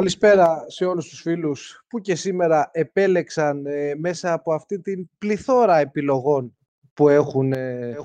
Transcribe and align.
Καλησπέρα 0.00 0.64
σε 0.66 0.84
όλους 0.84 1.08
τους 1.08 1.20
φίλους 1.20 1.84
που 1.88 2.00
και 2.00 2.14
σήμερα 2.14 2.70
επέλεξαν 2.72 3.66
ε, 3.66 3.94
μέσα 3.94 4.32
από 4.32 4.52
αυτή 4.52 4.80
την 4.80 5.08
πληθώρα 5.18 5.78
επιλογών 5.78 6.56
που 6.94 7.08
έχουν, 7.08 7.52
ε, 7.52 7.96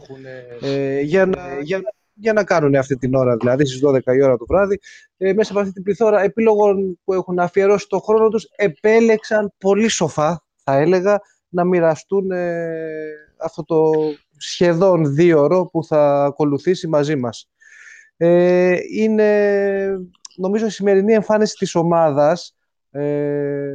ε, 0.61 0.99
για, 0.99 1.25
να, 1.25 1.59
για, 1.61 1.81
για 2.13 2.33
να 2.33 2.43
κάνουν 2.43 2.75
αυτή 2.75 2.95
την 2.95 3.15
ώρα, 3.15 3.35
δηλαδή 3.35 3.65
στις 3.65 3.81
12 3.85 3.99
η 4.15 4.23
ώρα 4.23 4.37
το 4.37 4.45
βράδυ. 4.45 4.79
μέσα 5.17 5.51
από 5.51 5.59
αυτή 5.59 5.73
την 5.73 5.83
πληθώρα 5.83 6.21
επιλογών 6.21 6.99
που 7.03 7.13
έχουν 7.13 7.39
αφιερώσει 7.39 7.87
το 7.87 7.99
χρόνο 7.99 8.29
τους, 8.29 8.47
επέλεξαν 8.55 9.53
πολύ 9.57 9.87
σοφά, 9.87 10.43
θα 10.63 10.75
έλεγα, 10.75 11.19
να 11.49 11.63
μοιραστούν 11.63 12.31
αυτό 13.37 13.63
το 13.63 13.91
σχεδόν 14.37 15.13
δύο 15.13 15.41
ώρο 15.41 15.65
που 15.65 15.83
θα 15.83 16.23
ακολουθήσει 16.23 16.87
μαζί 16.87 17.15
μας. 17.15 17.49
είναι 18.91 19.29
νομίζω 20.35 20.65
η 20.65 20.69
σημερινή 20.69 21.13
εμφάνιση 21.13 21.55
της 21.57 21.75
ομάδας 21.75 22.55
ε, 22.91 23.69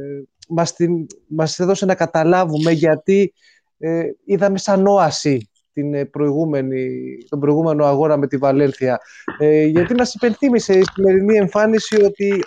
μας, 0.47 0.73
την, 0.73 1.05
μας 1.27 1.59
έδωσε 1.59 1.85
να 1.85 1.95
καταλάβουμε 1.95 2.71
γιατί 2.71 3.33
ε, 3.77 4.03
είδαμε 4.25 4.57
σαν 4.57 4.87
όαση 4.87 5.49
την 5.73 5.93
ε, 5.93 6.05
προηγούμενη, 6.05 6.89
τον 7.29 7.39
προηγούμενο 7.39 7.85
αγώνα 7.85 8.17
με 8.17 8.27
τη 8.27 8.37
Βαλένθια. 8.37 8.99
Ε, 9.39 9.63
γιατί 9.63 9.93
μας 9.93 10.13
υπενθύμησε 10.13 10.73
η 10.73 10.83
σημερινή 10.93 11.37
εμφάνιση 11.37 12.03
ότι 12.03 12.43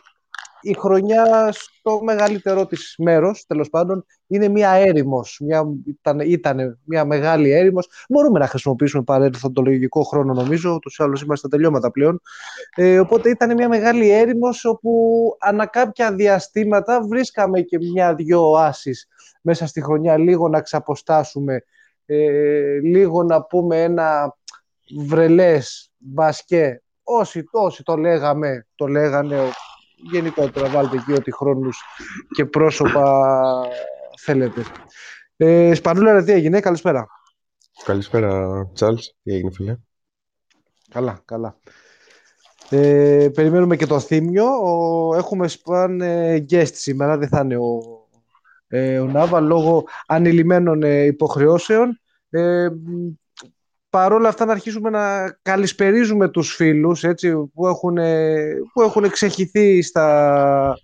η 0.64 0.74
χρονιά 0.78 1.52
στο 1.52 2.00
μεγαλύτερό 2.02 2.66
της 2.66 2.94
μέρος, 2.98 3.46
τέλος 3.46 3.70
πάντων, 3.70 4.06
είναι 4.26 4.48
μια 4.48 4.70
έρημος. 4.70 5.38
Μια, 5.44 5.64
ήταν, 5.86 6.20
ήταν 6.20 6.78
μια 6.84 7.04
μεγάλη 7.04 7.50
έρημος. 7.50 7.88
Μπορούμε 8.08 8.38
να 8.38 8.46
χρησιμοποιήσουμε 8.46 9.02
παρελθοντολογικό 9.02 10.02
χρόνο, 10.02 10.32
νομίζω, 10.32 10.78
τους 10.78 11.00
άλλους 11.00 11.22
είμαστε 11.22 11.46
στα 11.46 11.56
τελειώματα 11.56 11.90
πλέον. 11.90 12.20
Ε, 12.76 12.98
οπότε 12.98 13.30
ήταν 13.30 13.54
μια 13.54 13.68
μεγάλη 13.68 14.10
έρημος, 14.10 14.64
όπου 14.64 15.36
ανά 15.40 15.66
κάποια 15.66 16.14
διαστήματα 16.14 17.02
βρίσκαμε 17.02 17.60
και 17.60 17.78
μια-δυο 17.78 18.50
οάσεις 18.50 19.08
μέσα 19.40 19.66
στη 19.66 19.82
χρονιά, 19.82 20.18
λίγο 20.18 20.48
να 20.48 20.60
ξαποστάσουμε, 20.60 21.64
ε, 22.06 22.78
λίγο 22.82 23.22
να 23.22 23.42
πούμε 23.42 23.82
ένα 23.82 24.36
βρελές, 25.06 25.90
μπασκέ, 25.98 26.82
όσοι, 27.02 27.44
όσοι 27.50 27.82
το 27.82 27.96
λέγαμε, 27.96 28.66
το 28.74 28.86
λέγανε, 28.86 29.36
γενικότερα 30.10 30.68
βάλτε 30.68 30.96
εκεί 30.96 31.12
ό,τι 31.12 31.32
χρόνους 31.32 31.82
και 32.34 32.44
πρόσωπα 32.44 33.22
θέλετε. 34.18 34.62
Ε, 35.36 35.74
Σπανούλα, 35.74 36.24
τι 36.24 36.32
έγινε, 36.32 36.60
καλησπέρα. 36.60 37.06
Καλησπέρα, 37.84 38.62
Τσάλς. 38.74 39.14
Τι 39.22 39.32
έγινε, 39.34 39.50
φίλε; 39.50 39.76
Καλά, 40.90 41.22
καλά. 41.24 41.56
Ε, 42.70 43.28
περιμένουμε 43.34 43.76
και 43.76 43.86
το 43.86 44.00
θύμιο. 44.00 44.46
έχουμε 45.16 45.48
σπαν 45.48 46.00
ε, 46.00 46.44
guest 46.50 46.72
σήμερα, 46.72 47.18
δεν 47.18 47.28
θα 47.28 47.40
είναι 47.40 47.56
ο, 47.56 47.78
ε, 48.68 48.98
ο 48.98 49.06
Νάβα, 49.06 49.40
λόγω 49.40 49.84
ανηλυμένων 50.06 50.82
ε, 50.82 51.02
υποχρεώσεων. 51.04 52.00
Ε, 53.94 53.98
παρόλα 53.98 54.28
αυτά 54.28 54.44
να 54.44 54.52
αρχίσουμε 54.52 54.90
να 54.90 55.36
καλησπερίζουμε 55.42 56.28
τους 56.28 56.54
φίλους 56.54 57.04
έτσι, 57.04 57.32
που, 57.54 57.66
έχουν, 57.66 57.94
που 58.72 58.82
έχουν 58.82 59.04
εξεχηθεί 59.04 59.82
στα, 59.82 60.78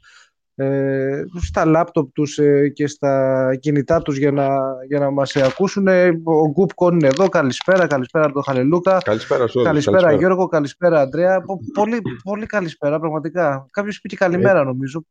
ε, 0.54 1.22
στα 1.42 1.64
λάπτοπ 1.64 2.12
τους 2.12 2.38
ε, 2.38 2.68
και 2.68 2.86
στα 2.86 3.56
κινητά 3.60 4.02
τους 4.02 4.16
για 4.16 4.32
να, 4.32 4.48
για 4.88 4.98
να 4.98 5.10
μας 5.10 5.36
ακούσουν. 5.36 5.88
Ο 6.24 6.48
Γκουπ 6.50 6.74
Κον 6.74 6.94
είναι 6.94 7.06
εδώ. 7.06 7.28
Καλησπέρα, 7.28 7.86
καλησπέρα 7.86 8.32
τον 8.32 8.42
Χαλελούκα. 8.42 8.98
Καλησπέρα 9.04 9.46
σου. 9.46 9.62
Καλησπέρα, 9.62 9.96
καλησπέρα, 9.96 10.20
Γιώργο, 10.20 10.48
καλησπέρα 10.48 11.00
Αντρέα. 11.00 11.42
Πολύ, 11.74 12.00
πολύ 12.22 12.46
καλησπέρα 12.46 12.98
πραγματικά. 12.98 13.66
Κάποιος 13.70 13.96
είπε 13.96 14.08
και 14.08 14.16
καλημέρα 14.16 14.64
νομίζω. 14.64 15.04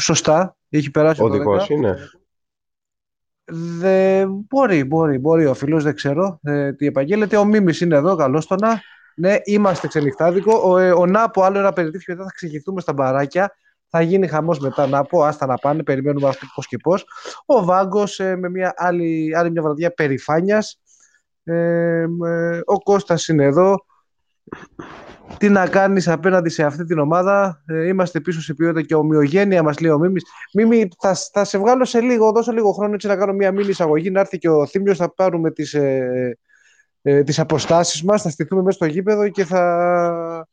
Σωστά, 0.00 0.56
έχει 0.68 0.90
περάσει 0.90 1.22
ο 1.22 1.28
δικός 1.28 1.68
είναι. 1.68 1.96
Δε, 3.52 4.26
μπορεί, 4.26 4.84
μπορεί, 4.84 5.18
μπορεί 5.18 5.46
ο 5.46 5.54
φίλος, 5.54 5.82
δεν 5.84 5.94
ξέρω 5.94 6.38
ε, 6.42 6.72
τι 6.72 6.86
επαγγέλλεται. 6.86 7.36
Ο 7.36 7.44
Μίμης 7.44 7.80
είναι 7.80 7.96
εδώ, 7.96 8.16
καλώς 8.16 8.46
το 8.46 8.54
να. 8.54 8.80
Ναι, 9.16 9.36
είμαστε 9.44 9.86
ξενυχτάδικο. 9.86 10.70
Ο, 10.70 10.78
ε, 10.78 10.92
ο 10.92 11.06
Νάπο, 11.06 11.42
άλλο 11.42 11.58
ένα 11.58 11.72
περιτύφιο, 11.72 12.14
μετά 12.14 12.26
θα 12.26 12.32
ξεχυθούμε 12.34 12.80
στα 12.80 12.92
μπαράκια. 12.92 13.56
Θα 13.88 14.00
γίνει 14.00 14.26
χαμός 14.26 14.58
μετά 14.58 14.86
να 14.86 15.04
πω, 15.04 15.22
άστα 15.22 15.46
να 15.46 15.54
πάνε, 15.54 15.82
περιμένουμε 15.82 16.28
αυτό 16.28 16.46
πώς 16.54 16.66
και 16.66 16.76
πώς. 16.76 17.06
Ο 17.46 17.64
Βάγκος 17.64 18.20
ε, 18.20 18.36
με 18.36 18.48
μια 18.48 18.74
άλλη, 18.76 19.36
άλλη 19.36 19.50
μια 19.50 19.62
βραδιά 19.62 19.90
περηφάνειας. 19.90 20.80
Ε, 21.44 21.54
ε, 22.26 22.60
ο 22.64 22.82
Κώστας 22.82 23.28
είναι 23.28 23.44
εδώ 23.44 23.84
τι 25.38 25.48
να 25.48 25.68
κάνεις 25.68 26.08
απέναντι 26.08 26.48
σε 26.48 26.64
αυτή 26.64 26.84
την 26.84 26.98
ομάδα. 26.98 27.62
Ε, 27.66 27.86
είμαστε 27.86 28.20
πίσω 28.20 28.40
σε 28.40 28.54
ποιότητα 28.54 28.82
και 28.82 28.94
ομοιογένεια, 28.94 29.62
μας 29.62 29.80
λέει 29.80 29.90
ο 29.90 29.98
Μίμης. 29.98 30.24
Μίμη, 30.52 30.88
θα, 30.98 31.14
θα 31.32 31.44
σε 31.44 31.58
βγάλω 31.58 31.84
σε 31.84 32.00
λίγο, 32.00 32.32
δώσω 32.32 32.52
λίγο 32.52 32.72
χρόνο 32.72 32.94
έτσι 32.94 33.06
να 33.06 33.16
κάνω 33.16 33.32
μια 33.32 33.52
μήνυ 33.52 33.68
εισαγωγή. 33.68 34.10
Να 34.10 34.20
έρθει 34.20 34.38
και 34.38 34.48
ο 34.48 34.66
Θήμιος, 34.66 34.96
θα 34.96 35.14
πάρουμε 35.14 35.50
τις 35.50 35.74
ε, 35.74 36.38
ε, 37.08 37.22
τις 37.22 37.38
αποστάσεις 37.38 38.02
μας, 38.02 38.22
θα 38.22 38.30
στηθούμε 38.30 38.62
μέσα 38.62 38.76
στο 38.76 38.86
γήπεδο 38.86 39.28
και 39.28 39.44
θα. 39.44 40.48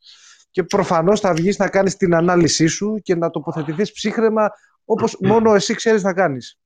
Και 0.50 0.62
προφανώς 0.62 1.20
θα 1.20 1.32
βγεις 1.32 1.58
να 1.58 1.68
κάνεις 1.68 1.96
την 1.96 2.14
ανάλυση 2.14 2.66
σου 2.66 3.00
και 3.02 3.14
να 3.14 3.30
τοποθετηθείς 3.30 3.92
ψύχρεμα 3.92 4.50
όπως 4.84 5.18
μόνο 5.30 5.54
εσύ 5.54 5.74
ξέρεις 5.74 6.02
να 6.02 6.12
κάνεις. 6.12 6.58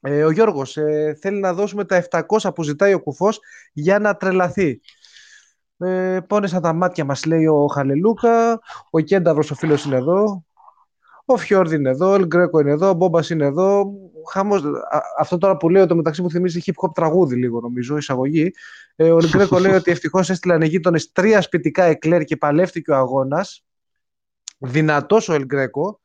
Ε, 0.00 0.24
ο 0.24 0.30
Γιώργος 0.30 0.76
ε, 0.76 1.16
θέλει 1.20 1.40
να 1.40 1.52
δώσουμε 1.52 1.84
τα 1.84 2.06
700 2.10 2.54
που 2.54 2.62
ζητάει 2.62 2.94
ο 2.94 3.00
Κουφός 3.00 3.40
για 3.72 3.98
να 3.98 4.16
τρελαθεί. 4.16 4.80
Ε, 5.80 6.20
πόνεσαν 6.26 6.62
τα 6.62 6.72
μάτια 6.72 7.04
μας 7.04 7.24
λέει 7.24 7.46
ο 7.46 7.66
Χαλελούκα, 7.66 8.60
ο 8.90 9.00
Κένταβρος 9.00 9.50
ο 9.50 9.54
φίλος 9.54 9.84
είναι 9.84 9.96
εδώ, 9.96 10.44
ο 11.24 11.36
Φιόρδη 11.36 11.74
είναι 11.74 11.90
εδώ, 11.90 12.10
ο 12.10 12.14
Ελγκρέκο 12.14 12.60
είναι 12.60 12.70
εδώ, 12.70 12.88
ο 12.88 12.94
Μπόμπας 12.94 13.30
είναι 13.30 13.44
εδώ. 13.44 13.92
Χαμός, 14.30 14.62
αυτό 15.18 15.38
τώρα 15.38 15.56
που 15.56 15.68
λέω 15.68 15.86
το 15.86 15.96
μεταξύ 15.96 16.22
μου 16.22 16.30
θυμίζει 16.30 16.60
hip 16.66 16.86
hop 16.86 16.90
τραγούδι 16.94 17.36
λίγο 17.36 17.60
νομίζω, 17.60 17.96
εισαγωγή. 17.96 18.50
Ε, 18.96 19.10
ο 19.10 19.18
Ελγκρέκο 19.18 19.58
λέει 19.58 19.72
ότι 19.72 19.90
ευτυχώς 19.90 20.30
έστειλαν 20.30 20.60
οι 20.62 20.66
γείτονες 20.66 21.12
τρία 21.12 21.40
σπιτικά 21.40 21.84
εκλέρ 21.84 22.24
και 22.24 22.36
παλεύτηκε 22.36 22.90
ο 22.90 22.96
αγώνας. 22.96 23.64
Δυνατός 24.58 25.28
ο 25.28 25.34
Ελγκρέκο. 25.34 26.00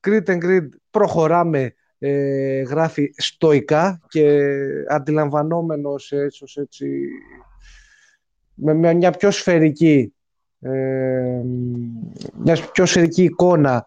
Κρίτ 0.00 0.30
and 0.30 0.68
προχωράμε 0.90 1.74
ε, 1.98 2.60
γράφει 2.60 3.14
στοικά 3.16 4.00
και 4.08 4.48
αντιλαμβανόμενος 4.88 6.12
έτσι, 6.12 6.44
έτσι 6.54 6.86
με 8.60 8.94
μια 8.94 9.10
πιο 9.10 9.30
σφαιρική 9.30 10.12
ε, 10.60 11.42
μια 12.34 12.58
πιο 12.72 12.86
σφαιρική 12.86 13.22
εικόνα 13.22 13.86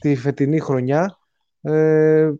τη 0.00 0.16
φετινή 0.16 0.58
χρονιά. 0.58 1.18
Ε, 1.60 2.30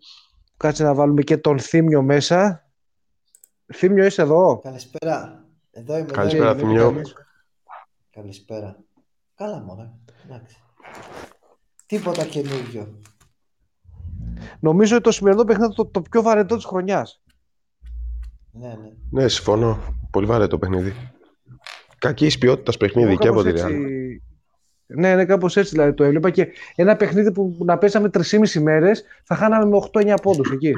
κάτσε 0.57 0.85
να 0.85 0.95
βάλουμε 0.95 1.23
και 1.23 1.37
τον 1.37 1.59
Θήμιο 1.59 2.03
μέσα. 2.03 2.67
Θήμιο, 3.75 4.05
είσαι 4.05 4.23
εδώ; 4.23 4.61
Καλησπέρα. 4.63 5.45
Εδώ 5.71 5.99
είμαι. 5.99 6.11
Καλησπέρα, 6.13 6.55
Θήμιο. 6.55 7.03
Καλησπέρα. 8.11 8.77
Καλά, 9.35 9.61
μωρέ. 9.61 9.91
Εντάξει. 10.25 10.57
Τίποτα 11.87 12.25
καινούργιο. 12.25 13.01
Νομίζω 14.61 14.95
ότι 14.95 15.05
το 15.05 15.11
σημερινό 15.11 15.45
παιχνίδι 15.45 15.75
το, 15.75 15.87
το 15.87 16.03
πιο 16.03 16.23
βαρετό 16.23 16.57
της 16.57 16.65
χρονιάς. 16.65 17.23
Ναι, 18.51 18.69
ναι. 18.69 18.93
Ναι, 19.11 19.29
συμφωνώ. 19.29 19.79
Πολύ 20.11 20.27
βαρετό 20.27 20.59
παιχνίδι. 20.59 21.12
Κακή 22.03 22.39
ποιότητας 22.39 22.77
παιχνίδι 22.77 23.17
και 23.17 23.29
από 23.29 23.43
τη 23.43 23.51
Real. 23.55 23.71
Ναι, 24.87 25.15
ναι, 25.15 25.25
κάπως 25.25 25.57
έτσι 25.57 25.71
δηλαδή 25.71 25.95
το 25.95 26.05
έβλεπα. 26.05 26.31
Και 26.31 26.49
ένα 26.75 26.97
παιχνίδι 26.97 27.33
που 27.33 27.57
να 27.65 27.79
πέσαμε 27.79 28.11
3,5 28.13 28.61
μέρες 28.61 29.05
θα 29.25 29.35
χάναμε 29.35 29.65
με 29.65 29.89
8-9 29.93 30.15
πόντους 30.23 30.51
εκεί. 30.51 30.73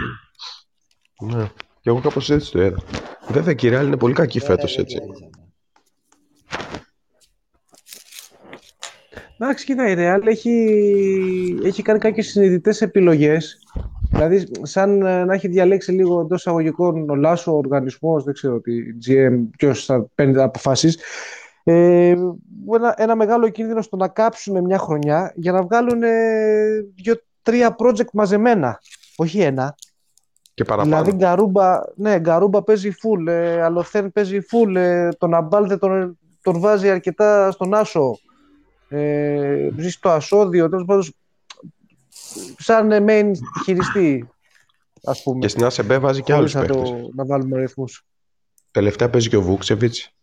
Ναι, 1.20 1.44
και 1.80 1.90
εγώ 1.90 2.00
κάπως 2.00 2.30
έτσι 2.30 2.50
το 2.50 2.62
είδα. 2.62 2.82
Βέβαια 3.28 3.54
και 3.54 3.66
η 3.66 3.70
Real 3.74 3.82
είναι 3.82 3.96
πολύ 3.96 4.14
κακή 4.14 4.40
φέτος 4.40 4.78
έτσι. 4.78 4.98
Εντάξει, 9.38 9.64
κοίτα, 9.64 9.88
η 9.88 9.94
Real 9.98 10.26
έχει, 10.26 11.60
έχει 11.64 11.82
κάνει 11.82 11.98
κάποιες 11.98 12.26
συνειδητές 12.26 12.80
επιλογές. 12.80 13.58
Δηλαδή, 14.14 14.46
σαν 14.62 14.98
να 14.98 15.34
έχει 15.34 15.48
διαλέξει 15.48 15.92
λίγο 15.92 16.20
εντός 16.20 16.38
εισαγωγικών 16.38 17.10
ο 17.10 17.14
Λάσο, 17.14 17.52
ο 17.52 17.56
οργανισμός, 17.56 18.24
δεν 18.24 18.34
ξέρω 18.34 18.60
τι, 18.60 18.72
GM, 19.06 19.46
ποιο 19.56 19.74
θα 19.74 20.06
παίρνει 20.14 20.42
αποφάσεις. 20.42 20.98
Ε, 21.64 22.14
ένα, 22.74 22.94
ένα 22.96 23.14
μεγάλο 23.16 23.48
κίνδυνο 23.48 23.82
στο 23.82 23.96
να 23.96 24.08
κάψουν 24.08 24.64
μια 24.64 24.78
χρονιά 24.78 25.32
για 25.36 25.52
να 25.52 25.62
βγάλουν 25.62 26.02
ε, 26.02 26.10
δύο-τρία 26.94 27.76
project 27.78 28.10
μαζεμένα. 28.12 28.80
Όχι 29.16 29.40
ένα. 29.40 29.74
Και 30.54 30.64
παραπάνω. 30.64 31.02
Δηλαδή, 31.02 31.16
Γκαρούμπα, 31.16 31.80
ναι, 31.94 32.18
Γκαρούμπα 32.18 32.62
παίζει 32.62 32.90
full, 32.90 33.26
ε, 33.26 33.62
Αλοθέν 33.62 34.12
παίζει 34.12 34.38
full, 34.50 34.74
ε, 34.74 35.08
τον 35.18 35.34
Αμπάλ 35.34 35.78
τον, 35.78 36.18
τον 36.42 36.60
βάζει 36.60 36.90
αρκετά 36.90 37.50
στον 37.50 37.74
Άσο. 37.74 38.18
Ε, 38.88 39.68
ζει 39.76 39.90
στο 39.90 40.08
ασώδιο, 40.08 40.68
τέλος 40.68 40.84
πάντων 40.84 41.04
σαν 42.58 43.04
main 43.08 43.30
χειριστή, 43.64 44.28
ας 45.04 45.22
πούμε. 45.22 45.38
Και 45.38 45.48
στην 45.48 45.64
ΑΣΕΜΠΕ 45.64 45.98
βάζει 45.98 46.22
και 46.22 46.32
άλλους 46.32 46.52
παίχτες. 46.52 46.90
να 47.14 47.24
βάλουμε 47.26 47.58
ρυθμούς. 47.58 48.04
Τελευταία 48.70 49.10
παίζει 49.10 49.28
και 49.28 49.36
ο 49.36 49.42
Βούξεβιτς. 49.42 50.14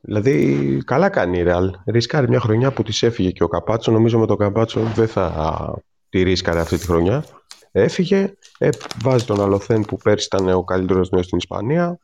Δηλαδή, 0.00 0.82
καλά 0.84 1.08
κάνει 1.08 1.38
η 1.38 1.42
Ρεάλ. 1.42 1.70
Ρίσκαρε 1.86 2.28
μια 2.28 2.40
χρονιά 2.40 2.72
που 2.72 2.82
της 2.82 3.02
έφυγε 3.02 3.30
και 3.30 3.42
ο 3.42 3.48
Καπάτσο. 3.48 3.92
Νομίζω 3.92 4.18
με 4.18 4.26
τον 4.26 4.36
Καπάτσο 4.36 4.80
δεν 4.80 5.08
θα 5.08 5.74
τη 6.08 6.22
ρίσκαρε 6.22 6.60
αυτή 6.60 6.78
τη 6.78 6.86
χρονιά. 6.86 7.24
Έφυγε, 7.72 8.34
ε, 8.58 8.68
βάζει 9.02 9.24
τον 9.24 9.40
Αλοθέν 9.40 9.82
που 9.82 9.96
πέρσι 9.96 10.28
ήταν 10.32 10.48
ο 10.48 10.64
καλύτερος 10.64 11.10
νέος 11.10 11.24
στην 11.24 11.38
Ισπανία. 11.38 11.98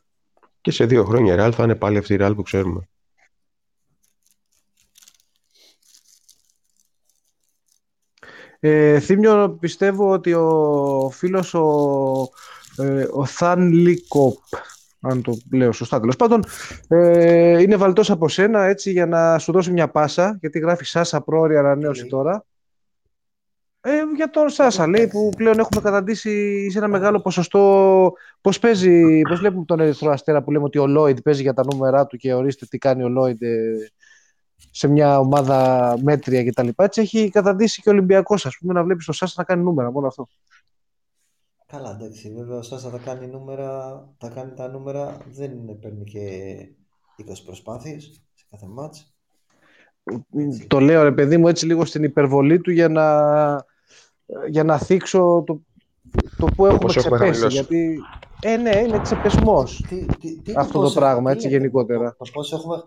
Και 0.61 0.71
σε 0.71 0.87
δύο 0.87 1.04
χρόνια 1.04 1.33
η 1.33 1.37
Ρεάλ 1.37 1.52
θα 1.56 1.64
είναι 1.64 1.75
πάλι 1.75 1.99
αυτή 1.99 2.12
η 2.12 2.16
Ρεάλ 2.16 2.35
που 2.35 2.42
ξέρουμε. 2.42 2.88
Ε, 8.68 9.00
Θύμιο, 9.00 9.56
πιστεύω 9.61 10.11
ότι 10.11 10.32
ο 10.32 11.11
φίλος 11.12 11.54
ο, 11.54 12.28
ε, 12.76 13.06
ο 13.11 13.25
Θαν 13.25 13.73
Λίκοπ, 13.73 14.38
αν 15.00 15.23
το 15.23 15.37
λέω 15.52 15.73
σωστά 15.73 16.00
τέλος 16.00 16.16
πάντων, 16.16 16.44
ε, 16.88 17.62
είναι 17.62 17.76
βαλτός 17.76 18.11
από 18.11 18.28
σένα 18.28 18.64
έτσι 18.64 18.90
για 18.90 19.06
να 19.06 19.38
σου 19.38 19.52
δώσει 19.52 19.73
μια 19.73 19.88
πάσα, 19.88 20.37
γιατί 20.40 20.58
γράφει 20.58 20.85
Σάσα 20.85 21.20
πρόωρη 21.20 21.56
ανανέωση 21.56 22.00
Λέει. 22.00 22.11
τώρα. 22.11 22.44
Ε, 23.80 23.90
για 24.16 24.30
τον 24.30 24.49
Σάσα 24.49 24.88
λέει 24.88 25.06
που 25.06 25.30
πλέον 25.37 25.58
έχουμε 25.58 25.80
καταντήσει 25.80 26.66
σε 26.70 26.78
ένα 26.78 26.88
μεγάλο 26.88 27.20
ποσοστό 27.20 28.12
πώς 28.40 28.58
παίζει, 28.58 29.20
πώς 29.20 29.38
βλέπουμε 29.38 29.64
τον 29.64 29.80
Ερυθρό 29.80 30.11
Αστέρα 30.11 30.42
που 30.42 30.50
λέμε 30.50 30.64
ότι 30.64 30.78
ο 30.78 30.87
Λόιντ 30.87 31.18
παίζει 31.20 31.42
για 31.42 31.54
τα 31.54 31.62
νούμερά 31.73 32.06
του 32.06 32.16
και 32.16 32.35
ορίστε 32.35 32.66
τι 32.66 32.78
κάνει 32.78 33.02
ο 33.02 33.08
Λόιντ 33.08 33.42
ε, 33.42 33.90
σε 34.70 34.88
μια 34.88 35.18
ομάδα 35.18 35.94
μέτρια 36.02 36.44
κτλ. 36.44 36.68
Έτσι 36.76 37.00
έχει 37.00 37.30
καταντήσει 37.30 37.82
και 37.82 37.88
ο 37.88 37.92
Ολυμπιακός 37.92 38.46
ας 38.46 38.56
πούμε 38.60 38.72
να 38.72 38.84
βλέπεις 38.84 39.04
τον 39.04 39.14
Σάσα 39.14 39.34
να 39.36 39.44
κάνει 39.44 39.62
νούμερα 39.62 39.90
μόνο 39.92 40.06
αυτό. 40.06 40.28
Καλά, 41.66 41.90
εντάξει. 41.90 42.32
Βέβαια, 42.36 42.58
ο 42.58 42.62
Σάσα 42.62 42.90
θα 42.90 42.98
κάνει 42.98 43.26
νούμερα, 43.26 44.02
θα 44.18 44.28
κάνει 44.28 44.52
τα 44.54 44.68
νούμερα, 44.68 45.18
δεν 45.30 45.50
είναι, 45.52 45.72
παίρνει 45.72 46.04
και 46.04 46.20
20 47.18 47.42
προσπάθειες 47.44 48.22
σε 48.34 48.44
κάθε 48.50 48.66
μάτς. 48.66 49.14
Έτσι. 50.36 50.66
Το 50.66 50.80
λέω 50.80 51.02
ρε 51.02 51.12
παιδί 51.12 51.36
μου 51.36 51.48
έτσι 51.48 51.66
λίγο 51.66 51.84
στην 51.84 52.02
υπερβολή 52.02 52.60
του 52.60 52.70
για 52.70 52.88
να, 52.88 53.06
για 54.50 54.64
να 54.64 54.78
θίξω 54.78 55.42
το, 55.46 55.60
το 56.38 56.46
που 56.56 56.66
έχουμε 56.66 56.78
πόσο 56.80 56.98
έχουμε 57.00 57.16
ξεπέσει. 57.16 57.40
χαμηλώσει. 57.40 57.54
Γιατί, 57.56 57.98
ε, 58.40 58.56
ναι, 58.56 58.76
είναι 58.78 58.98
ξεπεσμός. 59.00 59.84
Τι, 59.88 60.06
τι, 60.20 60.40
τι, 60.42 60.52
Αυτό 60.56 60.72
το 60.72 60.80
πόσο- 60.80 60.98
πράγμα, 60.98 61.30
τι 61.30 61.36
έτσι, 61.36 61.46
λέτε, 61.46 61.58
γενικότερα. 61.58 62.10
Το, 62.10 62.25
το 62.25 62.30
πόσο 62.32 62.56
έχουμε... 62.56 62.84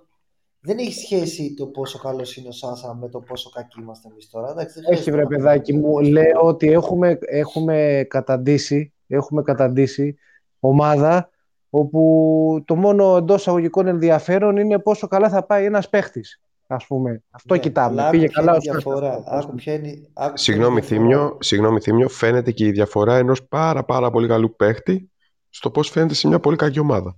Δεν 0.62 0.78
έχει 0.78 0.94
σχέση 0.94 1.54
το 1.54 1.66
πόσο 1.68 1.98
καλός 2.00 2.36
είναι 2.38 2.48
ο 2.48 2.52
Σάσα 2.52 2.94
με 2.96 3.10
το 3.10 3.20
πόσο 3.20 3.50
κακοί 3.50 3.80
είμαστε 3.82 4.08
εμείς 4.12 4.30
τώρα. 4.30 4.50
Εντάξει, 4.52 4.80
δεν 4.82 4.92
Έχει 4.92 5.02
χρειάζεται 5.02 5.12
βρε 5.12 5.22
να 5.22 5.28
πούμε 5.28 5.38
παιδάκι 5.38 5.72
τέτοια. 5.72 5.88
μου, 5.88 6.00
λέω 6.00 6.42
ότι 6.42 6.72
έχουμε, 6.72 7.18
έχουμε, 7.22 8.06
καταντήσει, 8.10 8.94
έχουμε 9.08 9.42
καταντήσει 9.42 10.18
ομάδα 10.60 11.30
όπου 11.70 12.64
το 12.66 12.76
μόνο 12.76 13.18
εντός 13.18 13.48
αγωγικών 13.48 13.88
ενδιαφέρον 13.88 14.58
είναι 14.58 14.80
πόσο 14.80 15.08
καλά 15.08 15.30
θα 15.30 15.46
πάει 15.46 15.66
ένας 15.66 15.90
παίχτης. 15.90 16.42
Ας 16.68 16.86
πούμε. 16.88 17.24
Αυτό 17.30 17.54
Ναι, 17.54 17.60
κοιτάμε. 17.60 17.90
αλλά 17.92 18.10
άκου 18.10 18.12
Πήγε 18.12 18.26
ποια 18.28 18.34
καλά 18.44 18.56
είναι 18.56 18.58
ο 18.58 18.62
η 18.62 18.66
Σάσα. 18.66 18.80
διαφορά. 18.80 19.24
ας 19.26 19.44
Άκου 19.44 19.46
πούμε. 19.46 19.62
ποια 19.62 19.74
είναι, 19.74 19.88
άκου 19.90 20.04
ποια 20.14 20.26
είναι 20.26 20.34
η 20.34 20.38
Συγγνώμη 20.38 20.80
διαφορά. 20.80 21.02
Θήμιο, 21.02 21.38
συγγνώμη 21.40 21.80
Θήμιο, 21.80 22.10
φαίνεται 22.10 22.52
και 22.52 22.66
η 22.66 22.72
διαφορά 22.72 23.18
ενός 23.18 23.48
πάρα 23.48 23.84
πάρα 23.86 24.10
πολύ 24.12 24.28
καλού 24.28 24.56
παίχτη 24.56 25.12
στο 25.50 25.72
πώς 25.72 25.90
φαίνεται 25.90 26.14
σε 26.14 26.28
μια 26.28 26.40
πολύ 26.40 26.56
κακή 26.56 26.80
ομάδα. 26.80 27.18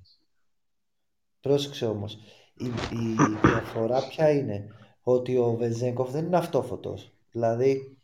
Πρόσεξε 1.39 1.85
όμως. 1.85 2.19
Η, 2.61 2.95
η 2.95 3.15
διαφορά 3.43 4.07
ποια 4.07 4.29
είναι; 4.29 4.67
Ότι 5.03 5.37
ο 5.37 5.55
Βεζέγκοφ 5.59 6.11
δεν 6.11 6.25
είναι 6.25 6.37
αυτόφωτος. 6.37 7.13
Δηλαδή, 7.31 7.97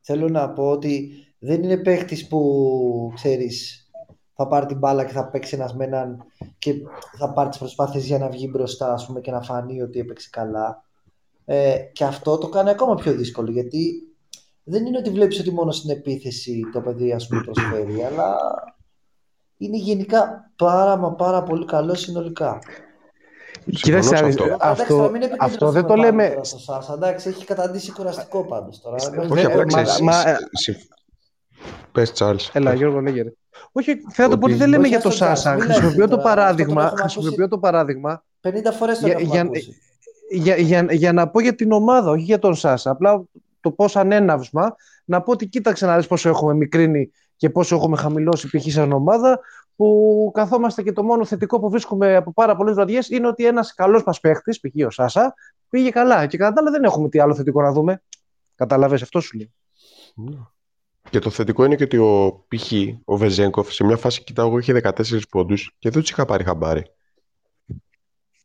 θέλω 0.00 0.28
να 0.28 0.50
πω 0.50 0.70
ότι 0.70 1.10
δεν 1.38 1.62
είναι 1.62 1.76
παίχτης 1.76 2.28
που, 2.28 3.12
ξέρεις, 3.14 3.88
θα 4.34 4.48
πάρει 4.48 4.66
την 4.66 4.78
μπάλα 4.78 5.04
και 5.04 5.12
θα 5.12 5.28
παίξει 5.30 5.54
ένας 5.54 5.74
με 5.74 5.84
έναν 5.84 6.24
και 6.58 6.74
θα 7.18 7.32
πάρει 7.32 7.48
τις 7.48 7.58
προσπάθειες 7.58 8.06
για 8.06 8.18
να 8.18 8.28
βγει 8.28 8.48
μπροστά, 8.52 8.92
ας 8.92 9.06
πούμε, 9.06 9.20
και 9.20 9.30
να 9.30 9.42
φανεί 9.42 9.82
ότι 9.82 9.98
έπαιξε 9.98 10.28
καλά. 10.32 10.84
Ε, 11.44 11.78
και 11.92 12.04
αυτό 12.04 12.38
το 12.38 12.48
κάνει 12.48 12.70
ακόμα 12.70 12.94
πιο 12.94 13.12
δύσκολο, 13.12 13.50
γιατί 13.50 14.08
δεν 14.64 14.86
είναι 14.86 14.98
ότι 14.98 15.10
βλέπεις 15.10 15.40
ότι 15.40 15.50
μόνο 15.50 15.70
στην 15.70 15.90
επίθεση 15.90 16.60
το 16.72 16.80
παιδί, 16.80 17.12
ας 17.12 17.26
πούμε, 17.26 17.42
προσφέρει, 17.42 18.02
αλλά 18.02 18.36
είναι 19.56 19.76
γενικά 19.76 20.52
πάρα 20.56 20.96
μα 20.96 21.14
πάρα 21.14 21.42
πολύ 21.42 21.64
καλό 21.64 21.94
συνολικά. 21.94 22.58
Κοίταξε, 23.70 24.08
σε 24.08 24.22
να 24.22 24.28
δεις, 24.28 24.34
αυτό. 24.40 24.44
Αλλά 24.44 24.54
εντάξει, 24.54 24.82
αυτό, 24.82 24.96
τώρα 24.96 25.10
μην 25.10 25.22
αυτό 25.38 25.70
δεν 25.70 25.86
το 25.86 25.92
επικεντρωθούμε 25.92 26.04
λέμε. 26.06 26.22
πάνω 26.22 26.30
τώρα 26.34 26.44
στο 26.44 26.58
Σάσα. 26.58 26.92
Εντάξει, 26.92 27.28
έχει 27.28 27.44
καταντήσει 27.44 27.92
κουραστικό 27.92 28.44
πάντως 28.44 28.80
τώρα. 28.80 28.96
Ε, 29.02 29.08
Μέχρι 29.16 29.30
Όχι, 29.32 29.46
Δε- 29.46 29.52
απλά 29.52 29.64
μα- 29.64 29.82
ξέρεις. 29.82 30.00
μα- 30.00 30.12
συ- 30.12 30.48
συ- 30.52 30.88
Πες, 31.92 32.12
Τσάρλς. 32.12 32.50
Έλα, 32.52 32.70
πες. 32.70 32.78
Γιώργο, 32.78 33.00
λέγε. 33.00 33.22
ρε. 33.22 33.32
Όχι, 33.72 33.96
θέλω 34.12 34.28
να 34.28 34.34
το 34.34 34.38
πω 34.40 34.44
ότι 34.44 34.54
Ότι- 34.54 34.62
δεν 34.62 34.68
λέμε 34.70 34.82
Όχι, 34.82 34.90
για 34.92 35.00
το 35.00 35.08
ας 35.08 35.16
τον 35.16 35.26
Τζάρλς, 35.26 35.40
Σάσα. 35.40 35.54
μην 35.56 35.64
Χρησιμοποιώ 35.64 35.98
λες 35.98 36.08
το 36.08 36.16
τώρα. 36.16 36.28
Αυτό 36.30 36.36
το 36.36 36.42
παράδειγμα, 36.44 36.82
έχουμε 36.84 37.00
χρησιμοποιώ 37.00 37.48
το 37.48 37.58
παράδειγμα 37.58 38.24
50 38.40 38.72
φορές 38.72 38.98
το 38.98 39.06
για, 39.06 39.14
έχουμε 39.16 39.30
για, 39.32 39.40
ακούσει. 39.42 39.76
για, 40.30 40.56
για, 40.56 40.86
για 40.90 41.12
να 41.12 41.28
πω 41.28 41.40
για 41.40 41.54
την 41.54 41.72
ομάδα, 41.72 42.10
όχι 42.10 42.22
για 42.22 42.38
τον 42.38 42.54
Σάσα. 42.54 42.90
Απλά 42.90 43.22
το 43.60 43.70
πώ 43.70 43.86
ανέναυσμα, 43.94 44.74
να 45.04 45.22
πω 45.22 45.32
ότι 45.32 45.46
κοίταξε 45.46 45.86
να 45.86 45.96
δεις 45.96 46.06
πόσο 46.06 46.28
έχουμε 46.28 46.54
μικρύνει 46.54 47.10
και 47.36 47.50
πόσο 47.50 47.76
έχουμε 47.76 47.96
χαμηλώσει 47.96 48.48
π.χ. 48.48 48.64
σαν 48.72 48.92
ομάδα, 48.92 49.40
που 49.76 50.30
καθόμαστε 50.34 50.82
και 50.82 50.92
το 50.92 51.02
μόνο 51.02 51.24
θετικό 51.24 51.60
που 51.60 51.70
βρίσκουμε 51.70 52.16
από 52.16 52.32
πάρα 52.32 52.56
πολλές 52.56 52.74
βραδιές 52.74 53.08
είναι 53.08 53.26
ότι 53.26 53.46
ένας 53.46 53.74
καλός 53.74 54.04
μας 54.04 54.20
παίχτης, 54.20 54.60
π.χ. 54.60 54.86
ο 54.86 54.90
Σάσα, 54.90 55.34
πήγε 55.68 55.90
καλά. 55.90 56.26
Και 56.26 56.36
κατά 56.36 56.52
τα 56.52 56.60
άλλα 56.60 56.70
δεν 56.70 56.84
έχουμε 56.84 57.08
τι 57.08 57.18
άλλο 57.18 57.34
θετικό 57.34 57.62
να 57.62 57.72
δούμε. 57.72 58.02
Καταλαβες, 58.54 59.02
αυτό 59.02 59.20
σου 59.20 59.36
λέω. 59.36 59.48
Ναι. 60.14 60.38
Και 61.10 61.18
το 61.18 61.30
θετικό 61.30 61.64
είναι 61.64 61.76
και 61.76 61.84
ότι 61.84 61.96
ο 61.96 62.44
π.χ. 62.48 62.72
ο 63.04 63.16
Βεζέγκοφ 63.16 63.72
σε 63.72 63.84
μια 63.84 63.96
φάση 63.96 64.24
κοιτάω 64.24 64.46
εγώ 64.46 64.58
είχε 64.58 64.80
14 64.82 65.20
πόντους 65.30 65.74
και 65.78 65.90
δεν 65.90 66.00
τους 66.00 66.10
είχα 66.10 66.24
πάρει 66.24 66.44
χαμπάρι. 66.44 66.82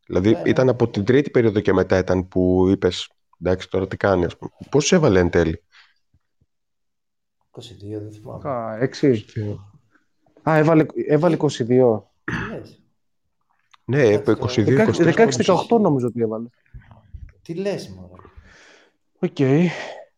Δηλαδή 0.05 0.31
Ναι, 0.31 0.39
ναι. 0.39 0.49
ήταν 0.49 0.69
από 0.69 0.89
την 0.89 1.03
τρίτη 1.05 1.29
περίοδο 1.29 1.59
και 1.59 1.73
μετά 1.73 1.97
ήταν 1.97 2.27
που 2.27 2.67
είπες 2.69 3.09
εντάξει 3.41 3.69
τώρα 3.69 3.87
τι 3.87 3.97
κάνει 3.97 4.25
ας 4.25 4.37
πούμε. 4.37 4.51
Πώς 4.69 4.91
έβαλε 4.91 5.19
εν 5.19 5.29
τέλει; 5.29 5.63
22, 7.51 7.61
δεν 7.79 8.11
θυμάμαι. 8.11 8.49
Α, 8.49 8.77
έξι. 8.79 9.25
Α, 10.49 10.57
έβαλε, 10.57 10.85
έβαλε 11.07 11.37
22. 11.39 11.47
Τι 11.57 12.33
λες, 12.51 12.81
Ναι, 13.85 14.01
είπε 14.01 14.35
22-23 14.39 15.13
16-18 15.13 15.79
νομίζω 15.81 16.07
ότι 16.07 16.21
έβαλε. 16.21 16.47
τι 17.41 17.53
λες 17.55 17.89
μωρέ. 17.89 18.21
Οκ. 19.19 19.37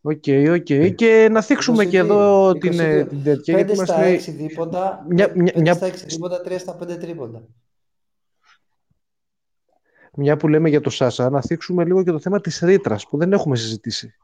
Οκ, 0.04 0.24
οκ. 0.54 0.94
Και 0.96 1.28
να 1.32 1.42
θίξουμε 1.42 1.86
και 1.86 2.00
22, 2.00 2.04
εδώ 2.04 2.54
την, 2.54 2.72
22. 2.72 2.80
ε, 2.80 3.06
την 3.06 3.24
τέτοια. 3.24 3.54
5 3.54 3.58
Γιατί 3.58 3.76
στα 3.86 4.08
είμαστε... 4.10 4.32
6 4.32 4.36
δίποτα, 4.36 5.06
Μια- 5.10 5.32
μια- 5.36 5.54
5 5.56 5.62
μια- 5.62 5.74
στα 5.74 5.88
6 5.88 6.06
δίποτα, 6.08 6.42
3 6.46 6.56
στα 6.60 6.78
5 6.84 6.98
τρίποντα. 7.00 7.44
Μια 10.14 10.38
που 10.38 10.48
λέμε 10.48 10.70
για 10.70 10.82
το 10.82 10.90
Σάσα, 10.90 11.30
να 11.30 11.42
θίξουμε 11.42 11.86
λίγο 11.86 12.04
και 12.04 12.12
το 12.12 12.20
θέμα 12.20 12.42
της 12.42 12.60
ρήτρας 12.60 13.08
που 13.08 13.18
δεν 13.18 13.34
έχουμε 13.34 13.56
συζητήσει. 13.56 14.16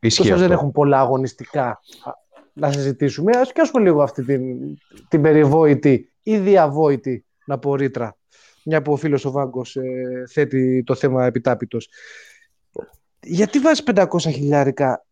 Ισχύει 0.00 0.22
Τόσο 0.22 0.34
δεν 0.34 0.42
αυτό. 0.42 0.52
έχουν 0.52 0.72
πολλά 0.72 1.00
αγωνιστικά 1.00 1.66
α, 1.68 1.78
να 2.56 2.72
συζητήσουμε. 2.72 3.36
Ας 3.36 3.52
πιάσουμε 3.52 3.82
λίγο 3.82 4.02
αυτή 4.02 4.24
την, 4.24 4.78
την 5.08 5.22
περιβόητη 5.22 6.12
ή 6.22 6.38
διαβόητη, 6.38 7.24
να 7.46 7.58
πω 7.58 7.74
ρήτρα. 7.74 8.16
Μια 8.64 8.82
που 8.82 8.92
ο 8.92 8.96
φίλος 8.96 9.24
ο 9.24 9.30
Βάγκος 9.30 9.76
ε, 9.76 10.24
θέτει 10.30 10.82
το 10.86 10.94
θέμα 10.94 11.26
επιτάπητος. 11.26 11.88
Γιατί 13.22 13.58
βάζεις 13.58 13.84
500 13.94 14.06
χιλιάρικα 14.18 15.04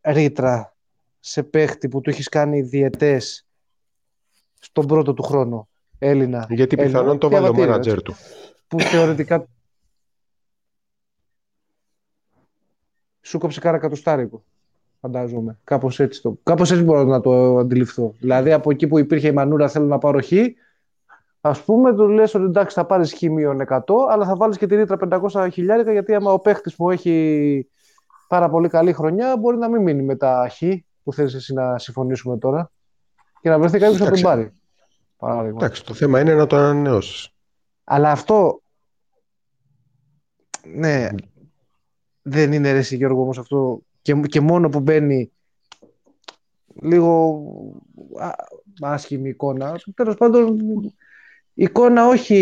ρήτρα 0.00 0.76
σε 1.20 1.42
παίχτη 1.42 1.88
που 1.88 2.00
του 2.00 2.10
έχεις 2.10 2.28
κάνει 2.28 2.62
διετές 2.62 3.46
στον 4.58 4.86
πρώτο 4.86 5.14
του 5.14 5.22
χρόνο, 5.22 5.68
Έλληνα. 5.98 6.46
Γιατί 6.50 6.76
Έλληνα, 6.78 6.98
πιθανόν 6.98 7.18
το 7.18 7.28
βάλε 7.28 7.48
ο 7.48 7.52
διαβατήριο, 7.52 7.70
μάνατζερ 7.70 8.02
του. 8.02 8.14
που 8.68 8.80
θεωρητικά 8.80 9.46
σου 13.20 13.38
κόψε 13.38 13.60
κάρα 13.60 13.78
κατοστάρικο. 13.78 14.44
Φαντάζομαι. 15.02 15.58
Κάπως 15.64 16.00
έτσι, 16.00 16.22
το... 16.22 16.38
Κάπως 16.42 16.70
έτσι 16.70 16.84
μπορώ 16.84 17.04
να 17.04 17.20
το 17.20 17.56
αντιληφθώ. 17.56 18.14
Δηλαδή 18.18 18.52
από 18.52 18.70
εκεί 18.70 18.86
που 18.86 18.98
υπήρχε 18.98 19.28
η 19.28 19.32
μανούρα 19.32 19.68
θέλω 19.68 19.86
να 19.86 19.98
πάρω 19.98 20.20
χ, 20.22 20.32
ας 21.40 21.62
πούμε, 21.62 21.94
του 21.94 22.08
λες 22.08 22.34
ότι 22.34 22.44
εντάξει 22.44 22.74
θα 22.74 22.84
πάρεις 22.84 23.14
χ 23.14 23.22
μείον 23.22 23.60
100, 23.68 23.80
αλλά 24.10 24.26
θα 24.26 24.36
βάλεις 24.36 24.58
και 24.58 24.66
τη 24.66 24.74
ρήτρα 24.74 24.96
500 25.32 25.48
χιλιάρικα 25.52 25.92
γιατί 25.92 26.14
άμα 26.14 26.32
ο 26.32 26.38
παίχτης 26.38 26.76
μου 26.76 26.90
έχει 26.90 27.68
πάρα 28.28 28.48
πολύ 28.48 28.68
καλή 28.68 28.92
χρονιά, 28.92 29.36
μπορεί 29.36 29.56
να 29.56 29.68
μην 29.68 29.82
μείνει 29.82 30.02
με 30.02 30.16
τα 30.16 30.48
χ 30.50 30.62
που 31.02 31.12
θέλει 31.12 31.36
εσύ 31.36 31.52
να 31.52 31.78
συμφωνήσουμε 31.78 32.38
τώρα 32.38 32.70
και 33.40 33.48
να 33.48 33.58
βρεθεί 33.58 33.78
κάποιος 33.78 33.98
να 33.98 33.98
τον 33.98 34.06
Εντάξει. 34.06 34.22
πάρει. 34.22 34.52
Παράδειγμα. 35.16 35.58
Εντάξει, 35.60 35.84
το 35.84 35.94
θέμα 35.94 36.20
είναι 36.20 36.34
να 36.34 36.46
το 36.46 36.56
ανανεώσεις. 36.56 37.32
Αλλά 37.84 38.10
αυτό. 38.10 38.62
Ναι. 40.74 41.08
Δεν 42.22 42.52
είναι 42.52 42.72
ρε 42.72 42.78
εσύ, 42.78 42.96
Γιώργο 42.96 43.22
όμως 43.22 43.38
αυτό. 43.38 43.80
Και, 44.02 44.14
και 44.14 44.40
μόνο 44.40 44.68
που 44.68 44.80
μπαίνει 44.80 45.32
λίγο 46.82 47.42
α, 48.20 48.30
άσχημη 48.80 49.28
εικόνα. 49.28 49.80
Τέλος 49.94 50.14
πάντων, 50.16 50.56
εικόνα 51.54 52.06
όχι. 52.08 52.38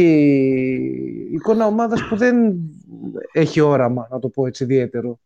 Εικόνα 1.33 1.67
ομάδας 1.67 2.00
που 2.09 2.17
δεν 2.17 2.55
έχει 3.33 3.61
όραμα, 3.61 4.09
να 4.11 4.19
το 4.19 4.29
πω 4.29 4.47
έτσι 4.47 4.64
ιδιαίτερο. 4.64 5.19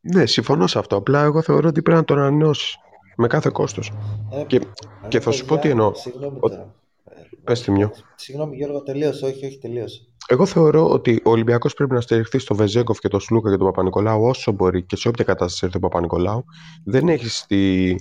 Ναι, 0.00 0.26
συμφωνώ 0.26 0.66
σε 0.66 0.78
αυτό. 0.78 0.96
Απλά 0.96 1.22
εγώ 1.22 1.42
θεωρώ 1.42 1.68
ότι 1.68 1.82
πρέπει 1.82 1.98
να 1.98 2.04
το 2.04 2.14
ανανεώσει. 2.14 2.78
Με 3.16 3.26
κάθε 3.26 3.50
κόστος. 3.52 3.92
Ε, 4.32 4.44
Και- 4.46 4.58
ρε 4.58 5.08
και 5.08 5.20
θα 5.20 5.30
σου 5.30 5.44
πω 5.44 5.54
παιδιά, 5.54 5.60
τι 5.62 5.68
εννοώ. 5.70 5.94
Συγγνώμη 5.94 6.36
Ο- 6.40 6.48
τώρα. 6.48 6.74
Ε, 7.04 7.14
Πες 7.44 7.62
τη 7.62 7.70
μια. 7.70 7.92
Συγγνώμη 8.14 8.56
Γιώργο, 8.56 8.82
τελείωσε. 8.82 9.24
Όχι, 9.26 9.46
όχι, 9.46 9.58
τελείωσε. 9.58 10.07
Εγώ 10.30 10.46
θεωρώ 10.46 10.90
ότι 10.90 11.20
ο 11.24 11.30
Ολυμπιακός 11.30 11.74
πρέπει 11.74 11.94
να 11.94 12.00
στηριχθεί 12.00 12.38
στο 12.38 12.54
Βεζέγκοφ 12.54 12.98
και 12.98 13.08
το 13.08 13.18
Σλούκα 13.18 13.50
και 13.50 13.56
τον 13.56 13.66
Παπα-Νικολάου 13.66 14.22
όσο 14.22 14.52
μπορεί 14.52 14.82
και 14.82 14.96
σε 14.96 15.08
όποια 15.08 15.24
κατάσταση 15.24 15.60
έρθει 15.64 15.76
ο 15.76 15.80
Παπα-Νικολάου. 15.80 16.44
Δεν 16.84 17.08
έχεις 17.08 17.44
τη... 17.48 17.94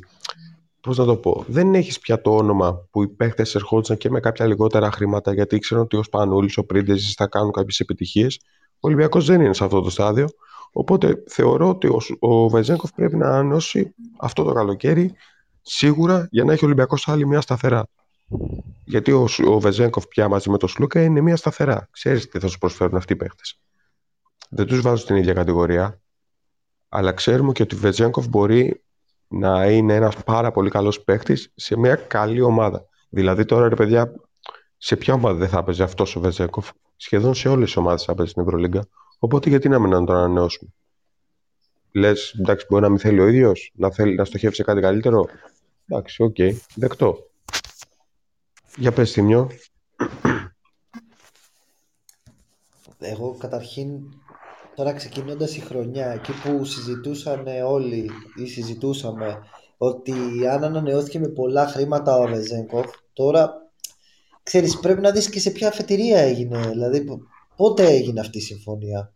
Πώς 0.82 0.98
να 0.98 1.06
το 1.06 1.16
πω, 1.16 1.44
δεν 1.48 1.74
έχεις 1.74 2.00
πια 2.00 2.22
το 2.22 2.36
όνομα 2.36 2.88
που 2.92 3.04
οι 3.04 3.08
παίχτε 3.08 3.46
ερχόντουσαν 3.54 3.98
και 3.98 4.10
με 4.10 4.20
κάποια 4.20 4.46
λιγότερα 4.46 4.92
χρήματα 4.92 5.34
γιατί 5.34 5.56
ήξεραν 5.56 5.84
ότι 5.84 5.98
ο 5.98 6.04
Σπανούλη, 6.04 6.52
ο 6.56 6.66
Πρίντεζης 6.66 7.14
θα 7.14 7.28
κάνουν 7.28 7.52
κάποιες 7.52 7.80
επιτυχίες. 7.80 8.40
Ο 8.74 8.80
Ολυμπιακός 8.80 9.26
δεν 9.26 9.42
είναι 9.42 9.54
σε 9.54 9.64
αυτό 9.64 9.82
το 9.82 9.90
στάδιο. 9.90 10.28
Οπότε 10.72 11.24
θεωρώ 11.28 11.70
ότι 11.70 11.88
ο, 11.88 12.00
ο 12.20 12.50
Βεζέγκοφ 12.50 12.92
πρέπει 12.92 13.16
να 13.16 13.28
ανανεώσει 13.28 13.94
αυτό 14.20 14.44
το 14.44 14.54
καλοκαίρι 14.54 15.14
σίγουρα 15.62 16.28
για 16.32 16.44
να 16.44 16.54
έχει 16.54 16.64
ο 16.64 16.68
Ολυμπιακός 16.68 17.08
άλλη 17.08 17.28
μια 17.28 17.42
σταθερά. 17.42 17.88
Γιατί 18.88 19.12
ο, 19.12 19.28
ο 19.46 19.60
Βεζέγκοφ 19.60 20.08
πια 20.08 20.28
μαζί 20.28 20.50
με 20.50 20.58
τον 20.58 20.70
Σλούκα 20.70 21.04
είναι 21.04 21.22
μια 21.22 21.36
σταθερά. 21.36 21.88
Ξέρεις 21.92 22.30
τι 22.30 22.40
θα 22.40 22.48
σου 22.48 22.58
προσφέρουν 22.58 22.96
αυτοί 22.96 23.14
οι 23.14 23.16
παίχτε. 23.16 23.42
Δεν 24.50 24.66
τους 24.66 24.82
βάζω 24.82 25.02
στην 25.02 25.16
ίδια 25.16 25.34
κατηγορία. 25.34 26.02
Αλλά 26.90 27.12
ξέρουμε 27.12 27.52
και 27.52 27.62
ότι 27.62 27.76
ο 27.76 27.78
Βεζέγκοφ 27.78 28.28
μπορεί 28.28 28.84
να 29.28 29.66
είναι 29.72 29.96
ένας 29.96 30.24
πάρα 30.24 30.52
πολύ 30.52 30.70
καλός 30.70 31.04
παίχτη 31.04 31.38
σε 31.56 31.78
μια 31.78 31.96
καλή 31.96 32.42
ομάδα. 32.42 32.86
Δηλαδή 33.10 33.46
τώρα 33.46 33.70
ρε 33.70 33.76
παιδιά, 33.76 34.14
σε 34.78 34.96
ποια 34.96 35.14
ομάδα 35.14 35.38
δεν 35.38 35.48
θα 35.48 35.58
έπαιζε 35.58 35.84
αυτός 35.84 36.16
ο 36.16 36.20
Βεζέγκοφ. 36.20 36.70
Σχεδόν 36.96 37.34
σε 37.34 37.50
όλες 37.50 37.66
τις 37.66 37.76
ομάδες 37.78 38.04
θα 38.04 38.12
έπαιζε 38.12 38.30
στην 38.30 38.42
Ευρωλίγκα. 38.42 38.88
Οπότε 39.20 39.50
γιατί 39.50 39.70
να 39.70 39.80
μην 39.80 39.92
τον 40.06 40.16
ανανεώσουμε; 40.16 40.70
Λες, 41.92 42.36
εντάξει, 42.40 42.66
μπορεί 42.70 42.82
να 42.82 42.90
μην 42.90 43.00
θέλει 43.00 43.20
ο 43.20 43.28
ίδιος, 43.28 43.72
να, 43.76 43.92
θέλει, 43.92 44.16
να 44.16 44.26
στοχεύσει 44.26 44.56
σε 44.56 44.64
κάτι 44.64 44.82
καλύτερο; 44.82 45.26
Εντάξει, 45.88 46.24
οκ, 46.24 46.36
okay, 46.38 46.52
δεκτό. 46.76 47.27
Για 48.78 48.92
πες 48.92 49.12
Θήμιο. 49.12 49.50
Εγώ 53.00 53.36
καταρχήν 53.40 53.90
τώρα 54.76 54.94
ξεκινώντας 54.94 55.56
η 55.56 55.60
χρονιά 55.60 56.08
εκεί 56.08 56.32
που 56.32 56.66
συζητούσαν 56.66 57.48
όλοι 57.66 58.10
ή 58.36 58.48
συζητούσαμε 58.48 59.40
ότι 59.78 60.14
αν 60.52 60.64
ανανεώθηκε 60.64 61.20
με 61.20 61.28
πολλά 61.28 61.68
χρήματα 61.68 62.18
ο 62.18 62.28
Βεζένκοφ 62.28 62.86
τώρα 63.14 63.54
ξέρεις 64.44 64.80
πρέπει 64.80 65.02
να 65.02 65.12
δεις 65.12 65.30
και 65.30 65.40
σε 65.40 65.50
ποια 65.50 65.68
αφετηρία 65.68 66.20
έγινε. 66.20 66.68
Δηλαδή 66.68 67.06
πότε 67.56 67.86
έγινε 67.88 68.20
αυτή 68.20 68.38
η 68.38 68.42
συμφωνία. 68.42 69.12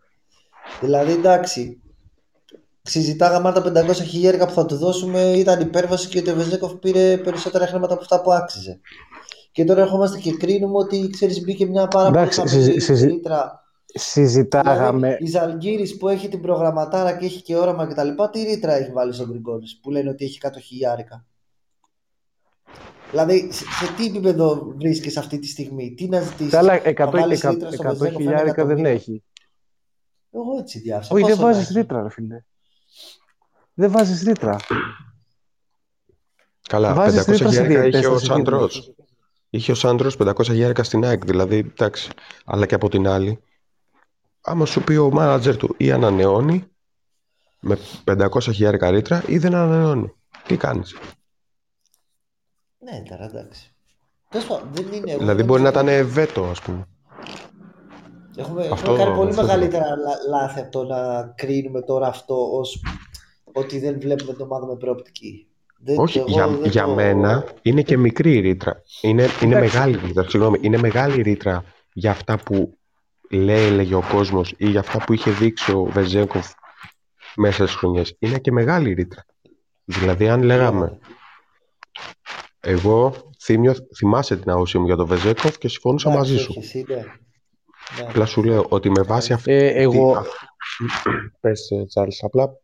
Δηλαδή 0.82 1.12
εντάξει 1.12 1.82
συζητάγαμε 2.82 3.48
αν 3.50 3.74
τα 3.74 3.86
500 3.88 3.94
χιλιάρικα 3.94 4.48
που 4.48 4.54
θα 4.54 4.66
του 4.66 4.78
δώσουμε 4.78 5.22
ήταν 5.22 5.62
υπέρβαση 5.62 6.08
και 6.08 6.20
ότι 6.20 6.30
ο 6.30 6.36
Βεζέγκοφ 6.36 6.74
πήρε 6.74 7.18
περισσότερα 7.18 7.68
χρήματα 7.68 7.94
από 7.94 8.02
αυτά 8.02 8.22
που 8.22 8.32
άξιζε 8.32 8.80
και 9.52 9.66
τώρα 9.66 9.82
ερχόμαστε 9.82 10.20
και 10.20 10.34
κρίνουμε 10.34 10.78
ότι 10.78 11.10
ξέρεις 11.10 11.42
μπήκε 11.42 11.66
μια 11.66 11.88
πάρα 11.88 12.12
πολύ 12.12 12.32
χαμηλή 12.32 13.06
ρήτρα. 13.06 13.60
Συζητάγαμε. 13.94 15.08
Δηλαδή, 15.08 15.24
η 15.24 15.28
Ζαλγκύρης 15.28 15.98
που 15.98 16.10
έχει 16.10 16.30
την 16.30 16.42
προγραμματάρα 16.42 17.18
και 17.18 17.26
έχει 17.26 17.42
και 17.42 17.56
όραμα 17.56 17.88
κτλ. 17.88 18.10
Τι 18.32 18.44
ρήτρα 18.44 18.74
έχει 18.74 18.92
βάλει 18.92 19.14
στον 19.14 19.30
Γκριγκόνη 19.30 19.66
που 19.82 19.92
λένε 19.92 20.10
ότι 20.10 20.26
έχει 20.26 20.40
100 20.42 20.48
χιλιάρικα; 20.62 21.26
Δηλαδή, 23.12 23.50
σε, 23.52 23.64
σε 23.64 23.94
τι 23.98 24.06
επίπεδο 24.06 24.74
βρίσκεσαι 24.76 25.20
αυτή 25.20 25.40
τη 25.40 25.48
στιγμή, 25.48 25.94
τι 25.94 26.08
να 26.08 26.22
ζητήσεις; 26.22 26.52
Καλά, 26.52 26.82
100, 26.84 28.12
χιλιάρικα 28.16 28.66
δεν 28.66 28.86
έχει. 28.86 29.24
Εγώ 30.32 30.58
έτσι 30.60 30.80
διάβασα. 30.80 31.16
Όχι, 31.16 31.26
δεν 31.26 31.38
βάζεις 31.38 31.70
ρήτρα, 31.70 32.02
ρε 32.02 32.10
φίλε. 32.10 32.44
Δεν 33.74 33.92
βάζεις 33.92 34.24
ρήτρα. 34.24 34.58
Καλά, 36.70 36.96
500 36.96 37.36
χιλιάρικα 37.36 37.86
είχε 37.86 38.08
ο 38.08 38.20
Σάντρο. 38.20 38.70
Είχε 39.54 39.72
ο 39.72 39.76
Σάντρος 39.76 40.18
500 40.20 40.44
χιλιάρικα 40.44 40.84
στην 40.84 41.04
ΑΕΚ, 41.06 41.26
δηλαδή 41.26 41.58
εντάξει. 41.58 42.12
Αλλά 42.46 42.66
και 42.66 42.76
από 42.76 42.90
την 42.90 43.08
άλλη, 43.08 43.44
άμα 44.42 44.66
σου 44.66 44.84
πει 44.84 44.96
ο 44.96 45.12
μάνατζερ 45.12 45.58
του 45.58 45.76
ή 45.78 45.92
ανανεώνει 45.92 46.66
με 47.60 47.78
500 48.06 48.28
χιλιάρικα 48.42 48.90
ρήτρα 48.90 49.24
ή 49.28 49.38
δεν 49.38 49.56
ανανεώνει. 49.56 50.14
Τι 50.48 50.58
κάνεις; 50.58 50.96
Ναι, 52.78 53.04
τώρα 53.10 53.24
εντάξει. 53.24 53.74
Δεν 54.72 54.94
είναι, 54.94 55.18
δηλαδή 55.18 55.44
μπορεί 55.44 55.62
να 55.62 55.70
ήταν 55.70 56.08
βέτο, 56.08 56.44
ας 56.44 56.62
πούμε. 56.62 56.88
Έχουμε, 58.36 58.68
αυτό, 58.68 58.96
κάνει 58.96 59.16
πολύ 59.16 59.34
μεγαλύτερα 59.34 59.96
λάθη 60.30 60.60
από 60.60 60.72
το 60.72 60.84
να 60.84 61.24
κρίνουμε 61.24 61.82
τώρα 61.82 62.08
αυτό 62.08 62.58
ως 62.58 62.82
ότι 63.44 63.80
δεν 63.80 64.00
βλέπουμε 64.00 64.34
την 64.34 64.42
ομάδα 64.44 64.66
με 64.66 64.76
προοπτική. 64.76 65.51
Όχι, 65.98 66.24
για, 66.28 66.60
για 66.64 66.88
μένα 66.88 67.46
είναι 67.62 67.82
και 67.82 67.98
μικρή 67.98 68.34
η 68.34 68.40
ρήτρα. 68.40 68.82
Είναι, 69.02 69.28
είναι 69.42 69.60
μεγάλη 69.60 70.00
ρήτρα, 70.06 70.30
συγγνώμη. 70.30 70.58
Είναι 70.62 70.78
μεγάλη 70.78 71.22
ρήτρα 71.22 71.64
για 71.94 72.12
αυτά 72.12 72.38
που 72.38 72.78
λέει, 73.30 73.66
έλεγε 73.66 73.96
ο 73.96 74.04
κόσμος 74.12 74.54
ή 74.58 74.70
για 74.70 74.80
αυτά 74.80 75.04
που 75.06 75.14
είχε 75.14 75.32
δείξει 75.32 75.72
ο 75.72 75.84
Βεζέγκοφ 75.84 76.52
μέσα 77.36 77.66
στις 77.68 77.78
χρονιές. 77.78 78.16
Είναι 78.20 78.40
και 78.40 78.52
μεγάλη 78.52 78.94
ρήτρα. 78.94 79.26
Δηλαδή, 79.84 80.30
αν 80.30 80.44
λέγαμε... 80.44 81.00
Εγώ 82.60 83.14
θύμιο, 83.44 83.76
θυμάσαι 83.96 84.38
την 84.38 84.52
άποψή 84.52 84.78
μου 84.78 84.86
για 84.86 84.96
τον 84.96 85.06
Βεζέκοφ 85.06 85.58
και 85.58 85.68
συμφωνούσα 85.68 86.10
μαζί 86.10 86.38
σου. 86.38 86.54
Ναι. 86.88 87.04
Απλά 88.08 88.26
σου 88.26 88.44
λέω 88.44 88.66
ότι 88.70 88.90
με 88.90 89.02
βάση 89.02 89.34
αυτή... 89.34 89.52
Ε, 89.52 89.68
εγώ... 89.68 90.26
Πες, 91.42 91.70
Τσάρλς, 91.88 92.24
απλά 92.24 92.61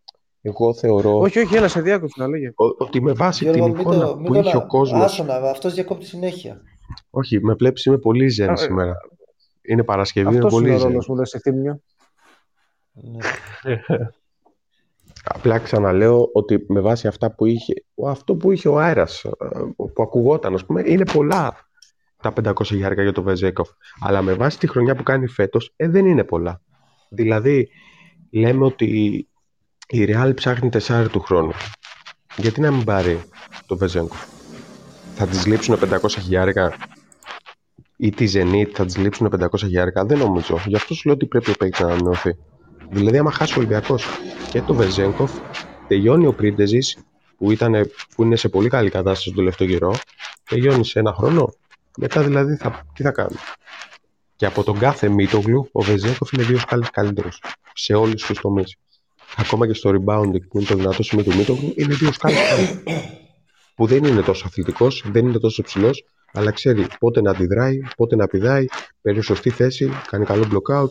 εγώ 0.47 0.73
θεωρώ. 0.73 1.17
Όχι, 1.17 1.39
όχι, 1.39 1.55
έλα 1.55 1.67
σε 1.67 1.81
διάκοψη 1.81 2.19
να 2.19 2.27
λέγε. 2.27 2.51
Ότι 2.77 3.01
με 3.01 3.11
βάση 3.11 3.43
Γιώργο, 3.43 3.65
την 3.65 3.79
εικόνα 3.79 4.05
το, 4.07 4.15
που 4.15 4.35
είχε 4.35 4.57
ο 4.57 4.65
κόσμο. 4.65 5.01
Άσονα, 5.01 5.35
αυτός 5.35 5.73
διακόπτει 5.73 6.05
συνέχεια. 6.05 6.61
Όχι, 7.09 7.39
με 7.43 7.53
βλέπει, 7.53 7.81
είμαι 7.85 7.97
πολύ 7.97 8.27
ζεν 8.27 8.49
ε, 8.49 8.55
σήμερα. 8.55 8.93
Είναι 9.61 9.83
Παρασκευή, 9.83 10.35
είναι 10.35 10.47
πολύ 10.47 10.67
ζεν. 10.77 10.97
Αυτό 10.97 11.13
είναι 11.13 11.21
ο 11.21 11.25
σε 11.25 11.39
θύμιο. 11.39 11.81
Ναι. 12.91 13.17
Απλά 15.23 15.57
ξαναλέω 15.57 16.29
ότι 16.33 16.65
με 16.67 16.79
βάση 16.79 17.07
αυτά 17.07 17.35
που 17.35 17.45
είχε, 17.45 17.73
αυτό 18.07 18.35
που 18.35 18.51
είχε 18.51 18.67
ο 18.67 18.79
αέρας, 18.79 19.23
ε, 19.23 19.31
που 19.75 20.03
ακουγόταν, 20.03 20.53
ας 20.53 20.65
πούμε, 20.65 20.83
είναι 20.85 21.05
πολλά 21.05 21.69
τα 22.21 22.33
500 22.43 22.53
χιλιάρικα 22.65 23.01
για 23.01 23.11
το 23.11 23.23
Βεζέκοφ. 23.23 23.69
Αλλά 23.99 24.21
με 24.21 24.33
βάση 24.33 24.59
τη 24.59 24.67
χρονιά 24.67 24.95
που 24.95 25.03
κάνει 25.03 25.27
φέτος, 25.27 25.73
ε, 25.75 25.87
δεν 25.87 26.05
είναι 26.05 26.23
πολλά. 26.23 26.61
Δηλαδή, 27.09 27.69
λέμε 28.31 28.65
ότι 28.65 29.27
η 29.89 30.05
Real 30.09 30.31
ψάχνει 30.35 30.69
τεσσάρι 30.69 31.09
του 31.09 31.19
χρόνου. 31.19 31.51
Γιατί 32.37 32.61
να 32.61 32.71
μην 32.71 32.83
πάρει 32.83 33.23
το 33.65 33.77
Βεζέγκο. 33.77 34.15
Θα 35.15 35.27
της 35.27 35.45
λείψουν 35.45 35.79
500 35.79 36.09
χιλιάρικα; 36.09 36.73
Ή 37.97 38.09
τη 38.09 38.31
Zenit 38.33 38.71
θα 38.73 38.85
της 38.85 38.97
λείψουν 38.97 39.29
500 39.39 39.47
χιλιάρικα; 39.57 40.05
Δεν 40.05 40.17
νομίζω. 40.17 40.59
Γι' 40.65 40.75
αυτό 40.75 40.93
σου 40.93 41.01
λέω 41.05 41.15
ότι 41.15 41.25
πρέπει 41.25 41.49
ο 41.49 41.53
παίκτη 41.57 41.83
να 41.83 41.89
ανανεωθεί. 41.89 42.37
Δηλαδή, 42.89 43.17
άμα 43.17 43.31
χάσει 43.31 43.53
ο 43.53 43.55
Ολυμπιακός 43.57 44.05
και 44.51 44.61
το 44.61 44.73
Βεζέγκοφ, 44.73 45.31
τελειώνει 45.87 46.25
ο 46.27 46.33
Πρίντεζης 46.33 46.97
που, 47.37 47.55
που 48.15 48.23
είναι 48.23 48.35
σε 48.35 48.49
πολύ 48.49 48.69
καλή 48.69 48.89
κατάσταση 48.89 49.27
τον 49.27 49.35
τελευταίο 49.35 49.67
καιρό, 49.67 49.95
τελειώνει 50.49 50.85
σε 50.85 50.99
ένα 50.99 51.13
χρόνο. 51.13 51.53
Μετά 51.97 52.23
δηλαδή 52.23 52.55
θα, 52.55 52.85
τι 52.93 53.03
θα 53.03 53.11
κάνει; 53.11 53.35
Και 54.35 54.45
από 54.45 54.63
τον 54.63 54.79
κάθε 54.79 55.09
Μίτογλου, 55.09 55.69
ο 55.71 55.81
Βεζέγκοφ 55.81 56.31
είναι 56.31 56.43
δύο 56.43 56.57
σκάλες 56.57 56.89
καλύτερος 56.89 57.41
σε 57.73 57.93
όλους 57.93 58.25
τους 58.25 58.39
τομείς 58.39 58.77
ακόμα 59.35 59.67
και 59.67 59.73
στο 59.73 59.89
rebounding 59.89 60.47
που 60.49 60.57
είναι 60.57 60.67
το 60.67 60.75
δυνατό 60.75 61.03
σημείο 61.03 61.23
του 61.23 61.35
Μίτογλου, 61.35 61.73
είναι 61.75 61.93
δύο 61.93 62.11
σκάλες 62.11 62.39
που 63.75 63.85
δεν 63.85 64.03
είναι 64.03 64.21
τόσο 64.21 64.43
αθλητικός, 64.47 65.03
δεν 65.11 65.27
είναι 65.27 65.39
τόσο 65.39 65.63
ψηλός, 65.63 66.05
αλλά 66.33 66.51
ξέρει 66.51 66.87
πότε 66.99 67.21
να 67.21 67.31
αντιδράει, 67.31 67.79
πότε 67.95 68.15
να 68.15 68.27
πηδάει, 68.27 68.65
παίρνει 69.01 69.21
σωστή 69.21 69.49
θέση, 69.49 69.89
κάνει 70.09 70.25
καλό 70.25 70.43
blockout. 70.43 70.89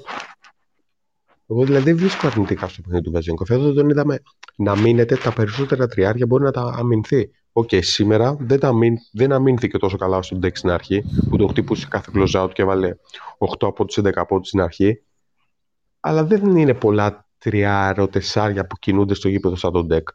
Εγώ 1.49 1.65
δηλαδή 1.65 1.85
δεν 1.85 1.97
βρίσκω 1.97 2.27
αρνητικά 2.27 2.69
στο 2.69 2.83
παιχνίδι 2.83 3.05
του 3.05 3.11
Βεζένκοφ. 3.11 3.51
Εδώ 3.51 3.73
τον 3.73 3.89
είδαμε 3.89 4.23
να 4.57 4.77
αμύνεται 4.77 5.17
στα 5.17 5.33
περισσότερα 5.33 5.87
τριάρια, 5.87 6.27
μπορεί 6.27 6.43
να 6.43 6.51
τα 6.51 6.75
αμυνθεί. 6.77 7.31
OK, 7.53 7.69
okay, 7.71 7.79
σήμερα 7.83 8.37
δεν, 8.41 8.61
τα 8.61 8.69
αμυν, 8.69 8.97
δεν 9.13 9.33
αμύνθηκε 9.33 9.79
τόσο 9.79 9.97
καλά 9.97 10.23
στον 10.23 10.39
Ντέκ 10.39 10.57
στην 10.57 10.71
αρχή, 10.71 11.05
που 11.29 11.37
τον 11.37 11.49
χτυπούσε 11.49 11.87
κάθε 11.91 12.11
close 12.15 12.37
out 12.37 12.51
και 12.53 12.63
έβαλε 12.63 12.97
8 13.39 13.47
από 13.61 13.85
τους 13.85 13.99
11 13.99 14.11
από 14.15 14.45
στην 14.45 14.61
αρχή. 14.61 15.03
Αλλά 16.01 16.25
δεν 16.25 16.57
είναι 16.57 16.75
πολλά 16.75 17.26
τριάρο, 17.47 18.09
τεσσάρια 18.09 18.67
που 18.67 18.77
κινούνται 18.77 19.15
στο 19.15 19.29
γήπεδο 19.29 19.57
σαν 19.57 19.73
τον 19.73 19.87
Ντεκ. 19.87 20.09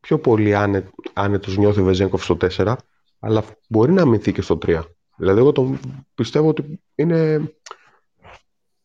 Πιο 0.00 0.18
πολύ 0.18 0.54
άνε, 0.54 0.90
άνετος 1.12 1.56
νιώθει 1.56 1.80
ο 1.80 1.84
Βεζένκοφ 1.84 2.24
στο 2.24 2.36
4, 2.56 2.74
αλλά 3.20 3.44
μπορεί 3.68 3.92
να 3.92 4.02
αμυνθεί 4.02 4.32
και 4.32 4.42
στο 4.42 4.58
3. 4.66 4.82
Δηλαδή 5.16 5.38
εγώ 5.38 5.52
τον 5.52 5.78
πιστεύω 6.14 6.48
ότι 6.48 6.80
είναι... 6.94 7.52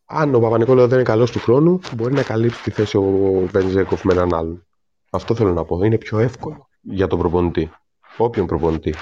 Αν 0.05 0.35
ο 0.35 0.39
Παπα-Νικόλαο 0.39 0.87
δεν 0.87 0.95
είναι 0.95 1.07
καλός 1.07 1.31
του 1.31 1.39
χρόνου, 1.39 1.79
μπορεί 1.95 2.13
να 2.13 2.23
καλύψει 2.23 2.63
τη 2.63 2.71
θέση 2.71 2.97
ο 2.97 3.45
Βεζέγκοφ 3.51 4.03
με 4.03 4.13
έναν 4.13 4.33
άλλον. 4.33 4.65
Αυτό 5.09 5.35
θέλω 5.35 5.53
να 5.53 5.65
πω. 5.65 5.83
Είναι 5.83 5.97
πιο 5.97 6.19
εύκολο 6.19 6.69
για 6.81 7.07
τον 7.07 7.19
προπονητή. 7.19 7.71
Όποιον 8.17 8.45
προπονητή 8.45 8.93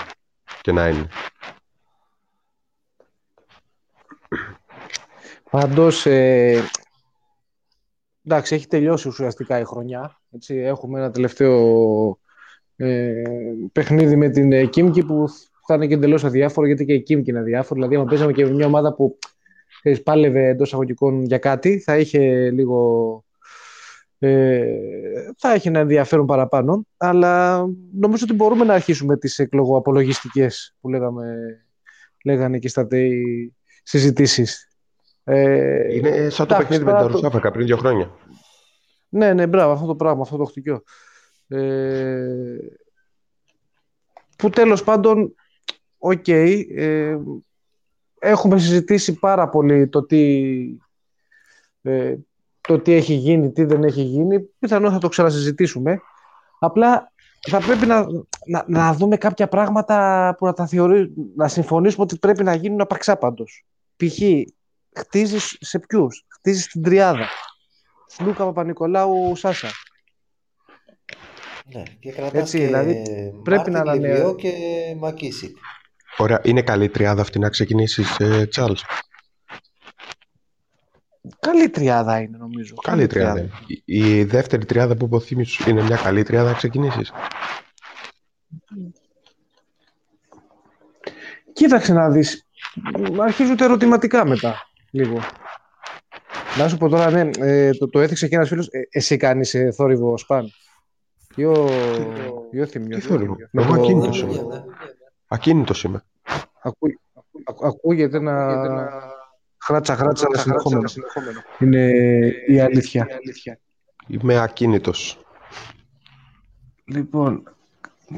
και 0.61 0.71
να 0.71 0.87
είναι. 0.87 1.07
Πάντως, 5.49 6.05
ε, 6.05 6.63
εντάξει, 8.25 8.55
έχει 8.55 8.67
τελειώσει 8.67 9.07
ουσιαστικά 9.07 9.59
η 9.59 9.63
χρονιά. 9.63 10.21
Έτσι, 10.31 10.55
έχουμε 10.55 10.99
ένα 10.99 11.11
τελευταίο 11.11 12.19
ε, 12.75 13.21
παιχνίδι 13.71 14.15
με 14.15 14.29
την 14.29 14.69
Κίμκι 14.69 15.05
που 15.05 15.25
θα 15.67 15.75
είναι 15.75 15.87
και 15.87 15.93
εντελώς 15.93 16.23
αδιάφορο 16.23 16.67
γιατί 16.67 16.85
και 16.85 16.93
η 16.93 17.01
Κίμκι 17.01 17.29
είναι 17.29 17.39
αδιάφορο. 17.39 17.75
Δηλαδή, 17.79 17.95
αν 17.95 18.05
παίζαμε 18.05 18.31
και 18.31 18.45
μια 18.45 18.65
ομάδα 18.65 18.93
που 18.93 19.17
ξέρεις, 19.79 20.03
πάλευε 20.03 20.47
εντός 20.47 20.73
αγωγικών 20.73 21.23
για 21.23 21.37
κάτι, 21.37 21.79
θα 21.79 21.97
είχε 21.97 22.51
λίγο. 22.51 23.23
Ε, 24.19 24.65
θα 25.37 25.53
έχει 25.53 25.67
ένα 25.67 25.79
ενδιαφέρον 25.79 26.25
παραπάνω, 26.25 26.85
αλλά 26.97 27.65
νομίζω 27.93 28.23
ότι 28.27 28.33
μπορούμε 28.33 28.65
να 28.65 28.73
αρχίσουμε 28.73 29.17
τις 29.17 29.39
εκλογοαπολογιστικές 29.39 30.75
που 30.81 30.89
λέγαμε, 30.89 31.35
λέγανε 32.23 32.59
και 32.59 32.67
στα 32.67 32.87
ΤΕΙ 32.87 33.53
συζητήσεις. 33.83 34.74
Ε, 35.27 35.95
Είναι 35.95 36.29
σαν 36.29 36.47
το 36.47 36.55
παιχνίδι 36.55 36.83
με 36.83 36.91
τα 36.91 37.07
Ρουσάφακα 37.07 37.51
πριν 37.51 37.65
δύο 37.65 37.77
χρόνια. 37.77 38.11
Ναι, 39.09 39.33
ναι, 39.33 39.47
μπράβο, 39.47 39.71
αυτό 39.71 39.85
το 39.85 39.95
πράγμα, 39.95 40.21
αυτό 40.21 40.37
το 40.37 40.45
χτυκιό. 40.45 40.83
Ε, 41.47 42.57
που 44.37 44.49
τέλος 44.49 44.83
πάντων, 44.83 45.35
οκ, 45.97 46.27
ε, 46.27 47.17
έχουμε 48.19 48.59
συζητήσει 48.59 49.19
πάρα 49.19 49.49
πολύ 49.49 49.87
το 49.87 50.05
τι, 50.05 50.53
ε, 51.81 52.15
το 52.61 52.79
τι 52.79 52.93
έχει 52.93 53.13
γίνει, 53.13 53.51
τι 53.51 53.63
δεν 53.63 53.83
έχει 53.83 54.01
γίνει. 54.01 54.39
Πιθανόν 54.59 54.91
θα 54.91 54.97
το 54.97 55.07
ξανασυζητήσουμε. 55.07 56.01
Απλά 56.59 57.11
θα 57.49 57.59
πρέπει 57.59 57.85
να, 57.85 58.05
να, 58.45 58.65
να 58.67 58.93
δούμε 58.93 59.17
κάποια 59.17 59.47
πράγματα 59.47 60.35
που 60.37 60.45
να 60.45 60.53
τα 60.53 60.67
θεωρεί, 60.67 61.13
να 61.35 61.47
συμφωνήσουμε 61.47 62.03
ότι 62.03 62.17
πρέπει 62.17 62.43
να 62.43 62.55
γίνουν 62.55 62.81
απαξάπαντος. 62.81 63.65
Π.χ. 63.95 64.19
χτίζεις 64.95 65.57
σε 65.59 65.79
ποιους, 65.79 66.25
χτίζεις 66.27 66.67
την 66.67 66.83
τριάδα. 66.83 67.27
Λούκα 68.19 68.43
Παπα-Νικολάου 68.45 69.35
Σάσα. 69.35 69.69
Ναι, 71.73 71.83
και 71.99 72.11
κρατάς 72.11 72.41
Έτσι, 72.41 72.57
και 72.57 72.65
δηλαδή, 72.65 73.03
πρέπει 73.43 73.71
να 73.71 73.79
ανανεώ 73.79 74.35
και 74.35 74.51
Μακίσικ. 74.99 75.57
Ωραία. 76.17 76.41
Είναι 76.43 76.61
καλή 76.61 76.89
τριάδα 76.89 77.21
αυτή 77.21 77.39
να 77.39 77.49
ξεκινήσεις, 77.49 78.19
ε, 78.19 78.45
Τσάρλς. 78.45 78.83
Καλή 81.39 81.69
τριάδα 81.69 82.19
είναι 82.19 82.37
νομίζω. 82.37 82.75
Καλή, 82.75 83.07
τριάδα. 83.07 83.49
Η, 83.85 84.23
δεύτερη 84.23 84.65
τριάδα 84.65 84.95
που 84.95 85.05
υποθύμησες 85.05 85.65
είναι 85.65 85.81
μια 85.81 85.95
καλή 85.95 86.23
τριάδα 86.23 86.49
να 86.49 86.55
ξεκινήσεις; 86.55 87.11
Κοίταξε 91.53 91.93
να 91.93 92.09
δεις. 92.09 92.47
Αρχίζω 93.19 93.55
τα 93.55 93.65
ερωτηματικά 93.65 94.25
μετά 94.25 94.69
λίγο. 94.95 95.19
Να 96.57 96.67
σου 96.67 96.77
πω 96.77 96.89
τώρα, 96.89 97.09
ναι, 97.11 97.29
ε, 97.37 97.71
το, 97.71 97.89
το 97.89 97.99
έθιξε 97.99 98.27
και 98.27 98.35
ένας 98.35 98.47
φίλος. 98.47 98.67
Ε, 98.67 98.79
εσύ 98.89 99.17
κάνεις 99.17 99.53
ε, 99.53 99.71
θόρυβο 99.71 100.17
σπαν; 100.17 100.49
Ποιο, 101.27 101.69
ποιο 102.51 102.65
θυμιό. 102.65 102.97
Τι 102.97 103.01
θόρυβο; 103.01 103.35
Εγώ 103.51 103.73
ακίνητος 103.73 104.21
είμαι. 104.21 104.65
Ακίνητος 105.27 105.83
είμαι. 105.83 106.03
Ακούγεται 107.63 108.17
ένα 108.17 108.89
χράτσα 109.57 109.95
χράτσα 109.95 110.27
συνεχόμενο. 110.33 110.89
Είναι 111.59 111.91
η 112.47 112.59
αλήθεια. 112.59 113.07
Είμαι 114.07 114.39
ακίνητος. 114.39 115.19
Λοιπόν, 116.85 117.55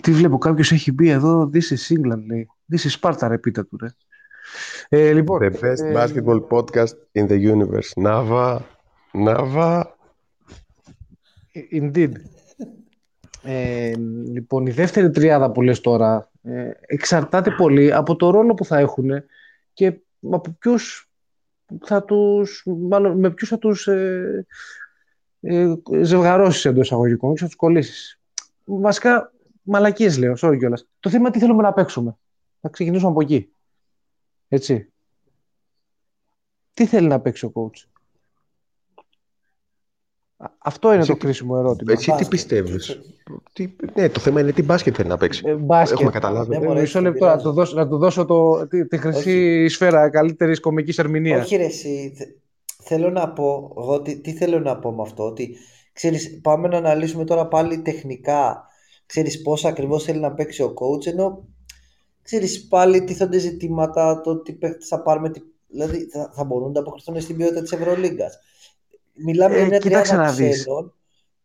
τι 0.02 0.12
βλέπω, 0.12 0.38
κάποιος 0.38 0.72
έχει 0.72 0.92
μπει 0.92 1.10
εδώ, 1.10 1.50
this 1.54 1.76
is 1.76 1.96
England, 1.96 2.24
λέει. 2.26 2.50
This 2.74 2.88
is 2.88 3.00
Sparta, 3.00 3.28
ρεπίτα 3.28 3.66
του, 3.66 3.78
ρε. 3.82 3.88
Ε, 4.90 5.14
λοιπόν, 5.14 5.40
the 5.42 5.52
best 5.52 5.84
ε, 5.84 5.94
basketball 5.96 6.42
podcast 6.50 6.96
in 7.14 7.28
the 7.28 7.56
universe. 7.56 8.04
Nava, 8.04 8.60
Nava. 9.26 9.84
Indeed. 11.72 12.12
Ε, 13.44 13.94
λοιπόν, 14.32 14.66
η 14.66 14.72
δεύτερη 14.72 15.10
τριάδα 15.10 15.52
που 15.52 15.62
λες 15.62 15.82
τώρα 15.82 16.32
ε, 16.44 16.72
εξαρτάται 16.82 17.52
πολύ 17.52 17.94
από 17.94 18.16
το 18.16 18.30
ρόλο 18.30 18.54
που 18.54 18.66
θα 18.66 18.78
έχουν 18.78 19.10
και 19.74 20.00
από 20.32 20.56
ποιους 20.60 21.10
θα 21.84 22.04
τους, 22.04 22.64
μάλλον, 22.66 23.20
με 23.20 23.32
ποιους 23.32 23.50
θα 23.50 23.58
τους 23.58 23.88
ε, 23.88 24.46
ε, 25.42 25.74
ζευγαρώσεις 26.02 26.66
εντός 26.66 26.86
εισαγωγικών 26.86 27.34
και 27.34 27.40
θα 27.40 27.46
τους 27.46 27.56
κολλήσεις. 27.56 28.20
Βασικά, 28.64 29.34
μαλακίες 29.62 30.18
λέω, 30.18 30.34
sorry 30.42 30.58
κιόλας. 30.58 30.88
Το 31.00 31.10
θέμα 31.10 31.30
τι 31.30 31.40
θέλουμε 31.40 31.62
να 31.62 31.74
παίξουμε. 31.74 32.18
Θα 32.62 32.70
ξεκινήσουμε 32.70 33.12
από 33.12 33.22
εκεί. 33.22 33.52
Έτσι. 34.48 34.92
Τι 36.74 36.86
θέλει 36.86 37.08
να 37.08 37.20
παίξει 37.20 37.46
ο 37.46 37.52
coach; 37.56 37.86
Αυτό 40.58 40.94
είναι 40.94 41.06
το 41.06 41.18
κρίσιμο 41.18 41.56
ερώτημα. 41.58 41.92
Εσύ 41.92 42.12
τι 42.12 42.26
πιστεύεις; 42.26 43.00
Ναι, 43.94 44.10
το 44.10 44.20
θέμα 44.20 44.42
είναι 44.42 44.52
τι 44.52 44.64
μπάσκετ 44.64 44.94
θέλει 44.98 45.10
να 45.10 45.18
παίξει. 45.18 45.44
Ε, 45.46 45.54
μπάσκετ. 45.54 45.98
Έχουμε 45.98 46.12
καταλάβει. 46.12 46.58
Ναι, 46.58 46.80
μισό 46.80 47.02
λεπτό 47.02 47.26
να 47.26 47.38
του 47.38 47.52
δώσω, 47.52 47.76
να 47.76 47.88
του 47.88 47.98
δώσω 47.98 48.26
το, 48.26 48.68
τη, 48.68 48.88
τη 48.88 48.98
χρυσή 48.98 49.20
Όχι. 49.20 49.68
σφαίρα 49.68 50.10
καλύτερης 50.10 50.60
κομικής 50.60 50.98
ερμηνείας. 50.98 51.46
Όχι, 51.46 51.56
ρε, 51.56 51.66
εσύ. 51.66 52.14
Θέλω 52.84 53.10
να 53.10 53.34
πω. 53.34 53.74
Εγώ, 53.78 54.02
τι, 54.02 54.22
τι, 54.22 54.34
θέλω 54.34 54.60
να 54.60 54.80
πω 54.80 54.92
με 54.92 55.02
αυτό. 55.02 55.24
Ότι 55.24 55.58
ξέρεις, 55.94 56.40
πάμε 56.42 56.68
να 56.68 56.78
αναλύσουμε 56.78 57.26
τώρα 57.26 57.48
πάλι 57.48 57.82
τεχνικά. 57.82 58.66
Ξέρεις 59.06 59.42
πώς 59.42 59.66
ακριβώς 59.66 60.04
θέλει 60.04 60.20
να 60.20 60.34
παίξει 60.34 60.64
ο 60.64 60.74
coach 60.74 61.06
ενώ 61.08 61.48
ξέρεις 62.28 62.68
πάλι 62.68 63.04
τίθονται 63.04 63.38
ζητήματα 63.38 64.22
το 64.22 64.38
τι 64.38 64.54
παίχτες 64.54 64.88
θα 64.88 65.02
πάρουμε 65.02 65.32
δηλαδή 65.68 66.10
θα, 66.10 66.32
θα 66.34 66.44
μπορούν 66.44 66.72
να 66.72 66.80
αποκριθούν 66.80 67.22
στην 67.22 67.38
ποιότητα 67.38 67.62
της 67.62 67.72
Ευρωλίγκας 67.72 68.40
μιλάμε 69.14 69.56
ε, 69.56 69.58
για 69.58 69.68
μια 69.68 69.80
τριάδα 69.80 70.32
ξένων 70.32 70.92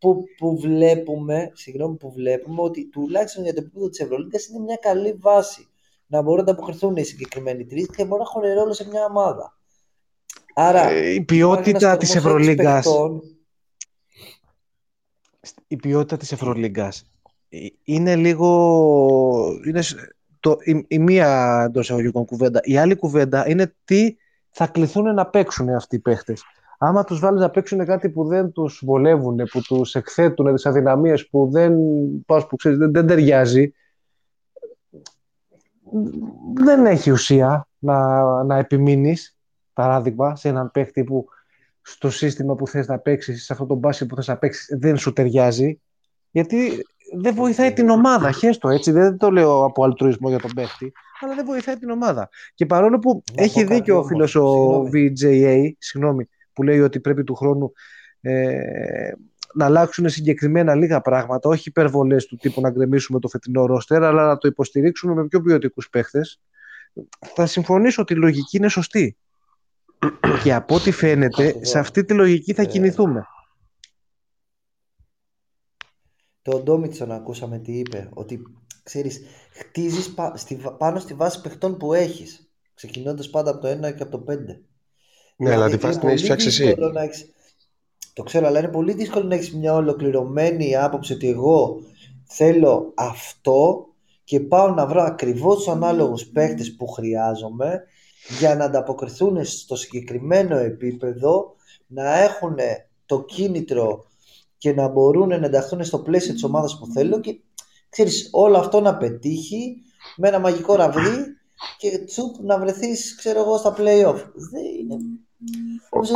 που, 0.03 0.25
που 0.37 0.59
βλέπουμε, 0.59 1.51
συγγνώμη, 1.55 1.97
που 1.97 2.13
βλέπουμε 2.13 2.63
ότι 2.63 2.89
τουλάχιστον 2.89 3.45
για 3.45 3.55
το 3.55 3.61
επίπεδο 3.61 3.89
της 3.89 4.01
Ευρωλίγκας 4.01 4.47
είναι 4.47 4.59
μια 4.59 4.77
καλή 4.81 5.13
βάση. 5.13 5.69
Να 6.07 6.23
μπορούν 6.23 6.45
να 6.45 6.53
αποκριθούν 6.53 6.97
οι 6.97 7.05
συγκεκριμένοι 7.05 7.65
τρεις 7.65 7.87
και 7.87 8.05
μπορούν 8.05 8.25
να 8.25 8.49
έχουν 8.49 8.61
ρόλο 8.61 8.73
σε 8.73 8.89
μια 8.89 9.05
ομάδα. 9.05 9.59
Άρα, 10.55 10.89
ε, 10.89 11.15
η 11.15 11.23
ποιότητα 11.23 11.97
της 11.97 12.15
Ευρωλίγκα. 12.15 12.83
Η 15.67 15.77
ποιότητα 15.77 16.17
της 16.17 16.33
Ευρωλίγκας 16.33 17.07
είναι 17.85 18.17
λίγο... 18.17 19.61
Είναι 19.67 19.83
το, 20.43 20.57
η, 20.61 20.85
η 20.89 20.99
μία 20.99 21.63
εντός 21.69 21.85
εισαγωγικών 21.85 22.25
κουβέντα. 22.25 22.61
Η 22.63 22.77
άλλη 22.77 22.97
κουβέντα 22.97 23.49
είναι 23.49 23.75
τι 23.85 24.17
θα 24.51 24.67
κληθούν 24.67 25.15
να 25.15 25.27
παίξουν 25.27 25.69
αυτοί 25.69 25.97
οι 25.97 25.99
παίχτες 25.99 26.43
άμα 26.85 27.05
τους 27.05 27.19
βάλεις 27.19 27.41
να 27.41 27.51
παίξουν 27.51 27.85
κάτι 27.85 28.11
που 28.11 28.25
δεν 28.25 28.53
τους 28.53 28.83
βολεύουν, 28.85 29.37
που 29.51 29.61
τους 29.61 29.95
εκθέτουν 29.95 30.55
τις 30.55 30.67
αδυναμίες 30.67 31.29
που 31.29 31.51
δεν, 31.51 31.75
πώς 32.27 32.47
που 32.47 32.57
ξέρεις, 32.57 32.79
δεν, 32.79 32.93
δεν 32.93 33.07
ταιριάζει, 33.07 33.75
δεν 36.55 36.87
έχει 36.87 37.11
ουσία 37.11 37.69
να, 37.79 38.23
να 38.45 38.57
επιμείνεις, 38.57 39.39
παράδειγμα, 39.73 40.37
σε 40.37 40.49
έναν 40.49 40.71
παίκτη 40.71 41.05
που 41.05 41.27
στο 41.83 42.11
σύστημα 42.11 42.55
που 42.55 42.67
θες 42.67 42.87
να 42.87 42.99
παίξεις, 42.99 43.45
σε 43.45 43.53
αυτό 43.53 43.67
το 43.67 43.75
μπάσκετ 43.75 44.09
που 44.09 44.15
θες 44.15 44.27
να 44.27 44.37
παίξεις, 44.37 44.77
δεν 44.79 44.97
σου 44.97 45.13
ταιριάζει, 45.13 45.81
γιατί 46.31 46.87
δεν 47.15 47.35
βοηθάει 47.35 47.73
την 47.73 47.89
ομάδα. 47.89 48.33
Χέστο 48.33 48.69
έτσι, 48.69 48.91
δεν 48.91 49.17
το 49.17 49.31
λέω 49.31 49.65
από 49.65 49.85
αλτρουισμό 49.85 50.29
για 50.29 50.39
τον 50.39 50.51
παίκτη, 50.55 50.93
αλλά 51.21 51.35
δεν 51.35 51.45
βοηθάει 51.45 51.77
την 51.77 51.91
ομάδα. 51.91 52.29
Και 52.55 52.67
παρόλο 52.67 52.99
που 52.99 53.23
έχει 53.35 53.65
δίκιο 53.65 53.99
ο 53.99 54.05
φίλος 54.05 54.35
ο 54.35 54.83
VJA, 54.93 55.69
συγγνώμη, 55.79 56.29
που 56.53 56.63
λέει 56.63 56.81
ότι 56.81 57.01
πρέπει 57.01 57.25
του 57.25 57.35
χρόνου 57.35 57.73
ε, 58.21 59.13
να 59.55 59.65
αλλάξουν 59.65 60.09
συγκεκριμένα 60.09 60.75
λίγα 60.75 61.01
πράγματα, 61.01 61.49
όχι 61.49 61.69
υπερβολές 61.69 62.27
του 62.27 62.37
τύπου 62.37 62.61
να 62.61 62.71
γκρεμίσουμε 62.71 63.19
το 63.19 63.29
φετινό 63.29 63.67
ρόστερ, 63.67 64.05
αλλά 64.05 64.27
να 64.27 64.39
το 64.39 64.49
υποστηρίξουμε 64.49 65.15
με 65.15 65.27
πιο 65.27 65.41
ποιοτικούς 65.41 65.89
παίχτες. 65.89 66.41
Θα 67.35 67.47
συμφωνήσω 67.47 68.03
ότι 68.03 68.13
η 68.13 68.17
λογική 68.17 68.57
είναι 68.57 68.69
σωστή. 68.69 69.17
Και 70.43 70.55
από 70.55 70.75
ό,τι 70.75 70.91
φαίνεται, 70.91 71.57
σε 71.61 71.79
αυτή 71.79 72.05
τη 72.05 72.15
λογική 72.15 72.53
θα 72.53 72.63
ε, 72.63 72.65
κινηθούμε. 72.65 73.27
Το 76.43 76.61
Ντόμιτσον 76.63 77.13
ακούσαμε 77.13 77.59
τι 77.59 77.79
είπε, 77.79 78.09
ότι 78.15 78.43
ξέρεις, 78.83 79.21
χτίζεις 79.53 80.15
πάνω 80.79 80.99
στη 80.99 81.15
βάση 81.15 81.41
παιχτών 81.41 81.77
που 81.77 81.93
έχεις, 81.93 82.51
ξεκινώντας 82.75 83.31
πάντα 83.31 83.51
από 83.51 83.61
το 83.61 83.69
1 83.69 83.95
και 83.95 84.03
από 84.03 84.11
το 84.11 84.25
5. 84.33 84.37
Ναι, 85.37 85.53
αλλά 85.53 85.71
τη 85.71 85.77
βάση 85.77 85.99
την 85.99 86.09
έχεις 86.09 86.23
φτιάξει 86.23 86.47
εσύ. 86.47 86.75
Το 88.15 88.23
ξέρω, 88.23 88.47
αλλά 88.47 88.59
είναι 88.59 88.69
πολύ 88.69 88.93
δύσκολο 88.93 89.27
να 89.27 89.35
έχεις 89.35 89.55
μια 89.55 89.75
ολοκληρωμένη 89.75 90.77
άποψη 90.77 91.13
ότι 91.13 91.29
εγώ 91.29 91.83
θέλω 92.25 92.93
αυτό 92.97 93.87
και 94.25 94.41
πάω 94.41 94.71
να 94.71 94.87
βρω 94.87 95.03
ακριβώς 95.03 95.57
τους 95.57 95.69
ανάλογους 95.69 96.27
παίχτες 96.27 96.75
που 96.77 96.87
χρειάζομαι 96.87 97.83
για 98.39 98.55
να 98.55 98.65
ανταποκριθούν 98.65 99.45
στο 99.45 99.77
συγκεκριμένο 99.77 100.57
επίπεδο, 100.57 101.55
να 101.87 102.19
έχουν 102.19 102.57
το 103.07 103.25
κίνητρο 103.25 104.07
και 104.63 104.73
να 104.73 104.89
μπορούν 104.89 105.29
να 105.29 105.35
ενταχθούν 105.35 105.85
στο 105.85 105.99
πλαίσιο 105.99 106.33
της 106.33 106.45
ομάδας 106.45 106.79
που 106.79 106.87
θέλω 106.87 107.21
και 107.21 107.41
ξέρεις 107.89 108.29
όλο 108.33 108.59
αυτό 108.59 108.81
να 108.81 108.97
πετύχει 108.97 109.83
με 110.17 110.29
ένα 110.29 110.39
μαγικό 110.39 110.75
ραβδί 110.75 111.37
και 111.79 111.99
τσουπ 111.99 112.35
να 112.41 112.59
βρεθείς 112.59 113.15
ξέρω 113.17 113.41
εγώ 113.41 113.57
στα 113.59 113.75
play-off. 113.79 114.25
Δεν 114.51 114.65
είναι 114.81 114.97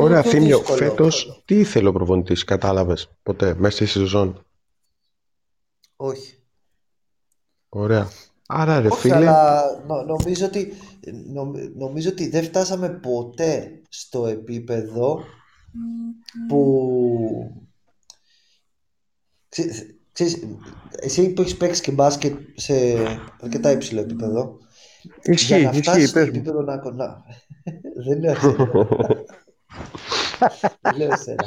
Ωραία, 0.01 0.23
Θήμιο, 0.23 0.59
φέτος 0.59 1.43
τι 1.45 1.59
ήθελε 1.59 1.89
ο 1.89 1.93
προπονητής, 1.93 2.45
κατάλαβες 2.45 3.11
ποτέ, 3.23 3.55
μέσα 3.55 3.77
στη 3.77 3.87
σεζόν; 3.87 4.45
Όχι. 5.97 6.39
Ωραία. 7.69 8.09
Άρα 8.47 8.81
ρε 8.81 8.89
Όχι, 8.89 9.01
φίλε, 9.01 9.15
αλλά 9.15 9.63
νο- 9.87 10.03
νομίζω, 10.03 10.47
ότι, 10.47 10.73
νομ- 11.33 11.77
νομίζω 11.77 12.11
ότι 12.11 12.29
δεν 12.29 12.45
φτάσαμε 12.45 12.89
ποτέ 12.89 13.83
στο 13.89 14.27
επίπεδο 14.27 15.25
που... 16.49 17.66
Ξέ- 19.57 19.95
Ξέρεις, 20.13 20.39
εσύ 21.01 21.33
που 21.33 21.41
έχεις 21.43 21.57
παίξει 21.57 21.83
και 21.83 21.91
μπάσκετ 21.93 22.37
σε 22.55 22.75
αρκετά 23.41 23.71
υψηλό 23.71 24.01
επίπεδο, 24.01 24.59
για 25.47 25.59
Ισχύει, 25.59 25.63
να 25.63 25.73
φτάσεις 25.73 26.03
ισχύει, 26.03 26.07
στο 26.07 26.19
πες 26.19 26.29
μου. 26.31 26.35
επίπεδο 26.35 26.63
να... 26.63 26.93
να... 26.93 27.23
δεν 28.07 28.19
λέω 28.21 28.33
εσένα. 28.33 28.71
δεν 30.81 30.97
λέω 30.97 31.13
εσένα. 31.13 31.45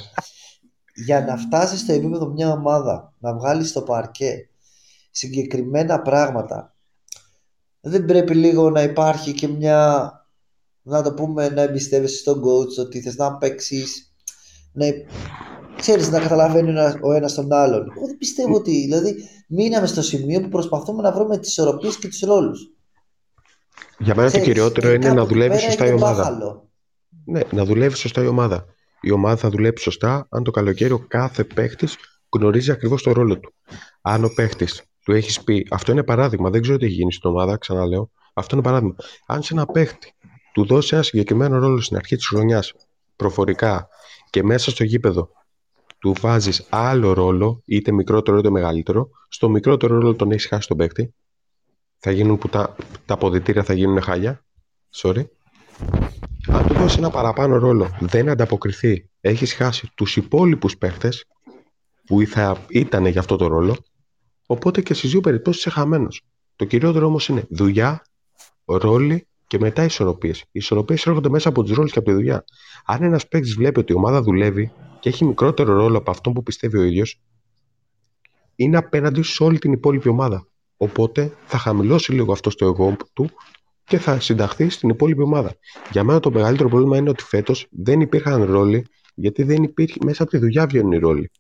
Για 0.94 1.22
να 1.26 1.38
φτάσεις 1.38 1.80
στο 1.80 1.94
επίπεδο 1.94 2.28
μια 2.28 2.52
ομάδα, 2.52 3.14
να 3.20 3.34
βγάλεις 3.38 3.70
στο 3.70 3.82
παρκέ 3.82 4.50
συγκεκριμένα 5.12 6.02
πράγματα, 6.02 6.76
δεν 7.82 8.06
πρέπει 8.06 8.36
λίγο 8.36 8.70
να 8.70 8.82
υπάρχει 8.84 9.34
και 9.34 9.48
μια, 9.48 10.12
να 10.82 11.02
το 11.02 11.14
πούμε, 11.14 11.50
να 11.50 11.62
εμπιστεύεσαι 11.62 12.18
στον 12.18 12.44
coach, 12.44 12.78
ότι 12.80 13.02
θες 13.02 13.16
να 13.16 13.38
παίξεις, 13.38 14.14
να, 14.72 14.86
ξέρεις, 15.80 16.10
να 16.10 16.20
καταλαβαίνει 16.20 16.68
ο 16.68 16.72
ένας- 16.72 16.98
ο 17.02 17.14
ένας 17.14 17.34
τον 17.34 17.54
άλλον. 17.54 17.92
Εγώ 17.96 18.06
δεν 18.06 18.18
πιστεύω 18.18 18.56
ότι, 18.56 18.72
δηλαδή, 18.72 19.16
μείναμε 19.48 19.88
στο 19.88 20.02
σημείο 20.02 20.42
που 20.42 20.50
προσπαθούμε 20.50 21.02
να 21.02 21.12
βρούμε 21.12 21.38
τις 21.38 21.50
ισορροπίες 21.50 21.98
και 21.98 22.08
τους 22.08 22.20
ρόλους. 22.20 22.70
για 24.02 24.16
μένα 24.16 24.30
το 24.32 24.38
Ξέρεις, 24.38 24.48
κυριότερο 24.48 24.88
και 24.88 24.94
είναι 24.94 25.04
κάπου 25.06 25.16
να 25.16 25.22
εκεί 25.22 25.34
δουλεύεις 25.34 25.58
πέρα 25.58 25.70
σωστά 25.72 25.86
η 25.86 25.88
είναι 25.92 25.98
ομάδα. 26.04 26.24
μπάχαλο. 26.24 26.70
Ναι, 27.26 27.42
να 27.52 27.66
δουλεύεις 27.66 28.00
σωστά 28.00 28.24
η 28.24 28.28
ομάδα. 28.28 28.66
Η 29.02 29.12
ομάδα 29.12 29.36
θα 29.38 29.50
δουλέψει 29.50 29.84
σωστά 29.84 30.28
αν 30.30 30.44
το 30.44 30.52
καλοκαίρι 30.52 30.94
ο 30.94 31.06
κάθε 31.08 31.44
παίχτης 31.44 31.96
γνωρίζει 32.36 32.72
ακριβώς 32.72 33.04
το 33.04 33.12
ρόλο 33.12 33.40
του. 33.40 33.54
Αν 34.02 34.24
ο 34.24 34.30
παίχτης 34.36 34.84
του 35.04 35.12
έχεις 35.12 35.44
πει, 35.44 35.68
αυτό 35.72 35.92
είναι 35.92 36.04
παράδειγμα, 36.04 36.50
δεν 36.50 36.62
ξέρω 36.62 36.78
τι 36.78 36.86
έχει 36.86 36.94
γίνει 36.94 37.14
στην 37.14 37.30
ομάδα, 37.30 37.58
ξαναλέω. 37.58 38.12
Αυτό 38.34 38.56
είναι 38.56 38.64
παράδειγμα. 38.64 38.96
Αν 39.28 39.44
σε 39.44 39.54
ένα 39.54 39.66
παίχτη 39.66 40.14
του 40.54 40.66
δώσει 40.66 40.94
ένα 40.96 41.04
συγκεκριμένο 41.04 41.60
ρόλο 41.60 41.82
στην 41.82 41.98
αρχή 41.98 42.16
της 42.16 42.28
χρονιάς, 42.28 42.74
προφορικά 43.16 43.88
και 44.30 44.44
μέσα 44.44 44.72
στο 44.72 44.84
γήπεδο 44.84 45.30
του 46.00 46.14
βάζεις 46.22 46.66
άλλο 46.70 47.14
ρόλο, 47.14 47.62
είτε 47.66 47.92
μικρότερο 47.92 48.38
είτε 48.38 48.50
μεγαλύτερο, 48.50 49.10
στο 49.28 49.50
μικρότερο 49.50 50.00
ρόλο 50.00 50.16
τον 50.16 50.32
έχεις 50.32 50.48
χάσει 50.48 50.68
τον 50.68 50.78
παίχτη. 50.78 51.14
Θα 51.98 52.12
γίνουν 52.12 52.38
που 52.38 52.50
τα, 52.50 52.76
τα 53.06 53.14
αποδητήρια 53.14 53.64
θα 53.64 53.74
γίνουν 53.74 54.02
χάλια. 54.02 54.46
Sorry. 54.96 55.24
Αν 56.48 56.68
του 56.68 56.74
δώσεις 56.74 56.98
ένα 56.98 57.10
παραπάνω 57.10 57.58
ρόλο, 57.58 57.98
δεν 58.00 58.30
ανταποκριθεί, 58.30 59.10
έχεις 59.22 59.54
χάσει 59.54 59.92
τους 59.96 60.16
υπόλοιπους 60.16 60.78
παίχτε 60.78 61.10
που 62.06 62.26
θα 62.26 62.66
ήταν 62.70 63.06
για 63.06 63.20
αυτό 63.20 63.36
το 63.36 63.48
ρόλο, 63.48 63.78
οπότε 64.46 64.82
και 64.82 64.94
στις 64.94 65.12
δύο 65.12 65.22
περιπτώσεις 65.22 65.66
είσαι 65.66 65.70
χαμένος. 65.70 66.22
Το 66.56 66.66
κυριότερο 66.66 67.06
όμως 67.06 67.28
είναι 67.28 67.46
δουλειά, 67.50 68.02
ρόλοι 68.66 69.28
και 69.48 69.60
μετά 69.60 69.84
ισορροπίες. 69.84 70.40
Οι 70.40 70.46
ισορροπίες 70.52 71.06
έρχονται 71.06 71.30
μέσα 71.30 71.50
από 71.50 71.64
τους 71.64 71.76
ρόλους 71.76 71.92
και 71.92 72.00
από 72.00 72.08
τη 72.08 72.14
δουλειά. 72.14 72.44
Αν 72.86 73.04
ένας 73.04 73.28
παίκτης 73.28 73.56
βλέπει 73.56 73.80
ότι 73.80 73.92
η 73.92 73.96
ομάδα 73.96 74.22
δουλεύει 74.22 74.72
και 75.00 75.10
έχει 75.10 75.26
μικρότερο 75.26 75.74
ρόλο 75.74 75.98
από 75.98 76.12
αυτό 76.12 76.32
που 76.32 76.44
πιστεύει 76.44 76.78
ο 76.78 76.84
ίδιος, 76.84 77.22
είναι 78.56 78.78
απέναντι 78.78 79.22
σε 79.22 79.44
όλη 79.44 79.60
την 79.60 79.72
υπόλοιπη 79.72 80.10
ομάδα. 80.10 80.48
Οπότε 80.78 81.34
θα 81.46 81.58
χαμηλώσει 81.58 82.12
λίγο 82.12 82.32
αυτό 82.32 82.50
το 82.50 82.66
εγώ 82.66 82.96
του 83.14 83.30
και 83.84 83.98
θα 83.98 84.20
συνταχθεί 84.20 84.70
στην 84.70 84.90
υπόλοιπη 84.90 85.22
ομάδα. 85.22 85.56
Για 85.92 86.04
μένα 86.04 86.20
το 86.20 86.32
μεγαλύτερο 86.32 86.70
πρόβλημα 86.70 86.98
είναι 86.98 87.10
ότι 87.10 87.24
φέτος 87.24 87.68
δεν 87.70 88.02
υπήρχαν 88.02 88.44
ρόλοι 88.44 88.86
γιατί 89.16 89.44
δεν 89.44 89.64
υπήρχε 89.64 89.98
μέσα 90.04 90.24
από 90.24 90.32
τη 90.32 90.38
δουλειά 90.38 90.66
βγαίνουν 90.66 90.92
οι 90.92 90.98
ρόλοι. 90.98 91.32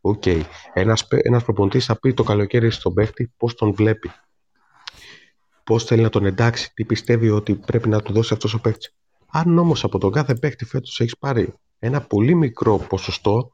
OK. 0.00 0.22
Okay. 0.24 0.40
Ένα 0.72 0.96
ένας 1.08 1.44
προπονητής 1.44 1.84
θα 1.84 1.98
πει 1.98 2.14
το 2.14 2.22
καλοκαίρι 2.22 2.70
στον 2.70 2.94
παίχτη 2.94 3.32
πώς 3.36 3.54
τον 3.54 3.72
βλέπει. 3.72 4.10
Πώς 5.64 5.84
θέλει 5.84 6.02
να 6.02 6.08
τον 6.08 6.26
εντάξει, 6.26 6.72
τι 6.74 6.84
πιστεύει 6.84 7.30
ότι 7.30 7.54
πρέπει 7.54 7.88
να 7.88 8.02
του 8.02 8.12
δώσει 8.12 8.34
αυτός 8.34 8.54
ο 8.54 8.60
παίχτης. 8.60 8.94
Αν 9.26 9.58
όμως 9.58 9.84
από 9.84 9.98
τον 9.98 10.12
κάθε 10.12 10.34
παίχτη 10.34 10.64
φέτος 10.64 11.00
έχεις 11.00 11.18
πάρει 11.18 11.54
ένα 11.78 12.00
πολύ 12.00 12.34
μικρό 12.34 12.78
ποσοστό 12.78 13.50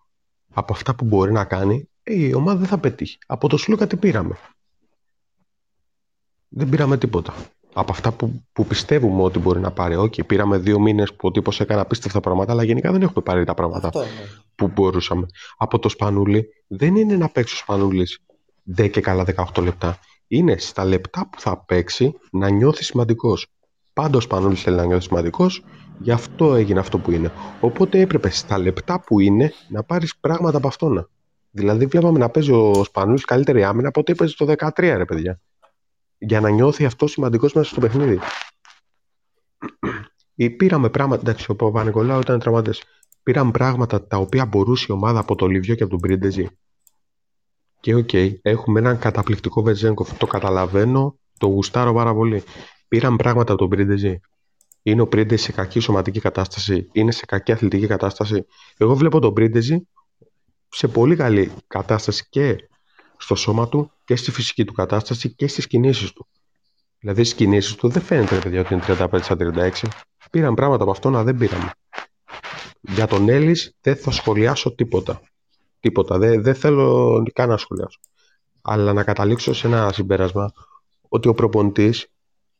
από 0.54 0.72
αυτά 0.72 0.94
που 0.94 1.04
μπορεί 1.04 1.32
να 1.32 1.44
κάνει, 1.44 1.88
ε, 2.02 2.14
η 2.14 2.34
ομάδα 2.34 2.58
δεν 2.58 2.68
θα 2.68 2.78
πετύχει. 2.78 3.18
Από 3.26 3.48
το 3.48 3.56
Σλούκα 3.56 3.86
τι 3.86 3.96
πήραμε. 3.96 4.36
Δεν 6.48 6.68
πήραμε 6.68 6.98
τίποτα. 6.98 7.34
Από 7.72 7.92
αυτά 7.92 8.12
που, 8.12 8.44
που 8.52 8.66
πιστεύουμε 8.66 9.22
ότι 9.22 9.38
μπορεί 9.38 9.60
να 9.60 9.70
πάρει. 9.70 9.94
Όχι, 9.94 10.24
πήραμε 10.24 10.58
δύο 10.58 10.80
μήνες 10.80 11.14
που 11.14 11.28
ο 11.28 11.30
τύπος 11.30 11.60
έκανε 11.60 11.80
απίστευτα 11.80 12.20
πράγματα, 12.20 12.52
αλλά 12.52 12.62
γενικά 12.62 12.92
δεν 12.92 13.02
έχουμε 13.02 13.24
πάρει 13.24 13.44
τα 13.44 13.54
πράγματα 13.54 13.86
Αυτό, 13.86 14.00
ναι. 14.00 14.06
που 14.54 14.68
μπορούσαμε. 14.68 15.26
Από 15.56 15.78
το 15.78 15.88
Σπανούλι 15.88 16.46
δεν 16.66 16.96
είναι 16.96 17.16
να 17.16 17.28
παίξει 17.28 17.54
ο 17.54 17.56
Σπανούλης 17.56 18.18
10 18.76 18.90
και 18.90 19.00
καλά 19.00 19.24
18 19.54 19.62
λεπτά. 19.62 19.98
Είναι 20.26 20.56
στα 20.58 20.84
λεπτά 20.84 21.28
που 21.28 21.40
θα 21.40 21.64
παίξει 21.64 22.14
να 22.30 22.48
νιώθει 22.48 22.84
σημαντικός. 22.84 23.46
Πάντα 23.92 24.16
ο 24.16 24.20
Σπανούλης 24.20 24.62
θέλει 24.62 24.76
να 24.76 24.84
νιώθει 24.84 25.02
σημαντικός, 25.02 25.64
γι' 25.98 26.10
αυτό 26.10 26.54
έγινε 26.54 26.78
αυτό 26.78 26.98
που 26.98 27.10
είναι. 27.10 27.32
Οπότε 27.60 28.00
έπρεπε 28.00 28.30
στα 28.30 28.58
λεπτά 28.58 29.00
που 29.00 29.20
είναι 29.20 29.52
να 29.68 29.82
πάρεις 29.82 30.16
πράγματα 30.16 30.56
από 30.56 30.68
αυτόν. 30.68 31.08
Δηλαδή, 31.50 31.86
βλέπαμε 31.86 32.18
να 32.18 32.28
παίζει 32.28 32.52
ο 32.52 32.84
Σπανούλης 32.84 33.24
καλύτερη 33.24 33.64
άμυνα 33.64 33.88
από 33.88 34.00
ό,τι 34.00 34.12
έπαιζε 34.12 34.36
το 34.36 34.44
13, 34.58 34.70
ρε 34.76 35.04
παιδιά. 35.04 35.40
Για 36.18 36.40
να 36.40 36.48
νιώθει 36.48 36.84
αυτός 36.84 37.10
σημαντικός 37.10 37.52
μέσα 37.52 37.70
στο 37.70 37.80
παιχνίδι. 37.80 38.18
Ή 40.34 40.50
πήραμε 40.50 40.90
πράγματα. 40.90 41.20
Εντάξει, 41.20 41.50
ο 41.50 41.56
Παπα-Νικολάου 41.56 42.20
ήταν 42.20 42.38
τραυματίας. 42.38 42.82
Πήραμε 43.22 43.50
πράγματα 43.50 44.06
τα 44.06 44.16
οποία 44.16 44.46
μπορούσε 44.46 44.86
η 44.88 44.92
ομάδα 44.92 45.18
από 45.18 45.34
το 45.34 45.46
Λίβιο 45.46 45.74
και 45.74 45.82
από 45.82 45.92
τον 45.92 46.00
Πρίντεζι. 46.00 46.48
Και 47.80 47.94
OK, 47.94 48.08
okay, 48.12 48.32
έχουμε 48.42 48.80
έναν 48.80 48.98
καταπληκτικό 48.98 49.62
Βεζένκοφ. 49.62 50.16
Το 50.16 50.26
καταλαβαίνω, 50.26 51.18
το 51.38 51.46
γουστάρω 51.46 51.92
πάρα 51.92 52.14
πολύ. 52.14 52.42
Πήραμε 52.88 53.16
πράγματα 53.16 53.52
από 53.52 53.60
τον 53.60 53.70
Πρίντεζι. 53.70 54.20
Είναι 54.82 55.00
ο 55.00 55.06
Πρίντεζι 55.06 55.42
σε 55.42 55.52
κακή 55.52 55.80
σωματική 55.80 56.20
κατάσταση, 56.20 56.88
είναι 56.92 57.12
σε 57.12 57.24
κακή 57.26 57.52
αθλητική 57.52 57.86
κατάσταση. 57.86 58.46
Εγώ 58.76 58.94
βλέπω 58.94 59.18
τον 59.18 59.32
Πρίντεζι 59.32 59.88
σε 60.68 60.88
πολύ 60.88 61.16
καλή 61.16 61.52
κατάσταση 61.66 62.26
και 62.30 62.56
στο 63.16 63.34
σώμα 63.34 63.68
του 63.68 63.90
και 64.04 64.16
στη 64.16 64.30
φυσική 64.30 64.64
του 64.64 64.72
κατάσταση 64.72 65.34
και 65.34 65.46
στις 65.46 65.66
κινήσεις 65.66 66.12
του. 66.12 66.26
Δηλαδή 66.98 67.24
στις 67.24 67.36
κινήσεις 67.36 67.74
του 67.74 67.88
δεν 67.88 68.02
φαίνεται 68.02 68.34
ρε 68.34 68.40
παιδιά 68.40 68.60
ότι 68.60 68.74
είναι 68.74 68.82
35 68.86 69.18
στα 69.22 69.36
36. 69.38 69.70
Πήραν 70.30 70.54
πράγματα 70.54 70.82
από 70.82 70.92
αυτό 70.92 71.10
να 71.10 71.22
δεν 71.22 71.36
πήραμε. 71.36 71.70
Για 72.80 73.06
τον 73.06 73.28
Έλλης 73.28 73.76
δεν 73.80 73.96
θα 73.96 74.10
σχολιάσω 74.10 74.74
τίποτα. 74.74 75.20
Τίποτα. 75.80 76.18
Δεν, 76.18 76.42
δεν 76.42 76.54
θέλω 76.54 77.22
καν 77.32 77.48
να 77.48 77.56
σχολιάσω. 77.56 77.98
Αλλά 78.62 78.92
να 78.92 79.04
καταλήξω 79.04 79.52
σε 79.52 79.66
ένα 79.66 79.92
συμπέρασμα 79.92 80.52
ότι 81.08 81.28
ο 81.28 81.34
προπονητής 81.34 82.06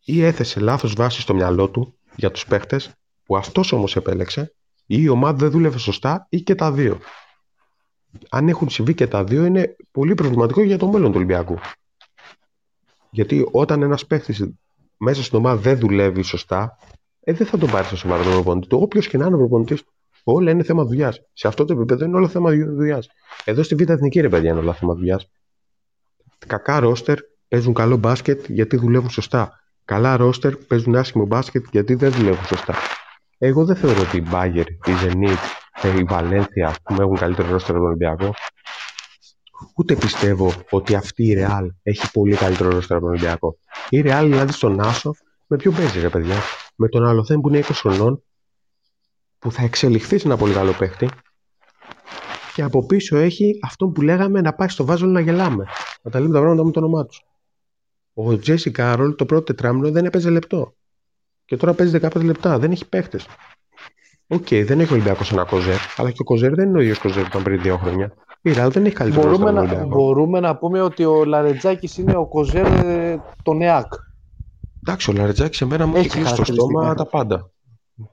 ή 0.05 0.25
έθεσε 0.25 0.61
λάθος 0.61 0.95
βάση 0.95 1.21
στο 1.21 1.35
μυαλό 1.35 1.69
του 1.71 1.95
για 2.17 2.31
τους 2.31 2.47
παίχτες 2.47 2.93
που 3.25 3.37
αυτός 3.37 3.73
όμως 3.73 3.97
επέλεξε 3.97 4.55
ή 4.87 4.97
η 5.01 5.09
ομάδα 5.09 5.37
δεν 5.37 5.51
δούλευε 5.51 5.79
σωστά 5.79 6.27
ή 6.29 6.41
και 6.41 6.55
τα 6.55 6.73
δύο. 6.73 7.01
Αν 8.31 8.49
έχουν 8.49 8.71
συμβεί 8.71 8.95
και 8.95 9.07
τα 9.07 9.25
δύο 9.25 9.45
είναι 9.45 9.77
πολύ 9.91 10.15
προβληματικό 10.15 10.63
για 10.63 10.79
το 10.79 10.89
μέλλον 10.89 11.11
του 11.11 11.17
Ολυμπιακού. 11.17 11.59
Γιατί 13.11 13.49
όταν 13.53 13.83
ένας 13.83 14.07
παίχτης 14.07 14.53
μέσα 14.97 15.23
στην 15.23 15.39
ομάδα 15.39 15.61
δεν 15.61 15.79
δουλεύει 15.79 16.23
σωστά, 16.23 16.79
ε, 17.21 17.33
δεν 17.33 17.47
θα 17.47 17.59
τον 17.59 17.71
πάρει 17.71 17.87
στο 17.87 17.97
σοβαρό 17.97 18.23
τον 18.23 18.33
προπονητή 18.33 18.67
του. 18.67 18.79
Όποιος 18.83 19.09
και 19.09 19.19
να 19.19 19.27
είναι 19.27 19.35
ο 19.35 19.39
προπονητής 19.39 19.83
του. 19.83 19.93
Όλα 20.25 20.51
είναι 20.51 20.63
θέμα 20.63 20.85
δουλειάς. 20.85 21.21
Σε 21.33 21.49
αυτό 21.49 21.65
το 21.65 21.73
επίπεδο 21.73 22.05
είναι 22.05 22.17
όλα 22.17 22.29
θέμα 22.29 22.51
δουλειάς. 22.51 23.09
Εδώ 23.45 23.63
στη 23.63 23.75
Β' 23.75 23.91
Εθνική 23.91 24.21
ρε 24.21 24.29
παιδιά 24.29 24.51
είναι 24.51 24.59
όλα 24.59 24.75
θέμα 24.75 24.95
δουλειάς. 24.95 25.31
Κακά 26.47 26.81
ρόστερ 26.81 27.19
παίζουν 27.49 27.75
καλό 27.75 27.97
μπάσκετ 27.97 28.47
γιατί 28.49 28.77
δουλεύουν 28.77 29.11
σωστά. 29.11 29.62
Καλά 29.85 30.17
ρόστερ 30.17 30.57
παίζουν 30.57 30.97
άσχημο 30.97 31.27
μπάσκετ 31.27 31.65
γιατί 31.71 31.95
δεν 31.95 32.13
δουλεύουν 32.13 32.45
σωστά. 32.47 32.75
Εγώ 33.39 33.65
δεν 33.65 33.77
θεωρώ 33.77 34.01
ότι 34.01 34.17
η 34.17 34.25
Μπάγκερ, 34.29 34.67
η 34.69 34.79
Zenit, 35.03 35.99
η 35.99 36.03
Βαλένθια 36.03 36.75
που 36.83 37.01
έχουν 37.01 37.17
καλύτερο 37.17 37.51
ρόστερ 37.51 37.71
από 37.71 37.79
τον 37.79 37.87
Ολυμπιακό. 37.87 38.35
Ούτε 39.77 39.95
πιστεύω 39.95 40.53
ότι 40.71 40.95
αυτή 40.95 41.25
η 41.25 41.37
Real 41.39 41.67
έχει 41.83 42.11
πολύ 42.11 42.37
καλύτερο 42.37 42.71
ρόστερ 42.71 42.97
από 42.97 43.07
τον 43.07 43.15
Ολυμπιακό. 43.15 43.59
Η 43.89 44.03
Real 44.05 44.23
δηλαδή 44.25 44.53
στον 44.53 44.81
Άσο 44.81 45.15
με 45.47 45.57
ποιο 45.57 45.73
παίζει 45.73 46.01
ρε 46.01 46.09
παιδιά; 46.09 46.37
Με 46.77 46.89
τον 46.89 47.07
Αλοθέν 47.07 47.41
που 47.41 47.49
είναι 47.49 47.59
20 47.59 47.71
χρονών 47.73 48.23
που 49.39 49.53
θα 49.53 49.63
εξελιχθεί 49.63 50.19
σε 50.19 50.27
ένα 50.27 50.37
πολύ 50.37 50.53
καλό 50.53 50.73
παίχτη 50.73 51.09
και 52.55 52.63
από 52.63 52.87
πίσω 52.87 53.17
έχει 53.17 53.59
αυτό 53.63 53.87
που 53.87 54.03
λέγαμε 54.03 54.41
να 54.41 54.53
πάει 54.53 54.69
στο 54.69 54.85
βάζο 54.85 55.07
να 55.07 55.21
γελάμε. 55.21 55.65
Να 56.03 56.11
τα 56.11 56.21
λέμε 56.21 56.33
τα 56.33 56.39
πράγματα 56.39 56.65
με 56.65 56.71
το 56.71 56.79
όνομά 56.79 57.07
τους. 57.07 57.25
Ο 58.15 58.39
Τζέισι 58.39 58.71
Κάρολ 58.71 59.15
το 59.15 59.27
πρώτο 59.27 59.43
τετράμινο 59.43 59.91
δεν 59.91 60.05
έπαιζε 60.05 60.31
λεπτό. 60.31 60.75
Και 61.45 61.57
τώρα 61.57 61.73
παίζει 61.73 61.99
15 62.03 62.23
λεπτά. 62.23 62.59
Δεν 62.59 62.71
έχει 62.71 62.89
παίχτες. 62.89 63.27
OK, 64.27 64.47
okay, 64.51 64.65
δεν 64.67 64.81
έχει 64.81 64.93
ο 64.93 64.95
Ολυμπιακός 64.95 65.33
ένα 65.33 65.45
Κοζέρ, 65.45 65.77
αλλά 65.97 66.11
και 66.11 66.21
ο 66.21 66.25
Κοζέρ 66.25 66.55
δεν 66.55 66.69
είναι 66.69 66.79
ο 66.79 66.81
ίδιος 66.81 66.99
Κοζέρ 66.99 67.23
που 67.23 67.29
ήταν 67.29 67.43
πριν 67.43 67.63
δύο 67.63 67.77
χρόνια. 67.77 68.13
Η 68.43 68.53
Ραλ 68.53 68.71
δεν 68.71 68.85
έχει 68.85 68.95
καλύτερο 68.95 69.27
μπορούμε, 69.27 69.51
να, 69.51 69.61
Ολυμπιακό. 69.61 69.87
μπορούμε 69.87 70.41
να 70.41 70.57
πούμε 70.57 70.81
ότι 70.81 71.05
ο 71.05 71.25
Λαρετζάκης 71.25 71.99
είναι 71.99 72.17
ο 72.17 72.27
κοζέρ 72.27 72.67
ε, 72.67 73.21
τον 73.43 73.63
ΕΑΚ. 73.63 73.93
Εντάξει, 74.81 75.11
ο 75.11 75.13
Λαρετζάκης 75.13 75.57
σε 75.57 75.65
μένα 75.65 75.87
μου 75.87 75.97
έχει 75.97 76.07
Έχει 76.07 76.17
κλείσει 76.17 76.35
στο 76.35 76.45
στόμα 76.45 76.83
χαρακτηριστικά. 76.83 77.05
τα 77.05 77.25
πάντα. 77.25 77.51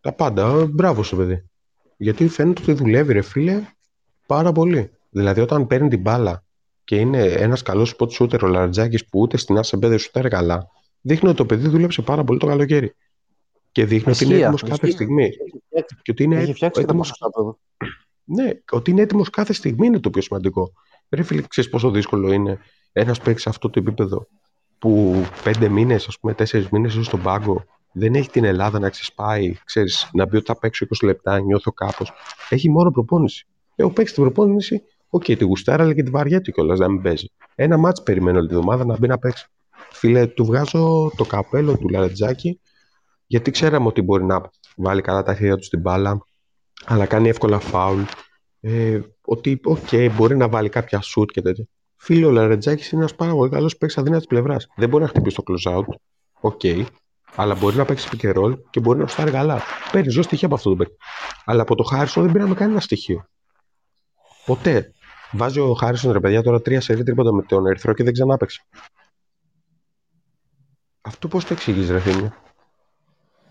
Τα 0.01 0.13
πάντα. 0.13 0.62
Ε, 0.62 0.65
Μπράβο 0.65 1.03
στο 1.03 1.15
παιδί. 1.15 1.49
Γιατί 1.97 2.27
φαίνεται 2.27 2.62
ότι 2.62 2.73
δουλεύει, 2.73 3.13
ρε 3.13 3.21
φίλε, 3.21 3.62
πάρα 4.25 4.51
πολύ. 4.51 4.91
Δηλαδή, 5.09 5.41
όταν 5.41 5.67
παίρνει 5.67 5.88
την 5.88 6.01
μπάλα 6.01 6.43
και 6.89 6.95
είναι 6.95 7.23
ένας 7.23 7.62
καλός 7.62 7.95
spot 7.97 8.08
shooter 8.08 8.39
ο 8.41 8.47
Λαρετζάκη 8.47 9.06
που 9.06 9.19
ούτε 9.19 9.38
στην 9.38 9.58
ASB 9.58 9.80
δεν 9.80 9.99
σουτάρει 9.99 10.30
καλά, 10.30 10.67
δείχνει 11.02 11.28
ότι 11.30 11.38
το 11.38 11.45
παιδί 11.45 11.67
δούλεψε 11.67 12.02
πάρα 12.02 12.23
πολύ 12.23 12.39
το 12.39 12.45
καλοκαίρι. 12.45 12.95
Και 13.71 13.86
δείχνει 13.86 14.12
ότι 14.12 14.25
είναι 14.25 14.36
έτοιμος 14.36 14.63
κάθε 14.63 14.91
στιγμή. 14.91 15.30
Και 16.02 16.12
ότι 16.12 16.23
είναι 16.23 16.36
Έχει 16.36 16.54
φτιάξει 16.54 16.82
έτοιμο. 16.82 17.04
το 17.32 17.60
Ναι, 18.23 18.49
ότι 18.71 18.91
είναι 18.91 19.02
έτοιμος 19.02 19.30
κάθε 19.30 19.54
στιγμή 19.54 19.88
είναι 19.88 19.99
το 19.99 20.10
πιο 20.10 20.21
σημαντικό. 20.21 20.71
Ρε 21.10 21.23
φίλε, 21.23 21.41
ξέρεις 21.41 21.69
πόσο 21.69 21.91
δύσκολο 21.91 22.32
είναι 22.32 22.60
ένας 22.91 23.19
παίξει 23.19 23.43
σε 23.43 23.49
αυτό 23.49 23.69
το 23.69 23.80
επίπεδο 23.80 24.28
που 24.78 25.15
πέντε 25.43 25.69
μήνες, 25.69 26.08
ας 26.08 26.19
πούμε, 26.19 26.34
τέσσερις 26.34 26.69
μήνες 26.69 26.93
είσαι 26.93 27.04
στον 27.04 27.21
πάγκο, 27.21 27.63
δεν 27.91 28.15
έχει 28.15 28.30
την 28.30 28.43
Ελλάδα 28.43 28.80
να 28.80 28.89
ξεσπάει, 28.89 29.56
ξέρεις, 29.65 30.10
να 30.13 30.28
πει 30.28 30.36
ότι 30.36 30.45
θα 30.45 30.60
παίξω 30.60 30.86
20 30.86 31.06
λεπτά, 31.06 31.39
νιώθω 31.39 31.71
κάπως. 31.71 32.12
Έχει 32.49 32.69
μόνο 32.69 32.91
προπόνηση. 32.91 33.47
Έχω 33.75 33.89
παίξει 33.89 34.13
την 34.13 34.23
προπόνηση, 34.23 34.84
OK, 35.10 35.23
okay, 35.28 35.38
τη 35.38 35.43
γουστάρα, 35.43 35.84
αλλά 35.84 35.93
και 35.93 36.04
τη 36.04 36.10
βαριά 36.10 36.41
του 36.41 36.52
κιόλας 36.52 36.80
να 36.80 36.89
μην 36.89 37.02
παίζει. 37.02 37.32
Ένα 37.56 37.78
ματς 37.77 38.03
περιμένω 38.04 38.38
όλη 38.38 38.48
τη 38.48 38.54
εβδομάδα 38.54 38.86
να 38.86 38.98
μπει 38.98 39.08
να 39.08 39.17
παίξει. 39.17 39.48
Φίλε, 39.91 40.28
του 40.28 40.45
βγάζω 40.45 41.12
το 41.17 41.26
καπέλο 41.26 41.78
του 41.78 41.89
Λαρετζάκη, 41.89 42.60
γιατί 43.28 43.52
ξέραμε 43.52 43.88
ότι 43.88 44.02
μπορεί 44.02 44.24
να 44.24 44.50
βάλει 44.76 45.02
καλά 45.02 45.24
τα 45.24 45.36
χέρια 45.36 45.56
του 45.56 45.63
στην 45.63 45.82
μπάλα, 45.82 46.26
αλλά 46.86 47.06
κάνει 47.06 47.30
εύκολα 47.30 47.60
φάουλ. 47.60 48.02
Ε, 48.62 49.00
ότι, 49.22 49.60
OK, 49.63 49.77
okay, 49.91 50.10
μπορεί 50.15 50.38
να 50.38 50.50
βάλει 50.50 50.69
κάποια 50.69 51.02
σουτ 51.02 51.32
και 51.32 51.41
τέτοια. 51.41 51.65
Φίλε, 51.95 52.26
ο 52.26 52.32
Λαρετζάκης 52.32 52.91
είναι 52.91 53.02
ένας 53.02 53.15
πάρα 53.15 53.32
πολύ 53.34 53.52
καλός 53.52 53.78
παίκτης 53.78 53.98
αδύνατης 53.98 54.28
πλευράς. 54.28 54.67
Δεν 54.76 54.89
μπορεί 54.89 55.04
να 55.04 55.10
χτυπήσει 55.10 55.36
το 55.36 55.43
close 55.48 55.78
out. 55.78 55.86
OK. 56.39 56.60
Okay. 56.63 56.86
Αλλά 57.36 57.56
μπορεί 57.56 57.76
να 57.76 57.86
παίξει 57.86 58.10
pick 58.12 58.34
and 58.34 58.43
roll 58.43 58.58
και 58.69 58.80
μπορεί 58.80 59.00
να 59.00 59.08
σουτάρει 59.08 59.32
καλά. 59.32 59.62
Παίρνει 59.91 60.10
δυο 60.10 60.21
στοιχεία 60.22 60.48
από 60.48 60.56
αυτό 60.56 60.69
το 60.69 60.76
παίκτη. 60.76 60.95
Αλλά 61.45 61.62
από 61.62 61.76
το 61.76 61.84
Χάρισον 61.84 62.24
δεν 62.24 62.32
πήραμε 62.32 62.54
κανένα 62.54 62.80
στοιχείο. 62.80 63.26
Ποτέ. 64.45 64.93
Βάζει 65.31 65.59
ο 65.59 65.73
Χάρισον 65.73 66.11
ρε 66.11 66.19
παιδιά 66.19 66.41
τώρα 66.41 66.61
τρία 66.61 66.81
σερί 66.82 67.03
τρίποντα 67.03 67.34
με 67.33 67.41
τον 67.41 67.65
Ερυθρό 67.65 67.93
και 67.93 68.03
δεν 68.03 68.13
ξαναπαίζει. 68.13 68.62
Αυτό 71.01 71.27
πώς 71.27 71.45
το 71.45 71.53
εξηγείς, 71.53 71.89
ρε 71.89 71.99
φίλε; 71.99 72.31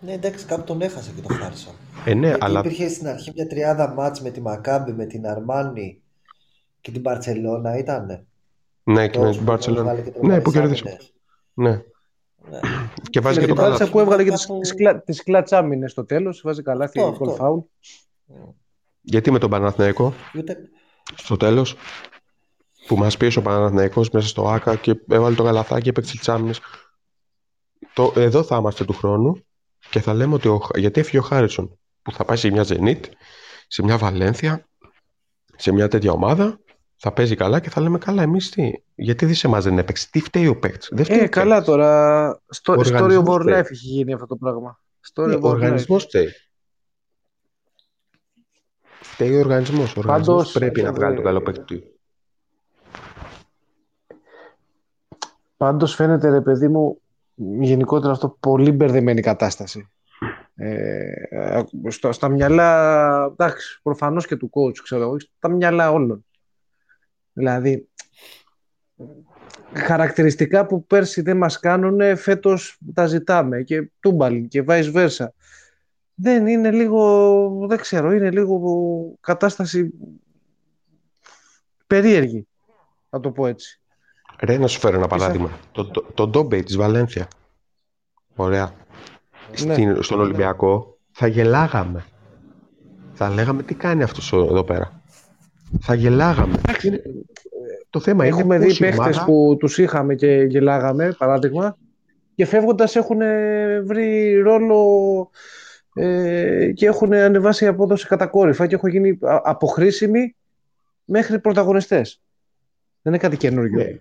Ναι, 0.00 0.12
εντάξει, 0.12 0.46
κάπου 0.46 0.62
τον 0.64 0.80
έχασε 0.80 1.12
και 1.16 1.20
τον 1.20 1.36
Χάρισον. 1.36 1.74
Ε, 2.04 2.14
ναι, 2.14 2.26
Γιατί 2.28 2.44
αλλά. 2.44 2.58
υπήρχε 2.58 2.88
στην 2.88 3.06
αρχή 3.08 3.32
μια 3.34 3.46
τριάδα 3.46 3.88
μάτς 3.94 4.20
με 4.20 4.30
τη 4.30 4.40
Μακάμπη, 4.40 4.92
με 4.92 5.04
την 5.06 5.26
Αρμάνι 5.26 6.02
και 6.80 6.90
την 6.90 7.00
Μπαρτσελώνα, 7.00 7.76
ήτανε. 7.78 8.26
Ναι, 8.82 9.08
και 9.08 9.18
με 9.18 9.24
Τόσο 9.24 9.38
την 9.38 9.46
που 9.46 9.52
Barcelona. 9.52 9.76
έβγαλε 9.76 10.00
και 10.00 10.10
Ναι, 10.22 10.40
που 10.40 10.50
τρομερές 10.50 10.52
κερδίσαμε. 10.52 10.90
άμυνες. 10.90 11.12
Ναι. 11.54 11.70
Ναι. 12.50 12.60
Και 13.10 13.20
βάζει 13.20 13.34
Με 13.34 13.40
και 13.40 13.46
την 13.46 13.56
το 13.56 13.62
Μπάρτσα 13.62 13.78
καλά. 13.78 13.90
που 13.90 14.00
έβγαλε 14.00 14.24
και 14.24 14.30
τις, 14.30 14.46
Κάπου- 14.46 14.60
τις, 14.62 14.74
κλα, 14.74 15.00
τις 15.02 15.22
κλατς 15.22 15.52
άμυνες 15.52 15.90
στο 15.90 16.04
τέλος, 16.04 16.40
βάζει 16.44 16.62
καλά 16.62 16.84
Αυτό, 16.84 17.10
και 17.10 17.16
γκολ 17.18 17.28
αυτό. 17.28 17.42
φάουλ. 17.42 17.58
Γιατί 19.00 19.30
με 19.30 19.38
τον 19.38 19.50
Παναθηναϊκό; 19.50 20.12
Ούτε... 20.36 20.56
στο 21.14 21.36
τέλος 21.36 21.74
που 22.86 22.96
μας 22.96 23.16
πίεσε 23.16 23.38
ο 23.38 23.42
Παναθηναϊκός 23.42 24.10
μέσα 24.10 24.28
στο 24.28 24.48
ΑΚΑ 24.48 24.76
και 24.76 24.94
έβαλε 25.08 25.34
το 25.34 25.42
γαλαθάκι, 25.42 25.88
έπαιξε 25.88 26.16
τις 26.16 26.28
άμυνες. 26.28 26.60
Το, 27.94 28.12
εδώ 28.16 28.42
θα 28.42 28.56
είμαστε 28.56 28.84
του 28.84 28.92
χρόνου 28.92 29.44
και 29.90 30.00
θα 30.00 30.14
λέμε 30.14 30.34
ότι 30.34 30.48
ο, 30.48 30.60
γιατί 30.74 31.00
έφυγε 31.00 31.18
ο 31.18 31.22
Χάρισον 31.22 31.78
που 32.02 32.12
θα 32.12 32.24
πάει 32.24 32.36
σε 32.36 32.50
μια 32.50 32.64
Zenit, 32.68 33.00
σε 33.68 33.82
μια 33.82 33.98
Βαλένθια, 33.98 34.66
σε 35.56 35.72
μια 35.72 35.88
τέτοια 35.88 36.12
ομάδα, 36.12 36.58
θα 36.96 37.12
παίζει 37.12 37.34
καλά 37.34 37.60
και 37.60 37.70
θα 37.70 37.80
λέμε 37.80 37.98
καλά 37.98 38.22
εμείς 38.22 38.50
τι. 38.50 38.70
Γιατί 38.94 39.26
δεν 39.26 39.34
σε 39.34 39.46
εμάς 39.46 39.64
δεν 39.64 39.78
έπαιξε, 39.78 40.08
τι 40.10 40.20
φταίει 40.20 40.46
ο 40.46 40.58
παίκτης. 40.58 40.88
Δεν 40.92 41.04
φταίει 41.04 41.18
Ε, 41.18 41.24
ο 41.24 41.28
καλά 41.28 41.48
παίκτης. 41.54 41.66
τώρα. 41.68 42.40
Στο, 42.48 42.72
Ο 42.72 42.76
story 42.76 42.78
of 42.78 42.84
οργανισμός 42.84 43.36
our 43.36 43.40
φταίει. 43.40 43.60
life 43.60 43.70
έχει 43.70 43.86
γίνει 43.86 44.12
αυτό 44.12 44.26
το 44.26 44.36
πράγμα. 44.36 44.80
Story 45.14 45.26
Ναι, 45.26 45.34
of 45.34 45.36
ο 45.36 45.40
our 45.40 45.50
life. 45.50 45.54
οργανισμός 45.54 46.02
φταίει. 46.02 46.28
Φταίει 49.18 49.36
ο 49.36 49.38
οργανισμός. 49.38 49.96
Ο 49.96 49.98
οργανισμός 49.98 50.36
Πάντως, 50.36 50.52
πρέπει 50.52 50.82
να 50.82 50.88
ε, 50.88 50.92
βγάλει 50.92 51.14
τον 51.14 51.24
καλό 51.24 51.40
παίκτη 51.40 51.60
του. 51.60 51.82
Πάντως 55.56 55.94
φαίνεται 55.94 56.28
ρε 56.30 56.40
παιδί 56.40 56.68
μου 56.68 57.00
γενικότερα 57.60 58.12
αυτό 58.12 58.36
πολύ 58.40 58.72
μπερδεμένη 58.72 59.20
κατάσταση. 59.20 59.90
Ε, 60.54 61.12
στο, 61.88 62.12
στα 62.12 62.28
μυαλά, 62.28 63.24
εντάξει, 63.32 63.80
προφανώς 63.82 64.26
και 64.26 64.36
του 64.36 64.50
coach, 64.54 64.76
ξέρω 64.82 65.02
εγώ, 65.02 65.16
στα 65.20 65.48
μυαλά 65.48 65.90
όλων. 65.90 66.24
Δηλαδή, 67.32 67.88
χαρακτηριστικά 69.72 70.66
που 70.66 70.86
πέρσι 70.86 71.20
δεν 71.20 71.36
μας 71.36 71.58
κάνουν, 71.58 72.16
φέτος 72.16 72.78
τα 72.94 73.06
ζητάμε 73.06 73.62
και 73.62 73.90
τούμπαλιν 74.00 74.48
και 74.48 74.64
vice 74.68 74.92
versa. 74.94 75.26
Δεν 76.20 76.46
είναι 76.46 76.70
λίγο, 76.70 77.66
δεν 77.68 77.78
ξέρω, 77.78 78.12
είναι 78.12 78.30
λίγο 78.30 78.60
κατάσταση 79.20 79.90
περίεργη, 81.86 82.46
να 83.10 83.20
το 83.20 83.30
πω 83.30 83.46
έτσι. 83.46 83.80
Ρε, 84.40 84.58
να 84.58 84.66
σου 84.66 84.78
φέρω 84.78 84.96
ένα 84.96 85.06
Ίσα- 85.06 85.16
παράδειγμα. 85.18 85.50
Το, 85.72 85.84
το, 85.84 86.04
το 86.14 86.26
Ντόμπεϊ 86.28 86.62
της 86.62 86.76
Βαλένθια. 86.76 87.28
Ωραία. 88.36 88.72
Ναι. 89.50 89.56
Στην, 89.56 90.02
στον 90.02 90.20
Ολυμπιακό 90.20 90.98
θα 91.10 91.26
γελάγαμε. 91.26 92.04
Θα 93.12 93.28
λέγαμε 93.28 93.62
τι 93.62 93.74
κάνει 93.74 94.02
αυτός 94.02 94.32
ο- 94.32 94.40
εδώ 94.50 94.64
πέρα. 94.64 95.02
Θα 95.80 95.94
γελάγαμε. 95.94 96.60
Είναι- 96.82 97.02
το 97.90 98.00
θέμα 98.00 98.26
είναι 98.26 98.36
Έχουμε 98.36 98.58
δει 98.58 98.64
πώς 98.64 98.76
η 98.76 98.80
παίχτες 98.80 98.98
ομάδα- 98.98 99.24
που 99.24 99.56
τους 99.58 99.78
είχαμε 99.78 100.14
και 100.14 100.26
γελάγαμε, 100.48 101.14
παράδειγμα, 101.18 101.76
και 102.34 102.44
φεύγοντας 102.46 102.96
έχουν 102.96 103.18
βρει 103.84 104.34
ρόλο 104.34 104.84
ε, 105.98 106.72
και 106.72 106.86
έχουν 106.86 107.12
ανεβάσει 107.12 107.64
η 107.64 107.66
απόδοση 107.66 108.06
κατακόρυφα 108.06 108.66
και 108.66 108.74
έχουν 108.74 108.88
γίνει 108.88 109.18
α- 109.20 109.40
αποχρήσιμοι 109.44 110.36
μέχρι 111.04 111.38
πρωταγωνιστές. 111.38 112.20
Δεν 113.02 113.12
είναι 113.12 113.22
κάτι 113.22 113.36
καινούργιο. 113.36 113.78
Ναι. 113.78 113.98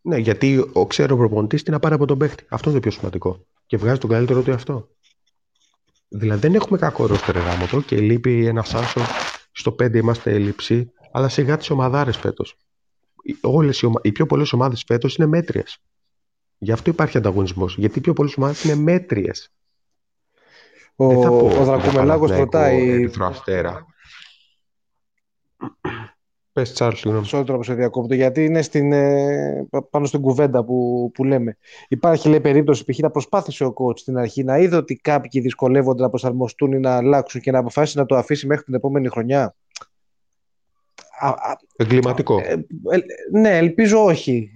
ναι, 0.00 0.16
γιατί 0.16 0.70
ο 0.72 0.86
ξέρω 0.86 1.16
προπονητής 1.16 1.62
τι 1.62 1.70
να 1.70 1.78
πάρει 1.78 1.94
από 1.94 2.06
τον 2.06 2.18
παίχτη. 2.18 2.44
Αυτό 2.48 2.70
είναι 2.70 2.78
το 2.78 2.88
πιο 2.88 2.98
σημαντικό. 2.98 3.46
Και 3.66 3.76
βγάζει 3.76 3.98
τον 3.98 4.10
καλύτερο 4.10 4.42
του 4.42 4.52
αυτό. 4.52 4.88
Δηλαδή 6.08 6.40
δεν 6.40 6.54
έχουμε 6.54 6.78
κακό 6.78 7.06
ρόστερ 7.06 7.36
γάμο 7.36 7.66
το 7.66 7.80
και 7.80 8.00
λείπει 8.00 8.46
ένα 8.46 8.60
άσο. 8.60 9.00
Στο 9.52 9.74
5 9.82 9.94
είμαστε 9.94 10.32
έλλειψη, 10.32 10.92
αλλά 11.12 11.28
σιγά 11.28 11.56
τις 11.56 11.70
ομαδάρες 11.70 12.16
φέτος. 12.16 12.56
Όλες 13.40 13.80
οι, 13.80 13.86
ομα... 13.86 14.00
οι 14.02 14.12
πιο 14.12 14.26
πολλές 14.26 14.52
ομάδες 14.52 14.84
φέτος 14.86 15.16
είναι 15.16 15.26
μέτριες. 15.26 15.78
Γι' 16.58 16.72
αυτό 16.72 16.90
υπάρχει 16.90 17.16
ανταγωνισμός. 17.16 17.76
Γιατί 17.78 17.98
οι 17.98 18.00
πιο 18.00 18.12
πολλές 18.12 18.36
ομάδες 18.36 18.64
είναι 18.64 18.74
μέτριες. 18.74 19.52
Ο, 20.96 21.06
Δεν 21.08 21.20
θα 21.22 21.28
πω 21.28 21.36
ο 21.36 21.48
για 21.48 21.64
Δρακομελάκος 21.64 22.30
Παναθηναϊκό, 22.30 22.38
ρωτάει, 22.40 22.88
Ερυθρό 22.90 23.26
Αστέρα. 23.26 23.86
Πες 26.52 26.72
Τσάρλ, 26.72 26.94
συγγνώμη. 26.94 27.26
sorry 27.32 27.42
τώρα 27.46 27.56
που 27.58 27.62
σε 27.62 27.74
διακόπτω, 27.74 28.14
γιατί 28.14 28.44
είναι 28.44 28.62
στην, 28.62 28.92
ε, 28.92 29.66
πα- 29.70 29.82
πάνω 29.88 30.06
στην 30.06 30.20
κουβέντα 30.20 30.64
που, 30.64 31.10
που 31.14 31.24
λέμε. 31.24 31.56
Υπάρχει 31.88 32.28
λέει 32.28 32.40
περίπτωση, 32.40 32.84
π.χ. 32.84 32.98
να 32.98 33.10
προσπάθησε 33.10 33.64
ο 33.64 33.74
coach 33.76 33.98
στην 33.98 34.18
αρχή 34.18 34.44
να 34.44 34.58
είδε 34.58 34.76
ότι 34.76 34.96
κάποιοι 34.96 35.40
δυσκολεύονται 35.40 36.02
να 36.02 36.08
προσαρμοστούν 36.08 36.72
ή 36.72 36.78
να 36.78 36.96
αλλάξουν 36.96 37.40
και 37.40 37.50
να 37.50 37.58
αποφάσισε 37.58 37.98
να 37.98 38.06
το 38.06 38.16
αφήσει 38.16 38.46
μέχρι 38.46 38.64
την 38.64 38.74
επόμενη 38.74 39.08
χρονιά. 39.08 39.54
Α, 41.20 41.28
α, 41.28 41.56
Εγκληματικό. 41.76 42.38
Ε, 42.38 42.52
ε, 42.90 42.98
ναι, 43.38 43.56
ελπίζω 43.56 44.04
όχι. 44.04 44.50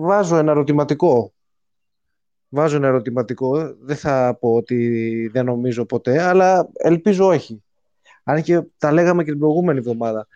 Βάζω 0.00 0.36
ένα 0.36 0.50
ερωτηματικό. 0.50 1.32
Βάζω 2.48 2.76
ένα 2.76 2.86
ερωτηματικό. 2.86 3.74
Δεν 3.80 3.96
θα 3.96 4.36
πω 4.40 4.54
ότι 4.54 5.28
δεν 5.32 5.44
νομίζω 5.44 5.84
ποτέ, 5.84 6.22
αλλά 6.22 6.68
ελπίζω 6.72 7.26
όχι. 7.26 7.62
Αν 8.24 8.42
και 8.42 8.62
τα 8.78 8.92
λέγαμε 8.92 9.24
και 9.24 9.30
την 9.30 9.40
προηγούμενη 9.40 9.78
εβδομάδα. 9.78 10.26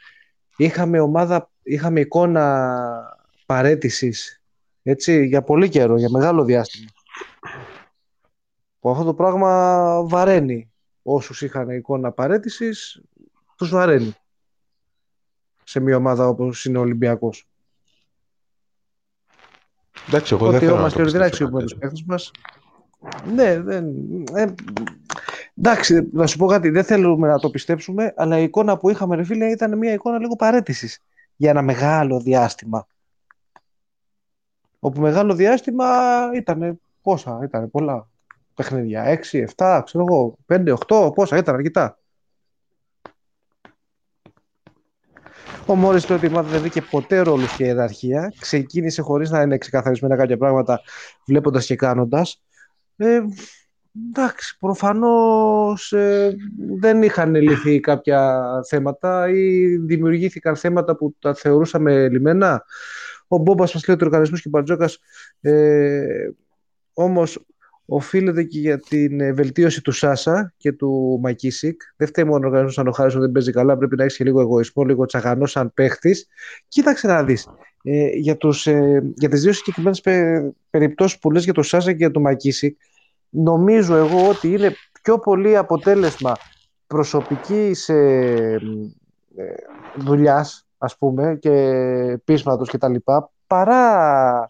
Είχαμε 0.56 1.00
ομάδα, 1.00 1.50
είχαμε 1.62 2.00
εικόνα 2.00 2.78
παρέτησης 3.46 4.42
έτσι, 4.82 5.26
για 5.26 5.42
πολύ 5.42 5.68
καιρό, 5.68 5.96
για 5.96 6.10
μεγάλο 6.10 6.44
διάστημα. 6.44 6.90
Που 8.80 8.90
αυτό 8.90 9.04
το 9.04 9.14
πράγμα 9.14 10.02
βαραίνει. 10.04 10.72
Όσους 11.02 11.42
είχαν 11.42 11.70
εικόνα 11.70 12.12
παρέτησης, 12.12 13.02
τους 13.56 13.70
βαραίνει 13.70 14.14
σε 15.64 15.80
μια 15.80 15.96
ομάδα 15.96 16.28
όπως 16.28 16.64
είναι 16.64 16.78
ο 16.78 16.80
Ολυμπιακός. 16.80 17.46
Εντάξει, 20.08 20.34
εγώ 20.34 20.44
δεν 20.44 20.54
Ότι 20.54 20.64
θέλω 20.64 20.74
να 20.74 20.80
είμαστε 20.80 21.02
το 21.02 21.10
δεν 21.10 21.20
πιστέψω 21.20 21.26
αξιοποιούμε 21.26 21.60
κάτι 21.60 21.72
τους 21.72 21.80
παίκτες 21.80 22.04
μας. 22.06 22.30
Ναι, 23.34 23.60
δεν... 23.60 23.86
Ε, 24.34 24.54
εντάξει, 25.58 26.08
να 26.12 26.26
σου 26.26 26.38
πω 26.38 26.46
κάτι, 26.46 26.70
δεν 26.70 26.84
θέλουμε 26.84 27.28
να 27.28 27.38
το 27.38 27.50
πιστέψουμε, 27.50 28.12
αλλά 28.16 28.38
η 28.38 28.42
εικόνα 28.42 28.76
που 28.76 28.90
είχαμε, 28.90 29.16
ρε 29.16 29.24
φίλε, 29.24 29.50
ήταν 29.50 29.78
μια 29.78 29.92
εικόνα 29.92 30.18
λίγο 30.18 30.36
παρέτησης 30.36 31.02
για 31.36 31.50
ένα 31.50 31.62
μεγάλο 31.62 32.20
διάστημα. 32.20 32.86
Όπου 34.78 35.00
μεγάλο 35.00 35.34
διάστημα 35.34 35.86
ήταν 36.34 36.80
πόσα, 37.02 37.40
ήταν 37.42 37.70
πολλά 37.70 38.08
παιχνίδια, 38.54 39.20
6, 39.30 39.44
7, 39.56 39.80
ξέρω 39.84 40.04
εγώ, 40.08 40.36
5, 40.46 40.74
8, 40.88 41.14
πόσα, 41.14 41.36
ήταν 41.36 41.54
αρκετά. 41.54 41.98
Ο 45.66 45.74
Μόρις 45.74 46.08
λέει 46.08 46.18
ότι 46.18 46.26
η 46.26 46.30
ομάδα 46.30 46.48
δεν 46.48 46.60
βρήκε 46.60 46.82
ποτέ 46.82 47.18
ρόλο 47.18 47.44
και 47.56 47.64
ιεραρχία. 47.64 48.32
Ξεκίνησε 48.40 49.02
χωρίς 49.02 49.30
να 49.30 49.40
είναι 49.40 49.58
ξεκαθαρισμένα 49.58 50.16
κάποια 50.16 50.36
πράγματα, 50.36 50.80
βλέποντας 51.26 51.66
και 51.66 51.76
κάνοντας. 51.76 52.42
Ε, 52.96 53.20
εντάξει, 54.08 54.56
προφανώς 54.58 55.92
ε, 55.92 56.36
δεν 56.78 57.02
είχαν 57.02 57.34
λυθεί 57.34 57.80
κάποια 57.80 58.42
θέματα 58.68 59.28
ή 59.28 59.76
δημιουργήθηκαν 59.76 60.56
θέματα 60.56 60.96
που 60.96 61.16
τα 61.18 61.34
θεωρούσαμε 61.34 62.08
λιμένα. 62.08 62.64
Ο 63.26 63.36
Μπόμπας 63.36 63.74
μας 63.74 63.86
λέει 63.86 63.96
ότι 63.96 64.04
ο 64.04 64.06
οργανισμός 64.06 64.40
και 64.40 64.48
ο 64.48 64.50
Μπαρτζόκας 64.50 64.98
ε, 65.40 66.30
όμως 66.92 67.46
οφείλεται 67.94 68.42
και 68.42 68.58
για 68.58 68.78
την 68.78 69.20
ε, 69.20 69.32
βελτίωση 69.32 69.82
του 69.82 69.92
Σάσα 69.92 70.54
και 70.56 70.72
του 70.72 71.18
Μακίσικ. 71.22 71.82
Δεν 71.96 72.08
φταίει 72.08 72.24
μόνο 72.24 72.46
ο 72.46 72.48
οργανισμός 72.48 72.78
αν 72.78 72.86
ο 72.86 72.92
Χάρισον 72.92 73.20
δεν 73.20 73.32
παίζει 73.32 73.52
καλά. 73.52 73.76
Πρέπει 73.76 73.96
να 73.96 74.04
έχεις 74.04 74.16
και 74.16 74.24
λίγο 74.24 74.40
εγωισμό, 74.40 74.84
λίγο 74.84 75.04
τσαγανός 75.04 75.50
σαν 75.50 75.72
παίχτης. 75.74 76.26
Κοίταξε 76.68 77.06
να 77.06 77.24
δεις. 77.24 77.48
Ε, 77.82 78.06
για, 78.06 78.36
τους, 78.36 78.66
ε, 78.66 79.12
για 79.14 79.28
τις 79.28 79.42
δύο 79.42 79.52
συγκεκριμένες 79.52 80.00
πε, 80.00 80.42
περιπτώσεις 80.70 81.18
που 81.18 81.30
λες 81.30 81.44
για 81.44 81.52
τον 81.52 81.64
Σάσα 81.64 81.90
και 81.90 81.96
για 81.96 82.10
τον 82.10 82.22
Μακίσικ 82.22 82.78
νομίζω 83.32 83.96
εγώ 83.96 84.28
ότι 84.28 84.52
είναι 84.52 84.74
πιο 85.02 85.18
πολύ 85.18 85.56
αποτέλεσμα 85.56 86.36
προσωπικής 86.86 87.88
ε, 87.88 88.60
ε, 89.36 89.54
δουλειάς 89.96 90.66
ας 90.78 90.96
πούμε 90.96 91.36
και 91.40 92.18
πείσματος 92.24 92.68
και 92.68 92.78
τα 92.78 92.88
λοιπά 92.88 93.30
παρά 93.46 94.48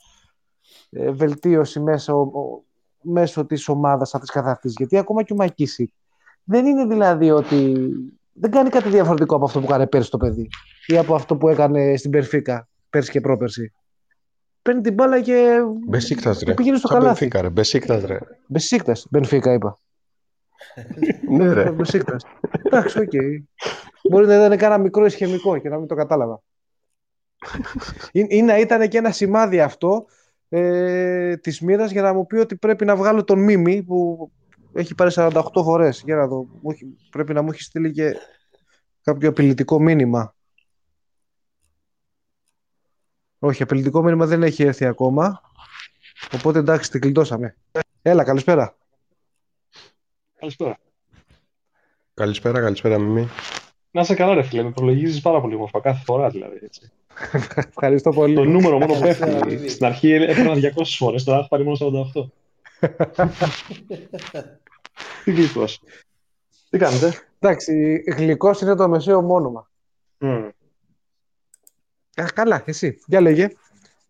ε, 0.90 1.10
βελτίωση 1.10 1.80
μέσω, 1.80 2.30
μέσω 3.02 3.46
της 3.46 3.68
ομάδας 3.68 4.14
αυτής 4.14 4.30
καθ' 4.30 4.46
αυτής. 4.46 4.74
Γιατί 4.76 4.98
ακόμα 4.98 5.22
και 5.22 5.32
ο 5.32 5.36
Μακίσικ 5.36 5.92
δεν 6.44 6.66
είναι 6.66 6.86
δηλαδή 6.86 7.30
ότι 7.30 7.76
δεν 8.32 8.50
κάνει 8.50 8.68
κάτι 8.70 8.88
διαφορετικό 8.88 9.36
από 9.36 9.44
αυτό 9.44 9.60
που 9.60 9.66
έκανε 9.66 9.86
πέρσι 9.86 10.10
το 10.10 10.16
παιδί 10.16 10.48
ή 10.86 10.96
από 10.98 11.14
αυτό 11.14 11.36
που 11.36 11.48
έκανε 11.48 11.96
στην 11.96 12.10
Περφίκα 12.10 12.68
πέρσι 12.90 13.10
και 13.10 13.20
πρόπερσι. 13.20 13.72
Παίρνει 14.62 14.80
την 14.80 14.94
μπάλα 14.94 15.20
και, 15.20 15.58
Μπεσίκτας, 15.86 16.38
ρε. 16.38 16.44
και 16.44 16.54
πηγαίνει 16.54 16.78
στο 16.78 16.88
Σαν 16.88 16.98
καλάθι. 16.98 17.18
Μπενφίκα, 17.18 17.40
ρε. 17.40 17.50
Μπεσίκτας, 17.50 18.04
ρε. 18.04 18.18
Μπεσίκτας, 18.46 19.06
Μπενφίκα 19.10 19.52
είπα. 19.52 19.80
ναι, 21.36 21.52
ρε. 21.52 21.70
Μπεσίκτας. 21.70 22.24
Εντάξει, 22.62 22.98
οκ. 22.98 23.12
Μπορεί 24.10 24.26
να 24.26 24.34
ήταν 24.34 24.58
κάνα 24.58 24.78
μικρό 24.78 25.04
ισχαιμικό 25.04 25.58
και 25.58 25.68
να 25.68 25.78
μην 25.78 25.86
το 25.86 25.94
κατάλαβα. 25.94 26.42
Ή, 28.12 28.26
ή 28.28 28.42
να 28.42 28.58
ήταν 28.58 28.88
και 28.88 28.98
ένα 28.98 29.10
σημάδι 29.10 29.60
αυτό 29.60 30.06
ε, 30.54 31.36
της 31.36 31.60
μοίρας 31.60 31.90
για 31.90 32.02
να 32.02 32.12
μου 32.14 32.26
πει 32.26 32.36
ότι 32.36 32.56
πρέπει 32.56 32.84
να 32.84 32.96
βγάλω 32.96 33.24
τον 33.24 33.38
Μίμη 33.38 33.82
που 33.82 34.30
έχει 34.72 34.94
πάρει 34.94 35.10
48 35.14 35.42
φορές. 35.62 36.02
Για 36.04 36.16
να 36.16 36.26
δω. 36.26 36.46
Μου 36.62 36.70
έχει- 36.70 36.96
Πρέπει 37.10 37.32
να 37.32 37.42
μου 37.42 37.50
έχει 37.50 37.62
στείλει 37.62 37.92
και 37.92 38.14
κάποιο 39.02 39.28
απειλητικό 39.28 39.80
μήνυμα. 39.80 40.34
Όχι, 43.38 43.62
απειλητικό 43.62 44.02
μήνυμα 44.02 44.26
δεν 44.26 44.42
έχει 44.42 44.62
έρθει 44.62 44.84
ακόμα. 44.84 45.40
Οπότε 46.34 46.58
εντάξει, 46.58 46.90
την 46.90 47.00
κλειτώσαμε. 47.00 47.56
Έλα, 48.02 48.24
καλησπέρα. 48.24 48.76
Καλησπέρα. 50.38 50.78
Καλησπέρα, 52.14 52.60
καλησπέρα, 52.60 52.98
Μιμή. 52.98 53.28
Να 53.90 54.00
είσαι 54.00 54.14
καλά, 54.14 54.34
ρε 54.34 54.42
φίλε. 54.42 54.62
Με 54.62 54.70
προλογίζεις 54.70 55.20
πάρα 55.20 55.40
πολύ 55.40 55.54
όμορφα 55.54 55.80
κάθε 55.80 56.02
φορά 56.04 56.28
δηλαδή. 56.30 56.58
Έτσι. 56.62 56.90
Ευχαριστώ 57.54 58.10
πολύ. 58.10 58.34
Το 58.34 58.44
νούμερο 58.44 58.78
μόνο 58.78 58.98
Καλησπέρα, 58.98 59.32
πέφτει. 59.32 59.54
Μίμη. 59.54 59.68
Στην 59.68 59.86
αρχή 59.86 60.12
έπαιρνα 60.12 60.54
200 60.54 60.82
φορές, 60.84 61.24
τώρα 61.24 61.38
έχω 61.38 61.48
πάρει 61.48 61.64
μόνο 61.64 61.76
48. 62.14 62.24
Τι 65.24 65.32
γλυκός. 65.32 65.82
Τι 66.70 66.78
κάνετε; 66.78 67.12
Εντάξει, 67.38 68.02
γλυκός 68.16 68.60
είναι 68.60 68.74
το 68.74 68.88
μεσαίο 68.88 69.22
μόνομα. 69.22 69.70
Μμ. 70.18 70.48
Α, 72.14 72.24
καλά, 72.34 72.62
εσύ. 72.66 72.98
Για 73.06 73.20
λέγε. 73.20 73.48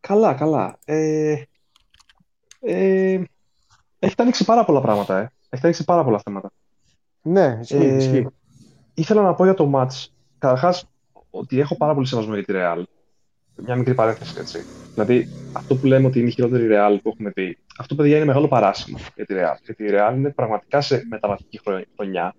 Καλά, 0.01 0.35
καλά. 0.35 0.79
Ε, 0.85 1.43
ε, 2.61 3.21
έχετε 3.99 4.23
ανοίξει 4.23 4.45
πάρα 4.45 4.65
πολλά 4.65 4.81
πράγματα, 4.81 5.19
ε. 5.19 5.21
Έχετε 5.23 5.67
ανοίξει 5.67 5.85
πάρα 5.85 6.05
πολλά 6.05 6.21
θέματα. 6.25 6.51
Ναι, 7.23 7.59
ισχύει, 7.61 7.77
Ε, 7.77 7.97
ισχύει. 7.97 8.27
Ήθελα 8.95 9.23
να 9.23 9.35
πω 9.35 9.45
για 9.45 9.55
το 9.55 9.71
match. 9.75 10.07
Καταρχάς, 10.39 10.89
ότι 11.31 11.61
έχω 11.61 11.77
πάρα 11.77 11.95
πολύ 11.95 12.07
σεβασμό 12.07 12.35
για 12.35 12.45
τη 12.45 12.53
Real. 12.57 12.83
Μια 13.57 13.77
μικρή 13.77 13.95
παρένθεση, 13.95 14.35
έτσι. 14.39 14.65
Δηλαδή, 14.95 15.29
αυτό 15.53 15.77
που 15.77 15.87
λέμε 15.87 16.07
ότι 16.07 16.19
είναι 16.19 16.29
η 16.29 16.31
χειρότερη 16.31 16.69
Real 16.71 16.97
που 17.03 17.09
έχουμε 17.09 17.31
πει, 17.31 17.59
αυτό 17.79 17.95
παιδιά 17.95 18.17
είναι 18.17 18.25
μεγάλο 18.25 18.49
παράσημο 18.49 18.99
για 19.15 19.27
τη 19.27 19.35
Real. 19.37 19.57
Γιατί 19.65 19.85
η 19.85 19.89
Real 19.91 20.13
είναι 20.17 20.31
πραγματικά 20.31 20.81
σε 20.81 21.03
μεταβατική 21.09 21.61
χρονιά- 21.65 21.89
χρονιά 21.97 22.35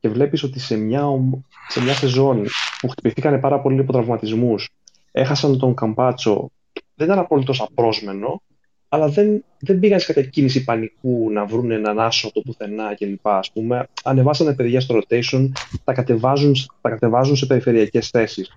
και 0.00 0.08
βλέπεις 0.08 0.42
ότι 0.42 0.58
σε 0.58 0.76
μια, 0.76 1.06
ομ- 1.08 1.40
σε 1.68 1.82
μια 1.82 1.94
σεζόν 1.94 2.46
που 2.80 2.88
χτυπηθήκανε 2.88 3.38
πάρα 3.38 3.60
πολύ 3.60 3.80
από 3.80 3.92
τραυματισμούς, 3.92 4.68
έχασαν 5.12 5.58
τον 5.58 5.74
Καμπάτσο, 5.74 6.50
δεν 6.94 7.06
ήταν 7.06 7.18
απολύτω 7.18 7.52
απρόσμενο, 7.58 8.42
αλλά 8.88 9.08
δεν, 9.08 9.44
δεν 9.58 9.78
πήγαν 9.78 10.00
σε 10.00 10.12
κάποια 10.12 10.28
κίνηση 10.30 10.64
πανικού 10.64 11.30
να 11.32 11.44
βρουν 11.44 11.70
έναν 11.70 12.00
άσο 12.00 12.26
από 12.26 12.34
το 12.34 12.40
πουθενά 12.40 12.94
κλπ. 12.94 13.28
Ας 13.28 13.52
πούμε, 13.52 13.86
ανεβάσανε 14.04 14.54
παιδιά 14.54 14.80
στο 14.80 14.98
rotation, 15.00 15.48
τα 15.84 15.92
κατεβάζουν, 15.92 16.54
τα 16.80 16.88
κατεβάζουν 16.90 17.36
σε 17.36 17.46
περιφερειακές 17.46 18.08
θέσεις. 18.08 18.52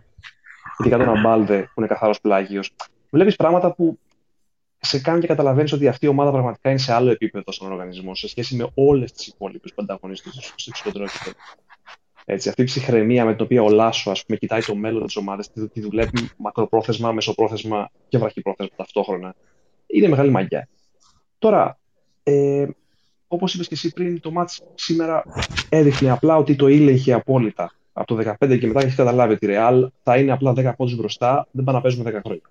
Ειδικά 0.80 0.98
τον 0.98 1.18
Αμπάλδε 1.18 1.62
που 1.62 1.74
είναι 1.80 1.88
καθαρός 1.88 2.22
πλάγιος. 2.22 2.72
Βλέπεις 3.10 3.36
πράγματα 3.36 3.74
που 3.74 4.00
σε 4.80 5.00
κάνουν 5.00 5.22
και 5.22 5.28
καταλαβαίνεις 5.28 5.72
ότι 5.72 5.88
αυτή 5.88 6.06
η 6.06 6.10
ομάδα 6.10 6.32
πραγματικά 6.32 6.70
είναι 6.70 6.80
σε 6.80 6.94
άλλο 6.94 7.12
επίπεδο 7.12 7.52
στον 7.52 7.72
οργανισμό 7.72 8.16
σε 8.16 8.28
σχέση 8.28 8.56
με 8.56 8.72
όλες 8.74 9.12
τις 9.12 9.28
υπόλοιπες 9.28 9.74
που 9.74 9.82
ανταγωνίζονται 9.82 10.30
στο 10.32 10.42
στο 10.42 10.70
υψηλότερο 10.70 11.04
επίπεδο. 11.04 11.36
Έτσι, 12.26 12.50
αυτή 12.50 12.62
η 12.62 12.66
ψυχραιμία 12.66 13.26
με 13.26 13.36
την 13.36 13.46
οποία 13.46 13.62
ο 13.62 13.70
Λάσο 13.70 14.12
ας 14.12 14.26
πούμε, 14.26 14.38
κοιτάει 14.38 14.62
το 14.62 14.76
μέλλον 14.76 15.06
της 15.06 15.16
ομάδας, 15.16 15.52
τη, 15.52 15.68
τη 15.68 15.82
δουλεύει 15.82 16.30
μακροπρόθεσμα, 16.38 17.12
μεσοπρόθεσμα 17.12 17.90
και 18.08 18.18
βραχυπρόθεσμα 18.18 18.76
ταυτόχρονα, 18.76 19.36
είναι 19.88 20.08
μεγάλη 20.08 20.32
μαγιά. 20.32 20.68
Τώρα, 21.40 21.80
ε, 22.24 22.68
όπως 23.28 23.54
είπες 23.54 23.68
και 23.68 23.74
εσύ 23.74 23.94
πριν, 23.94 24.20
το 24.20 24.32
μάτς 24.32 24.64
σήμερα 24.76 25.24
έδειχνε 25.70 26.10
απλά 26.10 26.38
ότι 26.38 26.56
το 26.56 26.68
ήλεγχε 26.68 27.14
απόλυτα. 27.14 27.72
Από 28.00 28.16
το 28.16 28.36
15 28.40 28.60
και 28.60 28.68
μετά 28.68 28.82
έχεις 28.82 28.96
καταλάβει 28.96 29.34
ότι 29.34 29.46
η 29.46 29.50
Real 29.52 29.88
θα 30.04 30.18
είναι 30.18 30.32
απλά 30.32 30.54
10 30.56 30.72
πόντους 30.78 30.96
μπροστά, 30.96 31.48
δεν 31.52 31.64
πάνε 31.64 31.78
να 31.78 31.84
παίζουμε 31.84 32.12
10 32.12 32.20
χρόνια. 32.24 32.50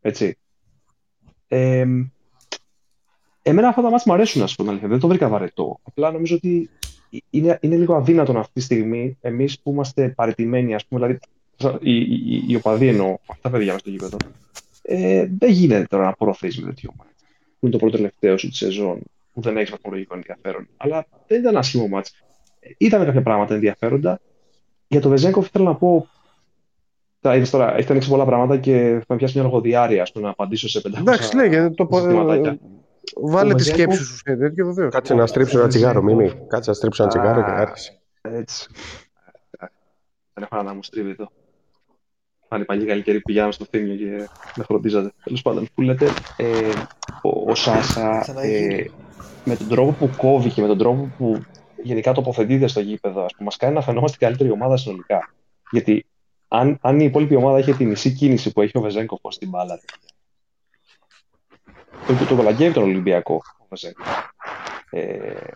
Έτσι. 0.00 0.36
Ε, 1.48 1.86
εμένα 3.42 3.68
αυτά 3.68 3.82
τα 3.82 3.90
μάτς 3.90 4.04
μου 4.04 4.12
αρέσουν, 4.12 4.42
ας 4.42 4.54
πούμε, 4.54 4.70
αλήθεια. 4.70 4.88
δεν 4.88 4.98
το 4.98 5.08
βρήκα 5.08 5.28
βαρετό. 5.28 5.78
Απλά 5.82 6.10
νομίζω 6.10 6.34
ότι 6.34 6.70
είναι, 7.30 7.58
είναι 7.60 7.76
λίγο 7.76 7.94
αδύνατον 7.94 8.36
αυτή 8.36 8.52
τη 8.52 8.60
στιγμή 8.60 9.16
εμείς 9.20 9.60
που 9.60 9.70
είμαστε 9.70 10.08
παραιτημένοι, 10.08 10.74
ας 10.74 10.86
πούμε, 10.86 11.00
δηλαδή 11.00 11.18
οι, 11.80 11.96
οι, 12.00 12.44
οι 12.48 12.54
οπαδοί 12.54 12.88
εννοώ, 12.88 13.16
αυτά 13.26 13.42
τα 13.42 13.50
παιδιά 13.50 13.72
μας 13.72 13.80
στο 13.80 13.90
γήπεδο, 13.90 14.16
ε, 14.82 15.28
δεν 15.38 15.50
γίνεται 15.50 15.86
τώρα 15.86 16.04
να 16.04 16.12
προωθείς 16.12 16.58
με 16.58 16.66
τέτοιο 16.66 16.90
μάτς. 16.96 17.10
Που 17.58 17.66
είναι 17.66 17.70
το 17.70 17.78
πρώτο 17.78 17.96
τελευταίο 17.96 18.38
σου 18.38 18.48
της 18.48 18.58
σεζόν, 18.58 19.00
που 19.32 19.40
δεν 19.40 19.56
έχεις 19.56 19.70
βαθμολογικό 19.70 20.14
ενδιαφέρον. 20.14 20.68
Αλλά 20.76 21.06
δεν 21.26 21.40
ήταν 21.40 21.56
άσχημο 21.56 21.88
μάτς. 21.88 22.24
Ήταν 22.78 23.04
κάποια 23.04 23.22
πράγματα 23.22 23.54
ενδιαφέροντα. 23.54 24.20
Για 24.88 25.00
το 25.00 25.08
Βεζέγκοφ 25.08 25.48
θέλω 25.50 25.64
να 25.64 25.74
πω. 25.74 26.06
Θα 27.20 27.36
είδες 27.36 27.50
τώρα, 27.50 27.74
έχετε 27.74 27.90
ανοίξει 27.90 28.08
πολλά 28.10 28.24
πράγματα 28.24 28.56
και 28.58 28.72
θα 28.98 29.04
με 29.08 29.16
πιάσει 29.16 29.34
μια 29.38 29.46
λογοδιάρεια 29.46 30.02
ας 30.02 30.12
πούμε, 30.12 30.24
να 30.24 30.30
απαντήσω 30.30 30.68
σε 30.68 30.80
500 30.84 30.98
Εντάξει, 30.98 31.36
λέγε. 31.36 31.70
Το, 31.70 31.86
πω- 31.86 32.00
ζητηματάκια. 32.00 32.58
βάλε 33.16 33.50
Το 33.50 33.56
τη 33.56 33.62
Βεζέγκοφ- 33.62 33.92
σκέψη 33.94 34.04
σου 34.04 34.16
σε 34.16 34.36
τέτοιο, 34.36 34.66
βεβαίως. 34.66 34.92
Κάτσε 34.92 35.14
να 35.14 35.26
στρίψω 35.26 35.58
ένα 35.58 35.68
τσιγάρο, 35.68 36.02
Μιμή. 36.02 36.32
Κάτσε 36.48 36.70
να 36.70 36.76
στρίψω 36.76 37.02
ένα 37.02 37.10
τσιγάρο 37.12 37.44
και 37.44 37.50
Α. 37.50 37.54
άρχισε. 37.56 37.98
Έτσι. 38.22 38.66
Δεν 40.34 40.48
έχω 40.50 40.62
να 40.62 40.74
μου 40.74 40.82
στρίβει 40.82 41.10
εδώ. 41.10 41.28
Πάνε 42.48 42.64
παλιοί 42.64 42.86
καλή 42.86 43.02
καιροί 43.02 43.20
πηγαίναμε 43.20 43.52
στο 43.52 43.64
θύμιο 43.70 43.94
και 43.96 44.28
με 44.56 44.64
φροντίζατε. 44.64 45.12
Τέλος 45.24 45.42
πάντων, 45.42 45.68
που 45.74 45.82
λέτε, 45.82 46.06
ε, 46.36 46.46
ο, 47.22 47.50
ο 47.50 47.54
Σάσα 47.54 48.18
Ξαναγίνει. 48.20 48.74
ε, 48.74 48.90
με 49.44 49.56
τον 49.56 49.68
τρόπο 49.68 49.92
που 49.92 50.10
κόβει 50.16 50.50
και 50.50 50.60
με 50.60 50.66
τον 50.66 50.78
τρόπο 50.78 51.10
που 51.18 51.40
γενικά 51.86 52.12
τοποθετείται 52.12 52.66
στο 52.66 52.80
γήπεδο, 52.80 53.24
ας 53.24 53.32
πούμε, 53.32 53.44
μας 53.44 53.56
κάνει 53.56 53.74
να 53.74 53.80
φαινόμαστε 53.80 54.16
η 54.20 54.26
καλύτερη 54.26 54.50
ομάδα 54.50 54.76
συνολικά. 54.76 55.34
Γιατί 55.70 56.06
αν, 56.48 56.78
αν 56.80 57.00
η 57.00 57.04
υπόλοιπη 57.04 57.34
ομάδα 57.34 57.58
είχε 57.58 57.74
τη 57.74 57.84
μισή 57.84 58.12
κίνηση 58.12 58.52
που 58.52 58.62
έχει 58.62 58.78
ο 58.78 58.80
Βεζέγκοφ 58.80 59.20
στην 59.28 59.48
μπάλα, 59.48 59.80
το, 62.06 62.26
το 62.28 62.36
κολαγκεύει 62.36 62.74
τον 62.74 62.82
Ολυμπιακό 62.82 63.40
ο 63.58 63.66
Βεζέγκοφ. 63.68 64.06
Ε, 64.90 65.50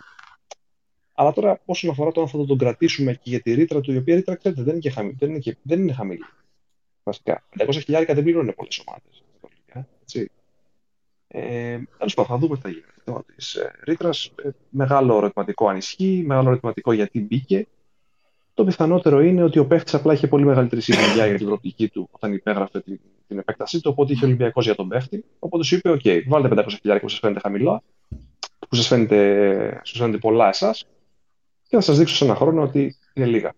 αλλά 1.14 1.32
τώρα, 1.32 1.60
όσον 1.64 1.90
αφορά 1.90 2.12
το 2.12 2.20
αν 2.20 2.28
θα 2.28 2.44
τον 2.44 2.58
κρατήσουμε 2.58 3.12
και 3.12 3.30
για 3.30 3.40
τη 3.40 3.54
ρήτρα 3.54 3.80
του, 3.80 3.92
η 3.92 3.96
οποία 3.96 4.14
ρήτρα 4.14 4.34
ξέρετε 4.34 4.62
δεν 4.62 4.72
είναι, 4.72 4.80
και 4.80 4.90
χαμη, 4.90 5.16
δεν 5.18 5.30
είναι, 5.30 5.38
και, 5.38 5.56
δεν 5.62 5.80
είναι 5.80 5.92
χαμηλή. 5.92 6.24
Βασικά. 7.02 7.44
500 7.58 7.68
χιλιάρικα 7.72 8.14
δεν 8.14 8.22
πληρώνουν 8.22 8.54
πολλές 8.54 8.82
ομάδες. 8.86 9.24
Έτσι. 11.30 11.48
Ε, 11.48 11.80
Τέλος 11.98 12.14
πάντων, 12.14 12.30
θα 12.30 12.38
δούμε 12.38 12.56
τι 12.56 12.60
θα 12.60 12.68
γίνει. 12.68 12.82
Το 12.82 13.02
θέμα 13.04 13.24
της 13.36 13.58
ρήτρας. 13.84 14.32
Μεγάλο 14.70 15.16
ερωτηματικό 15.16 15.68
αν 15.68 15.76
ισχύει, 15.76 16.24
μεγάλο 16.26 16.48
ερωτηματικό 16.48 16.92
γιατί 16.92 17.20
μπήκε. 17.20 17.66
Το 18.54 18.64
πιθανότερο 18.64 19.20
είναι 19.20 19.42
ότι 19.42 19.58
ο 19.58 19.66
παίχτης 19.66 19.94
απλά 19.94 20.12
είχε 20.12 20.26
πολύ 20.26 20.44
μεγαλύτερη 20.44 20.80
συμπαγιά 20.80 21.26
για 21.26 21.36
την 21.36 21.46
προοπτική 21.46 21.88
του 21.88 22.08
όταν 22.10 22.32
υπέγραφε 22.32 22.80
την, 22.80 23.00
την 23.28 23.38
επέκτασή 23.38 23.80
του. 23.80 23.90
Οπότε 23.92 24.12
είχε 24.12 24.24
Ολυμπιακός 24.24 24.64
για 24.64 24.74
τον 24.74 24.88
παίχτη. 24.88 25.24
Οπότε 25.38 25.64
σου 25.64 25.74
είπε: 25.74 25.90
OK, 25.90 26.22
βάλτε 26.28 26.48
500 26.52 26.64
χιλιάρικα 26.68 27.00
που 27.00 27.08
σας 27.08 27.18
φαίνεται 27.18 27.40
χαμηλά, 27.40 27.82
που 28.68 28.74
σας 28.74 28.86
φαίνεται, 28.86 29.80
σας 29.84 29.98
φαίνεται 29.98 30.18
πολλά 30.18 30.48
εσάς, 30.48 30.86
και 31.68 31.76
θα 31.76 31.80
σας 31.80 31.98
δείξω 31.98 32.14
σε 32.14 32.24
ένα 32.24 32.34
χρόνο 32.34 32.62
ότι 32.62 32.96
είναι 33.14 33.26
λίγα. 33.26 33.52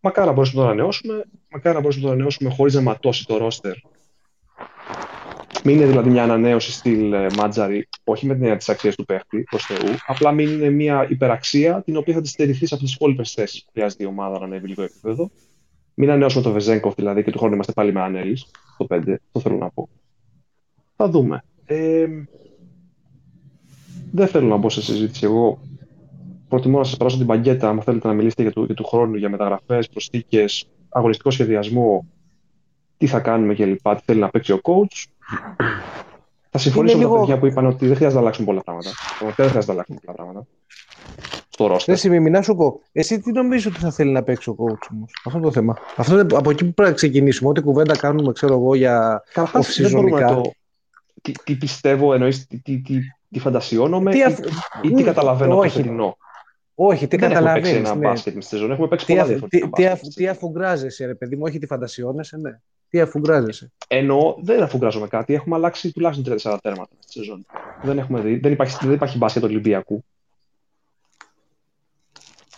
Μακάρι 0.00 0.26
να 0.26 0.32
μπορέσουμε 0.32 0.62
να 0.62 0.66
το 0.66 0.72
ανανεώσουμε, 0.72 1.24
μακάρι 1.50 1.74
να 1.74 1.80
μπορέσουμε 1.80 2.04
να 2.04 2.10
το 2.10 2.14
ανανεώσουμε 2.14 2.50
χωρίς 2.50 2.74
να 2.74 2.80
ματώσει 2.80 3.26
το 3.26 3.36
ρόστερ. 3.36 3.74
Μην 5.64 5.76
είναι 5.76 5.86
δηλαδή 5.86 6.10
μια 6.10 6.22
ανανέωση 6.22 6.72
στυλ 6.72 7.12
ε, 7.12 7.26
Μάτζαρη, 7.36 7.88
όχι 8.04 8.26
με 8.26 8.34
την 8.34 8.42
έννοια 8.42 8.56
της 8.58 8.68
αξίας 8.68 8.94
του 8.94 9.04
παίχτη 9.04 9.42
προς 9.50 9.64
Θεού, 9.64 9.94
απλά 10.06 10.32
μην 10.32 10.48
είναι 10.48 10.70
μια 10.70 11.06
υπεραξία 11.10 11.82
την 11.82 11.96
οποία 11.96 12.14
θα 12.14 12.20
της 12.20 12.30
στερηθεί 12.30 12.66
από 12.70 12.82
τις 12.82 12.94
υπόλοιπες 12.94 13.32
θέσεις 13.32 13.64
που 13.64 13.70
χρειάζεται 13.72 14.02
η 14.02 14.06
ομάδα 14.06 14.38
να 14.38 14.44
ανέβει 14.44 14.68
λίγο 14.68 14.82
επίπεδο. 14.82 15.30
Μην 15.94 16.08
ανανεώσουμε 16.08 16.42
το 16.42 16.52
Βεζέγκοφ 16.52 16.94
δηλαδή 16.94 17.22
και 17.22 17.30
του 17.30 17.38
χρόνου 17.38 17.54
είμαστε 17.54 17.72
πάλι 17.72 17.92
με 17.92 18.00
Ανέλης, 18.00 18.50
το 18.78 18.86
5, 18.90 19.14
το 19.32 19.40
θέλω 19.40 19.56
να 19.56 19.70
πω. 19.70 19.88
Θα 20.96 21.08
δούμε. 21.08 21.44
Ε, 21.64 22.06
δεν 24.12 24.26
θέλω 24.26 24.46
να 24.46 24.56
μπω 24.56 24.68
σε 24.68 24.82
συζήτηση. 24.82 25.24
Εγώ 25.24 25.60
προτιμώ 26.48 26.78
να 26.78 26.84
σας 26.84 26.96
περάσω 26.96 27.16
την 27.16 27.26
παγκέτα, 27.26 27.68
αν 27.68 27.82
θέλετε 27.82 28.08
να 28.08 28.14
μιλήσετε 28.14 28.42
για 28.42 28.52
του, 28.52 28.64
για 28.64 28.74
του 28.74 28.84
χρόνου, 28.84 29.16
για 29.16 29.28
μεταγραφές, 29.28 29.88
προσθήκες, 29.88 30.68
αγωνιστικό 30.88 31.30
σχεδιασμό, 31.30 32.06
τι 32.96 33.06
θα 33.06 33.20
κάνουμε 33.20 33.54
κλπ. 33.54 33.88
Τι 33.94 34.02
θέλει 34.04 34.20
να 34.20 34.28
παίξει 34.28 34.52
ο 34.52 34.60
coach. 34.62 35.11
Θα 36.50 36.58
συμφωνήσω 36.58 36.98
με 36.98 37.04
τα 37.04 37.18
παιδιά 37.18 37.38
που 37.38 37.46
είπαν 37.46 37.66
ότι 37.66 37.86
δεν 37.86 37.96
χρειάζεται 37.96 38.14
να 38.14 38.20
αλλάξουν 38.20 38.44
πολλά 38.44 38.60
πράγματα. 38.60 38.90
δεν 39.18 39.34
χρειάζεται 39.34 39.66
να 39.66 39.72
αλλάξουν 39.72 40.00
πολλά 40.04 40.16
πράγματα. 40.16 40.46
Στο 41.48 41.66
ρόστερ. 41.66 41.94
Δεν 41.94 41.96
σημαίνει, 41.96 42.30
να 42.30 42.42
σου 42.42 42.54
πω. 42.54 42.80
Εσύ 42.92 43.20
τι 43.20 43.32
νομίζεις 43.32 43.66
ότι 43.66 43.78
θα 43.78 43.90
θέλει 43.90 44.10
να 44.10 44.22
παίξει 44.22 44.50
ο 44.50 44.56
coach 44.58 44.86
όμως; 44.92 45.12
Αυτό 45.24 45.40
το 45.40 45.52
θέμα. 45.52 45.76
Αυτό 45.96 46.18
είναι 46.18 46.36
από 46.36 46.50
εκεί 46.50 46.64
που 46.64 46.72
πρέπει 46.72 46.90
να 46.90 46.96
ξεκινήσουμε. 46.96 47.50
Ό,τι 47.50 47.60
κουβέντα 47.60 47.96
κάνουμε, 47.96 48.32
ξέρω 48.32 48.54
εγώ, 48.54 48.74
για 48.74 49.22
οψιζωνικά. 49.52 50.26
Το... 50.26 50.52
Τι, 51.22 51.32
τι 51.44 51.54
πιστεύω, 51.54 52.14
εννοείς 52.14 52.46
τι, 52.46 52.58
τι, 52.58 52.80
τι, 52.80 52.98
τι 53.30 53.38
φαντασιώνομαι 53.38 54.10
τι 54.10 54.24
αφ... 54.24 54.38
ή, 54.38 54.44
ή, 54.82 54.92
τι 54.92 55.02
καταλαβαίνω 55.02 55.54
από 55.54 55.62
το 55.62 55.68
φετινό. 55.68 56.16
Όχι, 56.74 57.06
τι 57.06 57.16
καταλαβαίνει. 57.16 57.68
Έχουμε 57.68 57.74
παίξει 57.74 57.76
ένα 57.76 57.94
ναι. 57.94 58.08
μπάσκετ 58.08 58.32
στη 58.32 58.42
σεζόν. 58.44 58.70
Έχουμε 58.70 58.88
παίξει 58.88 59.06
τι 59.06 59.12
πολλά 59.12 59.24
διαφορετικά. 59.24 59.96
Τι, 59.96 60.08
τι, 60.08 60.14
τι 60.14 60.28
αφουγκράζεσαι, 60.28 61.06
ρε 61.06 61.14
παιδί 61.14 61.36
μου, 61.36 61.42
όχι 61.44 61.58
τι 61.58 61.66
φαντασιώνεσαι, 61.66 62.36
ναι. 62.36 62.60
Τι 62.92 63.00
αφουγκράζεσαι; 63.00 63.72
Ενώ 63.88 64.36
δεν 64.42 64.62
αφουγκράζομαι 64.62 65.08
κάτι. 65.08 65.34
Έχουμε 65.34 65.56
αλλάξει 65.56 65.92
τουλάχιστον 65.92 66.38
34 66.42 66.58
τέρματα 66.62 66.94
στη 66.98 67.12
σεζόν. 67.12 67.46
Δεν, 67.82 67.98
έχουμε 67.98 68.20
δει. 68.20 68.36
δεν, 68.36 68.52
υπάρχει, 68.52 68.76
δεν 68.86 68.94
υπάρχει 68.94 69.18
μπάσκετ 69.18 69.44
Ολυμπιακού. 69.44 70.04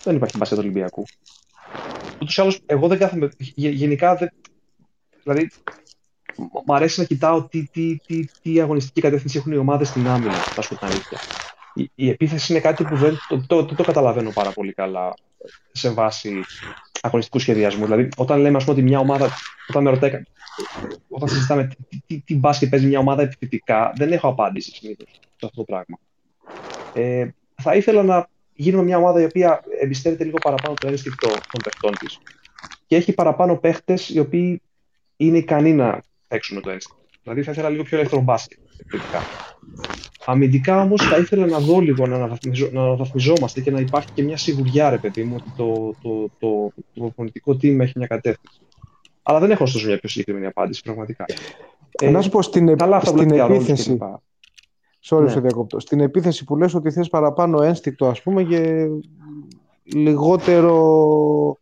Δεν 0.02 0.16
υπάρχει 0.16 0.36
μπάσκετ 0.36 0.58
Ολυμπιακού. 0.58 1.04
Ούτως 2.14 2.36
ή 2.36 2.40
άλλως, 2.40 2.60
εγώ 2.66 2.88
δεν 2.88 2.98
κάθομαι. 2.98 3.28
Γενικά, 3.54 4.16
δεν, 4.16 4.28
δηλαδή, 5.22 5.50
μου 6.66 6.74
αρέσει 6.74 7.00
να 7.00 7.06
κοιτάω 7.06 7.48
τι, 7.48 7.68
τι, 7.72 7.96
τι, 8.06 8.24
τι 8.42 8.60
αγωνιστική 8.60 9.00
κατεύθυνση 9.00 9.38
έχουν 9.38 9.52
οι 9.52 9.56
ομάδες 9.56 9.88
στην 9.88 10.06
άμυνα, 10.06 10.32
θα 10.32 10.62
σου 10.62 10.76
την 10.76 10.86
αλήθεια 10.86 11.18
η, 11.74 11.90
η 11.94 12.08
επίθεση 12.08 12.52
είναι 12.52 12.60
κάτι 12.60 12.84
που 12.84 12.96
δεν 12.96 13.16
το, 13.28 13.44
το, 13.46 13.64
το, 13.64 13.74
το 13.74 13.82
καταλαβαίνω 13.82 14.30
πάρα 14.30 14.50
πολύ 14.50 14.72
καλά 14.72 15.14
σε 15.72 15.90
βάση 15.90 16.44
αγωνιστικού 17.04 17.38
σχεδιασμού. 17.38 17.84
Δηλαδή, 17.84 18.08
όταν 18.16 18.40
λέμε 18.40 18.56
ας 18.56 18.64
πούμε, 18.64 18.76
ότι 18.76 18.86
μια 18.86 18.98
ομάδα, 18.98 19.30
όταν 19.68 19.82
με 19.82 19.90
ρωτάει, 19.90 20.22
όταν 21.08 21.28
συζητάμε 21.28 21.70
τι, 21.88 22.00
τι, 22.06 22.20
τι 22.20 22.36
μπάσκετ 22.36 22.70
παίζει 22.70 22.86
μια 22.86 22.98
ομάδα 22.98 23.22
επιθετικά, 23.22 23.92
δεν 23.96 24.12
έχω 24.12 24.28
απάντηση 24.28 24.70
συνήθως 24.70 25.08
σε 25.12 25.46
αυτό 25.46 25.56
το 25.56 25.64
πράγμα. 25.64 25.98
Ε, 26.94 27.28
θα 27.62 27.74
ήθελα 27.74 28.02
να 28.02 28.28
γίνουμε 28.54 28.82
μια 28.82 28.96
ομάδα 28.96 29.20
η 29.20 29.24
οποία 29.24 29.60
εμπιστεύεται 29.80 30.24
λίγο 30.24 30.38
παραπάνω 30.38 30.74
το 30.80 30.88
ένστικτο 30.88 31.28
των 31.28 31.60
παιχτών 31.64 31.92
της 31.98 32.18
και 32.86 32.96
έχει 32.96 33.12
παραπάνω 33.12 33.56
παίχτες 33.56 34.08
οι 34.08 34.18
οποίοι 34.18 34.62
είναι 35.16 35.38
ικανοί 35.38 35.72
να 35.72 36.02
παίξουν 36.28 36.60
το 36.60 36.70
ένστικτο. 36.70 37.00
Δηλαδή, 37.22 37.42
θα 37.42 37.50
ήθελα 37.50 37.68
λίγο 37.68 37.82
πιο 37.82 37.98
ελεύθερο 37.98 38.22
μπάσκετ 38.22 38.58
επιθετικά. 38.78 39.22
Αμυντικά 40.26 40.82
όμως 40.82 41.02
θα 41.02 41.16
ήθελα 41.16 41.46
να 41.46 41.58
δω 41.58 41.80
λίγο 41.80 42.06
να, 42.06 42.14
αναβαθμιζό, 42.14 42.68
να 42.72 42.82
αναβαθμιζόμαστε 42.82 43.60
και 43.60 43.70
να 43.70 43.80
υπάρχει 43.80 44.08
και 44.14 44.22
μια 44.22 44.36
σιγουριά, 44.36 44.90
ρε 44.90 44.98
παιδί 44.98 45.22
μου, 45.22 45.36
ότι 45.38 45.52
το, 45.56 45.94
το, 46.02 46.30
το, 46.38 46.72
το, 46.94 47.12
πολιτικό 47.16 47.52
team 47.52 47.78
έχει 47.80 47.92
μια 47.96 48.06
κατεύθυνση. 48.06 48.60
Αλλά 49.22 49.38
δεν 49.38 49.50
έχω 49.50 49.64
ωστόσο 49.64 49.86
μια 49.86 49.98
πιο 49.98 50.08
συγκεκριμένη 50.08 50.46
απάντηση, 50.46 50.82
πραγματικά. 50.82 51.24
Ε, 51.90 52.10
να 52.10 52.22
σου 52.22 52.30
πω 52.30 52.42
στην, 52.42 52.76
καλά, 52.76 53.00
στην 53.00 53.30
επίθεση. 53.30 53.98
Sorry, 55.06 55.24
ναι. 55.34 55.40
διακόπτω. 55.40 55.80
Στην 55.80 56.00
επίθεση 56.00 56.44
που 56.44 56.56
λες 56.56 56.74
ότι 56.74 56.90
θες 56.90 57.08
παραπάνω 57.08 57.62
ένστικτο, 57.62 58.06
ας 58.06 58.22
πούμε, 58.22 58.42
και 58.42 58.86
λιγότερο 59.82 61.58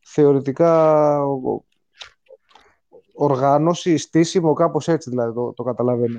θεωρητικά 0.00 1.20
οργάνωση, 3.12 3.96
στήσιμο, 3.96 4.52
κάπως 4.52 4.88
έτσι 4.88 5.10
δηλαδή 5.10 5.34
το, 5.34 5.52
το 5.52 5.62
καταλαβαίνω. 5.62 6.18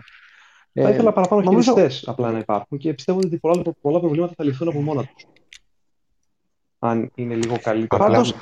Θα 0.74 0.90
ήθελα 0.90 1.14
παραπάνω 1.14 1.42
νομίζω... 1.42 1.74
χειριστές 1.74 2.08
απλά 2.08 2.32
να 2.32 2.38
υπάρχουν 2.38 2.78
και 2.78 2.94
πιστεύω 2.94 3.20
ότι 3.20 3.38
πολλά, 3.38 3.62
πολλά 3.82 4.00
προβλήματα 4.00 4.34
θα 4.38 4.44
λυθούν 4.44 4.68
από 4.68 4.82
μόνα 4.82 5.04
τους. 5.04 5.26
Αν 6.80 7.12
είναι 7.16 7.36
λίγο 7.36 7.58
καλύτερα. 7.62 8.06
Πάντως 8.06 8.36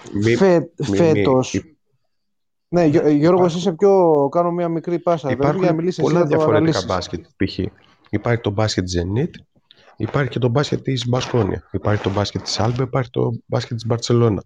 φέτος. 0.95 1.39
Ναι, 2.67 2.86
Γιώργος, 2.86 3.45
εσύ 3.45 3.57
είσαι 3.57 3.71
πιο. 3.71 4.13
Κάνω 4.32 4.51
μια 4.51 4.69
μικρή 4.69 4.99
πάσα. 4.99 5.32
Υπάρχουν 5.32 5.63
για 5.63 5.73
να 5.73 5.91
πολλά 6.01 6.26
διαφορετικά 6.26 6.82
μπάσκετ. 6.88 7.26
Π.χ. 7.36 7.59
Υπάρχει 8.09 8.41
το 8.41 8.49
μπάσκετ 8.49 8.86
Zenit, 8.95 9.30
υπάρχει 9.97 10.30
και 10.30 10.39
το 10.39 10.47
μπάσκετ 10.47 10.82
της 10.82 11.07
Μπασκόνια. 11.07 11.67
Υπάρχει 11.71 12.03
το 12.03 12.09
μπάσκετ 12.09 12.41
της 12.41 12.59
Άλμπα, 12.60 12.84
υπάρχει 12.84 13.09
το 13.09 13.32
μπάσκετ 13.45 13.76
της 13.76 13.86
Μπαρσελόνα. 13.86 14.43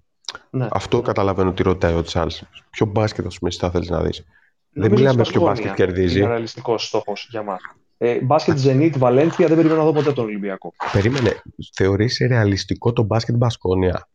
Ναι. 0.49 0.67
Αυτό 0.71 1.01
καταλαβαίνω 1.01 1.53
τι 1.53 1.63
ρωτάει 1.63 1.93
ο 1.93 2.01
Τσαλς. 2.01 2.43
Ποιο 2.69 2.85
μπάσκετ, 2.85 3.25
ας 3.25 3.39
πούμε, 3.39 3.51
θα 3.51 3.71
θέλεις 3.71 3.89
να 3.89 4.01
δεις. 4.01 4.23
Δεν 4.71 4.91
μιλάμε 4.91 5.21
ποιο 5.21 5.41
μπάσκετ 5.41 5.73
κερδίζει. 5.73 6.19
Είναι 6.19 6.27
ρεαλιστικός 6.27 6.87
στόχος 6.87 7.27
για 7.29 7.43
μας. 7.43 7.59
Ε, 7.97 8.19
μπάσκετ 8.21 8.57
Zenit, 8.65 8.97
Βαλένθια, 8.97 9.47
δεν 9.47 9.55
περιμένω 9.55 9.79
να 9.79 9.85
δω 9.85 9.93
ποτέ 9.93 10.13
τον 10.13 10.25
Ολυμπιακό. 10.25 10.73
Περίμενε. 10.91 11.41
Θεωρείς 11.73 12.17
ρεαλιστικό 12.27 12.93
το 12.93 13.03
μπάσκετ 13.03 13.35
Μπασκόνια; 13.35 14.07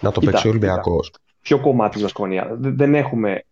Να 0.00 0.12
το 0.12 0.20
παίξει 0.20 0.46
ο 0.46 0.50
Ολυμπιακός. 0.50 1.12
Ποιο 1.40 1.60
κομμάτι 1.60 1.92
της 1.92 2.02
Μπασκόνια. 2.02 2.56
Δεν 2.58 2.94
έχουμε. 2.94 3.44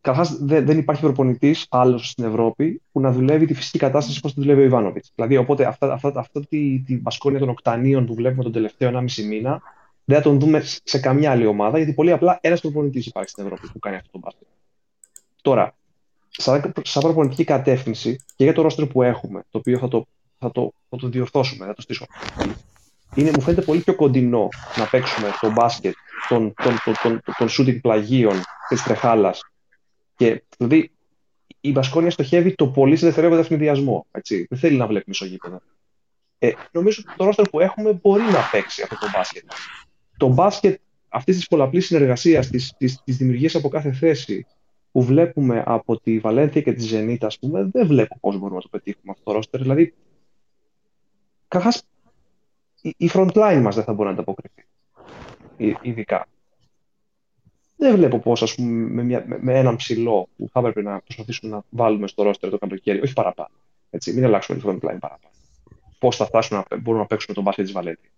Καταρχά, 0.00 0.36
δεν, 0.40 0.78
υπάρχει 0.78 1.02
προπονητής 1.02 1.66
άλλος 1.68 2.10
στην 2.10 2.24
Ευρώπη 2.24 2.82
που 2.92 3.00
να 3.00 3.12
δουλεύει 3.12 3.46
τη 3.46 3.54
φυσική 3.54 3.78
κατάσταση 3.78 4.18
όπως 4.18 4.34
τη 4.34 4.40
δουλεύει 4.40 4.60
ο 4.60 4.64
Ιβάνοβιτς. 4.64 5.12
Δηλαδή, 5.14 5.36
οπότε 5.36 5.64
αυτά, 5.64 5.92
αυτά, 5.92 6.12
αυτά 6.14 6.40
τη, 6.48 6.82
τη 6.86 6.96
Μπασκόνια 6.96 7.38
των 7.38 7.48
Οκτανίων 7.48 8.06
που 8.06 8.14
βλέπουμε 8.14 8.42
τον 8.42 8.52
τελευταίο 8.52 8.90
1,5 8.94 9.24
μήνα 9.28 9.62
δεν 10.04 10.16
θα 10.16 10.22
τον 10.22 10.38
δούμε 10.38 10.62
σε 10.82 10.98
καμιά 10.98 11.30
άλλη 11.30 11.46
ομάδα, 11.46 11.76
γιατί 11.76 11.92
πολύ 11.92 12.12
απλά 12.12 12.38
ένας 12.40 12.60
προπονητής 12.60 13.06
υπάρχει 13.06 13.28
στην 13.28 13.44
Ευρώπη 13.44 13.68
που 13.72 13.78
κάνει 13.78 13.96
αυτό 13.96 14.08
το 14.12 14.18
μπάσκετ. 14.18 14.46
Τώρα, 15.46 15.74
σαν, 16.28 16.72
σαν 16.82 17.02
προπονητική 17.02 17.44
κατεύθυνση 17.44 18.16
και 18.36 18.44
για 18.44 18.52
το 18.52 18.62
ρόστρο 18.62 18.86
που 18.86 19.02
έχουμε, 19.02 19.44
το 19.50 19.58
οποίο 19.58 19.78
θα 19.78 19.88
το, 19.88 20.06
θα 20.38 20.50
το, 20.50 20.72
θα 20.88 20.96
το 20.96 21.08
διορθώσουμε, 21.08 21.66
θα 21.66 21.74
το 21.74 21.82
στήσουμε. 21.82 22.08
Είναι, 23.14 23.30
μου 23.34 23.40
φαίνεται 23.40 23.62
πολύ 23.62 23.80
πιο 23.80 23.94
κοντινό 23.94 24.48
να 24.76 24.86
παίξουμε 24.86 25.28
το 25.40 25.50
μπάσκετ 25.50 25.94
των, 26.28 26.54
των, 26.62 26.76
των, 26.84 26.94
των, 27.02 27.22
των 27.38 27.48
shooting 27.50 27.80
πλαγίων 27.80 28.42
της 28.68 28.82
τρεχάλας. 28.82 29.40
Και 30.16 30.42
δηλαδή 30.58 30.90
η 31.60 31.70
Μπασκόνια 31.70 32.10
στοχεύει 32.10 32.54
το 32.54 32.68
πολύ 32.68 32.96
σε 32.96 33.06
δευτερεύοντα 33.06 33.40
ευνηδιασμό. 33.40 34.06
Δεν 34.48 34.58
θέλει 34.58 34.76
να 34.76 34.86
βλέπει 34.86 35.04
μισογείπεδο. 35.06 35.60
Ε, 36.38 36.52
νομίζω 36.70 37.02
ότι 37.06 37.16
το 37.16 37.24
ρόστρο 37.24 37.44
που 37.44 37.60
έχουμε 37.60 37.92
μπορεί 37.92 38.22
να 38.22 38.48
παίξει 38.52 38.82
αυτό 38.82 38.98
το 38.98 39.10
μπάσκετ. 39.14 39.44
Το 40.16 40.28
μπάσκετ 40.28 40.80
αυτής 41.08 41.36
της 41.36 41.46
πολλαπλής 41.46 41.86
συνεργασίας, 41.86 42.50
της 42.78 43.16
δημιουργίας 43.16 43.54
από 43.54 43.68
κάθε 43.68 43.92
θέση, 43.92 44.46
που 44.96 45.02
βλέπουμε 45.02 45.62
από 45.66 46.00
τη 46.00 46.18
Βαλένθια 46.18 46.60
και 46.60 46.72
τη 46.72 46.82
Ζενίτα, 46.82 47.26
ας 47.26 47.38
πούμε, 47.38 47.68
δεν 47.72 47.86
βλέπω 47.86 48.18
πώς 48.20 48.38
μπορούμε 48.38 48.56
να 48.56 48.62
το 48.62 48.68
πετύχουμε 48.68 49.12
αυτό 49.12 49.24
το 49.24 49.32
ρόστερ. 49.32 49.60
Δηλαδή, 49.60 49.94
καταρχάς, 51.48 51.82
η 52.80 53.10
front 53.12 53.30
line 53.32 53.60
μας 53.62 53.74
δεν 53.74 53.84
θα 53.84 53.92
μπορεί 53.92 54.08
να 54.08 54.14
ανταποκριθεί. 54.14 54.66
Ειδικά. 55.82 56.26
Δεν 57.76 57.94
βλέπω 57.96 58.18
πώς, 58.18 58.42
ας 58.42 58.54
πούμε, 58.54 58.70
με, 58.70 59.02
μια, 59.02 59.24
με, 59.40 59.58
έναν 59.58 59.76
ψηλό 59.76 60.28
που 60.36 60.48
θα 60.52 60.60
έπρεπε 60.60 60.82
να 60.82 61.00
προσπαθήσουμε 61.00 61.54
να 61.54 61.62
βάλουμε 61.70 62.06
στο 62.06 62.22
ρόστερ 62.22 62.50
το 62.50 62.58
καλοκαίρι, 62.58 63.00
όχι 63.00 63.12
παραπάνω. 63.12 63.54
Έτσι, 63.90 64.12
μην 64.12 64.24
αλλάξουμε 64.24 64.58
τη 64.58 64.64
front 64.66 64.74
line 64.74 64.98
παραπάνω. 65.00 65.34
Πώς 65.98 66.16
θα 66.16 66.24
φτάσουμε 66.24 66.64
να 66.70 66.76
μπορούμε 66.78 67.02
να 67.02 67.08
παίξουμε 67.08 67.34
τον 67.34 67.42
μπάσκετ 67.42 67.64
της 67.64 67.74
Βαλένθια. 67.74 68.10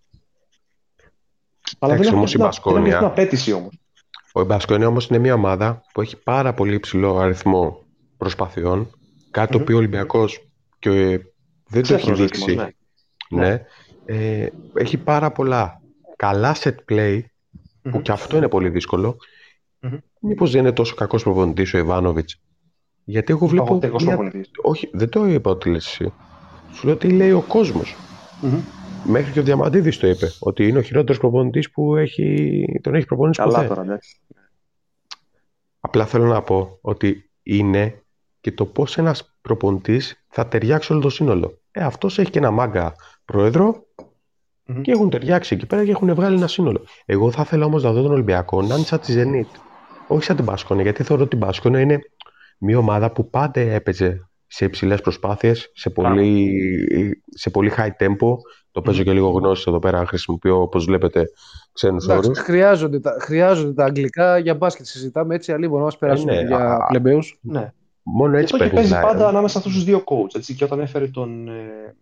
Αλλά 1.79 1.95
δεν 1.95 2.07
έχουμε 2.07 2.25
την 2.25 2.93
απέτηση 2.93 3.51
όμως. 3.51 3.79
Ο 4.33 4.43
Μπασκόνια 4.43 4.87
όμως 4.87 5.07
είναι 5.07 5.19
μια 5.19 5.33
ομάδα 5.33 5.81
που 5.93 6.01
έχει 6.01 6.17
πάρα 6.23 6.53
πολύ 6.53 6.73
υψηλό 6.75 7.17
αριθμό 7.17 7.85
προσπαθειών, 8.17 8.89
κάτι 9.31 9.51
το 9.51 9.57
οποίο 9.61 9.75
ο 9.75 9.77
Ολυμπιακός 9.77 10.49
και 10.79 11.19
δεν 11.67 11.83
το 11.83 11.93
έχει 11.93 12.13
δείξει. 12.13 12.55
Ναι. 12.55 12.67
ναι. 13.29 13.61
Ε, 14.05 14.47
έχει 14.73 14.97
πάρα 14.97 15.31
πολλά 15.31 15.81
καλά 16.15 16.55
set 16.59 16.75
play, 16.91 17.21
που 17.81 18.01
και 18.01 18.11
αυτό 18.11 18.37
είναι 18.37 18.47
πολύ 18.47 18.69
δύσκολο. 18.69 19.17
Mm-hmm. 19.81 19.97
Μήπως 20.19 20.51
δεν 20.51 20.59
είναι 20.59 20.71
τόσο 20.71 20.95
κακός 20.95 21.23
προπονητής 21.23 21.73
ο 21.73 21.77
Ιβάνοβιτς; 21.77 22.41
Γιατί 23.03 23.31
εγώ 23.31 23.47
βλέπω... 23.47 23.79
Μια... 23.99 24.31
Όχι, 24.61 24.89
δεν 24.93 25.09
το 25.09 25.25
είπα 25.25 25.51
ότι 25.51 25.69
λες 25.69 25.85
εσύ. 25.85 26.13
Σου 26.73 26.87
λέω 26.87 26.95
τι 26.95 27.09
λέει 27.09 27.31
ο 27.31 27.41
κοσμος 27.41 27.95
Μέχρι 29.03 29.31
και 29.31 29.39
ο 29.39 29.43
Διαμαντίδης 29.43 29.97
το 29.97 30.07
είπε, 30.07 30.31
ότι 30.39 30.67
είναι 30.67 30.77
ο 30.77 30.81
χειρότερος 30.81 31.19
προπονητής 31.19 31.71
που 31.71 31.95
έχει... 31.95 32.65
τον 32.81 32.95
έχει 32.95 33.05
προπονήσει 33.05 33.41
Καλά 33.41 33.67
τώρα, 33.67 33.81
εντάξει. 33.81 34.19
Απλά 35.79 36.05
θέλω 36.05 36.25
να 36.25 36.41
πω 36.41 36.77
ότι 36.81 37.31
είναι 37.43 38.03
και 38.41 38.51
το 38.51 38.65
πώς 38.65 38.97
ένας 38.97 39.37
προπονητής 39.41 40.25
θα 40.27 40.47
ταιριάξει 40.47 40.91
όλο 40.91 41.01
το 41.01 41.09
σύνολο. 41.09 41.59
Ε, 41.71 41.83
αυτός 41.83 42.19
έχει 42.19 42.29
και 42.29 42.39
ένα 42.39 42.51
μάγκα 42.51 42.95
και 44.81 44.91
έχουν 44.91 45.09
ταιριάξει 45.09 45.55
εκεί 45.55 45.65
πέρα 45.65 45.85
και 45.85 45.91
έχουν 45.91 46.15
βγάλει 46.15 46.35
ένα 46.35 46.47
σύνολο. 46.47 46.85
Εγώ 47.05 47.31
θα 47.31 47.41
ήθελα 47.45 47.65
όμως 47.65 47.83
να 47.83 47.91
δω 47.91 48.01
τον 48.01 48.11
Ολυμπιακό 48.11 48.61
να 48.61 48.75
είναι 48.75 48.85
σαν 48.85 48.99
τη 48.99 49.13
Zenit. 49.15 49.59
Όχι 50.07 50.23
σαν 50.23 50.35
την 50.35 50.45
Πάσκονε, 50.45 50.81
γιατί 50.81 51.03
θεωρώ 51.03 51.21
ότι 51.21 51.37
την 51.37 51.39
Πάσκονε 51.39 51.81
είναι 51.81 51.99
μια 52.59 52.77
ομάδα 52.77 53.11
που 53.11 53.29
πάντα 53.29 53.59
έπαιζε 53.59 54.29
σε 54.47 54.65
υψηλές 54.65 55.01
προσπάθειες, 55.01 55.71
σε, 55.73 55.89
πολύ, 55.89 56.51
σε 57.25 57.49
πολύ 57.49 57.71
high 57.77 57.91
tempo. 57.99 58.35
Το 58.71 58.81
παίζω 58.81 59.03
και 59.03 59.13
λίγο 59.13 59.29
γνώση 59.29 59.65
εδώ 59.67 59.79
πέρα, 59.79 60.05
χρησιμοποιώ 60.05 60.61
όπως 60.61 60.85
βλέπετε 60.85 61.29
ξένους 61.71 62.07
όρους. 62.07 62.39
Χρειάζονται, 62.39 62.99
τα, 62.99 63.17
χρειάζονται 63.19 63.73
τα 63.73 63.85
αγγλικά 63.85 64.37
για 64.37 64.55
μπάσκετ. 64.55 64.85
Συζητάμε 64.85 65.35
έτσι, 65.35 65.51
αλλοί 65.51 65.61
μπορούμε 65.61 65.79
να 65.79 65.85
μας 65.85 65.97
περάσουν 65.97 66.29
ε, 66.29 66.35
ναι, 66.41 66.47
για 66.47 66.85
πλεμπαίου. 66.89 67.19
Ναι. 67.41 67.73
Μόνο 68.03 68.37
έτσι 68.37 68.57
παίζεις. 68.57 68.75
παίζει 68.75 68.93
πάντα 69.01 69.27
ανάμεσα 69.27 69.57
αυτούς 69.57 69.73
τους 69.73 69.83
δύο 69.83 70.03
coach. 70.05 70.35
Έτσι, 70.35 70.53
και 70.55 70.63
όταν 70.63 70.79
έφερε 70.79 71.07
τον, 71.07 71.47
ε, 71.47 71.95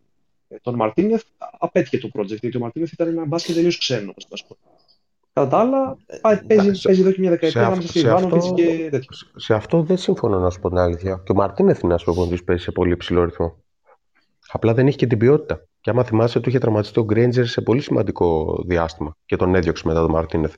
Ε, 0.50 0.56
τον 0.62 0.76
Μαρτίνεθ 0.76 1.24
απέτυχε 1.60 1.98
το 1.98 2.10
project, 2.14 2.26
γιατί 2.40 2.58
ο 2.58 2.60
Μαρτίνεθ 2.60 2.92
ήταν 2.92 3.08
ένα 3.08 3.26
μπάσκετ 3.26 3.56
τελείως 3.56 3.78
ξένο. 3.78 4.14
ας 4.34 4.46
πούμε. 4.48 4.60
Κατά 5.34 5.48
τα 5.48 5.58
άλλα, 5.58 5.98
πάει- 6.22 6.44
παίζει, 6.44 6.74
σε- 6.74 6.88
παίζει 6.88 7.02
εδώ 7.02 7.12
και 7.12 7.20
μια 7.20 7.30
δεκαετία 7.30 7.60
σε 7.62 7.66
ανάμεσα 7.66 7.88
αυτό- 7.88 8.00
σε 8.00 8.00
σε 8.00 8.08
Ιβάνοβιτ 8.08 8.42
αυτό- 8.42 8.54
και 8.56 8.88
τέτοιο. 8.92 9.10
Σε 9.36 9.54
αυτό 9.54 9.82
δεν 9.84 9.98
συμφωνώ 9.98 10.40
να 10.40 10.50
σου 10.50 10.60
πω 10.60 10.70
την 10.70 10.78
αλήθεια. 10.78 11.22
Και 11.26 11.32
ο 11.32 11.36
Μαρτίνεθ 11.36 11.80
είναι 11.82 11.94
ένα 11.94 12.04
προπονητή 12.04 12.36
που 12.36 12.44
παίζει 12.44 12.64
σε 12.64 12.72
πολύ 12.72 12.98
ψηλό 12.98 13.24
ρυθμό. 13.24 13.56
Απλά 14.52 14.74
δεν 14.74 14.88
έχει 14.88 14.98
και 14.98 15.08
την 15.08 15.18
ποιότητα. 15.18 15.62
Και 15.88 15.94
άμα 15.94 16.04
θυμάσαι, 16.04 16.40
του 16.40 16.50
είχε 16.50 16.58
τραυματιστεί 16.60 17.00
ο 17.00 17.04
Γκρέιντζερ 17.04 17.46
σε 17.46 17.62
πολύ 17.62 17.82
σημαντικό 17.82 18.58
διάστημα 18.68 19.16
και 19.26 19.36
τον 19.36 19.56
έδιωξε 19.56 19.88
μετά 19.88 20.00
τον 20.02 20.12
Μαρτίνεθ. 20.12 20.54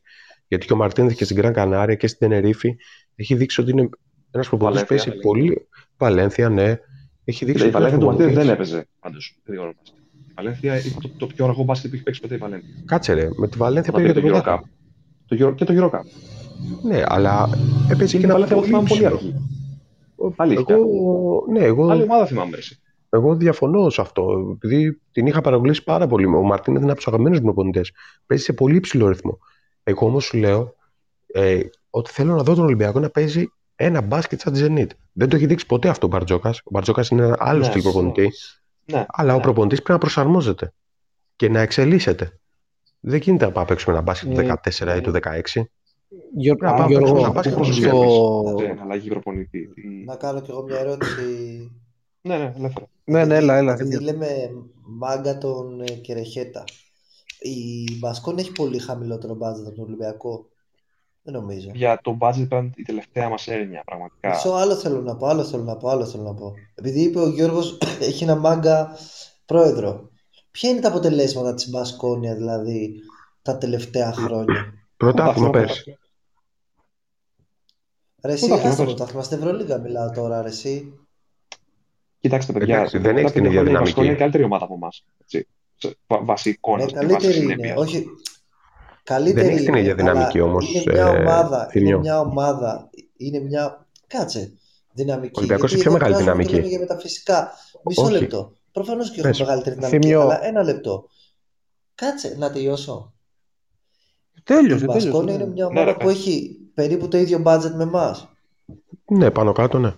Γιατί 0.47 0.65
και 0.65 0.73
ο 0.73 0.75
Μαρτίνεθ 0.75 1.15
και 1.15 1.23
στην 1.23 1.35
Γκραν 1.37 1.53
Κανάρια 1.53 1.95
και 1.95 2.07
στην 2.07 2.19
Τενερίφη 2.29 2.75
έχει 3.15 3.35
δείξει 3.35 3.61
ότι 3.61 3.71
είναι 3.71 3.89
ένας 4.31 4.47
προπονητή 4.47 4.79
που 4.81 4.87
παίζει 4.87 5.03
σε 5.03 5.09
Βαλένθια. 5.09 5.31
πολύ. 5.31 5.67
Βαλένθια, 5.97 6.49
ναι. 6.49 6.77
Έχει 7.23 7.45
δείξει 7.45 7.63
Κοίτα, 7.65 7.79
η 7.79 7.83
ότι 7.83 7.93
είναι 7.93 7.99
Βαλένθια 7.99 7.99
του 7.99 8.05
Μαρτίνεθ 8.05 8.33
δεν 8.35 8.45
προπονητής- 8.45 8.73
έπαιζε 8.73 8.87
πάντως 8.99 9.37
γρήγορο 9.47 9.71
μπάσκετ. 9.77 9.97
Η 10.29 10.33
Βαλένθια 10.35 10.73
είναι 10.79 10.93
το, 11.01 11.09
το 11.17 11.27
πιο 11.27 11.45
αργό 11.45 11.63
μπάσκετ 11.63 11.89
που 11.89 11.95
έχει 11.95 12.03
παίξει 12.03 12.21
ποτέ 12.21 12.35
η 12.35 12.37
Βαλένθια. 12.37 12.69
Κάτσε 12.85 13.13
ρε, 13.13 13.29
με 13.35 13.47
τη 13.47 13.57
Βαλένθια 13.57 13.93
Όταν 13.93 14.01
πήγε 14.05 14.13
πήρε 14.13 14.27
το 14.27 14.33
το 14.33 14.37
Euro 14.39 14.43
πρωτάθλημα. 14.43 14.69
Cup. 15.27 15.37
Το 15.37 15.47
Euro- 15.47 15.55
Και 15.55 15.65
το 15.65 15.73
Euro 15.77 15.95
Cup. 15.95 16.03
Ναι, 16.83 17.03
αλλά 17.07 17.49
έπαιζε 17.91 18.11
Και 18.17 18.17
και 18.17 18.17
η 18.17 18.23
ένα 18.23 18.33
Βαλένθια 18.33 18.55
εγώ 18.57 18.65
θυμάμαι 18.65 18.87
πολύ 18.87 19.01
ψηλό. 19.01 19.15
αργή. 19.15 19.35
Αλήθεια. 20.35 20.75
Εγώ, 20.75 21.45
ναι, 21.51 21.59
εγώ 21.59 21.89
Άλλη 21.89 22.01
ομάδα 22.01 22.25
θυμάμαι 22.25 22.57
εσύ. 22.57 22.78
Εγώ 23.09 23.35
διαφωνώ 23.35 23.89
σε 23.89 24.01
αυτό. 24.01 24.51
Επειδή 24.55 25.01
την 25.11 25.25
είχα 25.25 25.41
παραγγείλει 25.41 25.81
πάρα 25.85 26.07
πολύ. 26.07 26.25
Ο 26.25 26.41
Μαρτίνεθ 26.43 26.81
είναι 26.81 26.91
από 26.91 26.99
τους 26.99 27.07
αγαπημένους 27.07 27.39
μου 27.39 27.45
προπονητέ. 27.45 27.81
Παίζει 28.25 28.43
σε 28.43 28.53
πολύ 28.53 28.75
υψηλό 28.75 29.07
ρυθμό. 29.07 29.37
Εγώ 29.83 30.05
όμως 30.07 30.25
σου 30.25 30.37
λέω 30.37 30.75
ε, 31.27 31.59
ότι 31.89 32.11
θέλω 32.11 32.35
να 32.35 32.43
δω 32.43 32.53
τον 32.55 32.63
Ολυμπιακό 32.63 32.99
να 32.99 33.09
παίζει 33.09 33.45
ένα 33.75 34.01
μπάσκετ 34.01 34.39
σαν 34.39 34.53
τη 34.53 34.59
Zenit. 34.65 34.87
Δεν 35.11 35.29
το 35.29 35.35
έχει 35.35 35.45
δείξει 35.45 35.65
ποτέ 35.65 35.89
αυτό 35.89 36.05
ο 36.05 36.09
Μπαρτζόκας. 36.09 36.57
Ο 36.63 36.69
Μπαρτζόκας 36.71 37.09
είναι 37.09 37.23
ένα 37.23 37.35
άλλο 37.39 37.59
Ναι, 37.59 37.65
στυλ 37.65 37.81
προπονητή. 37.81 38.29
Ναι. 38.85 39.05
Αλλά 39.07 39.33
ο 39.33 39.35
ναι. 39.35 39.41
προπονητής 39.41 39.77
πρέπει 39.77 39.93
να 39.93 39.97
προσαρμόζεται 39.97 40.73
και 41.35 41.49
να 41.49 41.59
εξελίσσεται. 41.59 42.39
Δεν 42.99 43.19
γίνεται 43.19 43.45
να 43.45 43.51
πάμε 43.51 43.65
να 43.65 43.69
παίξουμε 43.73 43.95
ένα 43.95 44.03
μπάσκετ 44.03 44.33
του 44.33 44.39
Ε, 44.39 44.53
14 44.93 44.97
ή 44.97 45.01
του 45.01 45.11
16. 45.11 45.61
Γιώργο, 46.37 46.65
Να 46.67 46.73
πάμε 46.73 46.87
Γιώργο, 46.87 47.07
να 47.07 47.11
παίξουμε 47.11 47.23
ένα 47.23 47.31
μπάσκετ 47.31 47.53
Πώς 47.53 47.67
όπως 47.67 47.79
βλέπεις 47.79 48.11
στο... 48.13 48.55
την 48.57 48.81
αλλαγή 48.81 49.09
προπονητή. 49.09 49.67
Τι- 49.73 50.05
Να 50.05 50.15
κάνω 50.15 50.41
κι 50.41 50.51
εγώ 50.51 50.63
μια 50.63 50.79
ερώτηση. 50.79 51.71
Ναι, 52.21 52.37
ναι, 52.37 52.53
ελεύθερα. 52.57 52.87
Ναι, 53.03 53.25
ναι, 53.25 53.35
έλα, 53.35 53.57
έλα. 53.57 53.73
Επειδή 53.73 53.97
Θήμιο. 53.97 54.11
λέμε 54.11 54.51
μάγκα 54.83 55.37
τον 55.37 55.81
ε, 55.81 55.85
Κερεχέτα. 55.85 56.63
Η 57.39 57.97
Μπασκόν 57.99 58.37
έχει 58.37 58.51
πολύ 58.51 58.79
χαμηλότερο 58.79 59.35
μπάτζετ 59.35 59.67
από 59.67 59.75
τον 59.75 59.85
Ολυμπιακό. 59.85 60.49
Δεν 61.21 61.33
νομίζω. 61.33 61.71
Για 61.73 61.99
το 62.03 62.17
budget 62.21 62.37
ήταν 62.37 62.73
η 62.75 62.81
τελευταία 62.83 63.29
μας 63.29 63.47
έρευνα, 63.47 63.81
πραγματικά. 63.85 64.29
Μισό 64.29 64.51
άλλο 64.51 64.75
θέλω 64.75 65.01
να 65.01 65.15
πω, 65.15 65.27
άλλο 65.27 65.43
θέλω 65.43 65.63
να 65.63 65.77
πω, 65.77 65.89
άλλο 65.89 66.05
θέλω 66.05 66.23
να 66.23 66.33
πω. 66.33 66.53
Επειδή 66.75 67.01
είπε 67.01 67.19
ο 67.19 67.29
Γιώργος 67.29 67.77
έχει 68.09 68.23
ένα 68.23 68.35
μάγκα 68.35 68.97
πρόεδρο. 69.45 70.09
Ποια 70.51 70.69
είναι 70.69 70.79
τα 70.79 70.87
αποτελέσματα 70.87 71.53
της 71.53 71.69
Μπασκόνια 71.69 72.35
δηλαδή 72.35 72.95
τα 73.41 73.57
τελευταία 73.57 74.13
χρόνια; 74.13 74.73
Πρωτάθλημα 74.97 75.49
Πρωτάθλημα, 75.49 75.49
πέρσι. 75.49 75.97
Ρε 78.23 78.31
εσύ, 78.31 78.45
Πρωτάθλημα, 78.45 78.71
άστα 78.71 78.83
πες. 78.83 78.93
πρωτάθλημα, 78.93 79.23
στην 79.23 79.37
Ευρωλίγα 79.37 79.77
μιλάω 79.77 80.11
τώρα, 80.11 80.41
ρε 80.41 80.47
εσύ. 80.47 80.93
Κοιτάξτε, 82.19 82.53
παιδιά, 82.53 82.75
Εντάξει, 82.75 82.95
τα 82.97 83.01
δεν 83.01 83.17
έχεις 83.17 83.31
τελευταία 83.31 83.41
την 83.41 83.45
ίδια 83.45 83.51
χρόνια 83.51 83.61
η 83.61 83.73
δυναμική. 83.73 83.89
Μπασκόνια 83.89 84.09
είναι 84.09 84.19
καλύτερη 84.19 84.43
ομάδα 84.43 84.65
από 84.65 84.73
εμάς. 84.73 85.05
έτσι. 85.21 85.47
Σε 85.75 85.95
βα- 86.07 86.23
Βάσει 86.23 86.49
εικόνας 86.49 86.91
Ναι, 86.93 86.99
και 86.99 87.05
βάσει 87.05 87.11
καλύτερη 87.17 87.43
είναι. 87.43 87.53
συνέπειας. 87.53 87.77
Όχι, 87.77 88.05
καλύτερη 89.03 89.41
Δεν 89.45 89.49
έχεις 89.49 89.61
την 89.65 89.73
είναι, 89.73 89.81
ίδια 89.81 89.95
δυναμική 89.95 90.37
αλλά 90.39 90.47
όμως, 90.49 90.73
Είναι 90.73 90.83
μια 90.93 91.05
ε, 91.07 91.17
ομάδα, 91.19 91.57
είναι 91.61 91.67
Θήμιο. 91.71 91.99
μια 91.99 92.19
ομάδα, 92.19 92.89
είναι 93.17 93.39
μια, 93.39 93.87
κάτσε, 94.07 94.51
δυναμική. 94.93 95.31
Ο 95.35 95.37
Ολυμπιακός 95.37 95.71
Γιατί 95.71 95.73
έχει 95.73 95.81
πιο 95.83 95.91
εδώ 95.91 95.99
μεγάλη 96.05 96.23
κράζουμε 96.23 96.43
και 96.43 96.49
δυναμική. 96.49 96.55
λέμε 96.55 96.67
για 96.67 96.79
μεταφυσικά. 96.79 97.51
Μισό 97.85 98.01
Όχι. 98.03 98.11
λεπτό. 98.11 98.53
Προφανώς 98.71 99.11
και 99.11 99.19
έχουν 99.19 99.31
Πες. 99.31 99.39
μεγαλύτερη 99.39 99.75
δυναμική, 99.75 100.01
Θήμιο. 100.01 100.21
αλλά 100.21 100.45
ένα 100.45 100.63
λεπτό. 100.63 101.07
Κάτσε, 101.95 102.35
να 102.37 102.51
τελειώσω. 102.51 103.13
Η 104.37 104.41
Τέλειωσε, 104.43 104.85
Μπασκόνια 104.85 105.11
τέλειωσε. 105.19 105.35
είναι 105.43 105.51
μια 105.53 105.63
Ναι, 105.65 105.69
ομάδα 105.79 105.85
ρε, 105.85 105.93
που 105.97 106.05
πες. 106.05 106.15
έχει 106.15 106.57
περίπου 106.73 107.07
το 107.07 107.17
ίδιο 107.17 107.41
budget 107.45 107.71
με 107.75 107.83
εμάς. 107.83 108.29
Ναι, 109.05 109.31
πάνω 109.31 109.51
κάτω, 109.51 109.79
ναι. 109.79 109.93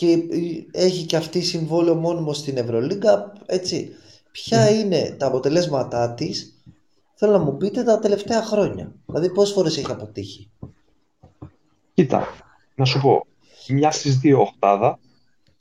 Ναι. 0.00 0.16
Και 0.16 0.22
έχει 0.72 1.06
και 1.06 1.16
αυτή 1.16 1.40
συμβόλαιο 1.40 1.94
μόνιμο 1.94 2.32
στην 2.32 2.56
Ευρωλίγκα, 2.56 3.32
έτσι. 3.46 3.94
Ποια 4.30 4.70
είναι 4.70 5.16
τα 5.18 5.26
αποτελέσματά 5.26 6.14
της, 6.14 6.62
θέλω 7.14 7.32
να 7.32 7.38
μου 7.38 7.56
πείτε 7.56 7.82
τα 7.82 7.98
τελευταία 7.98 8.42
χρόνια. 8.42 8.92
Δηλαδή 9.06 9.32
πόσες 9.32 9.54
φορές 9.54 9.76
έχει 9.76 9.90
αποτύχει. 9.90 10.50
Κοίτα, 11.94 12.26
να 12.74 12.84
σου 12.84 13.00
πω, 13.00 13.26
μια 13.68 13.90
στις 13.90 14.18
δύο 14.18 14.40
οχτάδα, 14.40 14.98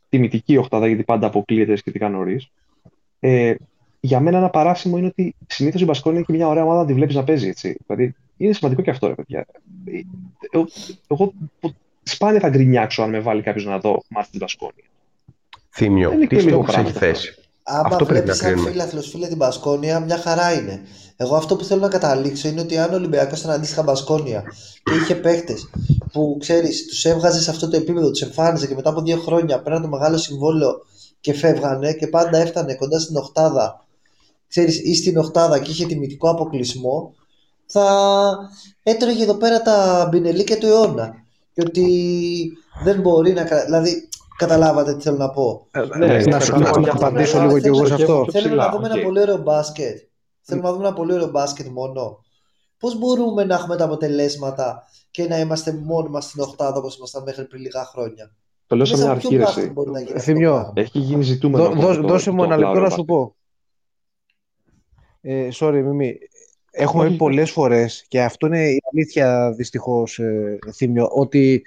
τιμητική 0.10 0.58
οχτάδα 0.58 0.88
γιατί 0.88 1.04
πάντα 1.04 1.28
αποκλείεται 1.28 1.76
σχετικά 1.76 2.10
νωρί. 2.10 2.48
Ε, 3.20 3.56
για 4.00 4.20
μένα 4.20 4.38
ένα 4.38 4.50
παράσημο 4.50 4.98
είναι 4.98 5.08
ότι 5.08 5.36
συνήθω 5.48 5.80
η 5.80 5.84
Μπασκόνια 5.84 6.18
είναι 6.18 6.26
και 6.28 6.34
μια 6.34 6.48
ωραία 6.48 6.64
ομάδα 6.64 6.80
να 6.80 6.86
τη 6.86 6.94
βλέπει 6.94 7.14
να 7.14 7.24
παίζει. 7.24 7.48
Έτσι. 7.48 7.78
Δηλαδή 7.88 8.16
είναι 8.38 8.54
σημαντικό 8.54 8.82
και 8.82 8.90
αυτό, 8.90 9.08
ρε 9.08 9.14
παιδιά. 9.16 9.46
Ε, 9.86 10.00
Εγώ, 10.50 10.68
εγώ 11.08 11.34
πο- 11.60 11.76
σπάνια 12.04 12.40
θα 12.40 12.50
γκρινιάξω 12.50 13.02
αν 13.02 13.10
με 13.10 13.20
βάλει 13.20 13.42
κάποιος 13.42 13.66
να 13.66 13.80
δω 13.80 14.04
μάτι 14.10 14.30
τη 14.32 14.38
Μπασκόνια. 14.38 14.84
Θύμιο, 15.70 16.10
Δεν 16.10 16.18
είναι 16.18 16.28
τι 16.28 16.36
και 16.36 16.42
λίγο 16.42 16.64
στόχους 16.64 16.76
έχεις 16.76 16.92
πράγμα 16.92 17.14
θέσει. 17.14 17.36
Άμα 17.64 17.82
Αυτό 17.88 18.06
πρέπει 18.06 18.12
βλέπεις 18.12 18.30
να 18.30 18.36
σαν 18.36 18.48
κρίνουμε. 18.48 18.70
φίλαθλος 18.72 19.10
φίλε 19.10 19.28
την 19.28 19.38
Μπασκόνια, 19.38 20.00
μια 20.00 20.18
χαρά 20.18 20.54
είναι. 20.54 20.82
Εγώ 21.16 21.36
αυτό 21.36 21.56
που 21.56 21.64
θέλω 21.64 21.82
να 21.82 21.88
καταλήξω 21.88 22.48
είναι 22.48 22.62
ότι 22.62 22.78
αν 22.78 22.92
ο 22.92 22.96
Ολυμπιακός 22.96 23.40
ήταν 23.40 23.52
αντίστοιχα 23.52 23.84
Μπασκόνια 23.84 24.44
και 24.84 24.94
είχε 24.94 25.16
παίχτες 25.16 25.70
που 26.12 26.38
ξέρεις, 26.40 26.88
τους 26.88 27.06
έβγαζε 27.06 27.42
σε 27.42 27.50
αυτό 27.50 27.70
το 27.70 27.78
επίπεδο, 27.78 28.10
τους 28.12 28.22
εμφάνιζε 28.22 28.68
και 28.68 28.76
μετά 28.76 28.90
από 28.90 29.02
δύο 29.02 29.18
χρόνια 29.18 29.62
πέραν 29.62 29.82
το 29.82 29.88
μεγάλο 29.88 30.18
συμβόλαιο 30.18 30.72
και 31.20 31.34
φεύγανε 31.34 31.94
και 31.94 32.08
πάντα 32.08 32.38
έφτανε 32.38 32.76
κοντά 32.76 33.00
στην 33.00 33.16
οχτάδα, 33.16 33.86
ξέρεις, 34.48 34.80
ή 34.80 34.96
στην 34.96 35.18
οχτάδα 35.18 35.60
και 35.60 35.72
είχε 35.72 35.86
τιμητικό 35.86 36.30
αποκλεισμό, 36.30 37.14
θα 37.66 38.36
έτρωγε 38.84 39.24
εδώ 39.24 39.34
πέρα 39.34 39.62
τα 39.62 40.08
μπινελίκια 40.12 40.58
του 40.58 40.66
αιώνα. 40.66 41.21
Και 41.64 41.68
ότι 41.82 42.58
δεν 42.84 43.02
μπορεί 43.02 43.34
να. 43.34 43.44
κρα- 43.44 43.66
Δηλαδή, 43.66 44.10
καταλάβατε 44.38 44.96
τι 44.96 45.02
θέλω 45.04 45.18
να 45.18 45.30
πω. 45.30 45.68
Ναι, 45.74 45.86
να 45.86 46.08
ναι, 46.08 46.20
σου 46.40 46.58
ναι, 46.58 46.70
να 46.70 46.80
ναι, 46.80 46.90
απαντήσω 46.90 47.38
ναι, 47.38 47.44
λίγο 47.44 47.56
ναι, 47.56 47.62
κι 47.62 47.68
εγώ 47.68 47.82
ναι, 47.82 47.88
σε 47.88 47.96
ναι, 47.96 48.02
αυτό. 48.04 48.20
ναι, 48.26 48.32
Θέλουμε 48.32 48.50
ψηλά, 48.50 48.66
να 48.66 48.72
δούμε 48.72 48.88
οκ. 48.88 48.94
ένα 48.94 49.04
πολύ 49.04 49.20
ωραίο 49.22 49.38
μπάσκετ. 49.38 49.98
Θέλουμε 50.42 50.68
να 50.68 50.74
δούμε 50.74 50.88
ένα 50.88 50.96
πολύ 50.96 51.14
ωραίο 51.14 51.28
μπάσκετ 51.30 51.68
μόνο. 51.68 52.20
Πώς 52.80 52.98
μπορούμε 52.98 53.44
να 53.44 53.56
έχουμε 53.56 53.76
τα 53.76 53.84
αποτελέσματα 53.86 54.84
και 55.12 55.28
να 55.28 55.40
είμαστε 55.40 55.74
μόνοι 55.84 56.10
μας 56.10 56.26
στην 56.26 56.42
Οχτάδα 56.42 56.78
όπως 56.78 56.98
ήμασταν 56.98 57.24
μέχρι 57.24 57.46
πριν 57.46 57.62
λίγα 57.62 57.86
χρόνια; 57.86 58.36
Το 58.68 58.76
λέω 58.76 58.86
σε 58.86 58.92
Μέσα 58.92 59.04
μια 59.04 59.12
από 59.14 59.20
αρχή, 59.22 59.28
ποιο 59.28 59.38
ρε, 59.38 59.44
μπάσκετ 59.44 59.64
εσύ. 59.64 59.74
μπορεί 59.74 59.92
να 59.92 60.00
γίνει 60.00 60.12
αυτό 60.12 60.22
Θημιό. 60.32 60.50
το 60.52 60.56
πράγμα; 60.56 60.74
Έχει 60.76 61.00
γίνει 61.00 61.24
ζητούμενο. 61.24 61.64
Δώ- 61.64 61.70
ακόμα 61.72 61.88
δώ- 61.94 62.02
το- 62.02 62.08
Δώσε 62.08 62.30
το 62.30 62.36
μου 62.36 62.44
ένα 62.44 62.54
απλά 62.56 62.66
λεπτό 62.68 62.80
να 62.80 62.86
ωραίο 62.86 62.98
σου 62.98 63.06
πω. 63.06 63.36
Ε, 65.22 65.50
sorry, 65.54 65.82
Μιμή. 65.86 66.18
Έχουμε 66.72 67.04
Όχι, 67.04 67.12
πει 67.12 67.18
πολλές 67.18 67.52
φορές 67.52 68.06
και 68.08 68.22
αυτό 68.22 68.48
είναι 68.48 68.70
η 68.70 68.82
αλήθεια 68.92 69.52
δυστυχώς, 69.52 70.20
ε, 70.20 70.60
Θήμιο, 70.74 71.08
ότι 71.12 71.62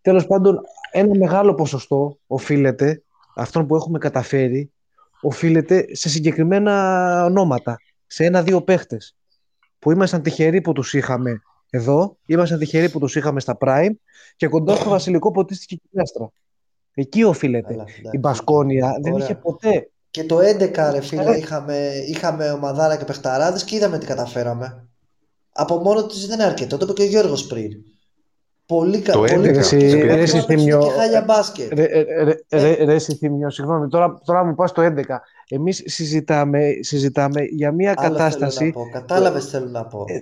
τέλος 0.00 0.26
πάντων 0.26 0.60
ένα 0.92 1.16
μεγάλο 1.16 1.54
ποσοστό 1.54 2.18
οφείλεται, 2.26 3.02
αυτόν 3.34 3.66
που 3.66 3.76
έχουμε 3.76 3.98
καταφέρει, 3.98 4.72
οφείλεται 5.20 5.86
σε 5.90 6.08
συγκεκριμένα 6.08 7.24
ονόματα, 7.24 7.76
σε 8.06 8.24
ένα-δύο 8.24 8.62
παίχτες, 8.62 9.16
που 9.78 9.90
ήμασταν 9.90 10.22
τυχεροί 10.22 10.60
που 10.60 10.72
τους 10.72 10.94
είχαμε 10.94 11.42
εδώ, 11.70 12.16
ήμασταν 12.26 12.58
τυχεροί 12.58 12.90
που 12.90 12.98
τους 12.98 13.16
είχαμε 13.16 13.40
στα 13.40 13.56
Prime 13.60 13.92
και 14.36 14.48
κοντά 14.48 14.74
στο 14.74 14.90
Βασιλικό 14.90 15.30
ποτίστηκε 15.30 15.74
και 15.74 15.88
η 15.90 16.00
Άστρα. 16.00 16.32
Εκεί 16.94 17.24
οφείλεται. 17.24 17.68
Καλά, 17.68 17.82
εντάξει. 17.82 18.00
Η 18.12 18.18
Μπασκόνια 18.18 18.98
δεν 19.02 19.12
Ωραία. 19.12 19.24
είχε 19.24 19.34
ποτέ 19.34 19.90
Και 20.10 20.24
το 20.24 20.38
11 20.38 20.90
ρε 20.92 21.00
φίλε 21.00 21.30
Ε. 21.34 21.36
είχαμε, 21.36 21.90
είχαμε 22.08 22.50
ομαδάρα 22.50 22.96
και 22.96 23.04
παιχταράδες 23.04 23.64
και 23.64 23.76
είδαμε 23.76 23.98
τι 23.98 24.06
καταφέραμε. 24.06 24.88
Από 25.52 25.76
μόνο 25.76 26.06
τους 26.06 26.26
δεν 26.26 26.38
είναι 26.38 26.48
αρκετό, 26.48 26.76
το 26.76 26.84
είπε 26.84 26.92
και 26.92 27.02
ο 27.02 27.06
Γιώργος 27.10 27.46
πριν. 27.46 27.70
Πολύ 28.66 28.98
Το 29.00 29.12
καλό. 29.12 29.24
11, 29.24 29.44
εσύ- 29.58 29.82
εσύ, 30.08 30.40
Θήμιο, 30.40 30.78
και 30.78 30.90
χάλια 30.90 31.20
μπάσκετ. 31.26 31.72
Ρε, 31.72 31.86
ρε, 31.86 32.22
ρε, 32.24 32.34
ρε, 32.50 32.84
ρε 32.84 32.94
εσύ, 32.94 33.14
Θήμιο, 33.14 33.50
συγγνώμη, 33.50 33.88
τώρα, 33.88 34.18
τώρα 34.24 34.44
μου 34.44 34.54
πας 34.54 34.72
το 34.72 34.82
11. 34.82 35.20
Εμείς 35.48 35.82
συζητάμε, 35.86 36.70
συζητάμε 36.80 37.42
για 37.42 37.72
μια 37.72 37.94
Άλλο 37.96 38.08
κατάσταση. 38.10 38.56
θέλω 38.58 38.68
να 38.68 38.72
πω. 38.84 38.90
Κατάλαβες 38.92 39.44
τι 39.44 39.50
θέλω 39.50 39.68
να 39.68 39.84
πω. 39.86 40.04
Ε, 40.06 40.18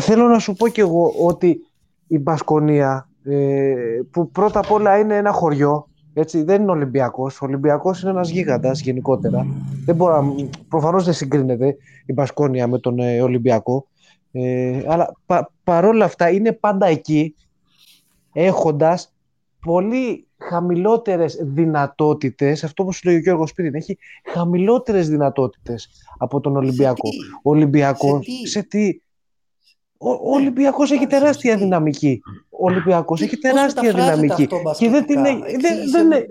Θέλω 0.00 0.26
να 0.26 0.38
σου 0.38 0.52
πω 0.54 0.68
κι 0.68 0.80
εγώ 0.80 1.14
ότι 1.18 1.58
η 2.06 2.18
Μπασκονία, 2.18 3.08
ε, 3.24 3.74
που 4.10 4.30
πρώτα 4.30 4.58
απ' 4.58 4.70
όλα 4.70 4.98
είναι 4.98 5.16
ένα 5.16 5.32
χωριό, 5.32 5.88
έτσι, 6.14 6.42
δεν 6.42 6.62
είναι 6.62 6.70
Ολυμπιακός. 6.70 7.42
Ο 7.42 7.44
Ολυμπιακός 7.46 8.02
είναι 8.02 8.10
ένας 8.10 8.30
γίγαντας 8.30 8.80
γενικότερα. 8.80 9.46
Δεν 9.84 9.94
μπορώ, 9.96 10.22
να- 10.22 10.48
προφανώς 10.68 11.04
δεν 11.04 11.14
συγκρίνεται 11.14 11.76
η 12.06 12.12
Μπασκόνια 12.12 12.66
με 12.66 12.78
τον 12.78 12.98
ε, 12.98 13.22
Ολυμπιακό. 13.22 13.86
Ε, 14.32 14.82
αλλά 14.86 15.16
πα, 15.26 15.50
παρόλα 15.64 16.04
αυτά 16.04 16.30
είναι 16.30 16.52
πάντα 16.52 16.86
εκεί 16.86 17.34
έχοντας 18.32 19.12
πολύ 19.60 20.26
χαμηλότερες 20.38 21.38
δυνατότητες, 21.42 22.64
αυτό 22.64 22.84
που 22.84 22.92
σου 22.92 23.08
λέει 23.08 23.16
ο 23.16 23.20
Γιώργος 23.20 23.52
πριν, 23.52 23.74
έχει 23.74 23.98
χαμηλότερες 24.24 25.08
δυνατότητες 25.08 25.88
από 26.18 26.40
τον 26.40 26.56
Ολυμπιακό. 26.56 27.08
Σε 27.12 27.18
τι; 27.18 27.26
Ο 27.42 27.50
Ολυμπιακός, 27.50 28.24
Σε 28.24 28.30
τι; 28.42 28.48
σε 28.48 28.62
τι; 28.62 29.00
Ο, 30.02 30.10
ο 30.10 30.30
Ολυμπιακός 30.34 30.90
έχει 30.90 31.00
Κάτσε, 31.06 31.18
τεράστια 31.18 31.50
σε 31.50 31.56
τι; 31.56 31.62
δυναμική. 31.64 32.20
Ο 32.50 32.64
Ολυμπιακός 32.64 33.18
Τι- 33.18 33.24
έχει 33.24 33.38
πώς 33.38 33.50
τεράστια 33.50 33.82
μεταφράζεται 33.82 34.14
δυναμική. 34.20 34.42
αυτό 34.54 34.74
Και 34.78 34.88
δεν 34.90 35.06
την 35.06 35.20
μπασκετικά; 35.20 35.46
έχει- 35.46 35.56
δεν- 35.56 35.70
Εξήγησε 35.72 35.98
δεν 35.98 36.06
μου. 36.06 36.12
είναι- 36.16 36.26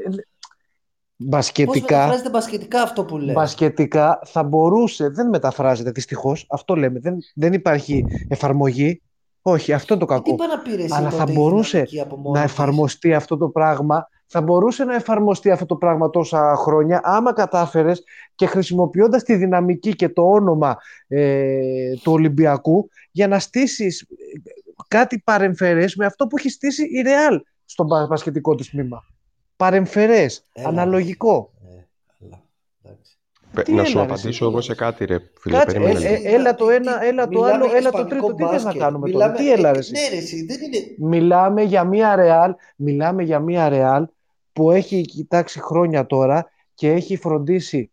Πώς 1.18 1.28
Μπασκετικά, 1.28 1.96
μεταφράζεται 1.96 2.30
μπασκετικά 2.30 2.82
αυτό 2.82 3.06
που 3.06 3.18
λες; 3.18 3.34
μπασκετικά 3.36 4.20
θα 4.26 4.44
μπορούσε, 4.44 5.10
δεν 5.10 5.30
μεταφράζεται 5.30 5.92
δυστυχώς. 5.92 6.46
Αυτό 6.50 6.76
λέμε. 6.76 7.00
Δεν, 7.00 7.18
δεν 7.36 7.54
υπάρχει 7.54 8.06
εφαρμογή. 8.28 9.02
Όχι, 9.42 9.74
αυτό 9.74 9.94
είναι 9.94 10.06
το 10.06 10.14
Ε, 10.14 10.16
κακό. 10.16 10.32
Τι 10.32 10.38
πάνε 10.38 10.54
να 10.54 10.60
πήρες 10.60 10.84
εσύ 10.84 10.94
Αλλά 10.96 11.10
θα 11.10 11.18
τότε 11.18 11.32
η 11.32 11.36
μπορούσε 11.36 11.72
δυναμική 11.72 12.00
από 12.02 12.18
μόνη 12.18 12.38
να 12.38 12.44
της; 12.44 12.52
εφαρμοστεί 12.52 13.14
αυτό 13.14 13.38
το 13.38 13.50
πράγμα. 13.50 14.08
Θα 14.32 14.42
μπορούσε 14.42 14.84
να 14.84 14.96
εφαρμοστεί 14.96 15.52
αυτό 15.52 15.66
το 15.66 15.76
πράγμα 15.76 16.10
τόσα 16.10 16.56
χρόνια 16.56 17.00
άμα 17.04 17.34
κατάφερες 17.34 18.04
και 18.36 18.46
χρησιμοποιώντας 18.46 19.24
τη 19.24 19.36
δυναμική 19.36 19.96
και 19.96 20.10
το 20.10 20.22
όνομα 20.32 20.78
ε, 21.08 21.94
του 22.04 22.12
Ολυμπιακού 22.12 22.90
για 23.12 23.28
να 23.28 23.40
στήσεις 23.40 24.02
ε, 24.02 24.06
κάτι 24.88 25.20
παρεμφερές 25.20 25.96
με 25.96 26.06
αυτό 26.06 26.28
που 26.28 26.38
έχει 26.38 26.50
στήσει 26.50 26.84
η 26.84 27.02
Ρεάλ 27.02 27.42
στο 27.66 27.84
μπα- 27.84 28.06
μπασκετικό 28.08 28.56
της 28.56 28.70
τμήμα. 28.70 29.04
Παρεμφερές, 29.56 30.46
Έλα, 30.54 30.68
αναλογικό. 30.68 31.52
Ε, 31.64 31.82
αλλά, 32.26 32.44
εντάξει. 32.84 33.18
Πε- 33.54 33.66
Τι 33.66 33.72
να 33.74 33.84
σου 33.84 33.92
έλα, 33.98 34.06
ρε, 34.06 34.06
απαντήσω 34.12 34.28
εσύ. 34.30 34.44
εγώ 34.44 34.62
σε 34.62 34.76
κάτι, 34.76 35.06
ρε 35.06 35.18
φίλε. 35.40 35.58
Κάτσε, 35.58 35.80
περίμενε 35.80 36.06
ε, 36.06 36.18
λίγο. 36.18 36.30
ε, 36.30 36.34
έλα 36.34 36.56
το 36.56 36.70
ένα, 36.70 37.04
έλα 37.04 37.24
το 37.28 37.30
Μιλάμε 37.40 37.52
άλλο, 37.54 37.66
για 37.66 37.78
έλα 37.78 37.90
το 37.92 37.98
ισπανικό 37.98 38.34
τρίτο. 38.34 38.36
Τι 38.36 38.44
θες 38.54 38.64
να 38.64 38.64
μπάσκετ. 38.64 38.82
κάνουμε 38.82 39.10
τώρα, 39.10 39.26
Μιλάμε- 39.28 39.38
τι 39.38 39.52
έλα 39.60 39.72
ρε 39.72 39.78
ε, 39.78 39.80
εσύ; 39.80 39.92
Ναι, 39.92 40.08
ρε, 40.10 40.16
εσύ, 40.18 40.46
δεν 40.46 40.58
είναι. 40.62 41.10
Μιλάμε 41.16 41.62
για 41.62 41.84
μια 41.84 42.16
Real, 42.20 42.52
μιλάμε 42.76 43.24
για 43.24 43.40
μια 43.40 43.70
Real 43.72 44.04
που 44.60 44.72
έχει 44.72 45.02
κοιτάξει 45.02 45.60
χρόνια 45.62 46.06
τώρα 46.06 46.50
και 46.74 46.92
έχει 46.92 47.18
φροντίσει 47.18 47.92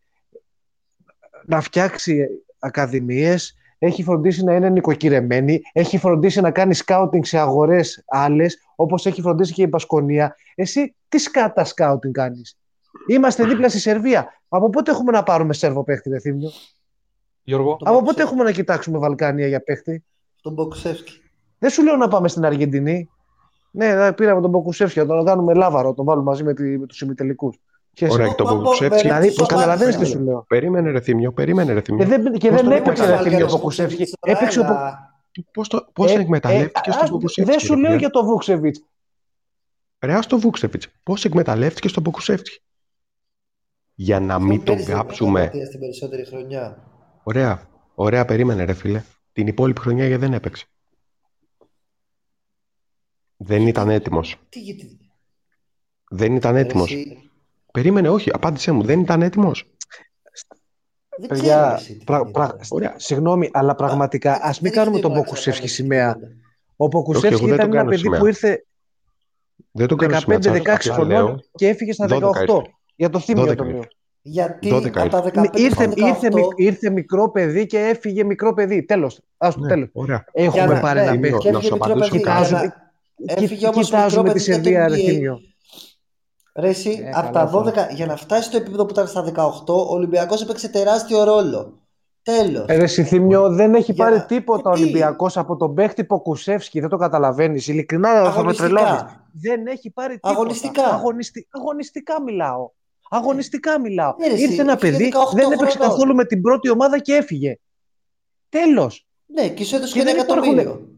να 1.46 1.60
φτιάξει 1.60 2.28
ακαδημίες, 2.58 3.56
έχει 3.78 4.02
φροντίσει 4.02 4.44
να 4.44 4.54
είναι 4.54 4.68
νοικοκυρεμένη, 4.68 5.60
έχει 5.72 5.98
φροντίσει 5.98 6.40
να 6.40 6.50
κάνει 6.50 6.74
σκάουτινγκ 6.74 7.24
σε 7.24 7.38
αγορές 7.38 8.02
άλλες, 8.06 8.58
όπως 8.76 9.06
έχει 9.06 9.20
φροντίσει 9.20 9.52
και 9.52 9.62
η 9.62 9.68
Πασκονία. 9.68 10.36
Εσύ 10.54 10.94
τι 11.08 11.18
σκάτα 11.18 11.64
σκάουτινγκ 11.64 12.12
κάνεις; 12.14 12.58
Είμαστε 13.08 13.44
δίπλα 13.44 13.68
στη 13.68 13.78
Σερβία. 13.78 14.40
Από 14.48 14.70
πότε 14.70 14.90
έχουμε 14.90 15.12
να 15.12 15.22
πάρουμε 15.22 15.52
Σέρβο 15.52 15.84
παίχτη, 15.84 16.08
ρε 16.08 16.18
Θήμιο; 16.18 16.50
Γιώργο, 17.42 17.76
Το 17.76 17.84
Από 17.84 17.88
πότε 17.88 18.00
Μποξεύσκι. 18.00 18.22
έχουμε 18.22 18.42
να 18.42 18.52
κοιτάξουμε 18.52 18.98
Βαλκάνια 18.98 19.46
για 19.46 19.62
παίχτη; 19.62 20.04
Τον 20.42 20.52
Μποξεύσκι. 20.52 21.20
Δεν 21.58 21.70
σου 21.70 21.82
λέω 21.82 21.96
να 21.96 22.08
πάμε 22.08 22.28
στην 22.28 22.44
Αργεντινή. 22.44 23.08
Ναι, 23.76 23.86
ε, 24.06 24.10
πήραμε 24.12 24.40
τον 24.40 24.50
Μποκουσεύσκι, 24.50 24.98
να 24.98 25.06
τον 25.06 25.24
κάνουμε 25.24 25.54
λάβαρο, 25.54 25.94
τον 25.94 26.04
βάλουμε 26.04 26.24
μαζί 26.24 26.44
με, 26.44 26.54
τη, 26.54 26.78
με 26.78 26.86
τους 26.86 27.00
ημιτελικούς. 27.00 27.56
Και 27.92 28.06
Ωραία, 28.10 28.26
εσύ- 28.26 28.34
και 28.36 28.42
τον 28.42 28.46
Μα, 28.52 28.54
μα, 28.54 28.62
Μποκουσεύσκι. 28.62 29.02
Δηλαδή, 29.02 29.30
Σοβαρά, 29.30 29.54
καταλαβαίνεις 29.54 29.96
τι 29.96 30.04
σοβαρά. 30.06 30.20
σου 30.24 30.30
λέω. 30.30 30.44
Περίμενε, 30.48 30.90
ρε 30.90 31.00
Θήμιο, 31.00 31.32
περίμενε, 31.32 31.72
ρε 31.72 31.80
Και 31.80 31.84
Θήμιο. 31.86 32.06
δεν, 32.06 32.32
και 32.32 32.48
Πώς 32.48 32.60
δεν 32.60 32.68
το 32.68 32.74
έπαιξε 32.74 33.02
έκανα, 33.02 33.22
ρε 33.22 33.22
Θήμιο; 33.22 33.44
Ο 33.46 33.48
Βαλκάνιος 33.48 33.52
Μποκουσεύσκι. 33.52 33.96
Βουκσεβίτς, 33.96 34.40
Έπαιξε 34.40 34.60
ο 34.60 34.62
Μπο- 34.62 34.70
έλα. 34.70 35.14
Πώς, 35.52 35.68
το, 35.68 35.86
πώς 35.92 36.14
Ε, 36.14 36.20
εκμεταλλεύτηκε 36.20 36.88
ε, 36.90 36.92
στον 36.92 37.04
ας- 37.04 37.10
Μποκουσεύσκι. 37.10 37.50
Δεν 37.52 37.60
σου 37.60 37.74
ρε 37.74 37.80
λέω 37.80 37.86
φίλε. 37.90 38.00
για 38.00 38.10
το 38.10 38.24
Βούξεβιτς. 38.24 38.84
Ρε, 40.00 40.12
ας 40.14 40.26
το 40.26 40.38
Βούξεβιτς. 40.38 40.88
Πώς 41.02 41.24
εκμεταλλεύτηκες 41.24 41.90
στον 41.90 42.02
Μποκουσεύσκι. 42.02 42.60
Για 43.94 44.20
να 44.20 44.38
μην 44.38 44.56
τον 44.56 44.64
Πέρυσι 44.64 44.84
δεν 44.86 44.96
κάψουμε. 44.96 45.50
ήταν 45.54 45.66
στην 45.66 45.80
περισσότερη 45.80 46.24
χρονιά. 46.26 46.78
Ωραία, 47.22 47.60
ωραία, 47.94 48.24
περίμενε, 48.24 48.64
ρε 48.64 48.72
φίλε. 48.72 49.02
Την 49.32 49.46
υπόλοιπη 49.46 49.80
χρονιά 49.80 50.06
γιατί 50.06 50.20
δεν 50.20 50.32
έπαιξε. 50.32 50.66
Δεν 53.36 53.66
ήταν 53.66 53.88
έτοιμος. 53.90 54.36
Τι 54.48 54.60
γιατί; 54.60 54.98
Δεν 56.10 56.34
ήταν 56.34 56.52
ρε, 56.54 56.60
έτοιμος. 56.60 56.92
εσύ, 56.92 57.30
Περίμενε, 57.72 58.08
όχι, 58.08 58.30
απάντησέ 58.32 58.72
μου. 58.72 58.82
Δεν 58.82 59.00
ήταν 59.00 59.22
έτοιμος. 59.22 59.70
Δεν 61.18 61.28
Παιδιά, 61.28 61.54
ξέρω 61.56 61.74
εσύ 61.74 61.96
τι 61.98 62.04
πρα- 62.04 62.16
γίνεται. 62.18 62.32
πρα- 62.38 62.56
Ωραία. 62.68 62.94
συγγνώμη, 62.96 63.50
αλλά 63.52 63.74
πραγματικά 63.74 64.32
Δεν- 64.32 64.40
ας 64.42 64.60
μην 64.60 64.72
δεν 64.72 64.80
κάνουμε 64.80 64.92
έχει 64.98 65.02
τον 65.02 65.10
νόημα 65.12 65.24
να 65.24 65.30
Μποκουσεύσκι 65.30 65.66
ξανακάνεις 65.66 65.74
σημαία. 65.74 66.12
κουβέντα. 66.12 66.34
Ο 66.76 66.84
εγώ 66.84 66.88
Μποκουσεύσκι 66.88 67.44
δεν 67.44 67.54
ήταν 67.54 67.58
τον 67.58 67.66
ένα 67.68 67.76
κάνω 67.76 67.88
παιδί 67.90 68.00
σημαία. 68.02 68.20
που 68.20 68.26
ήρθε 68.26 68.66
Δεν 69.70 69.86
το 69.86 69.96
κάνω 69.96 70.18
σημαία. 70.18 70.38
15-16 70.38 70.90
Απλά 70.90 71.04
λέω, 71.04 71.16
χρονών 71.18 71.42
και 71.54 71.68
έφυγε 71.68 71.92
στα 71.92 72.06
12 72.06 72.18
18. 72.20 72.54
ήρθε. 72.56 72.70
Για 72.96 73.10
το 73.10 73.18
θύμιο 73.20 73.42
12 73.42 73.56
το 73.56 73.64
λέω. 73.64 73.76
ήρθε. 73.76 73.88
Γιατί 74.22 74.68
12 74.68 75.00
από 75.00 75.08
τα 75.10 75.16
ήρθε. 75.24 75.30
15 75.30 75.58
Ήρθε, 75.60 75.74
στα 75.74 75.88
18, 75.88 76.06
ήρθε, 76.06 76.30
μικ- 76.32 76.52
ήρθε 76.58 76.90
μικρό 76.90 77.30
παιδί 77.30 77.66
και 77.66 77.78
έφυγε 77.78 78.24
μικρό 78.24 78.54
παιδί. 78.54 78.82
Τέλος. 78.84 79.20
Ας 79.36 79.54
το 79.54 79.60
Ναι, 79.60 79.68
τέλος. 79.68 79.88
ωραία. 79.92 80.24
Έχουμε 80.32 80.64
για 80.64 80.66
να- 80.74 80.80
πάρει 80.80 80.98
ναι, 80.98 81.04
ένα 81.04 81.12
Θύμιο, 81.14 81.30
παίχτη. 81.30 81.42
και 81.46 81.50
να 81.50 81.58
έφυγε 81.58 81.68
σου 81.72 81.78
μικρό 81.78 81.92
απαντήσω 81.92 82.10
παιδί, 82.10 82.22
κάτι. 82.22 82.72
Για 83.16 83.34
να- 83.36 83.42
Έφυγε 83.42 83.66
όμως 83.66 83.90
μικρό 83.90 83.96
Κοιτάζουμε 84.06 84.32
τη 84.32 84.32
παιδί 84.32 84.44
για 84.44 84.56
το 84.56 84.62
Σερβία, 84.62 84.88
ρε 84.88 84.94
NBA. 84.94 84.98
Θήμιο. 85.10 85.38
Ρε 86.58 86.68
εσύ, 86.68 86.90
Ε, 87.04 87.08
από 87.08 87.30
καλά 87.30 87.30
τα 87.30 87.50
τώρα. 87.50 87.64
12, 87.88 87.94
για 87.94 88.06
να 88.06 88.16
φτάσει 88.16 88.42
στο 88.48 88.56
επίπεδο 88.56 88.84
που 88.84 88.90
ήταν 88.92 89.06
στα 89.06 89.22
18, 89.22 89.74
ο 89.74 89.92
Ολυμπιακός 89.94 90.42
έπαιξε 90.42 90.68
τεράστιο 90.68 91.24
ρόλο. 91.24 91.80
Τέλος. 92.22 92.64
Ε, 92.68 92.76
Ρε 92.76 92.86
Συθήμιο, 92.86 93.48
δεν 93.50 93.74
έχει 93.74 93.92
Για 93.92 94.04
πάρει 94.04 94.16
να- 94.16 94.24
τίποτα 94.24 94.70
ο 94.70 94.74
Γιατί; 94.74 94.82
Ολυμπιακός 94.90 95.36
από 95.36 95.56
τον 95.56 95.74
παίχτη 95.74 96.04
Ποκουσεύσκι. 96.04 96.80
Δεν 96.80 96.88
το 96.88 96.96
καταλαβαίνεις. 96.96 97.68
Ειλικρινά 97.68 98.08
θα 98.14 98.20
με 98.22 98.26
Αγωνιστικά. 98.28 98.68
τρελάνεις. 98.68 99.02
Δεν 99.32 99.66
έχει 99.66 99.90
πάρει 99.90 100.12
τίποτα. 100.14 100.34
Αγωνιστικά. 100.34 100.84
Αγωνιστι... 100.94 101.46
Αγωνιστικά 101.50 102.22
μιλάω. 102.22 102.70
Αγωνιστικά 103.10 103.80
μιλάω. 103.80 104.14
Ναι, 104.18 104.26
ρε, 104.26 104.32
εσύ, 104.34 104.42
Ήρθε 104.42 104.60
ένα 104.62 104.72
έφυγε 104.72 104.92
παιδί, 104.92 105.12
18 105.14 105.34
δεν 105.36 105.52
έπαιξε 105.52 105.76
χρονών. 105.78 105.90
καθόλου 105.94 106.14
με 106.14 106.24
την 106.24 106.42
πρώτη 106.42 106.70
ομάδα 106.70 106.98
και 106.98 107.14
έφυγε. 107.14 107.58
Τέλος. 108.48 109.06
Ναι, 109.26 109.48
και 109.48 109.64
σου 109.64 109.76
έδωσε 109.76 109.92
Και 109.92 110.00
και 110.02 110.08
ένα 110.08 110.14
δεν 110.16 110.24
υπάρχουν- 110.24 110.58
εκατομμύριο. 110.58 110.88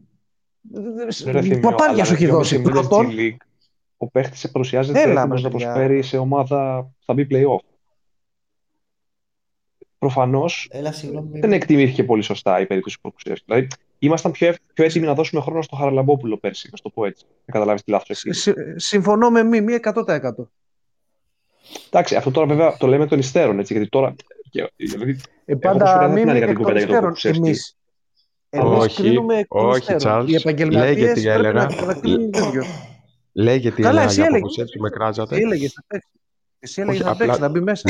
Ρε 1.25 1.41
Θήμιο, 1.41 1.59
Παπάρια 1.59 1.93
αλλά 1.93 2.05
σου 2.05 2.13
έχει 2.13 2.21
με 2.23 2.27
πιο 2.29 2.37
δώσει. 2.37 2.57
μισή 2.57 2.69
μήνες 2.69 2.87
Πρώτον, 2.87 3.09
G 3.11 3.19
League, 3.19 3.37
ο 3.97 4.07
παίχτης 4.07 4.39
σε 4.39 4.47
παρουσιάζεται 4.47 5.01
Έλα, 5.01 5.19
έτοιμος 5.21 5.41
ρε, 5.41 5.47
να 5.47 5.51
παιδιά. 5.53 5.67
προσφέρει 5.71 6.01
σε 6.01 6.17
ομάδα 6.17 6.89
θα 7.05 7.13
μπει 7.13 7.27
play-off. 7.31 7.59
Προφανώς 9.97 10.67
Έλα, 10.71 10.91
συγγνώμη. 10.91 11.39
δεν 11.39 11.51
εκτιμήθηκε 11.51 12.03
πολύ 12.03 12.21
σωστά 12.21 12.59
η 12.59 12.65
περίπτωση 12.65 12.95
του 12.95 13.01
Ποκουσεύσκη. 13.01 13.45
Δηλαδή, 13.47 13.67
ήμασταν 13.99 14.31
πιο, 14.31 14.47
ευ- 14.47 14.59
πιο 14.73 14.83
έτοιμοι 14.85 15.05
να 15.05 15.13
δώσουμε 15.13 15.41
χρόνο 15.41 15.61
στο 15.61 15.75
Χαραλαμπόπουλο 15.75 16.37
πέρσι, 16.37 16.69
να 16.71 16.77
το 16.77 16.89
πω 16.89 17.05
έτσι. 17.05 17.25
Να 17.45 17.53
καταλάβεις 17.53 17.83
τη 17.83 17.91
λάθος 17.91 18.09
ευθύνη. 18.09 18.35
συ- 18.35 18.79
συμφωνώ 18.79 19.29
με 19.29 19.43
μη, 19.43 19.61
μία 19.61 19.75
100%. 19.75 20.49
Εντάξει, 21.89 22.15
αυτό 22.15 22.31
τώρα 22.31 22.47
βέβαια 22.47 22.77
το 22.77 22.87
λέμε 22.87 23.05
των 23.07 23.19
υστέρων, 23.19 23.59
έτσι, 23.59 23.73
γιατί 23.73 23.89
τώρα. 23.89 24.15
και- 24.49 24.71
Δηλαδή, 24.75 25.19
Ε, 25.45 25.51
Έχω 25.51 25.59
πάντα 25.61 25.77
προσφέρει 25.77 26.11
μη 26.11 26.19
την 26.19 26.29
εκ 26.29 26.35
αρνητική 26.35 26.53
των 26.53 26.55
κουβέντα 26.55 26.77
για 26.79 26.87
τον 26.87 26.95
υστέρων. 26.95 27.07
Ποκουσεύσκι. 27.09 27.41
Εμείς, 27.45 27.77
εμείς 28.49 28.77
Όχι, 28.77 29.01
κρίνουμε 29.01 29.37
εκ 29.37 29.47
των 29.47 29.65
όχι, 29.65 29.77
υστέρων. 29.79 29.97
Τσάρλς. 29.99 30.31
Οι 30.31 30.35
επαγγελματίες 30.35 30.97
Λέγε 30.97 31.13
τι 31.13 31.21
πρέπει 31.21 31.27
έλεγα. 31.37 31.53
να, 31.53 31.85
να 31.85 31.93
κρίνουν 31.93 32.31
τέτοιο. 32.31 32.63
Λέγε 33.33 33.71
τι 33.71 33.81
Καλά, 33.81 33.89
έλεγα 33.89 34.05
εσύ 34.05 34.15
για 34.15 34.23
έλεγες. 34.23 34.41
Ποκουσεύσκι 34.41 34.79
με 34.79 34.89
κράζατε. 34.89 35.35
Εσύ 35.35 35.43
έλεγες 35.45 35.73
να 35.75 35.83
παίξεις. 35.87 36.11
Εσύ 36.59 36.81
έλεγες 36.81 36.99
Όχι, 36.99 37.09
να 37.09 37.15
παίξεις, 37.15 37.35
απλά- 37.35 37.47
να 37.47 37.53
μπει 37.53 37.61
μέσα. 37.63 37.89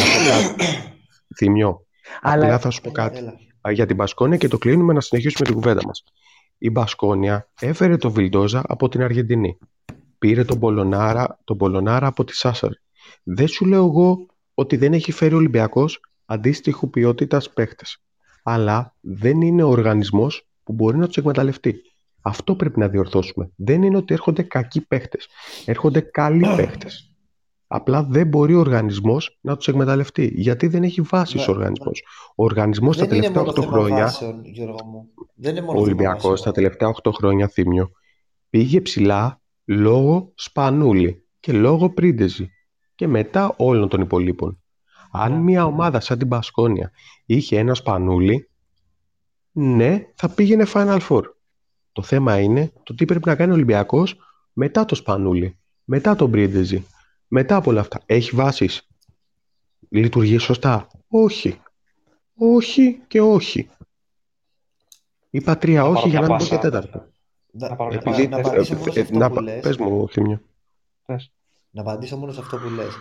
Θυμιώ. 1.37 1.85
Αλλά 2.21 2.43
Απλά 2.45 2.59
θα 2.59 2.69
σου 2.69 2.81
πω 2.81 2.91
κάτι. 2.91 3.17
Έλα. 3.17 3.33
Α, 3.67 3.71
για 3.71 3.85
την 3.85 3.95
Μπασκόνια 3.95 4.37
και 4.37 4.47
το 4.47 4.57
κλείνουμε 4.57 4.93
να 4.93 5.01
συνεχίσουμε 5.01 5.45
την 5.45 5.55
κουβέντα 5.55 5.81
μας. 5.85 6.03
Η 6.57 6.69
Μπασκόνια 6.69 7.49
έφερε 7.59 7.97
τον 7.97 8.11
Βιλντόζα 8.11 8.63
από 8.67 8.89
την 8.89 9.01
Αργεντινή. 9.03 9.57
Πήρε 10.19 10.43
τον 10.43 10.59
Πολωνάρα, 10.59 11.39
τον 11.43 11.57
Πολωνάρα 11.57 12.07
από 12.07 12.23
τη 12.23 12.35
Σάσαρ. 12.35 12.69
Δεν 13.23 13.47
σου 13.47 13.65
λέω 13.65 13.85
εγώ 13.85 14.25
ότι 14.53 14.77
δεν 14.77 14.93
έχει 14.93 15.11
φέρει 15.11 15.33
ο 15.33 15.37
Ολυμπιακός 15.37 15.99
αντίστοιχου 16.25 16.89
ποιότητας 16.89 17.49
παίχτες. 17.49 17.97
Αλλά 18.43 18.95
δεν 18.99 19.41
είναι 19.41 19.63
ο 19.63 19.69
οργανισμός 19.69 20.47
που 20.69 20.75
μπορεί 20.75 20.97
να 20.97 21.07
τους 21.07 21.17
εκμεταλλευτεί. 21.17 21.81
Αυτό 22.21 22.55
πρέπει 22.55 22.79
να 22.79 22.87
διορθώσουμε. 22.87 23.51
Δεν 23.55 23.83
είναι 23.83 23.97
ότι 23.97 24.13
έρχονται 24.13 24.43
κακοί 24.43 24.81
παίχτες. 24.81 25.27
Έρχονται 25.65 25.99
καλοί 25.99 26.45
παίχτες. 26.55 27.13
Απλά 27.67 28.03
δεν 28.03 28.27
μπορεί 28.27 28.53
ο 28.53 28.59
οργανισμός 28.59 29.39
να 29.41 29.57
τους 29.57 29.67
εκμεταλλευτεί. 29.67 30.31
Γιατί 30.35 30.67
δεν 30.67 30.83
έχει 30.83 31.01
βάσεις 31.01 31.47
Ναι, 31.47 31.53
ο 31.53 31.55
οργανισμός. 31.55 32.03
Ο 32.35 32.43
οργανισμός 32.43 32.97
τα 32.97 33.05
Δεν 33.05 33.17
είναι 33.17 33.27
τελευταία 33.27 33.43
μόνο 33.43 33.53
8 33.57 33.61
θέμα 33.61 33.71
χρόνια 33.71 34.03
βάσεων, 34.03 34.41
Γιώργο 34.43 34.85
μου. 34.85 35.09
Δεν 35.35 35.51
είναι 35.51 35.59
ο 35.59 35.63
μόνο 35.63 35.77
θέμα 35.77 35.85
Ολυμπιακός 35.85 36.29
βάσεων. 36.29 36.45
τα 36.45 36.51
τελευταία 36.51 36.89
8 37.03 37.11
χρόνια 37.11 37.47
θύμιο 37.47 37.91
πήγε 38.49 38.81
ψηλά 38.81 39.41
λόγω 39.65 40.31
Σπανούλη 40.35 41.27
και 41.39 41.51
λόγω 41.51 41.89
Πρίντεζη 41.89 42.49
και 42.95 43.07
μετά 43.07 43.53
όλων 43.57 43.89
των 43.89 44.01
υπολείπων. 44.01 44.61
Αν 45.11 45.31
Ναι. 45.31 45.39
μια 45.39 45.65
ομάδα 45.65 45.99
σαν 45.99 46.17
την 46.17 46.27
Πασκόνια 46.27 46.91
είχε 47.25 47.57
ένα 47.57 47.73
Σπανούλη, 47.73 48.49
ναι, 49.51 50.05
θα 50.15 50.29
πήγαινε 50.29 50.65
Final 50.73 50.99
Four. 51.09 51.21
Το 51.91 52.01
θέμα 52.01 52.39
είναι 52.39 52.71
το 52.83 52.95
τι 52.95 53.05
πρέπει 53.05 53.27
να 53.27 53.35
κάνει 53.35 53.51
ο 53.51 53.53
Ολυμπιακός 53.53 54.15
μετά 54.53 54.85
το 54.85 54.95
Σπανούλη, 54.95 55.57
μετά 55.83 56.15
τον 56.15 56.31
Πρίντεζη, 56.31 56.85
μετά 57.27 57.55
από 57.55 57.69
όλα 57.69 57.79
αυτά. 57.79 58.01
Έχει 58.05 58.35
βάσεις; 58.35 58.87
Λειτουργεί 59.89 60.37
σωστά; 60.37 60.87
Όχι. 61.07 61.61
Όχι 62.35 63.01
και 63.07 63.21
όχι. 63.21 63.69
Είπα 65.29 65.57
τρία 65.57 65.81
Να 65.81 65.87
όχι 65.87 65.95
πάρω 65.95 66.09
για 66.09 66.19
να 66.19 66.25
μια 66.27 66.35
μην 66.35 66.47
πω 66.47 66.55
και 66.55 66.55
πάσα. 66.55 66.69
τέταρτο. 66.69 67.05
Να, 67.51 67.69
Να 67.69 67.75
πάρω 67.75 67.89
μια 67.89 67.99
Επειδή, 68.05 68.27
να 68.27 68.37
ε, 68.37 68.39
απαντήσω 68.41 68.73
ε, 68.73 68.77
μόνο 68.77 68.91
σε 68.91 68.99
ε, 68.99 69.01
αυτό 69.01 69.17
να 69.17 69.27
που 69.29 69.35
πα- 69.35 69.41
λες. 69.41 69.59
πες 69.61 69.77
μου, 69.77 70.09
Θήμιο. 70.09 70.41
Πες. 71.05 71.31
Να 71.69 71.81
απαντήσω 71.81 72.17
μόνο 72.17 72.31
σε 72.31 72.39
αυτό 72.39 72.57
που 72.57 72.69
λες. 72.69 72.93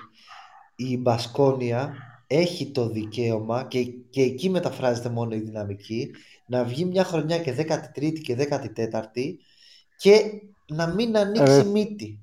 Η 0.76 0.96
Μπασκόνια 0.98 1.94
έχει 2.26 2.70
το 2.70 2.88
δικαίωμα 2.88 3.64
και, 3.64 3.82
και 3.84 4.22
εκεί 4.22 4.50
μεταφράζεται 4.50 5.08
μόνο 5.08 5.34
η 5.34 5.38
δυναμική 5.40 6.10
να 6.48 6.64
βγει 6.64 6.84
μια 6.84 7.04
χρονιά 7.04 7.38
και 7.38 7.54
13η 7.58 8.12
και 8.22 8.36
14η 8.50 9.34
και 9.96 10.22
να 10.68 10.86
μην 10.86 11.16
ανοίξει 11.16 11.44
Ρε. 11.62 11.64
μύτη. 11.64 12.20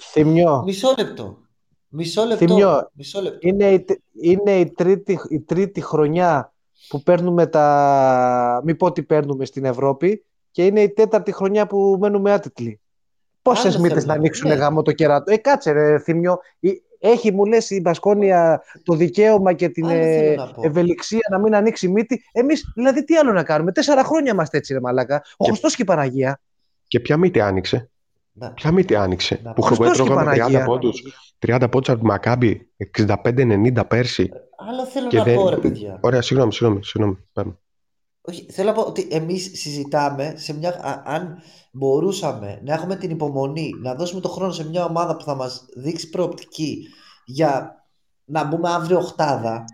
Θημιό, 0.00 0.62
Μισό 0.66 0.94
λεπτό. 0.98 1.38
Μισό 1.88 2.24
λεπτό. 2.24 2.46
Θημιό, 2.46 2.90
Μισό 2.92 3.20
λεπτό. 3.20 3.38
είναι, 3.48 3.64
η, 3.72 3.80
τε- 3.80 4.00
είναι 4.20 4.50
η, 4.58 4.70
τρίτη, 4.70 5.18
η 5.28 5.40
τρίτη 5.40 5.80
χρονιά 5.80 6.52
που 6.88 7.02
παίρνουμε 7.02 7.46
τα... 7.46 8.60
Μη 8.64 8.74
πω 8.74 8.86
ότι 8.86 9.02
παίρνουμε 9.02 9.44
στην 9.44 9.64
Ευρώπη 9.64 10.24
και 10.50 10.66
είναι 10.66 10.80
η 10.80 10.90
τέταρτη 10.90 11.32
χρονιά 11.32 11.66
που 11.66 11.96
μένουμε 12.00 12.32
άτιτλοι. 12.32 12.80
Πόσες 13.42 13.74
Άλλο 13.74 13.82
μύτες 13.82 14.00
θέμα. 14.00 14.12
να 14.12 14.18
ανοίξουν 14.18 14.48
Ναι. 14.48 14.54
γάμο 14.54 14.82
το 14.82 14.92
κεράτο. 14.92 15.32
Ε, 15.32 15.36
κάτσε 15.36 15.70
ρε 15.70 15.98
Θημιό. 15.98 16.38
Η- 16.60 16.82
έχει 16.98 17.32
μου 17.32 17.44
λες 17.44 17.70
η 17.70 17.80
Μπασκόνια 17.80 18.62
το 18.82 18.94
δικαίωμα 18.94 19.52
και 19.52 19.68
την 19.68 19.84
Άλλο 19.86 19.94
θέλω 20.02 20.30
ε, 20.32 20.34
να 20.34 20.46
πω. 20.50 20.62
ευελιξία 20.64 21.26
να 21.30 21.38
μην 21.38 21.54
ανοίξει 21.54 21.88
μύτη. 21.88 22.22
Εμείς 22.32 22.72
δηλαδή 22.74 23.04
τι 23.04 23.16
άλλο 23.16 23.32
να 23.32 23.42
κάνουμε; 23.42 23.72
Τέσσερα 23.72 24.04
χρόνια 24.04 24.32
είμαστε 24.32 24.56
έτσι 24.56 24.72
ρε 24.72 24.80
μαλάκα. 24.80 25.22
Ο 25.36 25.44
Και- 25.44 25.50
Χριστός 25.50 25.74
και 25.76 25.82
η 25.82 25.84
Παναγία. 25.84 26.40
Και 26.86 27.00
ποια 27.00 27.16
μύτη 27.16 27.40
άνοιξε; 27.40 27.90
Να- 28.32 28.50
Ποια 28.52 28.72
μύτη 28.72 28.94
άνοιξε; 28.94 29.40
Να 29.42 29.52
που 29.52 29.60
πω- 29.60 29.66
Χριστός 29.66 29.96
και 29.96 30.02
η 30.02 30.04
τρώγαμε 30.06 30.30
30 30.30 30.38
Παναγία. 30.38 30.64
πόντους. 30.64 31.02
30 31.38 31.68
πόντους 31.70 31.88
από 31.88 31.98
τη 31.98 32.04
Μακάμπη, 32.06 32.70
65-90 32.76 33.84
πέρσι. 33.88 34.30
Άλλο 34.70 34.84
θέλω 34.86 35.08
Και 35.08 35.16
να 35.16 35.24
δεν- 35.24 35.34
πω, 35.34 35.48
ρε 35.48 35.56
παιδιά. 35.56 35.98
Ωραία, 36.00 36.22
συγγνώμη, 36.22 36.52
συγγνώμη. 36.52 36.84
συγγνώμη. 36.84 37.18
Πάμε. 37.32 37.58
Όχι, 38.28 38.46
θέλω 38.50 38.68
να 38.68 38.74
πω 38.74 38.82
ότι 38.82 39.08
εμείς 39.10 39.50
συζητάμε 39.54 40.34
σε 40.36 40.52
μια, 40.54 40.70
α- 40.70 41.02
αν 41.04 41.42
μπορούσαμε 41.72 42.60
να 42.64 42.74
έχουμε 42.74 42.96
την 42.96 43.10
υπομονή, 43.10 43.70
να 43.82 43.94
δώσουμε 43.94 44.20
το 44.20 44.28
χρόνο 44.28 44.52
σε 44.52 44.68
μια 44.68 44.84
ομάδα 44.84 45.16
που 45.16 45.24
θα 45.24 45.34
μας 45.34 45.64
δείξει 45.76 46.08
προοπτική 46.10 46.88
για 47.24 47.84
να 48.24 48.44
μπούμε 48.44 48.70
αύριο 48.70 48.98
οχτάδα, 48.98 49.64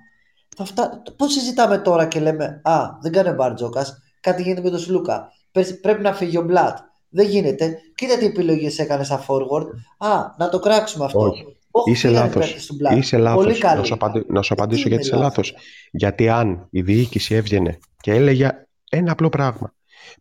θα 0.57 0.65
φτά... 0.65 1.03
πώς 1.17 1.33
συζητάμε 1.33 1.79
τώρα 1.79 2.07
και 2.07 2.21
λέμε 2.21 2.61
«Α, 2.65 2.81
δεν 3.01 3.13
κάνει 3.13 3.29
ο 3.29 3.35
Μπαρτζόκας, 3.35 4.03
κάτι 4.21 4.43
γίνεται 4.43 4.63
με 4.63 4.71
τον 4.71 4.79
Σλούκα, 4.79 5.33
Πες- 5.53 5.81
πρέπει 5.81 6.03
να 6.03 6.13
φύγει 6.15 6.39
ο 6.39 6.43
Μπλατ». 6.43 6.79
Δεν 7.09 7.27
γίνεται. 7.29 7.79
Κοίτα 7.95 8.17
τι 8.19 8.27
επιλογές 8.27 8.79
έκανες 8.79 9.07
σαν 9.07 9.21
forward. 9.29 9.67
Α, 9.99 10.35
να 10.39 10.49
το 10.49 10.59
κράξουμε 10.59 11.05
αυτό. 11.05 11.19
Όχι. 11.21 11.57
Όχι, 11.77 11.91
Είσαι 11.91 12.09
φύγανε 12.09 12.25
οι 12.27 12.29
λάθος. 12.29 12.47
παίκτες 12.47 12.67
του 12.67 12.77
Blatt. 12.81 12.97
Είσαι 12.97 13.17
Πολύ 13.17 13.23
λάθος. 13.29 13.59
καλή. 13.59 13.79
Να 13.79 13.85
σου, 13.85 13.95
απαντη- 13.95 14.31
να 14.31 14.43
σου 14.43 14.53
απαντήσω 14.53 14.83
Τι 14.83 14.89
γιατί 14.89 15.07
είμαι 15.07 15.15
είσαι 15.17 15.25
λάθος. 15.25 15.55
Γιατί 15.91 16.29
αν 16.29 16.67
η 16.71 16.83
διοίκηση 16.83 17.35
έβγαινε 17.35 17.79
και 18.01 18.13
έλεγε 18.13 18.51
ένα 18.91 19.13
απλό 19.13 19.29
πράγμα. 19.29 19.75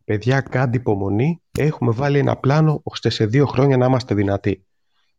Παιδιά, 0.05 0.41
κάντε 0.41 0.77
υπομονή. 0.77 1.41
Έχουμε 1.59 1.91
βάλει 1.91 2.17
ένα 2.17 2.35
πλάνο 2.35 2.81
ώστε 2.83 3.09
σε 3.09 3.25
δύο 3.25 3.45
χρόνια 3.45 3.77
να 3.77 3.85
είμαστε 3.85 4.15
δυνατοί. 4.15 4.65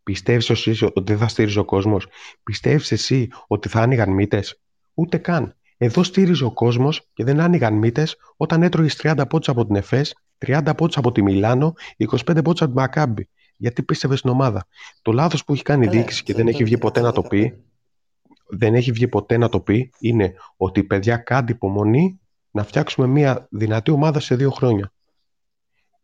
Πιστεύεις 0.03 0.51
εσύ 0.51 0.85
ότι 0.85 1.03
δεν 1.13 1.19
θα 1.19 1.29
στήριζε 1.29 1.59
ο 1.59 1.65
κόσμος; 1.65 2.07
Πιστεύεις 2.43 2.93
εσύ 2.93 3.29
ότι 3.47 3.69
θα 3.69 3.81
άνοιγαν 3.81 4.11
μύτες; 4.11 4.61
Ούτε 4.95 5.17
καν. 5.17 5.57
Εδώ 5.77 6.03
στήριζε 6.03 6.45
ο 6.45 6.53
κόσμος 6.53 7.09
και 7.13 7.25
δεν 7.25 7.41
άνοιγαν 7.41 7.75
μύτες 7.75 8.17
όταν 8.37 8.63
έτρωγες 8.63 8.97
30 8.97 9.27
πόντους 9.27 9.49
από 9.49 9.67
την 9.67 9.77
ΕΦΕΣ, 9.77 10.15
30 10.39 10.75
πόντους 10.75 10.97
από 10.97 11.13
τη 11.13 11.23
Μιλάνο, 11.23 11.73
25 11.97 12.43
πόντους 12.43 12.63
από 12.63 12.71
τη 12.73 12.77
Μακάμπη. 12.79 13.29
Γιατί 13.57 13.83
πίστευες 13.83 14.19
στην 14.19 14.31
ομάδα. 14.31 14.67
Το 15.03 15.13
λάθος 15.13 15.45
που 15.45 15.53
έχει 15.53 15.63
κάνει 15.63 15.85
η 15.85 15.87
Καλά, 15.89 15.99
διοίκηση 15.99 16.23
και 16.23 16.33
αυτό 16.33 16.45
δεν 16.45 16.53
έχει 16.53 16.63
το- 16.63 16.65
βγει 16.69 16.79
ποτέ 16.79 17.01
να 17.01 17.13
το 17.13 17.21
αυτό 17.21 17.37
πει, 17.37 17.65
δεν 18.49 18.75
έχει 18.75 18.93
βγει 18.93 19.09
ποτέ 19.09 19.37
να 19.37 19.49
το 19.49 19.61
πει, 19.61 19.93
είναι 19.99 20.35
ότι 20.57 20.85
παιδιά 20.85 21.17
κάντε 21.17 21.53
υπομονή 21.53 22.21
να 22.51 22.65
φτιάξουμε 22.65 23.07
μια 23.07 23.47
δυνατή 23.51 23.91
ομάδα 23.91 24.21
σε 24.21 24.35
δύο 24.37 24.51
χρόνια. 24.51 24.93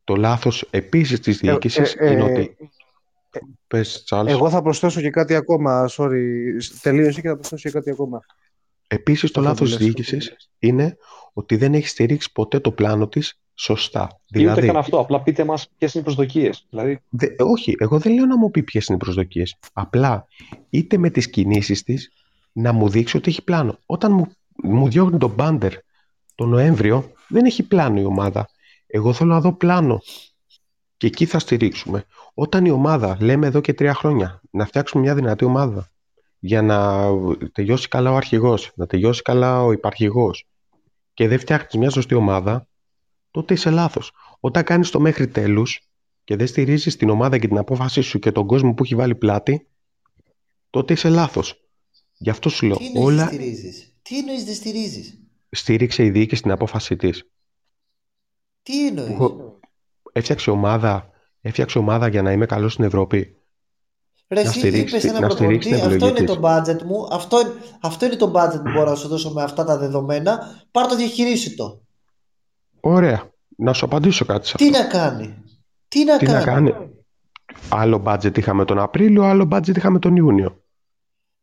Το 0.04 0.16
λάθος 0.16 0.66
επίσης 0.70 1.20
της 1.20 1.38
διοίκησης 1.38 1.94
ε, 1.94 2.06
ε, 2.06 2.10
είναι 2.12 2.22
ότι... 2.22 2.56
Πες, 3.66 4.02
Τσάρλς. 4.04 4.32
Εγώ 4.32 4.50
θα 4.50 4.62
προσθέσω 4.62 5.00
και 5.00 5.10
κάτι 5.10 5.34
ακόμα. 5.34 5.88
Sorry. 5.90 6.22
Τελείωσε 6.82 7.20
και 7.20 7.28
θα 7.28 7.34
προσθέσω 7.34 7.68
και 7.68 7.74
κάτι 7.74 7.90
ακόμα. 7.90 8.20
Επίσης 8.92 9.30
το 9.30 9.40
Αυτό 9.40 9.40
που 9.40 9.46
λάθος 9.48 9.68
της 9.68 9.78
λες. 9.78 9.86
διοίκησης 9.86 10.50
είναι 10.58 10.96
ότι 11.32 11.56
δεν 11.56 11.74
έχει 11.74 11.86
στηρίξει 11.86 12.32
ποτέ 12.32 12.60
το 12.60 12.72
πλάνο 12.72 13.08
της 13.08 13.40
σωστά. 13.54 14.02
Ή 14.02 14.14
ούτε 14.26 14.38
Δηλαδή, 14.38 14.66
καν 14.66 14.76
αυτό. 14.76 14.98
Απλά 14.98 15.22
πείτε 15.22 15.44
μας 15.44 15.68
ποιες 15.78 15.94
είναι 15.94 16.02
οι 16.02 16.04
προσδοκίες. 16.04 16.66
Δηλαδή, 16.70 17.00
Δε, 17.08 17.26
όχι, 17.38 17.74
εγώ 17.78 17.98
δεν 17.98 18.14
λέω 18.14 18.26
να 18.26 18.38
μου 18.38 18.50
πει 18.50 18.62
ποιες 18.62 18.86
είναι 18.86 18.96
οι 18.96 19.04
προσδοκίες. 19.04 19.56
Απλά 19.72 20.26
είτε 20.70 20.96
με 20.96 21.10
τις 21.10 21.30
κινήσεις 21.30 21.82
της 21.82 22.12
να 22.52 22.72
μου 22.72 22.88
δείξει 22.88 23.16
ότι 23.16 23.30
έχει 23.30 23.44
πλάνο. 23.44 23.78
Όταν 23.86 24.12
μου, 24.12 24.26
μου 24.62 24.88
διώχνει 24.88 25.18
τον 25.18 25.30
μπάντερ 25.30 25.72
το 26.34 26.46
Νοέμβριο, 26.46 27.12
δεν 27.28 27.44
έχει 27.44 27.62
πλάνο 27.62 28.00
η 28.00 28.04
ομάδα. 28.04 28.48
Εγώ 28.86 29.12
θέλω 29.12 29.32
να 29.32 29.40
δω 29.40 29.52
πλάνο. 29.52 30.00
Και 30.96 31.06
εκεί 31.06 31.24
θα 31.24 31.38
στηρίξουμε. 31.38 32.04
Όταν 32.34 32.64
η 32.64 32.70
ομάδα, 32.70 33.16
λέμε 33.20 33.46
εδώ 33.46 33.60
και 33.60 33.74
τρία 33.74 33.94
χρόνια, 33.94 34.40
να 34.50 34.66
φτιάξουμε 34.66 35.02
μια 35.02 35.14
δυνατή 35.14 35.44
ομάδα 35.44 35.90
για 36.40 36.62
να 36.62 37.06
τελειώσει 37.52 37.88
καλά 37.88 38.10
ο 38.10 38.16
αρχηγός, 38.16 38.72
να 38.74 38.86
τελειώσει 38.86 39.22
καλά 39.22 39.62
ο 39.62 39.72
υπαρχηγός 39.72 40.46
και 41.14 41.28
δεν 41.28 41.38
φτιάχνεις 41.38 41.74
μια 41.74 41.90
σωστή 41.90 42.14
ομάδα, 42.14 42.68
τότε 43.30 43.54
είσαι 43.54 43.70
λάθος. 43.70 44.12
Όταν 44.40 44.62
κάνεις 44.64 44.90
το 44.90 45.00
μέχρι 45.00 45.28
τέλους 45.28 45.80
και 46.24 46.36
δεν 46.36 46.46
στηρίζεις 46.46 46.96
την 46.96 47.08
ομάδα 47.10 47.38
και 47.38 47.48
την 47.48 47.58
απόφασή 47.58 48.00
σου 48.00 48.18
και 48.18 48.32
τον 48.32 48.46
κόσμο 48.46 48.74
που 48.74 48.82
έχει 48.84 48.94
βάλει 48.94 49.14
πλάτη, 49.14 49.68
τότε 50.70 50.92
είσαι 50.92 51.08
λάθος. 51.08 51.64
Γι' 52.16 52.30
αυτό 52.30 52.48
σου 52.48 52.66
λέω, 52.66 52.76
Τι 52.76 52.86
εννοείς 52.86 53.04
όλα 53.04 53.24
δεν 53.24 53.34
στηρίζεις; 53.34 53.94
Τι 54.02 54.18
εννοείς 54.18 54.44
δεν 54.44 54.54
στηρίζεις; 54.54 55.18
στήριξε 55.50 56.04
η 56.04 56.10
διοίκηση 56.10 56.42
την 56.42 56.50
απόφασή 56.50 56.96
της. 56.96 57.30
Τι 58.62 58.86
εννοείς; 58.86 59.16
Που- 59.16 59.58
Έφτιαξε 60.12 60.50
ομάδα, 60.50 61.10
έφτιαξε 61.40 61.78
ομάδα 61.78 62.08
για 62.08 62.22
να 62.22 62.32
είμαι 62.32 62.46
καλός 62.46 62.72
στην 62.72 62.84
Ευρώπη. 62.84 63.39
Ρε, 64.34 64.42
να 64.42 64.48
εσύ 64.48 64.58
στηρίξει 64.58 64.80
είπες 64.96 65.02
τη- 65.02 65.08
ένα 65.08 65.20
να 65.20 65.28
στηρίξει 65.30 65.68
προπονητή, 65.68 65.88
την 65.88 65.92
αυτό 66.04 66.08
είναι 66.08 66.18
επιλογή 66.18 66.40
το 66.40 66.48
budget 66.48 66.82
μου, 66.82 67.08
αυτό, 67.10 67.40
είναι- 67.40 67.52
αυτό 67.80 68.06
είναι 68.06 68.16
το 68.16 68.32
budget 68.34 68.60
που 68.64 68.70
μπορώ 68.74 68.90
να 68.90 68.94
σου 68.96 69.08
δώσω 69.08 69.30
με 69.32 69.42
αυτά 69.42 69.64
τα 69.64 69.76
δεδομένα, 69.78 70.38
πάρ 70.70 70.86
το 70.86 70.96
διαχειρίσου 70.96 71.54
το. 71.54 71.80
Ωραία. 72.80 73.30
Να 73.56 73.72
σου 73.72 73.84
απαντήσω 73.84 74.24
κάτι 74.24 74.46
σε 74.46 74.56
Τι 74.56 74.66
αυτό. 74.68 74.78
να 74.78 74.84
κάνει; 74.84 75.34
Τι 75.88 76.04
να 76.04 76.16
Τι 76.18 76.24
κάνει. 76.26 76.38
να 76.38 76.52
κάνει; 76.52 76.74
Άλλο 77.68 78.02
budget 78.06 78.38
είχαμε 78.38 78.64
τον 78.64 78.78
Απρίλιο, 78.78 79.22
άλλο 79.24 79.48
budget 79.52 79.76
είχαμε 79.76 79.98
τον 79.98 80.16
Ιούνιο. 80.16 80.62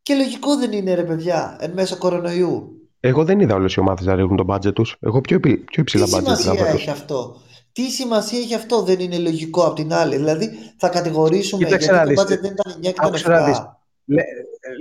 Και 0.01 0.15
λογικό 0.15 0.57
δεν 0.57 0.71
είναι 0.71 0.93
ρε 0.93 1.03
παιδιά, 1.03 1.57
εν 1.59 1.71
μέσω 1.75 1.97
κορονοϊού. 1.97 2.71
Εγώ 2.99 3.23
δεν 3.23 3.39
είδα 3.39 3.55
όλες 3.55 3.73
οι 3.73 3.79
ομάδες 3.79 4.05
να 4.05 4.15
ρίχνουν 4.15 4.35
τον 4.37 4.45
budget 4.49 4.73
τους. 4.73 4.95
Εγώ 4.99 5.21
πιο, 5.21 5.35
επι- 5.35 5.55
πιο 5.71 5.83
Τι 5.83 5.97
υψηλά 5.97 6.05
budget 6.05 6.21
είδα 6.21 6.35
σημασία 6.35 6.63
φέτος. 6.65 6.79
έχει 6.81 6.89
αυτό; 6.89 7.35
Τι 7.77 7.89
σημασία 7.89 8.39
έχει 8.39 8.55
αυτό, 8.55 8.81
δεν 8.81 8.99
είναι 8.99 9.17
λογικό 9.17 9.63
απ' 9.63 9.75
την 9.75 9.93
άλλη. 9.93 10.15
Δηλαδή 10.15 10.49
θα 10.77 10.89
κατηγορήσουμε 10.89 11.63
Κοίταξε 11.63 11.91
γιατί 11.93 12.13
να 12.13 12.15
το 12.15 12.23
δεις. 12.25 12.37
budget 12.37 12.41
δεν 12.41 12.51
ήταν 12.51 12.73
9 12.77 12.79
και 12.81 12.89
ήταν 12.89 13.07
Άκουσε 13.07 13.29
να 13.29 13.43
δεις. 13.45 13.57
7. 13.57 13.63
Λέ- 14.05 14.25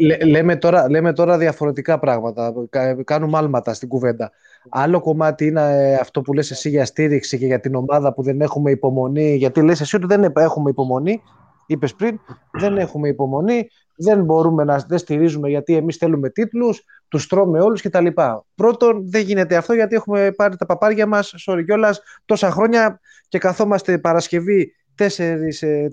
λέ- 0.01 0.22
λέμε, 0.24 0.57
τώρα, 0.57 0.90
λέμε 0.90 1.12
τώρα 1.12 1.38
διαφορετικά 1.38 1.99
πράγματα. 1.99 2.53
Κα- 2.70 3.03
Κάνουμε 3.05 3.38
άλματα 3.38 3.74
στην 3.74 3.88
κουβέντα. 3.88 4.30
Άλλο 4.68 5.01
κομμάτι 5.01 5.47
είναι 5.47 5.61
ε, 5.90 5.94
αυτό 5.94 6.20
που 6.22 6.32
λες 6.32 6.51
εσύ 6.51 6.68
για 6.68 6.84
στήριξη 6.84 7.38
και 7.38 7.47
για 7.47 7.61
την 7.61 7.74
ομάδα 7.74 8.12
που 8.14 8.22
δεν 8.22 8.40
έχουμε 8.40 8.70
υπομονή. 8.70 9.34
Γιατί 9.34 9.62
λες 9.62 9.80
εσύ 9.80 9.97
ότι 9.97 10.07
δεν 10.07 10.32
έχουμε 10.36 10.70
υπομονή. 10.70 11.22
Είπες 11.66 11.94
πριν, 11.94 12.18
δεν 12.52 12.76
έχουμε 12.78 13.08
υπομονή, 13.08 13.68
δεν 13.96 14.24
μπορούμε 14.24 14.64
να 14.64 14.76
δεν 14.88 14.98
στηρίζουμε 14.98 15.48
γιατί 15.48 15.76
εμείς 15.76 15.96
θέλουμε 15.96 16.30
τίτλους, 16.30 16.82
τους 17.08 17.26
τρώμε 17.26 17.60
όλους 17.60 17.82
κτλ. 17.82 18.06
Πρώτον, 18.54 19.10
δεν 19.10 19.22
γίνεται 19.22 19.56
αυτό 19.56 19.72
γιατί 19.72 19.94
έχουμε 19.94 20.30
πάρει 20.36 20.56
τα 20.56 20.66
παπάρια 20.66 21.06
μας, 21.06 21.34
sorry 21.46 21.62
κιόλας, 21.64 22.00
τόσα 22.24 22.50
χρόνια 22.50 23.00
και 23.28 23.38
καθόμαστε 23.38 23.98
Παρασκευή 23.98 24.74
4, 24.94 25.38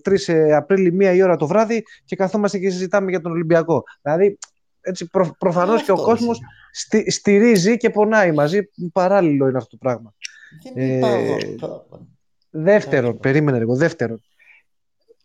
3 0.01 0.51
Απρίλη, 0.55 0.91
μία 0.91 1.13
η 1.13 1.23
ώρα 1.23 1.35
το 1.35 1.47
βράδυ 1.47 1.83
και 2.05 2.15
καθόμαστε 2.15 2.57
και 2.57 2.69
συζητάμε 2.69 3.09
για 3.09 3.21
τον 3.21 3.31
Ολυμπιακό. 3.31 3.83
Δηλαδή, 4.01 4.37
έτσι, 4.81 5.09
προ, 5.09 5.35
προφανώς 5.37 5.81
Ε, 5.81 5.83
και 5.83 5.91
ο 5.91 5.93
αυτό 5.93 6.05
κόσμος 6.05 6.37
είναι. 6.37 6.47
στη, 6.71 7.11
στηρίζει 7.11 7.77
και 7.77 7.89
πονάει 7.89 8.31
μαζί. 8.31 8.59
Παράλληλο 8.93 9.47
είναι 9.47 9.57
αυτό 9.57 9.69
το 9.69 9.77
πράγμα. 9.79 10.13
Δεν 10.73 10.83
Ε, 10.91 10.97
είπα 10.97 11.07
εγώ. 11.07 11.37
Δεύτερον, 12.49 13.11
Ναι. 13.11 13.17
περίμενε 13.17 13.57
λίγο. 13.57 13.75
Δεύτερον, 13.75 14.21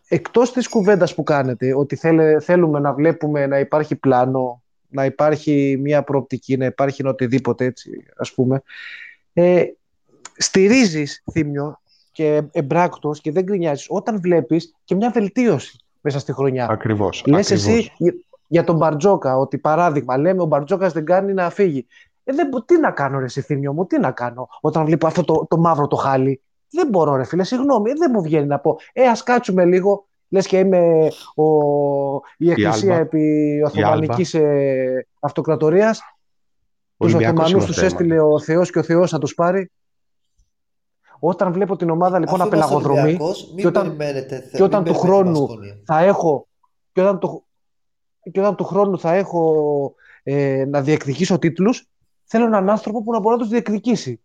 εκτός 0.09 0.53
της 0.53 0.69
κουβέντας 0.69 1.15
που 1.15 1.23
κάνετε, 1.23 1.75
ότι 1.75 1.97
θέλε, 1.97 2.41
θέλουμε 2.41 2.79
να 2.81 2.93
βλέπουμε 2.93 3.47
να 3.47 3.59
υπάρχει 3.59 3.97
πλάνο, 3.97 4.63
να 4.89 5.05
υπάρχει 5.05 5.79
μια 5.81 6.03
προοπτική, 6.03 6.57
να 6.57 6.65
υπάρχει 6.65 7.01
ένα 7.01 7.11
οτιδήποτε 7.11 7.65
έτσι, 7.65 7.91
ας 8.17 8.33
πούμε, 8.35 8.63
ε, 9.33 9.65
στηρίζεις, 10.37 11.23
Θήμιο, 11.33 11.81
και 12.13 12.43
εμπράκτος 12.53 13.21
και 13.21 13.33
δεν 13.33 13.45
γκρινιάζεις 13.45 13.87
όταν 13.89 14.21
βλέπεις 14.21 14.75
και 14.85 14.95
μια 14.95 15.11
βελτίωση 15.11 15.79
μέσα 16.01 16.19
στη 16.19 16.33
χρονιά. 16.33 16.67
Ακριβώς. 16.71 17.23
Λες 17.27 17.53
ακριβώς. 17.53 17.79
εσύ 17.79 17.93
για- 17.97 18.15
για 18.47 18.65
τον 18.65 18.77
Μπαρτζόκα, 18.77 19.37
ότι 19.37 19.59
παράδειγμα, 19.59 20.17
λέμε 20.19 20.43
ο 20.43 20.47
Μπαρτζόκας 20.47 20.93
δεν 20.93 21.05
κάνει 21.05 21.33
να 21.33 21.51
φύγει. 21.51 21.87
Ε, 22.25 22.33
δεν, 22.33 22.49
μπο- 22.49 22.63
τι 22.63 22.79
να 22.81 22.91
κάνω 22.91 23.19
ρε 23.19 23.25
εσύ 23.25 23.41
Θήμιο 23.41 23.73
μου, 23.73 23.87
τι 23.87 23.99
να 23.99 24.11
κάνω 24.11 24.49
όταν 24.61 24.85
βλέπω 24.85 25.07
αυτό 25.07 25.25
το, 25.25 25.47
το 25.49 25.57
μαύρο 25.57 25.87
το 25.87 25.97
χάλι. 25.97 26.41
Δεν 26.71 26.89
μπορώ 26.89 27.17
ρε 27.17 27.25
φίλε, 27.25 27.45
συγγνώμη, 27.45 27.91
ε, 27.91 27.95
δεν 27.99 28.11
μου 28.15 28.23
βγαίνει 28.23 28.47
να 28.47 28.59
πω. 28.59 28.77
Ε, 28.93 29.07
ας 29.07 29.23
κάτσουμε 29.23 29.65
λίγο, 29.65 30.07
λες 30.29 30.47
και 30.47 30.59
είμαι 30.59 31.09
ο, 31.35 31.45
η 32.39 32.51
εκκλησία 32.51 32.91
Άλμπα. 32.93 33.01
επί 33.03 33.63
Οθωμανικής 33.67 34.35
ε, 34.35 35.07
αυτοκρατορίας. 35.21 36.01
Τους 36.97 37.15
Ολυμπιακός 37.15 37.45
Οθωμανούς 37.45 37.51
είμαστε, 37.65 37.73
τους 37.73 37.93
έστειλε 37.93 38.21
ο 38.21 38.39
Θεός 38.41 38.71
και 38.71 38.79
ο 38.79 38.83
Θεός 38.83 39.11
θα 39.11 39.19
τους 39.19 39.35
πάρει. 39.35 39.71
Όταν 41.19 41.53
βλέπω 41.53 41.77
την 41.77 41.91
ομάδα 41.91 42.19
λοιπόν 42.19 42.41
Αφού 42.41 42.49
είμαστε 42.55 42.75
απελαγοδρομή 42.75 43.01
Ολυμπιακός, 43.09 43.47
μην 43.49 43.57
και 43.57 43.67
όταν- 43.67 43.97
περιμένετε, 43.97 44.41
θε- 44.41 44.57
και 44.57 44.63
όταν 44.63 44.83
μην 44.83 44.93
του 44.93 44.99
περιμένετε 45.01 45.31
χρόνου 45.31 45.47
Βασκόνια. 45.47 45.79
θα 45.85 45.99
έχω 46.05 46.47
και 46.93 47.01
όταν 47.01 47.19
του, 47.19 47.45
και 48.33 48.41
όταν 48.41 48.57
του 48.57 48.65
χρόνου 48.65 48.99
θα 48.99 49.15
έχω 49.15 49.95
ε, 50.23 50.65
να 50.69 50.81
διεκδικήσω 50.83 51.39
τίτλους 51.39 51.87
θέλω 52.25 52.45
έναν 52.45 52.71
άνθρωπο 52.71 53.03
που 53.03 53.13
να 53.13 53.21
μπορεί 53.21 53.35
να 53.37 53.41
τους 53.43 53.51
διεκδικήσει 53.51 54.21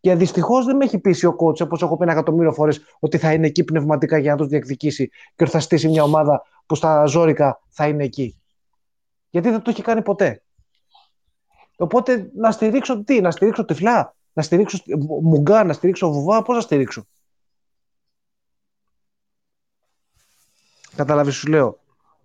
και 0.00 0.14
δυστυχώς 0.14 0.64
δεν 0.64 0.76
με 0.76 0.84
έχει 0.84 0.98
πείσει 0.98 1.26
ο 1.26 1.34
κότσο, 1.34 1.64
όπως 1.64 1.82
έχω 1.82 1.96
πει 1.96 2.02
ένα 2.02 2.12
εκατομμύριο 2.12 2.52
φορές, 2.52 2.80
ότι 2.98 3.18
θα 3.18 3.32
είναι 3.32 3.46
εκεί 3.46 3.64
πνευματικά 3.64 4.18
για 4.18 4.30
να 4.30 4.36
τους 4.36 4.46
διεκδικήσει 4.46 5.08
και 5.08 5.42
ότι 5.42 5.50
θα 5.50 5.60
στήσει 5.60 5.88
μια 5.88 6.02
ομάδα 6.02 6.42
που 6.66 6.74
στα 6.74 7.04
ζώρικα 7.04 7.60
θα 7.68 7.88
είναι 7.88 8.04
εκεί. 8.04 8.40
Γιατί 9.30 9.50
δεν 9.50 9.62
το 9.62 9.70
έχει 9.70 9.82
κάνει 9.82 10.02
ποτέ. 10.02 10.42
Οπότε 11.76 12.30
να 12.34 12.50
στηρίξω 12.50 13.04
τι, 13.04 13.20
να 13.20 13.30
στηρίξω 13.30 13.64
τυφλά, 13.64 14.14
να 14.32 14.42
στηρίξω 14.42 14.78
μουγκά, 15.22 15.64
να 15.64 15.72
στηρίξω 15.72 16.12
βουβά, 16.12 16.42
πώς 16.42 16.54
να 16.54 16.60
στηρίξω. 16.60 17.06
Κατάλαβε, 20.96 21.30
σου 21.30 21.48
λέω. 21.48 21.78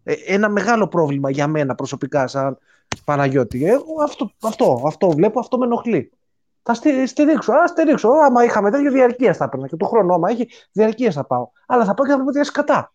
Ε, 0.03 0.13
ένα 0.25 0.49
μεγάλο 0.49 0.87
πρόβλημα 0.87 1.29
για 1.29 1.47
μένα 1.47 1.75
προσωπικά, 1.75 2.27
σαν 2.27 2.57
Παναγιώτη. 3.05 3.65
Εγώ 3.65 4.03
αυτό, 4.03 4.31
αυτό, 4.41 4.83
αυτό 4.85 5.09
βλέπω, 5.09 5.39
αυτό 5.39 5.57
με 5.57 5.65
ενοχλεί. 5.65 6.11
Θα 6.63 6.73
στη, 6.73 7.07
στηρίξω, 7.07 7.53
α 7.53 7.67
στηρίξω. 7.67 8.09
Άμα 8.09 8.43
είχαμε 8.43 8.71
τέτοιο 8.71 8.91
διαρκείας 8.91 9.37
θα 9.37 9.43
έπαιρνα 9.43 9.67
και 9.67 9.75
του 9.75 9.85
χρόνου, 9.85 10.13
άμα 10.13 10.29
έχει 10.29 10.49
διαρκείας 10.71 11.13
θα 11.13 11.25
πάω. 11.25 11.49
Αλλά 11.67 11.85
θα 11.85 11.93
πάω 11.93 12.05
και 12.05 12.11
θα 12.11 12.23
πω 12.23 12.31
δύο 12.31 12.43
σκατά. 12.43 12.93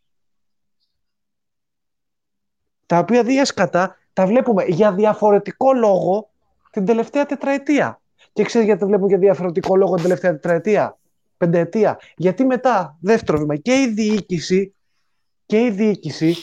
Τα 2.86 2.98
οποία 2.98 3.22
δύο 3.22 3.44
σκατά 3.44 3.96
τα 4.12 4.26
βλέπουμε 4.26 4.64
για 4.64 4.92
διαφορετικό 4.92 5.72
λόγο 5.72 6.30
την 6.70 6.84
τελευταία 6.84 7.26
τετραετία. 7.26 8.00
Και 8.32 8.44
ξέρεις 8.44 8.66
γιατί 8.66 8.80
τα 8.80 8.86
βλέπουμε 8.86 9.08
για 9.08 9.18
διαφορετικό 9.18 9.76
λόγο 9.76 9.94
την 9.94 10.02
τελευταία 10.02 10.30
τετραετία, 10.30 10.98
πενταετία. 11.36 11.98
Γιατί 12.16 12.44
μετά, 12.44 12.96
δεύτερο 13.00 13.38
βήμα, 13.38 13.56
και 13.56 13.74
η 13.74 13.86
διοίκηση, 13.86 14.74
και 15.46 15.64
η 15.64 15.70
διοίκηση 15.70 16.36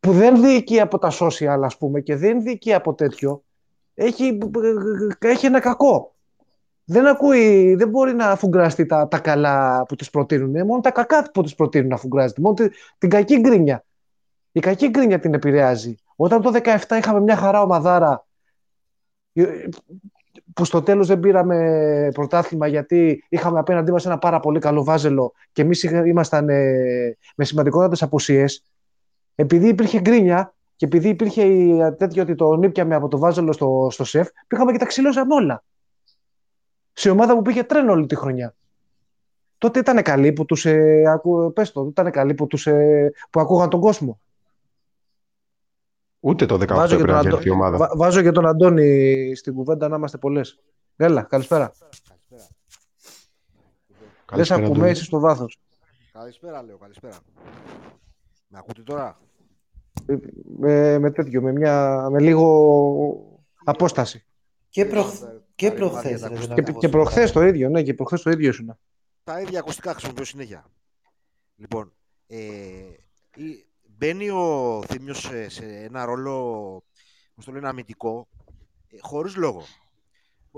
που 0.00 0.12
δεν 0.12 0.40
διοικεί 0.40 0.80
από 0.80 0.98
τα 0.98 1.12
social, 1.20 1.60
ας 1.62 1.76
πούμε, 1.76 2.00
και 2.00 2.16
δεν 2.16 2.42
διοικεί 2.42 2.74
από 2.74 2.94
τέτοιο, 2.94 3.44
έχει, 3.96 4.38
έχει 5.18 5.46
ένα 5.46 5.60
κακό. 5.60 6.14
Δεν, 6.84 7.06
ακούει, 7.06 7.74
δεν 7.74 7.88
μπορεί 7.88 8.14
να 8.14 8.30
αφουγκραστεί 8.30 8.86
τα, 8.86 9.08
τα 9.08 9.18
καλά 9.18 9.84
που 9.88 9.94
τις 9.96 10.10
προτείνουν. 10.10 10.48
Είναι 10.48 10.64
μόνο 10.64 10.80
τα 10.80 10.90
κακά 10.90 11.30
που 11.30 11.42
τις 11.42 11.54
προτείνουν 11.54 11.88
να 11.88 11.94
αφουγκράζεται. 11.94 12.40
Μόνο 12.40 12.54
την, 12.54 12.70
την 12.98 13.10
κακή 13.10 13.38
γκρίνια. 13.38 13.84
Η 14.52 14.60
κακή 14.60 14.88
γκρίνια 14.88 15.18
την 15.18 15.34
επηρεάζει. 15.34 15.94
Όταν 16.16 16.42
το 16.42 16.52
17 16.64 16.78
είχαμε 16.98 17.20
μια 17.20 17.36
χαρά 17.36 17.62
ομαδάρα 17.62 18.26
που 20.54 20.64
στο 20.64 20.82
τέλος 20.82 21.06
δεν 21.06 21.20
πήραμε 21.20 22.08
πρωτάθλημα 22.14 22.66
γιατί 22.66 23.24
είχαμε 23.28 23.58
απέναντί 23.58 23.92
μας 23.92 24.06
ένα 24.06 24.18
πάρα 24.18 24.40
πολύ 24.40 24.58
καλό 24.58 24.84
βάζελο 24.84 25.32
και 25.52 25.62
εμείς 25.62 25.82
ήμασταν 25.82 26.48
ε, 26.48 27.16
με 27.36 27.44
σημαντικότατες 27.44 28.02
απουσίες 28.02 28.62
επειδή 29.34 29.68
υπήρχε 29.68 30.00
γκρίνια 30.00 30.54
και 30.76 30.84
επειδή 30.84 31.08
υπήρχε 31.08 31.42
η 31.42 31.94
τέτοιο 31.98 32.22
ότι 32.22 32.34
το 32.34 32.56
νύπιαμε 32.56 32.94
από 32.94 33.08
το 33.08 33.18
βάζελο 33.18 33.52
στο, 33.52 33.88
στο 33.90 34.04
σεφ, 34.04 34.28
πήγαμε 34.46 34.72
και 34.72 34.78
τα 34.78 34.86
ξυλώσαμε 34.86 35.34
όλα. 35.34 35.64
Σε 36.92 37.10
ομάδα 37.10 37.34
που 37.34 37.42
πήγε 37.42 37.64
τρένο 37.64 37.92
όλη 37.92 38.06
τη 38.06 38.16
χρονιά. 38.16 38.54
Τότε 39.58 39.78
ήταν 39.78 40.02
καλή 40.02 40.32
που 40.32 40.44
τους, 40.44 40.64
ε, 40.66 41.02
ακου, 41.06 41.52
πες 41.52 41.72
το, 41.72 41.86
ήταν 41.86 42.10
καλή 42.10 42.34
που, 42.34 42.46
τους, 42.46 42.66
ε, 42.66 43.12
που 43.30 43.40
ακούγαν 43.40 43.68
τον 43.68 43.80
κόσμο. 43.80 44.20
Ούτε 46.20 46.46
το 46.46 46.54
18 46.54 46.86
πρέπει 46.88 47.02
να 47.02 47.18
έρθει 47.18 47.48
η 47.48 47.50
ομάδα. 47.50 47.76
Βά, 47.76 47.90
βάζω 47.96 48.22
και 48.22 48.30
τον 48.30 48.46
Αντώνη 48.46 49.32
στην 49.34 49.54
κουβέντα 49.54 49.88
να 49.88 49.96
είμαστε 49.96 50.18
πολλές. 50.18 50.60
Έλα, 50.96 51.22
καλησπέρα. 51.22 51.72
Καλησπέρα. 51.84 52.48
Δεν 54.32 54.44
σε 54.44 54.54
ακούμε, 54.54 54.90
είσαι 54.90 55.04
στο 55.04 55.20
βάθος. 55.20 55.60
Καλησπέρα, 56.12 56.62
λέω, 56.62 56.76
καλησπέρα. 56.76 57.16
Με 58.48 58.58
ακούτε 58.58 58.82
τώρα; 58.82 59.18
Με, 60.58 60.98
με 60.98 61.10
τέτοιο, 61.10 61.42
με, 61.42 61.52
μια, 61.52 62.06
με 62.10 62.20
λίγο 62.20 63.40
απόσταση. 63.64 64.26
Και, 64.68 64.84
προ... 64.84 65.04
και 65.54 65.70
προχθές. 65.70 66.28
Και, 66.54 66.72
και 66.78 66.88
προχθές 66.88 67.32
το 67.32 67.42
ίδιο, 67.42 67.68
ναι, 67.68 67.82
και 67.82 67.94
προχθές 67.94 68.22
το 68.22 68.30
ίδιο 68.30 68.48
ήσουν. 68.48 68.78
Τα 69.24 69.40
ίδια 69.40 69.58
ακουστικά 69.58 69.92
χρησιμοποιώ 69.92 70.24
συνέχεια. 70.24 70.70
Λοιπόν, 71.56 71.92
ε, 72.26 72.40
μπαίνει 73.82 74.30
ο 74.30 74.82
Θήμιος 74.86 75.20
σε, 75.20 75.48
σε 75.48 75.64
ένα 75.64 76.04
ρόλο, 76.04 76.84
πώς 77.34 77.44
το 77.44 77.52
λένε, 77.52 77.68
αμυντικό, 77.68 78.28
ε, 78.88 78.96
χωρίς 79.00 79.36
λόγο. 79.36 79.62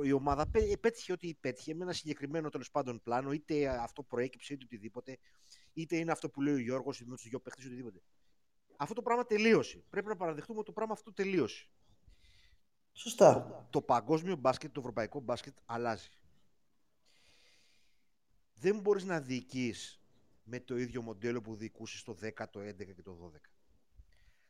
Η 0.03 0.13
ομάδα 0.13 0.47
πέτυχε 0.81 1.13
ό,τι 1.13 1.35
πέτυχε 1.41 1.75
με 1.75 1.85
ένα 1.85 1.93
συγκεκριμένο 1.93 2.49
τέλος 2.49 2.71
πάντων 2.71 3.01
πλάνο, 3.03 3.33
είτε 3.33 3.69
αυτό 3.69 4.03
προέκυψε 4.03 4.53
είτε 4.53 4.65
οτιδήποτε, 4.65 5.19
είτε 5.73 5.97
είναι 5.97 6.13
αυτό 6.13 6.31
που 6.31 6.41
λέει 6.41 6.55
ο 6.55 6.59
Γιώργος, 6.59 7.01
είτε 7.01 7.11
με 7.11 7.17
τους 7.17 7.29
δυο 7.29 7.41
παίχτε, 7.41 7.63
οτιδήποτε 7.67 8.01
αυτό 8.81 8.95
το 8.95 9.03
πράγμα 9.03 9.25
τελείωσε. 9.25 9.85
Πρέπει 9.91 10.07
να 10.07 10.17
παραδεχτούμε 10.17 10.59
ότι 10.59 10.67
το 10.67 10.73
πράγμα 10.73 10.93
αυτό 10.93 11.13
τελείωσε. 11.13 11.67
Σωστά. 12.93 13.47
Το, 13.47 13.67
το 13.71 13.83
παγκόσμιο 13.83 14.37
μπάσκετ, 14.37 14.73
το 14.73 14.81
ευρωπαϊκό 14.81 15.21
μπάσκετ 15.21 15.57
αλλάζει. 15.67 16.09
Δεν 18.55 18.81
μπορείς 18.81 19.05
να 19.05 19.21
διοικείς 19.21 20.01
με 20.43 20.61
το 20.61 20.79
ίδιο 20.79 21.03
μοντέλο 21.03 21.41
που 21.41 21.55
διοικούσες 21.55 22.03
το 22.03 22.17
10, 22.23 22.31
το 22.51 22.61
11 22.61 22.95
και 22.95 23.03
το 23.03 23.33
12. 23.35 23.37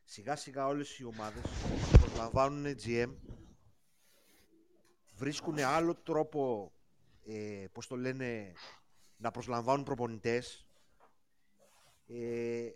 Σιγά 0.03 0.35
σιγά 0.35 0.67
όλες 0.67 0.99
οι 0.99 1.03
ομάδες 1.03 1.43
προσλαμβάνουν 1.91 2.75
GM, 2.83 3.15
βρίσκουν 5.15 5.59
άλλο 5.59 5.95
τρόπο, 5.95 6.71
ε, 7.25 7.65
πώς 7.71 7.87
το 7.87 7.95
λένε, 7.95 8.53
να 9.17 9.31
προσλαμβάνουν 9.31 9.83
προπονητές. 9.83 10.65
Ε, 12.07 12.69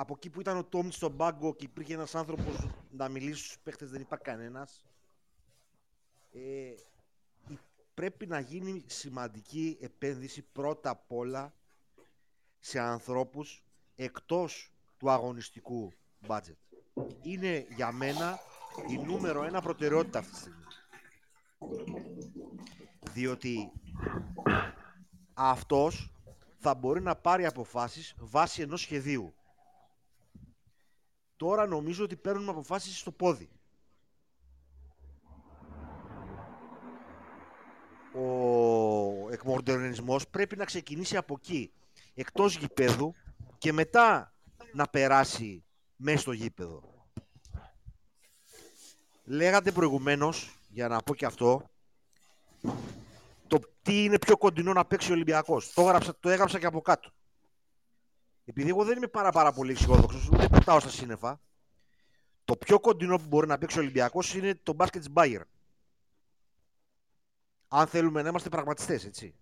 από 0.00 0.14
εκεί 0.16 0.30
που 0.30 0.40
ήταν 0.40 0.56
ο 0.56 0.64
Τόμι 0.64 0.92
στον 0.92 1.16
πάγκο 1.16 1.54
και 1.54 1.64
υπήρχε 1.64 1.94
ένας 1.94 2.14
άνθρωπος 2.14 2.68
να 2.90 3.08
μιλήσει 3.08 3.44
στους 3.44 3.58
παίχτες, 3.58 3.90
δεν 3.90 4.00
υπάρχει 4.00 4.24
κανένας. 4.24 4.84
Ε, 6.32 6.74
πρέπει 7.94 8.26
να 8.26 8.40
γίνει 8.40 8.84
σημαντική 8.86 9.78
επένδυση 9.80 10.42
πρώτα 10.42 10.90
απ' 10.90 11.12
όλα 11.12 11.54
σε 12.58 12.78
ανθρώπους 12.78 13.64
εκτός 13.96 14.72
του 14.98 15.10
αγωνιστικού 15.10 15.92
budget. 16.26 16.56
Είναι 17.22 17.66
για 17.70 17.92
μένα 17.92 18.38
η 18.88 18.98
νούμερο 18.98 19.42
ένα 19.44 19.60
προτεραιότητα 19.60 20.18
αυτή 20.18 20.32
τη 20.32 20.38
στιγμή. 20.38 20.64
Διότι 23.12 23.72
αυτός 25.34 26.12
θα 26.58 26.74
μπορεί 26.74 27.00
να 27.00 27.16
πάρει 27.16 27.46
αποφάσεις 27.46 28.14
βάσει 28.18 28.62
ενός 28.62 28.80
σχεδίου. 28.80 29.32
Τώρα 31.38 31.66
νομίζω 31.66 32.04
ότι 32.04 32.16
παίρνουμε 32.16 32.50
αποφάσεις 32.50 32.98
στο 32.98 33.10
πόδι. 33.10 33.48
Ο 38.14 39.30
εκμοντερνισμός 39.30 40.28
πρέπει 40.28 40.56
να 40.56 40.64
ξεκινήσει 40.64 41.16
από 41.16 41.34
εκεί, 41.38 41.72
εκτός 42.14 42.56
γηπέδου 42.56 43.14
και 43.58 43.72
μετά 43.72 44.32
να 44.72 44.88
περάσει 44.88 45.64
μέσα 45.96 46.18
στο 46.18 46.32
γήπεδο. 46.32 46.82
Λέγατε 49.24 49.72
προηγουμένως, 49.72 50.58
για 50.68 50.88
να 50.88 51.02
πω 51.02 51.14
και 51.14 51.26
αυτό, 51.26 51.70
το 53.46 53.58
τι 53.82 54.04
είναι 54.04 54.18
πιο 54.18 54.36
κοντινό 54.36 54.72
να 54.72 54.84
παίξει 54.84 55.10
ο 55.10 55.14
Ολυμπιακός. 55.14 55.72
Το, 55.72 55.82
έγραψα, 55.82 56.16
το 56.20 56.28
έγραψα 56.28 56.58
και 56.58 56.66
από 56.66 56.80
κάτω. 56.80 57.10
Επειδή 58.48 58.68
εγώ 58.68 58.84
δεν 58.84 58.96
είμαι 58.96 59.06
πάρα, 59.06 59.30
πάρα 59.30 59.52
πολύ 59.52 59.72
αισιόδοξος, 59.72 60.28
ούτε 60.28 60.48
πετάω 60.48 60.80
στα 60.80 60.90
σύννεφα, 60.90 61.40
το 62.44 62.56
πιο 62.56 62.80
κοντινό 62.80 63.16
που 63.16 63.26
μπορεί 63.26 63.46
να 63.46 63.58
παίξει 63.58 63.78
ο 63.78 63.80
Ολυμπιακός 63.80 64.34
είναι 64.34 64.54
το 64.62 64.72
μπάσκετ 64.72 65.02
της 65.02 65.12
Bayern. 65.14 65.42
Αν 67.68 67.86
θέλουμε 67.86 68.22
να 68.22 68.28
είμαστε 68.28 68.48
πραγματιστές, 68.48 69.04
έτσι. 69.04 69.34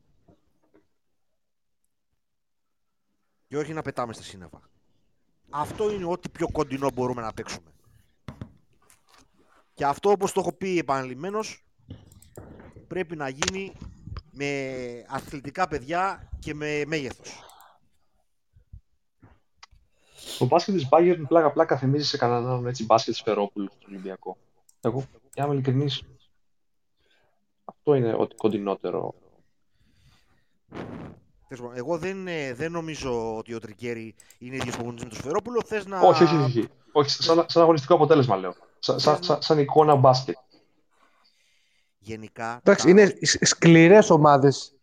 Και 3.49 3.57
όχι 3.57 3.73
να 3.73 3.83
πετάμε 3.83 4.13
στα 4.13 4.23
σύννεφα. 4.23 4.61
Αυτό 5.51 5.91
είναι 5.91 6.05
ό,τι 6.05 6.29
πιο 6.29 6.49
κοντινό 6.53 6.91
μπορούμε 6.91 7.23
να 7.23 7.33
παίξουμε. 7.33 7.71
Και 9.75 9.85
αυτό, 9.85 10.11
όπως 10.11 10.33
το 10.33 10.41
έχω 10.41 10.53
πει 10.53 10.79
επαναλημμένως, 10.79 11.65
πρέπει 12.87 13.17
να 13.17 13.29
γίνει 13.29 13.73
με 14.31 15.05
αθλητικά 15.09 15.69
παιδιά 15.69 16.31
και 16.39 16.55
με 16.55 16.85
μέγεθος. 16.87 17.46
Το 20.39 20.45
μπάσκετ 20.45 20.75
της 20.75 20.89
Bayern 20.91 21.23
πλάκα-πλάκα 21.29 21.77
θυμίζει 21.77 22.05
σε 22.05 22.17
κανέναν 22.17 22.67
έτσι 22.67 22.85
μπάσκετ 22.85 23.15
Σφερόπουλου 23.15 23.69
στο 23.79 23.87
Ολυμπιακό. 23.89 24.37
Εγώ, 24.81 24.99
για 24.99 25.31
να 25.37 25.45
είμαι 25.45 25.53
ειλικρινής, 25.55 26.03
αυτό 27.65 27.95
είναι 27.95 28.15
ό,τι 28.15 28.35
κοντινότερο. 28.35 29.15
Εγώ 31.75 31.99
δεν, 31.99 32.27
ε, 32.27 32.55
δεν 32.55 32.73
νομίζω 32.73 33.37
ότι 33.37 33.55
ο 33.55 33.59
Τρικέρι 33.59 34.15
είναι 34.39 34.57
ίδιος 34.57 34.77
με 34.77 34.93
τον 34.93 35.13
Σφερόπουλο. 35.13 35.63
Θες 35.65 35.87
να... 35.87 36.01
Όχι, 36.01 36.23
όχι, 36.23 36.37
όχι. 36.37 36.69
όχι 36.93 37.11
σαν, 37.11 37.45
σαν 37.49 37.63
αγωνιστικό 37.63 37.95
αποτέλεσμα 37.95 38.37
λέω. 38.37 38.55
Σαν, 38.79 39.01
σαν, 39.01 39.23
σαν, 39.23 39.43
σαν 39.43 39.59
εικόνα 39.59 39.95
μπάσκετ. 39.95 40.37
Γενικά. 41.99 42.61
Εντάξει, 42.63 42.85
τα... 42.85 42.91
είναι 42.91 43.15
σκληρές 43.41 44.11
ομάδες 44.11 44.75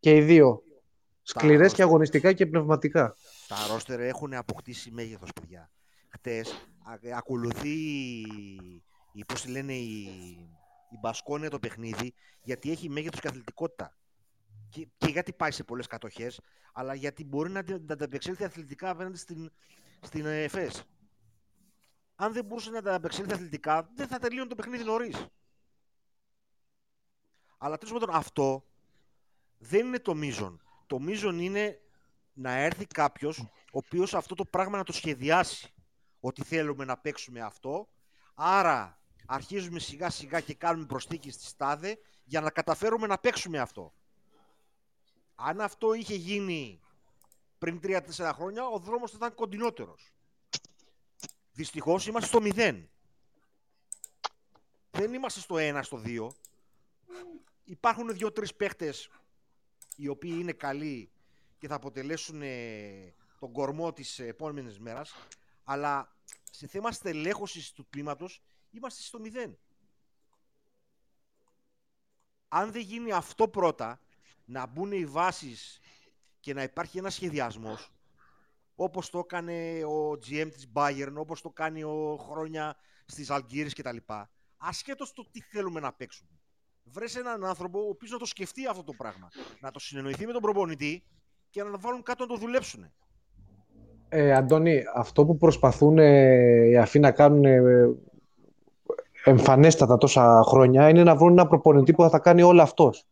και 0.00 0.16
οι 0.16 0.20
δύο. 0.20 0.62
Σκληρές 1.22 1.72
και 1.72 1.82
αγωνιστικά 1.82 2.32
και 2.32 2.46
πνευματικά. 2.46 3.16
Τα 3.50 3.66
ρόστερ 3.66 4.00
έχουν 4.00 4.34
αποκτήσει 4.34 4.90
μέγεθος, 4.90 5.32
παιδιά. 5.32 5.70
Χτες 6.08 6.68
ακολουθεί 7.16 7.78
η, 9.12 9.24
πώς 9.26 9.46
λένε, 9.46 9.72
η, 9.72 10.02
η 10.90 10.96
Μπασκόνια 11.00 11.50
το 11.50 11.58
παιχνίδι 11.58 12.14
γιατί 12.42 12.70
έχει 12.70 12.88
μέγεθος 12.88 13.20
και 13.20 13.28
αθλητικότητα. 13.28 13.96
Και, 14.68 14.88
και 14.96 15.06
γιατί 15.06 15.32
πάει 15.32 15.50
σε 15.50 15.64
πολλές 15.64 15.86
κατοχές, 15.86 16.40
αλλά 16.72 16.94
γιατί 16.94 17.24
μπορεί 17.24 17.50
να, 17.50 17.62
να 17.62 17.92
ανταπεξέλθει 17.92 18.44
αθλητικά 18.44 18.90
απέναντι 18.90 19.18
στην, 19.18 19.50
στην 20.00 20.26
ΕΦΕΣ. 20.26 20.84
Αν 22.14 22.32
δεν 22.32 22.44
μπορούσε 22.44 22.70
να 22.70 22.78
ανταπεξέλθει 22.78 23.32
αθλητικά, 23.32 23.90
δεν 23.94 24.08
θα 24.08 24.18
τελείωνε 24.18 24.48
το 24.48 24.54
παιχνίδι 24.54 24.84
νωρίς. 24.84 25.26
Αλλά 27.58 27.78
τέλος 27.78 27.92
πάντων 27.92 28.14
αυτό 28.14 28.66
δεν 29.58 29.86
είναι 29.86 29.98
το 29.98 30.14
μείζον. 30.14 30.62
Το 30.86 31.00
μείζον 31.00 31.38
είναι 31.38 31.80
να 32.32 32.52
έρθει 32.52 32.86
κάποιος 32.86 33.38
ο 33.38 33.46
οποίος 33.70 34.14
αυτό 34.14 34.34
το 34.34 34.44
πράγμα 34.44 34.76
να 34.76 34.84
το 34.84 34.92
σχεδιάσει. 34.92 35.74
Ότι 36.20 36.44
θέλουμε 36.44 36.84
να 36.84 36.96
παίξουμε 36.96 37.40
αυτό, 37.40 37.88
άρα 38.34 38.98
αρχίζουμε 39.26 39.78
σιγά 39.78 40.10
σιγά 40.10 40.40
και 40.40 40.54
κάνουμε 40.54 40.86
προσθήκη 40.86 41.30
στη 41.30 41.44
στάδε 41.44 41.98
για 42.24 42.40
να 42.40 42.50
καταφέρουμε 42.50 43.06
να 43.06 43.18
παίξουμε 43.18 43.58
αυτό. 43.58 43.94
Αν 45.34 45.60
αυτό 45.60 45.92
είχε 45.92 46.14
γίνει 46.14 46.80
πριν 47.58 47.80
3-4 47.82 48.30
χρόνια, 48.34 48.66
ο 48.66 48.78
δρόμος 48.78 49.10
θα 49.10 49.16
ήταν 49.16 49.34
κοντινότερος. 49.34 50.12
Δυστυχώς 51.52 52.06
είμαστε 52.06 52.28
στο 52.28 52.38
0. 52.42 52.88
Δεν 54.90 55.14
είμαστε 55.14 55.40
στο 55.40 55.54
1, 55.58 55.80
στο 55.82 56.02
2. 56.04 56.28
Υπάρχουν 57.64 58.14
δύο-τρεις 58.14 58.54
παίχτες 58.54 59.10
οι 59.96 60.08
οποίοι 60.08 60.36
είναι 60.40 60.52
καλοί 60.52 61.10
και 61.60 61.68
θα 61.68 61.74
αποτελέσουν 61.74 62.42
ε, 62.42 63.14
τον 63.38 63.52
κορμό 63.52 63.92
της 63.92 64.18
επόμενης 64.18 64.78
μέρας, 64.78 65.14
αλλά 65.64 66.16
σε 66.50 66.66
θέμα 66.66 66.92
στελέχωσης 66.92 67.72
του 67.72 67.86
κλίματος 67.90 68.42
είμαστε 68.70 69.02
στο 69.02 69.18
0. 69.22 69.54
Αν 72.48 72.72
δεν 72.72 72.82
γίνει 72.82 73.12
αυτό 73.12 73.48
πρώτα, 73.48 74.00
να 74.44 74.66
μπουν 74.66 74.92
οι 74.92 75.06
βάσεις 75.06 75.80
και 76.40 76.54
να 76.54 76.62
υπάρχει 76.62 76.98
ένας 76.98 77.14
σχεδιασμός, 77.14 77.92
όπως 78.74 79.10
το 79.10 79.18
έκανε 79.18 79.84
ο 79.84 80.10
GM 80.10 80.48
της 80.52 80.70
Bayern, 80.72 81.12
όπως 81.14 81.40
το 81.40 81.50
κάνει 81.50 81.82
ο 81.82 82.16
χρόνια 82.30 82.76
στις 83.06 83.30
Αλγύρες 83.30 83.74
κτλ. 83.74 83.96
Ασχέτως 84.56 85.12
το 85.12 85.26
τι 85.30 85.40
θέλουμε 85.40 85.80
να 85.80 85.92
παίξουμε. 85.92 86.30
Βρες 86.82 87.16
έναν 87.16 87.44
άνθρωπο 87.44 87.84
ο 87.84 87.88
οποίος 87.88 88.10
να 88.10 88.18
το 88.18 88.24
σκεφτεί 88.24 88.66
αυτό 88.66 88.84
το 88.84 88.92
πράγμα. 88.92 89.28
Να 89.60 89.70
το 89.70 89.78
συνεννοηθεί 89.78 90.26
με 90.26 90.32
τον 90.32 90.42
προπονητή 90.42 91.04
και 91.50 91.62
να 91.62 91.70
το 91.70 91.80
βάλουν 91.80 92.02
κάτω 92.02 92.24
να 92.24 92.30
το 92.30 92.36
δουλέψουν. 92.38 92.92
Ε, 94.08 94.32
Αντώνη, 94.32 94.82
αυτό 94.94 95.24
που 95.24 95.36
προσπαθούν 95.36 95.98
ε, 95.98 96.68
οι 96.68 96.76
αφοί 96.76 96.98
να 96.98 97.10
κάνουν 97.10 97.44
ε, 97.44 97.60
εμφανέστατα 99.24 99.96
τόσα 99.96 100.42
χρόνια 100.46 100.88
είναι 100.88 101.02
να 101.02 101.16
βρουν 101.16 101.30
ένα 101.30 101.46
προπονητή 101.46 101.92
που 101.92 102.02
θα 102.02 102.10
τα 102.10 102.18
κάνει 102.18 102.42
όλα 102.42 102.62
αυτός. 102.62 103.06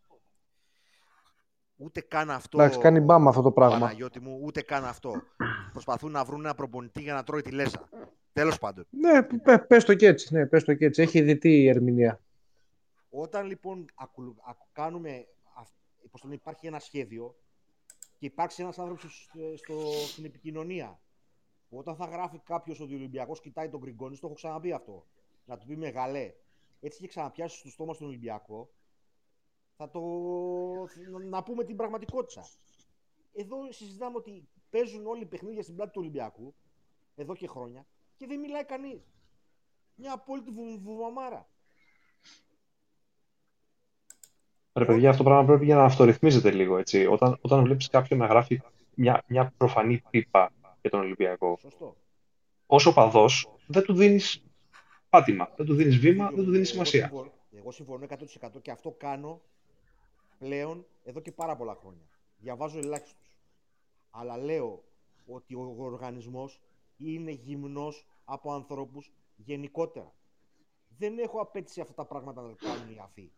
Ούτε 1.76 2.00
καν 2.00 2.30
αυτό. 2.30 2.60
Εντάξει, 2.60 2.78
κάνει 2.78 3.00
μπάμα 3.00 3.28
αυτό 3.30 3.42
το 3.42 3.52
πράγμα. 3.52 3.78
Παναγιώτη 3.78 4.20
μου, 4.20 4.40
ούτε 4.42 4.62
καν 4.62 4.84
αυτό. 4.84 5.22
Προσπαθούν 5.72 6.10
να 6.10 6.24
βρουν 6.24 6.44
ένα 6.44 6.54
προπονητή 6.54 7.00
για 7.00 7.14
να 7.14 7.24
τρώει 7.24 7.42
τη 7.42 7.50
λέσα. 7.50 7.88
Τέλος 8.32 8.58
πάντων. 8.58 8.86
Ναι, 8.90 9.22
πε, 9.22 9.58
πες 9.58 9.84
το 9.84 9.94
και 9.94 10.06
έτσι. 10.06 10.34
Ναι, 10.34 10.46
πες 10.46 10.64
το 10.64 10.74
και 10.74 10.84
έτσι. 10.84 11.02
Έχει 11.02 11.20
δει 11.20 11.38
η 11.42 11.68
ερμηνεία. 11.68 12.20
Όταν 13.10 13.46
λοιπόν 13.46 13.84
ακου, 13.94 14.36
ακου, 14.48 14.66
κάνουμε. 14.72 15.26
Πώς 16.10 16.20
τον 16.20 16.32
υπάρχει 16.32 16.66
ένα 16.66 16.78
σχέδιο 16.78 17.34
και 18.18 18.26
υπάρξει 18.26 18.62
ένας 18.62 18.78
άνθρωπος 18.78 19.30
στην 20.08 20.24
επικοινωνία. 20.24 21.00
Όταν 21.68 21.96
θα 21.96 22.04
γράφει 22.04 22.38
κάποιος 22.38 22.80
ότι 22.80 22.94
ο 22.94 22.96
Ολυμπιακός 22.96 23.40
κοιτάει 23.40 23.68
τον 23.68 23.80
Γκριγκόνη, 23.80 24.18
το 24.18 24.26
έχω 24.26 24.34
ξαναπεί 24.34 24.72
αυτό. 24.72 25.06
Να 25.44 25.58
του 25.58 25.66
πει 25.66 25.76
μεγαλέ. 25.76 26.34
Έτσι 26.80 27.00
και 27.00 27.06
ξαναπιάσεις 27.06 27.58
στο 27.58 27.68
στόμα 27.68 27.94
στον 27.94 28.06
Ολυμπιακό 28.06 28.70
θα 29.76 29.90
το... 29.90 30.00
να 31.28 31.42
πούμε 31.42 31.64
την 31.64 31.76
πραγματικότητα. 31.76 32.44
Εδώ 33.32 33.72
συζητάμε 33.72 34.16
ότι 34.16 34.48
παίζουν 34.70 35.06
όλοι 35.06 35.22
οι 35.22 35.26
παιχνίδια 35.26 35.62
στην 35.62 35.74
πλάτη 35.74 35.92
του 35.92 36.00
Ολυμπιακού, 36.00 36.54
εδώ 37.14 37.34
και 37.34 37.46
χρόνια, 37.46 37.86
και 38.16 38.26
δεν 38.26 38.40
μιλάει 38.40 38.64
κανείς. 38.64 39.12
Μια 39.94 40.12
απόλυτη 40.12 40.50
βουβαμάρα. 40.78 41.50
Ρε 44.78 44.84
παιδιά, 44.84 45.10
αυτό 45.10 45.22
το 45.22 45.28
πράγμα 45.28 45.46
πρέπει 45.46 45.64
για 45.64 45.76
να 45.76 45.84
αυτορυθμίζεται 45.84 46.50
λίγο, 46.50 46.78
έτσι. 46.78 47.06
Όταν, 47.06 47.38
όταν 47.40 47.62
βλέπεις 47.62 47.88
κάποιον 47.88 48.18
να 48.18 48.26
γράφει 48.26 48.60
μια, 48.94 49.24
μια 49.26 49.52
προφανή 49.56 50.02
πίπα 50.10 50.52
για 50.80 50.90
τον 50.90 51.00
Ολυμπιακό, 51.00 51.58
Σωστό. 51.60 51.96
όσο 52.66 52.92
παδός, 52.92 53.50
δεν 53.66 53.82
του 53.82 53.94
δίνεις 53.94 54.42
πάτημα, 55.08 55.52
δεν 55.56 55.66
του 55.66 55.74
δίνεις 55.74 55.98
βήμα, 55.98 56.30
δεν 56.34 56.44
του 56.44 56.50
δίνεις 56.50 56.68
σημασία. 56.68 57.04
Εγώ 57.04 57.16
συμφωνώ, 57.16 57.32
εγώ 57.58 57.70
συμφωνώ 57.70 58.06
100% 58.56 58.60
και 58.62 58.70
αυτό 58.70 58.94
κάνω 58.98 59.40
πλέον 60.38 60.86
εδώ 61.04 61.20
και 61.20 61.32
πάρα 61.32 61.56
πολλά 61.56 61.76
χρόνια. 61.80 62.08
Διαβάζω 62.38 62.78
ελάχιστους. 62.78 63.38
Αλλά 64.10 64.36
λέω 64.36 64.82
ότι 65.26 65.54
ο 65.54 65.74
οργανισμός 65.78 66.60
είναι 66.96 67.30
γυμνός 67.30 68.06
από 68.24 68.52
ανθρώπους 68.52 69.12
γενικότερα. 69.36 70.12
Δεν 70.98 71.18
έχω 71.18 71.40
απέτηση 71.40 71.80
αυτά 71.80 71.94
τα 71.94 72.04
πράγματα 72.04 72.42
να 72.42 72.48
τα 72.48 72.56
κάνουν 72.58 72.94
οι 72.94 72.98
αφοί. 73.02 73.30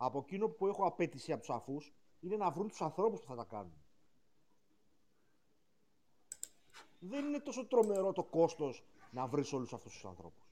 Από 0.00 0.18
εκείνο 0.18 0.48
που 0.48 0.66
έχω 0.66 0.86
απέτηση 0.86 1.32
από 1.32 1.40
τους 1.40 1.50
αφούς 1.50 1.92
είναι 2.20 2.36
να 2.36 2.50
βρουν 2.50 2.68
τους 2.68 2.80
ανθρώπους 2.80 3.20
που 3.20 3.26
θα 3.26 3.34
τα 3.34 3.44
κάνουν. 3.44 3.72
Δεν 6.98 7.24
είναι 7.24 7.38
τόσο 7.38 7.66
τρομερό 7.66 8.12
το 8.12 8.22
κόστος 8.22 8.84
να 9.10 9.26
βρεις 9.26 9.52
όλους 9.52 9.72
αυτούς 9.72 9.92
τους 9.92 10.04
ανθρώπους. 10.04 10.46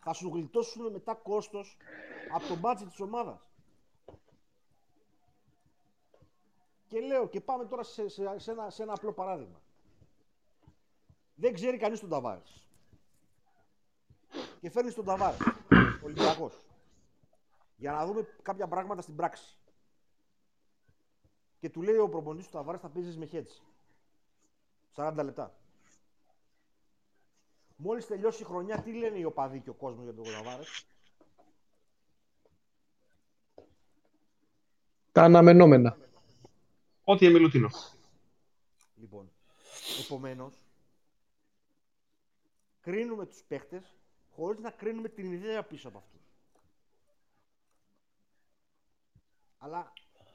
Θα 0.00 0.12
σου 0.12 0.28
γλιτώσουν 0.28 0.92
μετά 0.92 1.14
κόστος 1.14 1.76
από 2.32 2.46
το 2.46 2.56
μπάτζι 2.56 2.86
της 2.86 3.00
ομάδας. 3.00 3.40
Και 6.86 7.00
λέω 7.00 7.28
και 7.28 7.40
πάμε 7.40 7.64
τώρα 7.64 7.82
σε, 7.82 8.08
σε, 8.08 8.38
σε, 8.38 8.50
ένα, 8.50 8.70
σε 8.70 8.82
ένα 8.82 8.92
απλό 8.92 9.12
παράδειγμα. 9.12 9.60
Δεν 11.34 11.54
ξέρει 11.54 11.76
κανείς 11.76 12.00
τον 12.00 12.08
Ταβάρες. 12.08 12.68
Και 14.60 14.70
φέρνεις 14.70 14.94
τον 14.94 15.04
Ταβάρες, 15.04 15.40
Ολυμπιακός. 16.02 16.66
Για 17.76 17.92
να 17.92 18.06
δούμε 18.06 18.28
κάποια 18.42 18.68
πράγματα 18.68 19.02
στην 19.02 19.16
πράξη. 19.16 19.56
Και 21.58 21.70
του 21.70 21.82
λέει 21.82 21.96
ο 21.96 22.08
προπονητής 22.08 22.46
του 22.46 22.52
Ταβάρες 22.52 22.80
θα 22.80 22.88
παίζεις 22.88 23.16
με 23.16 23.26
χέτσι. 23.26 23.62
40 24.94 25.20
λεπτά. 25.24 25.58
Μόλις 27.76 28.06
τελειώσει 28.06 28.42
η 28.42 28.44
χρονιά, 28.44 28.82
τι 28.82 28.92
λένε 28.92 29.18
οι 29.18 29.24
οπαδοί 29.24 29.60
και 29.60 29.70
ο 29.70 29.74
κόσμος 29.74 30.04
για 30.04 30.14
τον 30.14 30.24
Ταβάρες; 30.24 30.86
Τα 35.12 35.22
αναμενόμενα. 35.22 35.98
Ό,τι 37.04 37.26
εμιλουτίνο. 37.26 37.70
Λοιπόν, 38.94 39.32
επομένως, 40.04 40.54
κρίνουμε 42.80 43.26
τους 43.26 43.42
παίχτες 43.42 43.96
χωρίς 44.30 44.60
να 44.60 44.70
κρίνουμε 44.70 45.08
την 45.08 45.32
ιδέα 45.32 45.64
πίσω 45.64 45.88
από 45.88 45.98
αυτούς. 45.98 46.25
Αλλά, 49.58 49.92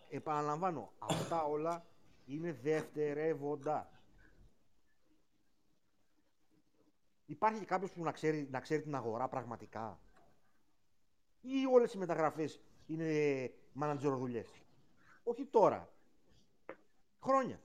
επαναλαμβάνω, 0.09 0.91
αυτά 0.97 1.43
όλα 1.43 1.85
είναι 2.25 2.51
δευτερεύοντα. 2.53 3.89
Υπάρχει 7.25 7.65
κάποιος 7.65 7.91
που 7.91 8.03
να 8.03 8.11
ξέρει, 8.11 8.47
να 8.51 8.59
ξέρει 8.59 8.81
την 8.81 8.95
αγορά 8.95 9.27
πραγματικά; 9.27 9.99
Ή 11.41 11.65
όλες 11.71 11.93
οι 11.93 11.97
μεταγραφές 11.97 12.61
είναι 12.87 13.51
μανατζεροδουλειές; 13.73 14.63
Όχι 15.23 15.45
τώρα. 15.45 15.89
Χρόνια. 17.23 17.59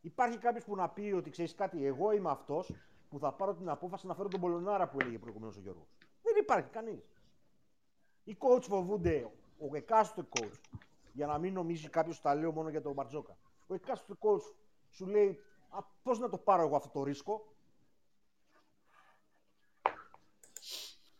Υπάρχει 0.00 0.38
κάποιος 0.38 0.64
που 0.64 0.76
να 0.76 0.88
πει 0.88 1.12
ότι 1.12 1.30
ξέρεις 1.30 1.54
κάτι, 1.54 1.84
εγώ 1.84 2.12
είμαι 2.12 2.30
αυτός 2.30 2.74
που 3.08 3.18
θα 3.18 3.32
πάρω 3.32 3.54
την 3.54 3.68
απόφαση 3.68 4.06
να 4.06 4.14
φέρω 4.14 4.28
τον 4.28 4.40
Πολωνάρα 4.40 4.88
που 4.88 5.00
έλεγε 5.00 5.18
προηγουμένως 5.18 5.56
ο 5.56 5.60
Γιώργος. 5.60 5.88
Δεν 6.22 6.36
υπάρχει 6.36 6.70
κανείς. 6.70 7.17
Οι 8.28 8.36
coach 8.40 8.62
φοβούνται, 8.62 9.30
ο 9.58 9.76
εκάστοτε 9.76 10.28
coach, 10.38 10.78
για 11.12 11.26
να 11.26 11.38
μην 11.38 11.52
νομίζει 11.52 11.88
κάποιος 11.88 12.20
τα 12.20 12.34
λέω 12.34 12.52
μόνο 12.52 12.68
για 12.68 12.82
τον 12.82 12.92
Μπαρτζόκα. 12.92 13.36
Ο 13.66 13.74
εκάστοτε 13.74 14.18
coach 14.22 14.54
σου 14.90 15.06
λέει, 15.06 15.40
πώς 16.02 16.18
να 16.18 16.28
το 16.28 16.38
πάρω 16.38 16.62
εγώ 16.62 16.76
αυτό 16.76 16.88
το 16.88 17.02
ρίσκο; 17.02 17.52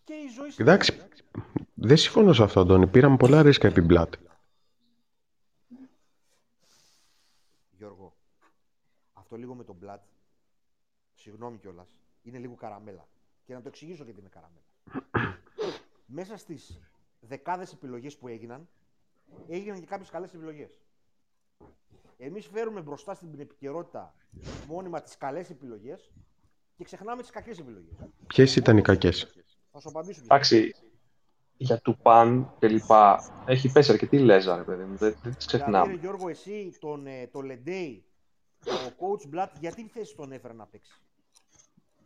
Και 0.05 0.15
η 0.15 0.29
ζωή 0.29 0.55
Εντάξει, 0.57 1.09
δεν 1.75 1.97
συμφωνώ 1.97 2.33
σε 2.33 2.43
αυτό, 2.43 2.61
Αντώνη. 2.61 2.87
Πήραμε 2.87 3.17
πολλά 3.17 3.43
ρίσκα 3.43 3.69
επί 3.69 3.81
μπλάτ. 3.81 4.15
Γιώργο, 7.71 8.17
αυτό 9.13 9.37
λίγο 9.37 9.55
με 9.55 9.65
τον 9.65 9.75
Μπλατ, 9.75 10.03
συγγνώμη 11.15 11.59
κιόλας, 11.59 11.97
είναι 12.23 12.39
λίγο 12.39 12.55
καραμέλα. 12.55 13.09
Και 13.45 13.55
να 13.55 13.63
το 13.63 13.69
εξηγήσω 13.69 14.05
γιατί 14.05 14.21
είναι 14.21 14.29
καραμέλα. 14.29 14.67
Μέσα 16.07 16.37
στις 16.37 16.81
δεκάδες 17.21 17.73
επιλογές 17.73 18.17
που 18.17 18.29
έγιναν, 18.29 18.69
έγιναν 19.49 19.81
και 19.81 19.87
κάποιες 19.87 20.11
καλές 20.11 20.35
επιλογές. 20.35 20.81
Εμείς 22.17 22.47
φέρουμε 22.47 22.81
μπροστά 22.81 23.15
στην 23.15 23.41
επικαιρότητα 23.41 24.15
μόνιμα 24.67 25.01
τις 25.01 25.17
καλές 25.17 25.51
επιλογές 25.51 26.13
και 26.77 26.85
ξεχνάμε 26.85 27.23
τις 27.23 27.31
κακές 27.31 27.59
επιλογές. 27.59 27.95
Ποιες 28.27 28.57
ήταν 28.57 28.77
οι 28.77 28.83
κακές; 28.83 29.35
Θα 29.73 29.81
σου 29.81 29.89
απαντήσω. 29.89 30.21
Εντάξει, 30.25 30.75
για 31.57 31.81
του 31.81 31.99
παν 32.03 32.55
και 32.59 32.69
λοιπά, 32.69 33.33
έχει 33.47 33.73
πέσει 33.73 33.93
αρκετή 33.93 34.19
λέζα, 34.19 34.57
ρε 34.57 34.63
παιδί 34.63 34.85
μου. 34.85 34.97
Δεν, 34.97 35.17
δεν 35.23 35.35
τις 35.35 35.47
ξεχνάμε. 35.47 35.87
Δηλαδή, 35.87 36.01
Γιώργο, 36.01 36.29
εσύ 36.29 36.77
τον, 36.81 37.07
ε, 37.07 37.27
το 37.27 37.41
Λεντέι, 37.41 38.05
ο 38.67 38.95
coach 38.99 39.35
Blatt, 39.35 39.49
γιατί 39.61 39.89
θέση 39.89 40.17
τον 40.17 40.33
έφερε 40.33 40.55
να 40.55 40.67
παίξει; 40.67 41.01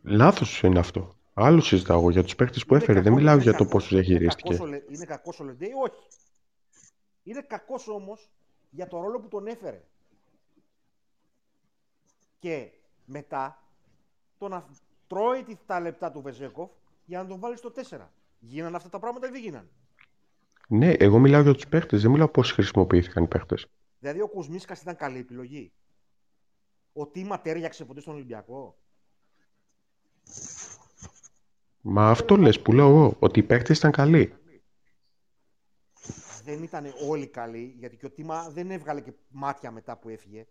Λάθος 0.01 0.61
είναι 0.61 0.79
αυτό. 0.79 1.15
Άλλο 1.33 1.61
συζητάω 1.61 1.99
εγώ 1.99 2.09
για 2.09 2.23
τους 2.23 2.35
παίχτε 2.35 2.59
που 2.59 2.73
Είναι 2.73 2.83
έφερε. 2.83 2.93
Δεν 2.93 3.03
κακό- 3.03 3.17
μιλάω 3.17 3.33
είναι 3.33 3.43
για 3.43 3.51
το 3.51 3.57
κακός- 3.57 3.71
πώς 3.73 3.83
τους 3.83 3.91
είναι 3.91 4.01
διαχειρίστηκε. 4.01 4.49
κακός 4.49 4.67
ο 4.67 4.69
Λε- 4.69 4.83
Είναι 4.89 5.05
κακός 5.05 5.39
ο 5.39 5.43
Λεντέι, 5.43 5.71
όχι. 5.83 6.07
Είναι 7.23 7.41
κακός 7.41 7.87
όμως 7.87 8.29
για 8.69 8.87
το 8.87 9.01
ρόλο 9.01 9.19
που 9.19 9.27
τον 9.27 9.47
έφερε. 9.47 9.83
Και 12.39 12.69
μετά 13.05 13.63
το 14.37 14.47
να 14.47 14.65
τρώει 15.07 15.57
τα 15.65 15.79
λεπτά 15.79 16.11
του 16.11 16.21
Βεζέκοφ 16.21 16.69
για 17.05 17.21
να 17.23 17.27
τον 17.29 17.39
βάλει 17.39 17.57
στο 17.57 17.71
4. 17.71 18.11
Γίνανε 18.39 18.75
αυτά 18.75 18.89
τα 18.89 18.99
πράγματα 18.99 19.27
ή 19.27 19.31
δεν 19.31 19.41
γίνανε; 19.41 19.67
Ναι, 20.67 20.91
εγώ 20.91 21.19
μιλάω 21.19 21.41
για 21.41 21.53
τους 21.53 21.67
παίχτε, 21.67 21.97
δεν 21.97 22.11
μιλάω 22.11 22.27
πώς 22.29 22.51
χρησιμοποιήθηκαν 22.51 23.23
οι 23.23 23.27
παίχτε. 23.27 23.55
Δηλαδή 23.99 24.21
ο 24.21 24.27
Κουσμίσκας 24.27 24.81
ήταν 24.81 24.95
καλή 24.95 25.17
επιλογή; 25.19 25.71
Ο 26.93 27.07
Τίμα 27.07 27.41
τέριαξε 27.41 27.85
ποτέ 27.85 28.01
στον 28.01 28.13
Ολυμπιακό; 28.13 28.77
Μα 31.85 32.09
αυτό 32.09 32.35
λες 32.37 32.59
που 32.61 32.73
λέω 32.73 32.87
εγώ, 32.87 33.15
ότι 33.19 33.39
οι 33.39 33.43
παίκτες 33.43 33.77
ήταν 33.77 33.91
καλοί. 33.91 34.33
Δεν 36.43 36.63
ήταν 36.63 36.85
όλοι 37.09 37.27
καλοί, 37.27 37.75
γιατί 37.79 37.97
και 37.97 38.05
ο 38.05 38.09
Τίμα 38.11 38.49
δεν 38.49 38.71
έβγαλε 38.71 39.01
και 39.01 39.11
μάτια 39.29 39.71
μετά 39.71 39.97
που 39.97 40.09
έφυγε. 40.09 40.45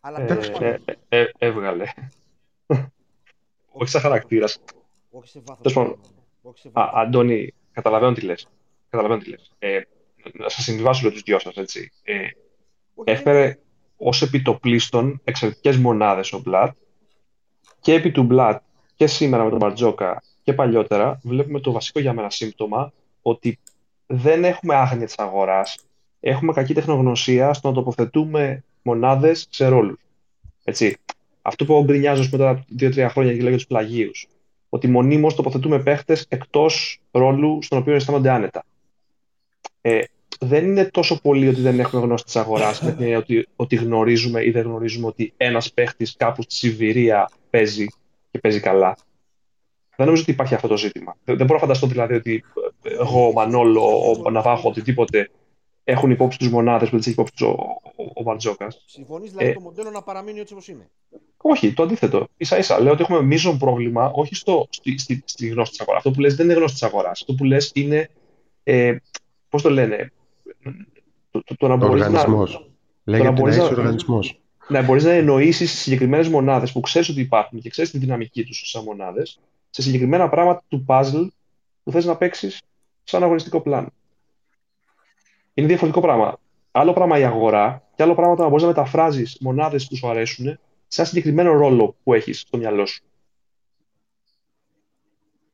Αλλά 0.00 0.20
Ε, 0.20 0.24
τέλος 0.26 0.50
πάντων, 0.50 0.68
ε, 0.68 0.78
ε, 1.08 1.20
ε, 1.20 1.30
έβγαλε. 1.38 1.84
Όχι 3.68 3.90
σαν 3.90 4.00
χαρακτήρας. 4.00 4.58
όχι 5.10 5.28
σε 5.28 5.40
βάθος. 5.46 5.62
τέλος 5.62 5.72
πάντων. 5.76 5.92
χρόνου. 6.02 6.16
Όχι 6.42 6.58
σε 6.58 6.68
Α, 6.68 6.72
βάθος. 6.72 6.92
Αντώνη, 7.00 7.54
καταλαβαίνω 7.72 8.12
τι 8.12 8.20
λες. 8.20 8.48
Καταλαβαίνω 8.90 9.20
τι 9.22 9.28
λες. 9.30 9.52
Ε, 9.58 9.80
να 10.32 10.48
σας 10.48 10.64
συμβιβάσω 10.64 11.00
λίγο 11.02 11.12
τους 11.14 11.22
δυο 11.22 11.38
σας, 11.38 11.56
έτσι. 11.56 11.92
Ε, 12.02 12.14
Όχι, 12.22 12.32
δεν- 12.94 13.14
έφερε 13.14 13.58
ως 13.96 14.22
επιτοπλίστων 14.22 15.20
εξαιρετικές 15.24 15.76
μονάδες 15.76 16.32
ο 16.32 16.38
Μπλατ 16.38 16.76
και 17.80 17.92
επί 17.94 18.10
του 18.12 18.22
Μπλατ 18.22 18.62
και 18.94 19.06
σήμερα 19.06 19.44
με 19.44 19.50
τον 19.50 19.58
Μπαρτζόκα 19.58 20.22
και 20.42 20.52
παλιότερα 20.52 21.20
βλέπουμε 21.22 21.60
το 21.60 21.72
βασικό 21.72 22.00
για 22.00 22.12
μένα 22.12 22.30
σύμπτωμα 22.30 22.92
ότι 23.22 23.58
δεν 24.06 24.44
έχουμε 24.44 24.74
άγνοια 24.74 25.06
της 25.06 25.18
αγοράς, 25.18 25.78
έχουμε 26.20 26.52
κακή 26.52 26.74
τεχνογνωσία 26.74 27.52
στο 27.52 27.68
να 27.68 27.74
τοποθετούμε 27.74 28.64
μονάδες 28.82 29.46
σε 29.50 29.66
ρόλους. 29.66 30.00
Έτσι. 30.64 30.96
Αυτό 31.42 31.64
που 31.64 31.82
γκρινιάζω 31.84 32.20
ας 32.20 32.28
πούμε, 32.28 32.42
τώρα 32.42 32.64
δύο-τρία 32.68 33.08
χρόνια 33.08 33.32
και 33.32 33.38
λέω 33.38 33.48
για 33.48 33.56
τους 33.56 33.66
πλαγίους. 33.66 34.26
Ότι 34.68 34.88
μονίμως 34.88 35.34
τοποθετούμε 35.34 35.82
παίχτες 35.82 36.26
εκτός 36.28 37.00
ρόλου 37.10 37.62
στον 37.62 37.78
οποίο 37.78 37.94
αισθάνονται 37.94 38.30
άνετα. 38.30 38.64
Ε, 39.80 40.00
δεν 40.40 40.64
είναι 40.64 40.84
τόσο 40.84 41.20
πολύ 41.20 41.48
ότι 41.48 41.60
δεν 41.60 41.80
έχουμε 41.80 42.02
γνώση 42.02 42.24
της 42.24 42.36
αγοράς, 42.36 42.82
με 42.82 42.92
την 42.92 43.02
έννοια 43.02 43.18
ότι, 43.18 43.48
ότι 43.56 43.76
γνωρίζουμε 43.76 44.44
ή 44.44 44.50
δεν 44.50 44.62
γνωρίζουμε 44.62 45.06
ότι 45.06 45.32
ένας 45.36 45.72
παίχτης 45.72 46.14
κάπου 46.16 46.42
στη 46.42 46.54
Σιβηρία 46.54 47.30
παίζει 47.50 47.86
και 48.34 48.40
παίζει 48.40 48.60
καλά. 48.60 48.96
Δεν 49.96 50.06
νομίζω 50.06 50.22
ότι 50.22 50.30
υπάρχει 50.30 50.54
αυτό 50.54 50.68
το 50.68 50.76
ζήτημα. 50.76 51.16
Δεν, 51.24 51.36
δεν 51.36 51.46
μπορώ 51.46 51.58
να 51.58 51.66
φανταστώ 51.66 51.86
δηλαδή 51.86 52.14
ότι 52.14 52.44
ε, 52.82 52.92
εγώ, 52.94 53.26
ο 53.28 53.32
Μανόλο, 53.32 53.82
ο 54.24 54.30
Ναβάχο, 54.30 54.68
οτιδήποτε 54.68 55.30
έχουν 55.84 56.10
υπόψη 56.10 56.38
τους 56.38 56.48
μονάδες 56.48 56.88
που 56.88 56.90
δεν 56.90 56.98
τις 56.98 57.06
έχει 57.06 57.14
υπόψη 57.20 57.32
τους 57.32 57.46
ο, 57.46 57.50
ο, 57.96 58.10
ο 58.14 58.22
Μπαρτζόκας. 58.22 58.84
Συμφωνείς 58.86 59.30
δηλαδή 59.30 59.48
Ε, 59.50 59.52
το 59.54 59.60
μοντέλο 59.60 59.90
να 59.90 60.02
παραμείνει 60.02 60.40
έτσι 60.40 60.52
όπως 60.52 60.68
είναι; 60.68 60.90
Όχι, 61.36 61.72
το 61.72 61.82
αντίθετο. 61.82 62.28
σα 62.38 62.56
ίσα 62.58 62.80
λέω 62.80 62.92
ότι 62.92 63.02
έχουμε 63.02 63.22
μείζον 63.22 63.58
πρόβλημα 63.58 64.10
όχι 64.14 64.34
στο, 64.34 64.66
στη, 64.70 64.98
στη, 64.98 65.22
στη 65.26 65.46
γνώση 65.48 65.70
της 65.70 65.80
αγοράς. 65.80 65.98
Αυτό 65.98 66.10
που 66.10 66.20
λες 66.20 66.34
δεν 66.34 66.46
είναι 66.46 66.54
γνώση 66.54 66.72
της 66.72 66.82
αγοράς. 66.82 67.10
Αυτό 67.20 67.34
που 67.34 67.44
λες 67.44 67.70
είναι. 67.74 68.10
Ε, 68.62 68.96
Πώς 69.48 69.62
το 69.62 69.70
λένε. 69.70 70.12
Το, 71.30 71.42
το, 71.42 71.56
το 71.56 71.68
να 71.68 71.76
μπορείς 71.76 72.00
να, 72.00 72.06
Οργανισμός. 72.06 72.70
Λέγεται 73.04 73.28
να 73.30 73.34
μπορείς 73.40 73.56
είσαι 73.56 73.64
να- 73.64 73.70
οργανισμός. 73.70 74.40
Να 74.68 74.82
μπορείς 74.82 75.04
να 75.04 75.10
εννοήσεις 75.10 75.70
συγκεκριμένες 75.70 76.28
μονάδες 76.28 76.72
που 76.72 76.80
ξέρεις 76.80 77.08
ότι 77.08 77.20
υπάρχουν 77.20 77.60
και 77.60 77.70
ξέρεις 77.70 77.90
τη 77.90 77.98
δυναμική 77.98 78.44
τους 78.44 78.70
σαν 78.70 78.82
μονάδες 78.84 79.40
σε 79.70 79.82
συγκεκριμένα 79.82 80.28
πράγματα 80.28 80.62
του 80.68 80.84
puzzle 80.88 81.28
που 81.82 81.90
θες 81.90 82.04
να 82.04 82.16
παίξεις 82.16 82.62
σαν 83.04 83.22
αγωνιστικό 83.22 83.60
πλάνο. 83.60 83.88
Είναι 85.54 85.66
διαφορετικό 85.66 86.00
πράγμα. 86.00 86.38
Άλλο 86.70 86.92
πράγμα 86.92 87.18
η 87.18 87.24
αγορά 87.24 87.88
και 87.94 88.02
άλλο 88.02 88.14
πράγμα 88.14 88.36
το 88.36 88.42
να 88.42 88.48
μπορείς 88.48 88.62
να 88.62 88.68
μεταφράζεις 88.68 89.36
μονάδες 89.40 89.86
που 89.86 89.96
σου 89.96 90.08
αρέσουν 90.08 90.58
σε 90.86 91.00
ένα 91.00 91.08
συγκεκριμένο 91.08 91.52
ρόλο 91.52 91.96
που 92.02 92.14
έχεις 92.14 92.40
στο 92.40 92.58
μυαλό 92.58 92.86
σου. 92.86 93.04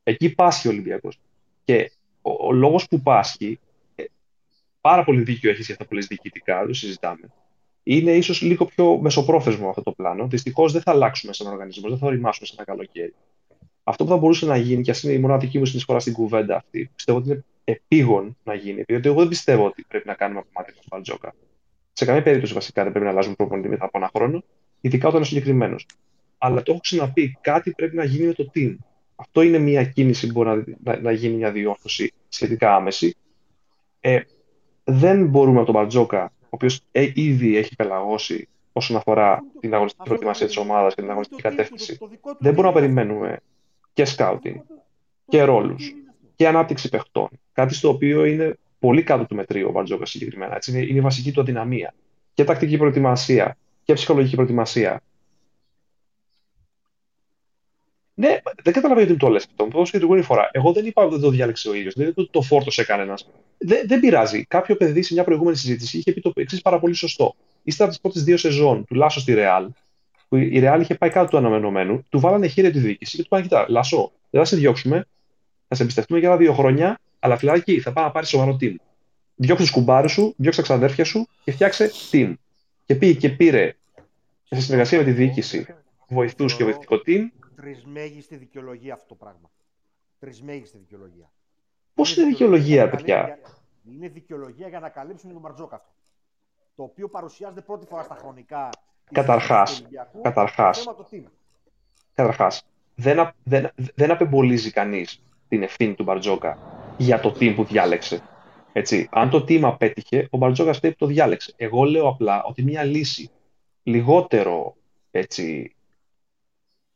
Εκεί 0.02 0.34
πάσχει 0.34 0.68
ο 0.68 0.70
Ολυμπιακός. 0.70 1.20
Και 1.64 1.92
ο, 2.22 2.46
ο 2.46 2.52
λόγος 2.52 2.88
που 2.88 3.00
πάσχει, 3.00 3.60
ε, 3.94 4.04
πάρα 4.80 5.04
πολύ 5.04 5.22
δίκιο 5.22 5.50
έχεις 5.50 5.64
για 5.64 5.74
αυτά 5.74 5.86
που 5.86 5.94
λες 5.94 6.06
διοικητικά, 6.06 6.58
δεν 6.58 6.66
το 6.66 6.74
συζητάμε 6.74 7.30
είναι 7.96 8.12
ίσως 8.12 8.40
λίγο 8.40 8.64
πιο 8.64 8.98
μεσοπρόθεσμο 9.00 9.68
αυτό 9.68 9.82
το 9.82 9.92
πλάνο. 9.92 10.26
Δυστυχώς 10.26 10.72
δεν 10.72 10.82
θα 10.82 10.90
αλλάξουμε 10.90 11.32
σαν 11.32 11.46
οργανισμό, 11.46 11.88
δεν 11.88 11.98
θα 11.98 12.06
οριμάσουμε 12.06 12.46
σε 12.46 12.54
ένα 12.56 12.66
καλοκαίρι. 12.66 13.14
Αυτό 13.84 14.04
που 14.04 14.10
θα 14.10 14.16
μπορούσε 14.16 14.46
να 14.46 14.56
γίνει, 14.56 14.82
και 14.82 14.90
ας 14.90 15.02
είναι 15.02 15.12
η 15.12 15.18
μοναδική 15.18 15.58
μου 15.58 15.64
συνεισφορά 15.64 15.98
στην 15.98 16.12
κουβέντα 16.12 16.56
αυτή, 16.56 16.90
πιστεύω 16.94 17.18
ότι 17.18 17.28
είναι 17.28 17.44
επίγον 17.64 18.36
να 18.44 18.54
γίνει. 18.54 18.82
Διότι 18.82 19.08
εγώ 19.08 19.18
δεν 19.18 19.28
πιστεύω 19.28 19.64
ότι 19.64 19.84
πρέπει 19.88 20.06
να 20.06 20.14
κάνουμε 20.14 20.42
κομμάτι 20.52 20.72
του 20.72 20.80
Μπαλτζόκα. 20.90 21.34
Σε 21.92 22.04
καμία 22.04 22.22
περίπτωση 22.22 22.52
βασικά 22.52 22.82
δεν 22.82 22.90
πρέπει 22.90 23.06
να 23.06 23.10
αλλάζουμε 23.10 23.34
προπονητή 23.34 23.68
μετά 23.68 23.84
από 23.84 23.98
ένα 23.98 24.10
χρόνο, 24.14 24.42
ειδικά 24.80 25.06
όταν 25.06 25.18
είναι 25.18 25.28
συγκεκριμένος. 25.28 25.86
Αλλά 26.38 26.62
το 26.62 26.72
έχω 26.72 26.80
ξαναπεί, 26.80 27.38
κάτι 27.40 27.70
πρέπει 27.70 27.96
να 27.96 28.04
γίνει 28.04 28.26
με 28.26 28.32
το 28.32 28.50
team. 28.54 28.76
Αυτό 29.16 29.42
είναι 29.42 29.58
μια 29.58 29.84
κίνηση 29.84 30.26
που 30.26 30.32
μπορεί 30.32 30.48
να, 30.48 30.92
να, 30.92 31.00
να 31.00 31.12
γίνει 31.12 31.34
μια 31.36 31.50
διόρθωση 31.50 32.12
σχετικά 32.28 32.74
άμεση. 32.74 33.16
Ε, 34.00 34.20
δεν 34.84 35.26
μπορούμε 35.26 35.56
από 35.56 35.66
τον 35.66 35.74
Μπαρτζόκα, 35.74 36.32
ο 36.50 36.56
οποίος 36.58 36.80
ήδη 37.14 37.56
έχει 37.56 37.76
πελαγώσει 37.76 38.48
όσον 38.72 38.96
αφορά 38.96 39.44
την 39.60 39.74
αγωνιστική 39.74 40.02
Αυτό 40.02 40.14
προετοιμασία 40.14 40.46
το- 40.46 40.52
της 40.52 40.62
ομάδας 40.62 40.88
και 40.94 41.00
την 41.00 41.04
το 41.04 41.10
αγωνιστική 41.10 41.40
team 41.42 41.50
του, 41.50 41.56
κατεύθυνση. 41.56 41.98
το 41.98 42.06
δικό 42.06 42.30
του 42.30 42.36
Δεν 42.40 42.54
μπορούμε 42.54 42.74
να 42.74 42.80
team 42.80 42.84
είναι 42.84 42.94
περιμένουμε 42.94 43.38
και 43.92 44.04
σκάουτινγκ 44.04 44.56
αυτό. 44.56 44.74
Το- 44.74 44.82
και 45.28 45.38
το- 45.38 45.44
ρόλους. 45.44 45.88
το 45.88 45.94
team 45.94 45.98
είναι 45.98 46.08
αυτό. 46.10 46.32
και 46.36 46.48
ανάπτυξη 46.48 46.88
παιχτών. 46.88 47.28
Κάτι 47.52 47.74
στο 47.74 47.88
οποίο 47.88 48.24
είναι 48.24 48.54
πολύ 48.78 49.02
κάτω 49.02 49.24
του 49.26 49.34
μετρίου 49.34 49.68
ο 49.68 49.72
Μπαρτζόκα 49.72 50.06
συγκεκριμένα. 50.06 50.54
Έτσι, 50.54 50.70
είναι, 50.70 50.80
είναι 50.80 50.98
η 50.98 51.00
βασική 51.00 51.32
του 51.32 51.40
αδυναμία. 51.40 51.94
Και 52.34 52.44
τακτική 52.44 52.76
προετοιμασία 52.76 53.56
και 53.84 53.92
ψυχολογική 53.92 54.34
προετοιμασία. 54.34 55.00
Ναι, 58.20 58.38
δεν 58.62 58.72
καταλαβαίνω 58.72 59.06
γιατί 59.06 59.12
μου 59.12 59.18
το 59.18 59.28
λες 59.28 59.44
αυτό. 59.44 59.64
Μου 59.64 59.70
το 59.70 59.76
έδωσε 59.76 59.92
και 59.92 59.98
την 59.98 60.06
προηγούμενη 60.06 60.24
φορά. 60.24 60.48
Εγώ 60.52 60.72
δεν 60.72 60.86
είπα 60.86 61.02
ότι 61.02 61.12
δεν 61.12 61.20
το 61.22 61.30
διάλεξε 61.30 61.68
ο 61.68 61.74
ίδιος. 61.74 61.94
Δεν 61.94 62.06
είπα 62.08 62.22
ότι 62.22 62.30
το 62.32 62.42
φόρτωσε 62.42 62.84
κανένας. 62.84 63.30
Δεν, 63.58 63.82
δεν 63.86 64.00
πειράζει. 64.00 64.44
Κάποιο 64.44 64.76
παιδί 64.76 65.02
σε 65.02 65.14
μια 65.14 65.24
προηγούμενη 65.24 65.56
συζήτηση 65.56 65.98
είχε 65.98 66.12
πει 66.12 66.20
το 66.20 66.32
εξής 66.34 66.60
πάρα 66.60 66.78
πολύ 66.78 66.94
σωστό. 66.94 67.34
Ύστερα 67.62 67.84
από 67.84 67.92
τις 67.92 68.00
πρώτες 68.00 68.22
δύο 68.24 68.36
σεζόν 68.36 68.84
του 68.84 68.94
Λάσο 68.94 69.20
στη 69.20 69.34
Ρεάλ, 69.34 69.68
που 70.28 70.36
η 70.36 70.58
Ρεάλ 70.58 70.80
είχε 70.80 70.94
πάει 70.94 71.10
κάτω 71.10 71.30
του 71.30 71.36
αναμενωμένου, 71.36 72.04
του 72.08 72.20
βάλανε 72.20 72.46
χέρια 72.46 72.72
τη 72.72 72.78
διοίκηση 72.78 73.16
και 73.16 73.22
του 73.22 73.28
είπαν: 73.30 73.42
Κοιτά, 73.42 73.66
Λάσο, 73.68 74.12
δεν 74.30 74.40
θα 74.40 74.46
σε 74.46 74.56
διώξουμε, 74.56 75.06
θα 75.68 75.74
σε 75.74 75.82
εμπιστευτούμε 75.82 76.18
για 76.18 76.28
ένα-δύο 76.28 76.52
χρόνια, 76.52 76.98
αλλά 77.18 77.36
φυλάκι 77.36 77.80
θα 77.80 77.92
πάει 77.92 78.04
να 78.04 78.10
πάρεις 78.10 78.28
σοβαρό 78.28 78.56
team. 78.60 78.74
Διώξε 79.34 79.62
τους 79.62 79.72
κουμπάρους 79.72 80.12
σου, 80.12 80.34
διώξε 80.36 80.60
τα 80.60 80.66
ξαδέρφια 80.66 81.04
σου 81.04 81.28
και 81.44 81.52
φτιάξε 81.52 81.90
team. 82.12 82.34
Και 82.86 82.94
πήγε 82.94 83.12
και 83.12 83.28
πήρε 83.28 83.74
σε 84.50 84.60
συνεργασία 84.60 84.98
με 84.98 85.04
τη 85.04 85.10
διοίκηση 85.10 85.66
βοηθούς 86.08 86.56
και 86.56 86.64
βοηθητικό 86.64 87.00
team. 87.06 87.39
Τρισμέγιστη 87.60 88.36
δικαιολογία 88.36 88.94
αυτό 88.94 89.06
το 89.06 89.14
πράγμα. 89.14 89.50
Τρισμέγιστη 90.18 90.78
δικαιολογία. 90.78 91.30
Πώς 91.94 92.16
είναι 92.16 92.26
δικαιολογία, 92.26 92.74
για 92.74 92.84
να 92.84 92.90
παιδιά; 92.90 93.16
καλύψει- 93.20 93.56
Είναι 93.92 94.08
δικαιολογία 94.08 94.68
για 94.68 94.80
να 94.80 94.88
καλύψουν 94.88 95.32
τον 95.32 95.40
Μπαρτζόκα 95.40 95.76
αυτό. 95.76 95.90
Το 96.74 96.82
οποίο 96.82 97.08
παρουσιάζεται 97.08 97.60
πρώτη 97.60 97.86
φορά 97.86 98.02
στα 98.02 98.14
χρονικά. 98.14 98.68
της 99.04 99.18
Καταρχάς, 99.18 99.68
συζήτησης 99.70 99.78
του 99.78 99.84
Ολυμπιακού, 99.84 100.20
καταρχάς. 100.20 100.76
το 100.84 100.92
θέμα 100.92 100.96
το 100.96 101.08
team. 101.12 101.30
Καταρχάς, 102.14 102.62
δεν, 102.94 103.20
α- 103.20 103.34
δεν, 103.44 103.70
δεν 103.94 104.10
απεμπολίζει 104.10 104.70
κανείς 104.70 105.22
την 105.48 105.62
ευθύνη 105.62 105.94
του 105.94 106.02
Μπαρτζόκα 106.02 106.58
για 106.98 107.20
το 107.20 107.28
team 107.28 107.54
που 107.54 107.64
διάλεξε. 107.64 108.22
Έτσι. 108.72 109.08
Αν 109.12 109.30
το 109.30 109.38
team 109.38 109.60
απέτυχε, 109.62 110.28
ο 110.30 110.36
Μπαρτζόκας 110.36 110.76
φταίει 110.76 110.90
που 110.90 110.96
το 110.96 111.06
διάλεξε. 111.06 111.52
Εγώ 111.56 111.84
λέω 111.84 112.08
απλά 112.08 112.42
ότι 112.44 112.62
μια 112.62 112.84
λύση 112.84 113.30
λιγότερο 113.82 114.76
έτσι, 115.10 115.74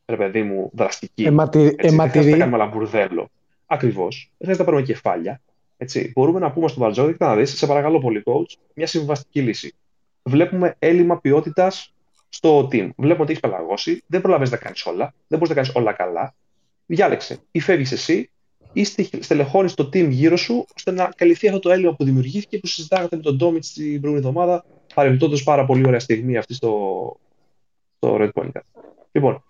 ρε 0.06 0.16
παιδί 0.16 0.42
μου, 0.42 0.70
δραστική. 0.74 1.24
Αιματι... 1.24 1.60
Έτσι, 1.60 1.74
δεν 1.76 1.78
χρειάζεται 1.78 1.96
να 1.96 2.12
Αιματηρή. 2.12 2.38
κάνουμε 2.38 2.62
άλλα 2.62 2.66
μπουρδέλο. 2.66 3.30
Ακριβώς. 3.66 4.16
Δεν 4.16 4.36
χρειάζεται 4.38 4.64
να 4.64 4.70
πάρουμε 4.70 4.92
κεφάλια. 4.92 5.40
Έτσι. 5.76 6.12
Μπορούμε 6.14 6.38
να 6.38 6.52
πούμε 6.52 6.68
στον 6.68 6.82
Μπαρτζόκα, 6.82 7.12
κοιτά 7.12 7.26
να 7.26 7.36
δεις, 7.36 7.56
σε 7.56 7.66
παρακαλώ 7.66 7.98
πολύ, 7.98 8.22
coach, 8.26 8.54
μια 8.74 8.86
συμβαστική 8.86 9.40
λύση. 9.40 9.74
Βλέπουμε 10.22 10.76
έλλειμμα 10.78 11.20
ποιότητας 11.20 11.94
στο 12.28 12.60
team. 12.60 12.90
Βλέπουμε 12.96 13.22
ότι 13.22 13.30
έχεις 13.30 13.40
πελαγώσει, 13.40 14.02
δεν 14.06 14.20
προλαβαίνεις 14.20 14.52
να 14.52 14.58
κάνεις 14.58 14.86
όλα, 14.86 15.14
δεν 15.26 15.38
μπορείς 15.38 15.48
να 15.48 15.54
κάνεις 15.54 15.74
όλα 15.74 15.92
καλά. 15.92 16.34
Διάλεξε. 16.86 17.38
Ή 17.50 17.60
φεύγεις 17.60 17.92
εσύ, 17.92 18.30
ή 18.72 18.84
στελεχώνεις 19.20 19.74
το 19.74 19.84
team 19.92 20.08
γύρω 20.08 20.36
σου, 20.36 20.66
ώστε 20.76 20.90
να 20.90 21.12
καλυφθεί 21.16 21.46
αυτό 21.46 21.58
το 21.58 21.70
έλλειμμα 21.70 21.94
που 21.94 22.04
δημιουργήθηκε 22.04 22.58
που 22.58 22.66
συζητάγατε 22.66 23.16
με 23.16 23.22
τον 23.22 23.36
Ντόμιτς 23.36 23.72
την 23.72 24.00
προηγούμενη 24.00 24.16
εβδομάδα, 24.16 24.64
παρεμπιπτόντως 24.94 25.42
πάρα 25.42 25.64
πολύ 25.64 25.86
ωραία 25.86 26.00
στιγμή 26.00 26.36
αυτή 26.36 26.54
στο, 26.54 27.16
στο 27.96 28.16
Red 28.20 28.28
Point. 28.34 28.50
Λοιπόν, 29.12 29.44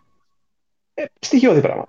ε, 0.94 1.04
στοιχειώδη 1.20 1.60
πράγμα. 1.60 1.88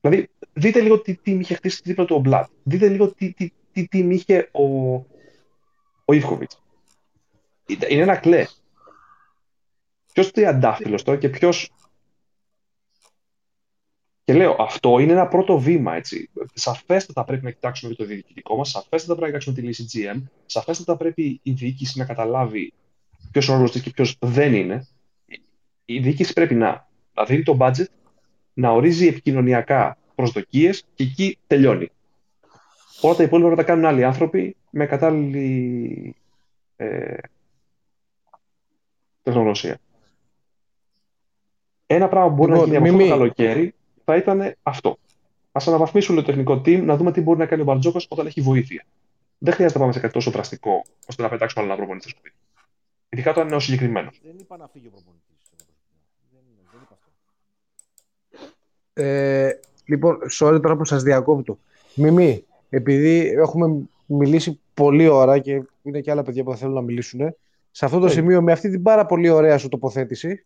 Δηλαδή, 0.00 0.28
δείτε 0.52 0.80
λίγο 0.80 1.00
τι 1.00 1.16
team 1.26 1.38
είχε 1.40 1.54
χτίσει 1.54 1.80
δίπλα 1.84 2.04
του 2.04 2.16
ο 2.16 2.18
Μπλατ. 2.18 2.50
Δείτε 2.62 2.88
λίγο 2.88 3.14
τι, 3.14 3.32
τι, 3.32 3.52
τι 3.72 3.88
team 3.92 4.08
είχε 4.10 4.48
ο, 4.52 4.64
ο 6.04 6.12
Ιβκοβιτς. 6.12 6.62
Είναι 7.66 8.02
ένα 8.02 8.16
κλέ. 8.16 8.46
Ποιος 10.12 10.30
τριαντάφυλλος 10.30 11.02
τώρα 11.02 11.18
και 11.18 11.28
ποιος 11.28 11.70
Και 14.24 14.34
λέω, 14.34 14.56
αυτό 14.58 14.98
είναι 14.98 15.12
ένα 15.12 15.28
πρώτο 15.28 15.58
βήμα. 15.58 15.94
Έτσι. 15.94 16.30
Σαφέστατα 16.52 17.24
πρέπει 17.24 17.44
να 17.44 17.50
κοιτάξουμε 17.50 17.94
το 17.94 18.04
διοικητικό 18.04 18.56
μας, 18.56 18.70
σαφέστατα 18.70 19.20
πρέπει 19.20 19.32
να 19.32 19.38
κοιτάξουμε 19.38 19.54
τη 19.54 19.62
λύση 19.62 19.86
GM, 19.92 20.22
σαφέστατα 20.46 20.96
πρέπει 20.96 21.40
η 21.42 21.52
διοίκηση 21.52 21.98
να 21.98 22.04
καταλάβει 22.04 22.72
ποιος 23.30 23.48
ο 23.48 23.54
ρόλο 23.54 23.70
της 23.70 23.82
και 23.82 23.90
ποιος 23.90 24.16
δεν 24.20 24.54
είναι. 24.54 24.86
Η 25.84 26.00
διοίκηση 26.00 26.32
πρέπει 26.32 26.54
να, 26.54 26.88
να 27.14 27.24
δίνει 27.24 27.42
το 27.42 27.56
budget, 27.60 27.86
να 28.54 28.70
ορίζει 28.70 29.06
επικοινωνιακά 29.06 29.96
προσδοκίες 30.14 30.84
και 30.94 31.02
εκεί 31.02 31.38
τελειώνει. 31.46 31.90
Όλα 33.00 33.14
τα 33.14 33.22
υπόλοιπα 33.22 33.48
πρέπει 33.48 33.60
να 33.60 33.66
τα 33.66 33.72
κάνουν 33.72 33.84
άλλοι 33.84 34.04
άνθρωποι 34.04 34.56
με 34.70 34.86
κατάλληλη 34.86 36.14
ε, 36.76 37.16
τεχνογνωσία. 39.22 39.78
Ένα 41.86 42.08
πράγμα 42.08 42.28
που 42.28 42.34
μπορεί 42.34 42.50
να 42.50 42.56
Λοιπόν, 42.56 42.72
γίνει 42.72 42.78
από 42.78 42.86
αυτό 42.86 42.98
το 42.98 43.04
Μιμή. 43.04 43.18
καλοκαίρι 43.18 43.74
θα 44.04 44.16
ήταν 44.16 44.54
αυτό. 44.62 44.98
Α 45.52 45.62
αναβαθμίσουμε 45.66 46.20
το 46.20 46.26
τεχνικό 46.26 46.54
team, 46.54 46.82
να 46.82 46.96
δούμε 46.96 47.12
τι 47.12 47.20
μπορεί 47.20 47.38
να 47.38 47.46
κάνει 47.46 47.62
ο 47.62 47.64
Μπαρτζόκα 47.64 48.00
όταν 48.08 48.26
έχει 48.26 48.40
βοήθεια. 48.40 48.84
Δεν 49.38 49.52
χρειάζεται 49.54 49.78
να 49.78 49.84
πάμε 49.84 49.92
σε 49.96 50.00
κάτι 50.00 50.12
τόσο 50.12 50.30
δραστικό 50.30 50.82
ώστε 51.06 51.22
να 51.22 51.28
πετάξουμε 51.28 51.62
άλλο 51.62 51.72
ένα 51.72 51.80
προπονητή 51.80 52.08
στο 52.08 52.18
σπίτι. 52.18 52.36
Ειδικά 53.08 53.30
όταν 53.30 53.46
είναι 53.46 53.56
ο 53.56 53.60
συγκεκριμένος. 53.60 54.20
Δεν 54.22 54.36
είπα 54.38 54.56
να 54.56 54.68
φύγει 54.68 54.86
ο 54.86 54.90
προπονητής. 54.90 55.36
Δεν, 56.30 56.40
δεν 56.72 56.80
είπα 56.82 56.94
αυτό. 56.94 57.10
Ε, 58.94 59.50
λοιπόν, 59.84 60.18
sorry 60.40 60.60
τώρα 60.62 60.76
που 60.76 60.84
σας 60.84 61.02
διακόπτω. 61.02 61.58
Μιμή, 61.94 62.44
επειδή 62.68 63.28
έχουμε 63.36 63.88
μιλήσει 64.06 64.60
πολλή 64.74 65.08
ώρα 65.08 65.38
και 65.38 65.62
είναι 65.82 66.00
και 66.00 66.10
άλλα 66.10 66.22
παιδιά 66.22 66.44
που 66.44 66.50
θα 66.50 66.56
θέλουν 66.56 66.74
να 66.74 66.80
μιλήσουν, 66.80 67.36
σε 67.70 67.84
αυτό 67.84 67.98
το 67.98 68.06
Ε. 68.06 68.10
σημείο, 68.10 68.42
με 68.42 68.52
αυτή 68.52 68.70
την 68.70 68.82
πάρα 68.82 69.06
πολύ 69.06 69.28
ωραία 69.28 69.58
σου 69.58 69.68
τοποθέτηση, 69.68 70.44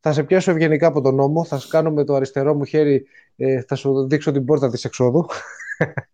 θα 0.00 0.12
σε 0.12 0.22
πιάσω 0.22 0.50
ευγενικά 0.50 0.86
από 0.86 1.00
τον 1.00 1.14
νόμο, 1.14 1.44
θα 1.44 1.58
σου 1.58 1.68
κάνω 1.68 1.90
με 1.90 2.04
το 2.04 2.14
αριστερό 2.14 2.54
μου 2.54 2.64
χέρι, 2.64 3.06
ε, 3.36 3.62
θα 3.62 3.74
σου 3.74 4.06
δείξω 4.08 4.32
την 4.32 4.44
πόρτα 4.44 4.70
της 4.70 4.84
εξόδου. 4.84 5.26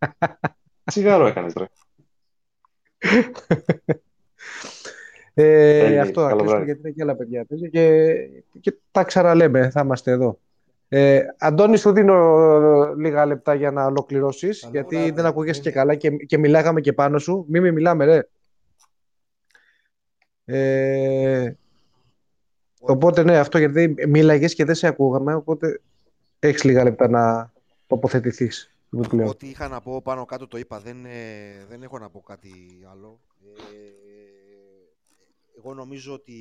Τσιγάρο 0.84 1.26
έκανες, 1.26 1.52
ρε. 1.56 1.66
Ε, 5.34 5.80
Τέλεια, 5.80 6.02
αυτό 6.02 6.20
θα 6.22 6.28
καλό 6.28 6.40
κλείσουμε 6.40 6.64
βράδυ. 6.64 6.64
γιατί 6.64 6.80
είναι 6.80 6.90
και 6.90 7.02
άλλα 7.02 7.16
παιδιά 7.16 7.44
παίζει 7.44 7.70
και, 7.70 8.14
και 8.60 8.74
τα 8.90 9.04
ξαναλέμε, 9.04 9.70
θα 9.70 9.80
είμαστε 9.84 10.10
εδώ. 10.10 10.38
Ε, 10.88 11.20
Αντώνη, 11.38 11.76
σου 11.76 11.92
δίνω 11.92 12.14
ε, 12.82 12.94
λίγα 12.96 13.26
λεπτά 13.26 13.54
για 13.54 13.70
να 13.70 13.84
ολοκληρώσεις, 13.84 14.60
Καλό 14.60 14.72
γιατί 14.72 14.94
βράδυ. 14.96 15.10
δεν 15.10 15.26
ακούγεσαι 15.26 15.60
και 15.60 15.68
Μίμη. 15.68 15.78
καλά 15.80 15.94
και, 15.94 16.10
και 16.10 16.38
μιλάγαμε 16.38 16.80
και 16.80 16.92
πάνω 16.92 17.18
σου. 17.18 17.44
Μη 17.48 17.60
μη 17.60 17.72
μιλάμε, 17.72 18.04
ρε. 18.04 18.28
Ε, 20.44 21.52
οπότε, 22.80 23.22
ναι, 23.22 23.38
αυτό 23.38 23.58
γιατί 23.58 23.94
μίλαγες 24.08 24.54
και 24.54 24.64
δεν 24.64 24.74
σε 24.74 24.86
ακούγαμε, 24.86 25.34
οπότε 25.34 25.80
έχεις 26.38 26.64
λίγα 26.64 26.84
λεπτά 26.84 27.08
να 27.08 27.52
τοποθετηθείς. 27.86 28.70
επιπλέον. 28.96 29.28
Ό,τι 29.28 29.48
είχα 29.48 29.68
να 29.68 29.80
πω 29.80 30.02
πάνω 30.02 30.24
κάτω 30.24 30.46
το 30.46 30.58
είπα. 30.58 30.80
Δεν, 30.80 31.04
ε, 31.04 31.64
δεν 31.68 31.82
έχω 31.82 31.98
να 31.98 32.08
πω 32.10 32.20
κάτι 32.20 32.50
άλλο. 32.90 33.20
Ε, 33.40 34.06
εγώ 35.58 35.74
νομίζω 35.74 36.12
ότι 36.12 36.34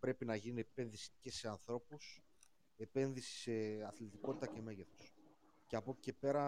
πρέπει 0.00 0.24
να 0.24 0.34
γίνει 0.34 0.60
επένδυση 0.60 1.10
και 1.20 1.30
σε 1.30 1.48
ανθρώπους, 1.48 2.22
επένδυση 2.82 3.40
σε 3.40 3.52
αθλητικότητα 3.88 4.46
και 4.46 4.60
μέγεθος. 4.64 5.14
Και 5.66 5.76
από 5.76 5.90
εκεί 5.90 6.00
και 6.00 6.12
πέρα 6.20 6.44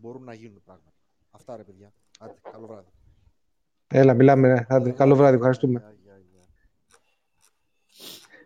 μπορούν 0.00 0.24
να 0.24 0.34
γίνουν 0.34 0.62
πράγματα. 0.64 0.92
Αυτά 1.30 1.56
ρε 1.56 1.62
παιδιά. 1.62 1.92
Άντε, 2.18 2.34
καλό 2.52 2.66
βράδυ. 2.66 2.88
Έλα, 3.86 4.14
μιλάμε. 4.14 4.48
Ναι. 4.48 4.64
Άντε, 4.68 4.90
καλό 4.90 5.14
βράδυ, 5.14 5.36
ευχαριστούμε. 5.36 5.78
Γεια, 5.78 5.94
γεια, 6.02 6.24
γεια. 6.30 6.44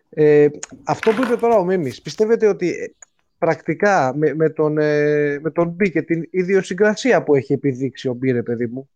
Ε, 0.09 0.49
αυτό 0.83 1.11
που 1.11 1.23
είπε 1.23 1.35
τώρα 1.35 1.57
ο 1.57 1.63
Μίμης, 1.63 2.01
πιστεύετε 2.01 2.47
ότι 2.47 2.69
ε, 2.69 2.95
πρακτικά 3.37 4.15
με, 4.15 4.33
με, 4.33 4.49
τον, 4.49 4.77
ε, 4.77 5.39
με 5.39 5.51
τον 5.51 5.69
Μπι 5.69 5.91
και 5.91 6.01
την 6.01 6.27
ιδιοσυγκρασία 6.31 7.23
που 7.23 7.35
έχει 7.35 7.53
επιδείξει 7.53 8.07
ο 8.07 8.13
Μπι, 8.13 8.31
ρε 8.31 8.43
παιδί 8.43 8.67
μου, 8.67 8.89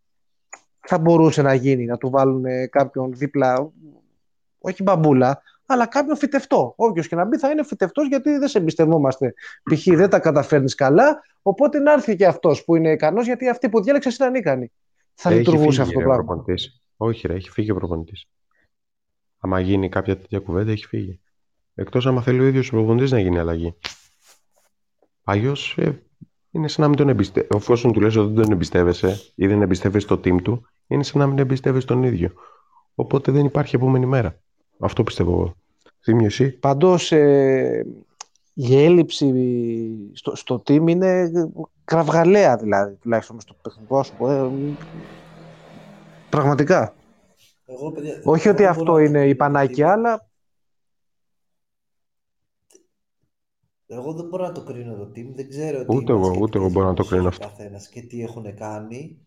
θα 0.80 0.98
μπορούσε 0.98 1.42
να 1.42 1.54
γίνει, 1.54 1.86
να 1.86 1.98
του 1.98 2.10
βάλουν 2.10 2.46
ε, 2.46 2.68
κάποιον 2.68 3.14
δίπλα, 3.14 3.72
όχι 4.60 4.84
μπαμπούλα, 4.84 5.42
αλλά 5.66 5.86
κάποιον 5.86 6.18
φυτευτό. 6.18 6.74
Όποιος 6.78 7.08
και 7.08 7.16
να 7.16 7.26
μπει 7.26 7.38
θα 7.38 7.50
είναι 7.50 7.64
φυτευτός 7.64 8.08
γιατί 8.08 8.38
δεν 8.38 8.48
σε 8.48 8.58
εμπιστευόμαστε. 8.58 9.34
Π.χ. 9.64 9.84
δεν 9.86 10.10
τα 10.10 10.20
καταφέρνεις 10.20 10.76
καλά, 10.76 11.22
οπότε 11.42 11.80
να 11.80 11.92
έρθει 11.92 12.16
και 12.16 12.26
αυτός 12.26 12.64
που 12.64 12.76
είναι 12.76 12.92
ικανός, 12.92 13.26
γιατί 13.26 13.50
αυτοί 13.50 13.70
που 13.70 13.82
διάλεξες 13.84 14.18
είναι 14.18 14.28
ανίκανοι. 14.28 14.72
Θα 15.14 15.30
Έχει 15.30 15.38
λειτουργούσε 15.38 15.70
φύγει, 15.70 15.82
αυτό 15.82 15.94
το 15.94 16.00
ρε, 16.00 16.06
πράγμα. 16.06 16.24
προπονητής. 16.24 16.82
Όχι, 16.98 17.28
ρε, 17.28 17.34
έχει 17.34 17.50
φύγει 17.50 17.72
ο 17.72 17.76
προπονητής. 17.76 18.26
Άμα 19.40 19.60
γίνει 19.60 19.90
κάποια 19.90 20.18
τέτοια 20.18 20.40
κουβέντα, 20.40 20.72
έχει 20.72 20.86
φύγει. 20.86 21.20
Εκτός 21.76 22.08
άμα 22.08 22.22
θέλει 22.22 22.40
ο 22.40 22.44
ίδιος 22.46 22.68
ο 22.68 22.72
προπονητής 22.72 23.12
να 23.12 23.20
γίνει 23.20 23.40
αλλαγή. 23.40 23.76
Αλλιώς 25.24 25.76
ε, 25.78 26.02
είναι 26.52 26.68
σαν 26.68 26.82
να 26.84 26.88
μην 26.88 26.98
τον 26.98 27.10
εμπιστεύεσαι. 27.10 27.56
Εφόσον 27.56 27.94
του 27.94 28.02
λες 28.02 28.16
ότι 28.16 28.34
δεν 28.34 28.44
τον 28.44 28.52
εμπιστεύεσαι 28.52 29.22
ή 29.36 29.48
δεν 29.48 29.62
εμπιστεύεσαι 29.62 30.08
το 30.08 30.16
team 30.16 30.42
του, 30.42 30.68
είναι 30.88 31.04
σαν 31.04 31.20
να 31.20 31.28
μην 31.28 31.40
εμπιστεύεσαι 31.40 31.88
τον 31.88 32.04
ίδιο. 32.04 32.32
Οπότε 32.96 33.32
δεν 33.32 33.46
υπάρχει 33.46 33.76
επόμενη 33.76 34.06
μέρα. 34.06 34.40
Αυτό 34.80 35.04
πιστεύω 35.04 35.32
εγώ. 35.32 35.56
Θύμιο, 36.02 36.26
εσύ; 36.26 36.52
Πάντως 36.52 37.12
ε, 37.12 37.86
η 38.54 38.84
έλλειψη 38.84 39.34
στο, 40.14 40.36
στο 40.36 40.64
team 40.68 40.88
είναι 40.90 41.32
κραυγαλαία 41.86 42.58
δηλαδή, 42.58 42.96
τουλάχιστον 42.96 43.40
στο 43.40 43.54
παιχνικό 43.62 44.04
σου 44.04 44.16
πω. 44.16 44.32
ε, 44.32 44.50
πραγματικά. 46.30 46.96
Εγώ, 47.66 47.92
παιδιά, 47.92 48.14
Όχι 48.24 48.48
εγώ 48.48 48.50
ότι 48.50 48.62
δεν 48.62 48.72
αυτό 48.72 48.84
μπορώ 48.84 48.96
να 48.98 49.02
είναι 49.02 49.20
το 49.20 49.28
η 49.28 49.36
κρίνω 49.36 49.36
πανάκια, 49.36 49.88
το 49.88 49.92
team. 49.92 49.94
αλλά 49.94 50.30
Εγώ 53.88 54.14
δεν 54.14 54.28
μπορώ 54.28 54.44
να 54.44 54.52
το 54.52 54.64
κρίνω 54.64 54.96
το 54.96 55.12
team. 55.16 55.32
Δεν 55.36 55.50
ξέρω 55.50 55.86
τι 55.86 55.86
Ούτε 55.96 56.12
εγώ, 56.12 56.20
μασχετικές 56.20 56.40
ούτε 56.42 56.58
εγώ 56.58 56.70
μπορώ 56.70 56.88
να 56.88 56.94
το 56.94 57.04
γνώσεις 57.04 57.10
κρίνω 57.10 57.28
έχει 57.28 57.28
ο 57.28 57.28
αυτό. 57.28 57.48
καθένας 57.48 57.90
και 57.90 58.02
τι 58.02 58.22
έχουν 58.24 58.56
κάνει. 58.56 59.18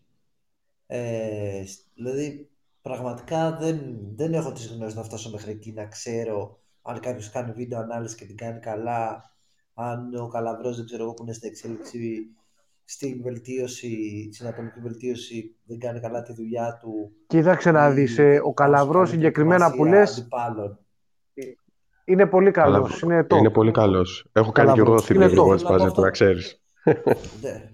Ε, 0.87 1.63
σ- 1.65 1.85
δηλαδή, 1.93 2.49
πραγματικά 2.93 3.57
δεν, 3.57 3.79
δεν 4.15 4.33
έχω 4.33 4.51
τις 4.51 4.67
γνώσεις 4.67 4.95
να 4.95 5.03
φτάσω 5.03 5.29
μέχρι 5.29 5.51
εκεί 5.51 5.71
να 5.73 5.85
ξέρω 5.85 6.59
αν 6.81 6.99
κάποιος 6.99 7.29
κάνει 7.29 7.51
βίντεο 7.51 7.79
ανάλυση 7.79 8.15
και 8.15 8.25
την 8.25 8.37
κάνει 8.37 8.59
καλά, 8.59 9.31
αν 9.73 10.15
ο 10.15 10.27
Καλαβρός, 10.27 10.75
δεν 10.75 10.85
ξέρω 10.85 11.03
εγώ, 11.03 11.13
που 11.13 11.23
είναι 11.23 11.33
στην 11.33 11.49
εξέλιξη, 11.49 12.25
στην 12.85 13.21
βελτίωση, 13.23 14.29
στην 14.33 14.47
ατομική 14.47 14.79
βελτίωση, 14.79 15.55
δεν 15.63 15.79
κάνει 15.79 15.99
καλά 15.99 16.21
τη 16.23 16.33
δουλειά 16.33 16.77
του 16.81 17.11
κοίταξε 17.27 17.71
να 17.71 17.89
ή 17.89 17.93
δεις, 17.93 18.17
ε, 18.17 18.23
δεν 18.23 18.39
ο 18.43 18.53
κάνει 18.53 18.53
Καλαβρός 18.53 19.09
καλή 19.09 19.21
συγκεκριμένα 19.21 19.71
που 19.71 19.75
προετοιμασία 19.77 19.99
λες 19.99 20.17
αντιπάλων. 20.17 20.79
είναι 22.05 22.25
πολύ 22.27 22.51
Αλλά 22.55 22.81
καλός, 22.81 23.01
είναι 23.01 23.27
top. 23.29 23.37
είναι 23.37 23.49
πολύ 23.49 23.71
καλός. 23.71 24.29
Έχω 24.31 24.51
κάνει 24.51 24.71
και 24.71 24.79
εγώ 24.79 24.87
Καλαβρός. 24.89 25.05
θύμιο 25.05 25.29
Είναι 25.29 25.31
top. 25.31 25.35
προπονητή 25.35 25.65
Θέλω 25.65 25.77
να 25.77 25.93
πω 25.93 25.95
μπάζετ, 25.95 25.97
να 25.97 26.07
αυτό. 26.07 26.11
ξέρεις. 26.11 26.61
Ναι. 27.41 27.71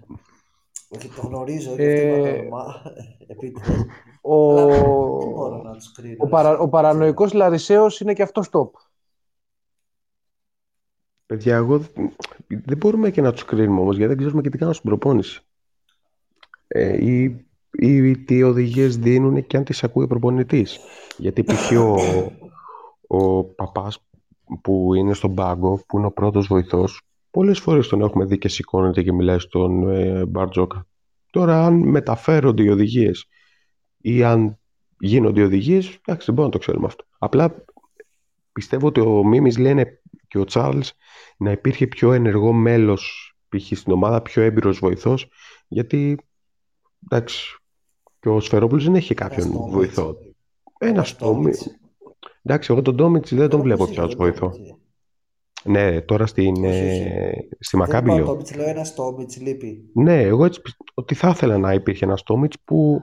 Όχι, 0.88 1.08
το 1.08 1.20
γνωρίζω 1.26 1.76
και 1.76 1.86
αυτό 1.86 2.02
είπα 2.02 2.18
το 2.18 2.26
Ε, 2.26 2.30
όνομα 2.30 2.82
επίτηδες. 3.26 3.86
Ο, 4.28 4.60
Αλλά 4.60 5.18
δεν 5.18 5.30
μπορώ 5.30 5.62
να 5.62 5.72
τους 5.72 5.92
κρίνω. 5.92 6.16
ο, 6.18 6.28
παρα, 6.28 6.48
εσύ, 6.48 6.56
ο 6.60 6.60
δεν 6.60 6.70
παρανοϊκός 6.70 7.32
Λαρισαίος 7.32 8.00
είναι 8.00 8.12
και 8.12 8.22
αυτός 8.22 8.48
top. 8.52 8.70
Παιδιά, 11.26 11.56
εγώ 11.56 11.78
δεν- 11.78 12.12
δεν 12.46 12.76
μπορούμε 12.76 13.10
και 13.10 13.20
να 13.20 13.32
τους 13.32 13.44
κρίνουμε 13.44 13.80
όμως 13.80 13.96
γιατί 13.96 14.08
δεν 14.08 14.18
ξέρουμε 14.18 14.42
και 14.42 14.50
τι 14.50 14.58
κάνουν 14.58 14.74
στην 14.74 14.88
προπόνηση. 14.88 15.40
Ε, 16.66 17.04
ή, 17.10 17.46
ή 17.70 18.18
τι 18.18 18.42
οδηγίες 18.42 18.96
δίνουν 18.98 19.46
και 19.46 19.56
αν 19.56 19.64
τις 19.64 19.84
ακούει 19.84 20.04
ο 20.04 20.06
προπονητής. 20.06 20.78
Γιατί 21.18 21.44
π.χ. 21.44 21.70
ο, 21.72 21.96
ο 23.06 23.44
παπάς 23.44 23.98
που 24.62 24.94
είναι 24.94 25.14
στον 25.14 25.34
πάγκο, 25.34 25.84
που 25.88 25.96
είναι 25.98 26.06
ο 26.06 26.12
πρώτος 26.12 26.46
βοηθός, 26.46 27.02
πολλές 27.30 27.58
φορές 27.58 27.88
τον 27.88 28.00
έχουμε 28.00 28.24
δει 28.24 28.38
και 28.38 28.48
σηκώνεται 28.48 29.02
και 29.02 29.12
μιλάει 29.12 29.38
στον 29.38 29.88
ε, 29.90 30.26
Μπαρτζόκα. 30.26 30.86
Τώρα, 31.30 31.64
αν 31.64 31.74
μεταφέρονται 31.74 32.62
οι 32.62 32.68
οδηγίες 32.68 33.26
ή 34.08 34.22
αν 34.24 34.58
γίνονται 34.98 35.40
οι 35.40 35.44
οδηγίες, 35.44 35.86
εντάξει, 35.86 36.26
δεν 36.26 36.34
μπορούμε 36.34 36.44
να 36.44 36.50
το 36.50 36.58
ξέρουμε 36.58 36.86
αυτό. 36.86 37.04
Απλά 37.18 37.64
πιστεύω 38.52 38.86
ότι 38.86 39.00
ο 39.00 39.24
Μίμης 39.24 39.58
λένε 39.58 40.00
και 40.28 40.38
ο 40.38 40.44
Τσάρλς 40.44 40.92
να 41.36 41.50
υπήρχε 41.50 41.86
πιο 41.86 42.12
ενεργό 42.12 42.52
μέλος 42.52 43.34
π.χ. 43.48 43.78
στην 43.78 43.92
ομάδα, 43.92 44.22
πιο 44.22 44.42
έμπειρος 44.42 44.78
βοηθός, 44.78 45.28
γιατί 45.68 46.18
εντάξει, 47.10 47.56
και 48.20 48.28
ο 48.28 48.40
Σφερόπουλος 48.40 48.84
δεν 48.84 48.94
έχει 48.94 49.14
κάποιον 49.14 49.46
Στόμιτς. 49.46 49.72
βοηθό. 49.74 50.16
Ένα 50.78 50.90
Ένας 50.90 51.08
Στόμιτς. 51.08 51.58
Στόμιτς. 51.58 51.80
Εντάξει, 52.42 52.72
εγώ 52.72 52.82
τον 52.82 52.94
Ντόμιτς 52.94 53.30
δεν 53.30 53.38
τον 53.38 53.48
Τώρα 53.50 53.62
βλέπω 53.62 53.78
πώς 53.84 53.90
πια 53.90 54.02
είναι 54.02 54.12
ως 54.12 54.18
ο 54.18 54.22
βοηθό. 54.22 54.48
Τόμιτς, 54.50 54.70
ε; 55.64 55.70
Ναι, 55.70 56.00
τώρα 56.00 56.26
στην, 56.26 56.54
Όχι, 56.64 56.66
όχι. 56.66 56.76
ε, 56.76 57.32
στη 57.58 57.76
Δεν 57.76 57.80
Μακάμπη 57.86 58.06
είπα 58.06 58.14
ο 58.14 58.16
λέω. 58.16 58.26
Τόμιτς, 58.26 58.54
λέω 58.56 58.68
ένα 58.68 58.82
Τόμιτς 58.96 59.40
λείπει. 59.40 59.90
Ναι, 59.94 60.22
εγώ 60.22 60.44
έτσι 60.44 60.60
πιστε- 60.60 60.80
ότι 60.94 61.14
θα 61.14 61.28
ήθελα 61.28 61.58
να 61.58 61.72
υπήρχε 61.72 62.04
ένας 62.04 62.22
Τόμιτς 62.22 62.56
που 62.64 63.02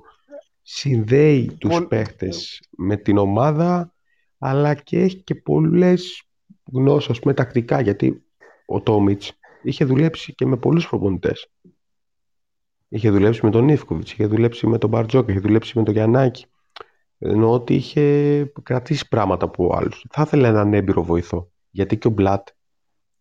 συνδέει 0.64 1.56
τους 1.58 1.70
Πολ- 1.70 1.88
παίχτες 1.88 2.62
με 2.78 2.98
την 2.98 3.18
ομάδα 3.18 3.94
αλλά 4.38 4.74
και 4.74 5.00
έχει 5.00 5.18
και 5.18 5.36
πολλές 5.36 6.24
γνώσεις, 6.72 7.10
ας 7.10 7.20
πούμε, 7.20 7.34
τακτικά 7.34 7.82
γιατί 7.82 8.24
ο 8.66 8.82
Τόμιτς 8.82 9.32
είχε 9.64 9.86
δουλέψει 9.86 10.34
και 10.34 10.46
με 10.46 10.58
πολλούς 10.58 10.88
προπονητές. 10.88 11.52
Είχε 12.90 13.10
δουλέψει 13.10 13.46
με 13.46 13.52
τον 13.52 13.70
Ιφκοβιτς, 13.70 14.12
είχε 14.12 14.26
δουλέψει 14.26 14.68
με 14.68 14.78
τον 14.78 14.90
Μπαρτζόκα, 14.90 15.32
είχε 15.32 15.40
δουλέψει 15.42 15.78
με 15.78 15.84
τον 15.84 15.94
Γιαννάκη. 15.94 16.46
Ενώ 17.18 17.52
ότι 17.52 17.74
είχε 17.76 18.46
κρατήσει 18.64 19.08
πράγματα 19.08 19.46
από 19.46 19.76
άλλους. 19.76 20.06
Θα 20.10 20.22
ήθελα 20.22 20.48
έναν 20.48 20.74
έμπειρο 20.74 21.04
βοηθό. 21.04 21.52
Γιατί 21.70 21.98
και 21.98 22.08
ο 22.08 22.12
Μπλατ, 22.12 22.48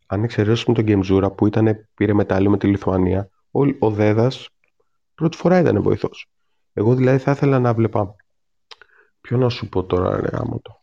αν 0.07 0.23
εξαιρέσουμε 0.25 0.75
τον 0.75 0.85
Γκέμζούρα 0.85 1.31
που 1.31 1.47
ήταν, 1.47 1.89
πήρε 1.95 2.13
μετάλλιο 2.13 2.51
με 2.51 2.59
τη 2.59 2.67
Λιθουανία, 2.67 3.31
ο, 3.51 3.61
ο 3.79 3.91
Δέδας 3.91 4.49
πρώτη 5.15 5.37
φορά 5.37 5.61
ήταν 5.61 5.83
βοηθός. 5.83 6.31
Εγώ 6.73 6.95
δηλαδή 6.95 7.19
θα 7.19 7.31
ήθελα 7.31 7.59
να 7.59 7.75
βλέπα... 7.75 8.17
Ποιο 9.21 9.37
να 9.37 9.49
σου 9.49 9.69
πω 9.69 9.85
τώρα, 9.85 10.21
ρε 10.21 10.29
γάμο 10.29 10.61
το. 10.61 10.83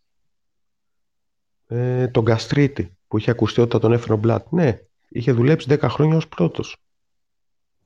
Ε, 1.67 2.07
τον 2.07 2.25
Καστρίτη 2.25 2.97
που 3.07 3.17
είχε 3.17 3.31
ακουστεί 3.31 3.61
όταν 3.61 3.79
τον 3.79 3.91
έφερε 3.91 4.13
ο 4.13 4.17
Μπλατ. 4.17 4.51
Ναι, 4.51 4.79
είχε 5.09 5.31
δουλέψει 5.31 5.67
10 5.71 5.87
χρόνια 5.89 6.15
ως 6.15 6.27
πρώτος. 6.27 6.77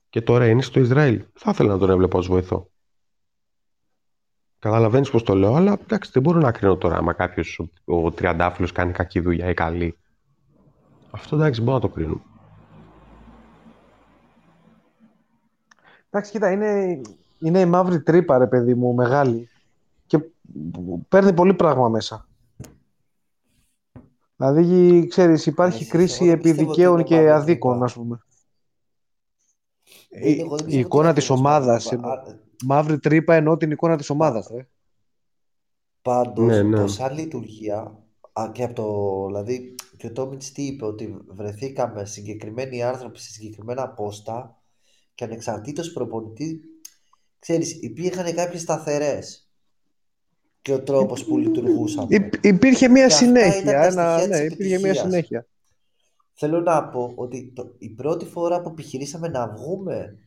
Και 0.09 0.21
τώρα 0.21 0.47
είναι 0.47 0.61
στο 0.61 0.80
Ισραήλ. 0.80 1.25
Θα 1.34 1.51
ήθελα 1.51 1.73
να 1.73 1.80
τον 1.80 1.89
έβλεπα 1.89 2.17
ως 2.17 2.27
βοηθό. 2.27 2.69
Καταλαβαίνεις 4.59 5.09
πώς 5.09 5.23
το 5.23 5.35
λέω, 5.35 5.55
αλλά 5.55 5.77
εντάξει, 5.81 6.11
δεν 6.13 6.21
μπορώ 6.21 6.39
να 6.39 6.51
κρίνω 6.51 6.77
τώρα 6.77 6.97
άμα 6.97 7.13
κάποιος 7.13 7.59
ο, 7.85 7.95
ο 8.05 8.11
τριαντάφυλλος 8.11 8.71
κάνει 8.71 8.91
κακή 8.91 9.19
δουλειά 9.19 9.49
ή 9.49 9.53
καλή. 9.53 9.97
Αυτό 11.11 11.35
εντάξει, 11.35 11.61
μπορώ 11.61 11.73
να 11.73 11.81
το 11.81 11.89
κρίνω. 11.89 12.21
Εντάξει, 16.09 16.31
κοίτα, 16.31 16.51
είναι, 16.51 17.01
είναι 17.43 17.59
η 17.59 17.65
μαύρη 17.65 18.01
τρύπα, 18.01 18.37
ρε 18.37 18.47
παιδί 18.47 18.73
μου, 18.75 18.93
μεγάλη. 18.93 19.49
Και 20.05 20.19
παίρνει 21.07 21.33
πολύ 21.33 21.53
πράγμα 21.53 21.89
μέσα. 21.89 22.27
Δηλαδή, 24.35 25.07
ξέρεις, 25.07 25.45
υπάρχει 25.45 25.81
Εσύ, 25.81 25.91
κρίση 25.91 26.25
εγώ 26.25 26.31
δεν 26.31 26.41
πιστεύω 26.41 26.71
ότι 26.71 26.81
επί 26.81 26.91
είναι 26.93 27.03
και 27.03 27.15
μαύρη 27.15 27.29
αδίκων, 27.29 27.71
τρύπα. 27.71 27.85
ας 27.85 27.93
πούμε. 27.93 28.19
Δεν- 30.09 30.23
Η, 30.23 30.39
εγώ 30.39 30.55
δεν 30.57 30.67
η 30.67 30.71
πιστεύω 30.71 30.95
ότι 30.95 30.99
εικόνα 30.99 31.03
είναι 31.03 31.13
της 31.13 31.29
ακριβώς 31.29 31.41
μαύρη 31.41 31.63
ομάδας. 31.65 31.85
τρύπα. 31.87 32.07
εννοώ. 32.07 32.11
Α, 32.11 32.39
Μαύρη 32.65 32.99
τρύπα 32.99 33.35
εννοώ 33.35 33.57
την 33.57 33.71
εικόνα 33.71 33.97
της 33.97 34.09
ομάδας. 34.09 34.49
Ε. 34.49 34.67
Πάντως, 36.01 36.45
Ναι, 36.47 36.61
ναι. 36.63 36.77
το 36.81 36.87
σαν 36.87 37.13
λειτουργία, 37.13 37.99
α, 38.33 38.49
και 38.53 38.63
από 38.63 38.73
το, 38.73 39.25
δηλαδή, 39.27 39.75
και 39.97 40.07
ο 40.07 40.11
Τόμιτς 40.11 40.51
τι 40.51 40.63
είπε, 40.65 40.85
ότι 40.85 41.17
βρεθήκαμε 41.27 42.05
συγκεκριμένοι 42.05 42.83
άνθρωποι 42.83 43.19
σε 43.19 43.31
συγκεκριμένα 43.31 43.89
πόστα 43.89 44.61
και 45.15 45.23
ανεξαρτήτως 45.23 45.91
προπονητή, 45.93 46.61
ξέρεις, 47.43 47.81
υπήρχαν 47.81 48.33
κάποιες 48.35 48.61
σταθερές 48.61 49.49
και 50.61 50.73
ο 50.73 50.83
τρόπος 50.83 51.25
που 51.25 51.37
λειτουργούσαμε. 51.37 52.07
Υπ- 52.09 52.45
υπήρχε 52.45 52.87
μια 52.87 53.07
Και 53.07 53.13
αυτά 53.13 53.25
ήταν 53.29 53.51
συνέχεια. 53.51 53.71
τα 53.71 53.83
Ένα, 53.85 54.17
στοιχεία 54.17 54.29
της 54.29 54.39
ναι, 54.39 54.45
υπήρχε 54.45 54.63
μια 54.65 54.75
επιτυχίας. 54.75 54.97
συνέχεια. 54.97 55.47
Θέλω 56.33 56.59
να 56.61 56.87
πω 56.89 57.13
ότι 57.15 57.51
το, 57.55 57.75
η 57.77 57.89
πρώτη 57.89 58.25
φορά 58.25 58.61
που 58.61 58.69
επιχειρήσαμε 58.69 59.27
να 59.27 59.47
βγούμε 59.49 60.17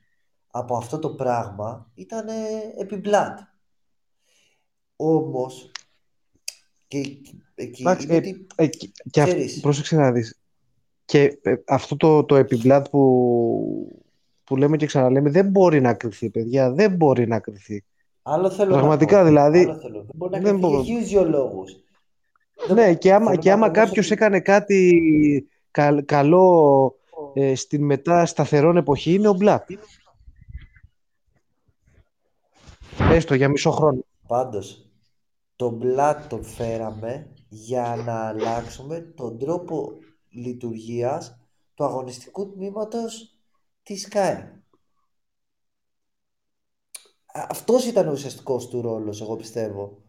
από 0.51 0.77
αυτό 0.77 0.99
το 0.99 1.11
πράγμα 1.15 1.91
ήταν 1.95 2.27
επί 2.79 2.97
μπλατ. 2.97 3.39
Όμως, 4.97 5.71
και 6.89 6.99
εκεί 7.55 7.83
Εντάξει, 7.85 8.07
είναι 8.07 8.15
ε, 8.15 8.19
ότι 8.19 8.47
ε, 8.57 8.67
και, 8.67 8.91
και 9.11 9.21
αυ- 9.21 9.31
Ξέρεις. 9.31 9.61
πρόσεξε 9.61 9.97
να 9.97 10.13
δεις. 10.13 10.41
Και 11.05 11.39
ε, 11.43 11.55
αυτό 11.67 11.97
το, 11.97 12.25
το 12.25 12.37
επιμπλάτ 12.37 12.89
που, 12.89 14.05
που 14.47 14.57
λέμε 14.57 14.77
και 14.77 14.87
ξαναλέμε 14.87 15.31
δεν 15.31 15.49
μπορεί 15.49 15.81
να 15.81 15.95
κρυφθεί, 15.95 16.31
παιδιά. 16.31 16.73
Δεν 16.73 16.91
μπορεί 16.95 17.27
να 17.27 17.39
κρυφθεί. 17.41 17.85
άλλο 18.23 18.51
θέλω 18.51 18.73
Πραγματικά, 18.73 19.17
να 19.17 19.23
πω. 19.23 19.27
δηλαδή, 19.29 19.59
Άλλο 19.63 19.75
θέλω. 19.79 19.99
Δεν 19.99 20.11
μπορεί 20.15 20.33
να 20.33 20.39
δεν 20.41 20.49
κρυφθεί 20.51 20.67
για 20.69 20.77
μπο- 20.79 20.85
χίλιους 20.85 21.09
δυο 21.09 21.25
λόγους. 21.29 21.77
Δεν- 22.67 22.77
Ναι, 22.77 22.95
και 22.95 23.13
άμα, 23.15 23.27
θέλω 23.31 23.41
και 23.41 23.49
να 23.49 23.55
άμα 23.55 23.65
πω 23.67 23.73
όμως 23.73 23.85
κάποιος 23.89 24.05
ότι- 24.07 24.15
έκανε 24.15 24.41
κάτι 24.41 25.49
καλ- 25.71 26.05
καλό 26.05 26.95
ε, 27.35 27.55
στην 27.55 27.85
μετά 27.85 28.27
σταθερόν 28.27 28.77
εποχή 28.77 29.13
είναι 29.15 29.29
ο 29.29 29.33
Μπλατ. 29.35 29.71
Έστω 33.11 33.35
για 33.35 33.49
μισό 33.49 33.71
χρόνο. 33.71 34.05
Πάντως, 34.27 34.91
τον 35.57 35.75
μπλατ 35.75 36.29
τον 36.29 36.45
φέραμε 36.45 37.27
για 37.49 38.03
να 38.07 38.15
αλλάξουμε 38.29 39.01
τον 39.01 39.39
τρόπο 39.39 39.93
λειτουργίας 40.31 41.39
του 41.75 41.85
αγωνιστικού 41.85 42.51
τμήματος 42.53 43.36
της 43.87 44.09
ΚΑΕ. 44.09 44.63
Α- 47.27 47.47
Αυτός 47.51 47.85
ήταν 47.85 48.09
ο 48.09 48.13
ουσιαστικός 48.13 48.69
του 48.69 48.81
ρόλος, 48.81 49.21
εγώ 49.21 49.37
πιστεύω. 49.37 50.03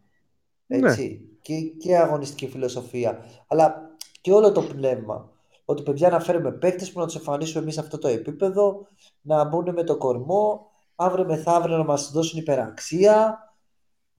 Ναι. 0.66 0.78
Έτσι. 0.78 1.30
Και, 1.42 1.62
και 1.62 1.98
αγωνιστική 1.98 2.48
φιλοσοφία. 2.48 3.26
Αλλά 3.48 3.96
και 4.22 4.34
όλο 4.34 4.52
το 4.52 4.62
πνεύμα. 4.62 5.32
Ότι 5.66 5.84
παιδιά 5.84 6.10
να 6.10 6.20
φέρουμε 6.20 6.52
παίκτες 6.52 6.92
που 6.92 7.00
να 7.00 7.06
τους 7.06 7.16
εμφανίσουμε 7.16 7.62
εμείς 7.62 7.74
σε 7.74 7.80
αυτό 7.80 7.98
το 7.98 8.08
επίπεδο, 8.08 8.88
να 9.22 9.44
μπουν 9.44 9.74
με 9.74 9.84
το 9.84 9.98
κορμό, 9.98 10.72
αύριο 10.96 11.26
μεθαύριο 11.26 11.78
να 11.78 11.84
μας 11.84 12.12
δώσουν 12.12 12.40
υπεραξία 12.40 13.40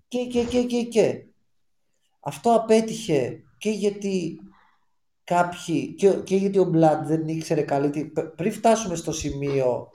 και, 0.09 0.27
και, 0.27 0.45
και, 0.45 0.65
και, 0.65 0.83
και. 0.83 1.27
Αυτό 2.21 2.55
απέτυχε 2.55 3.43
και 3.59 3.71
γιατί 3.71 4.39
κάποιοι, 5.29 5.95
και, 5.95 6.09
και 6.11 6.37
γιατί 6.37 6.59
ο 6.59 6.65
Μπλαντ 6.65 7.07
δεν 7.07 7.29
ήξερε 7.29 7.63
καλή, 7.63 7.91
τι- 7.91 8.05
πρι- 8.05 8.29
πριν 8.29 8.53
φτάσουμε 8.53 8.95
στο 8.95 9.13
σημείο, 9.13 9.91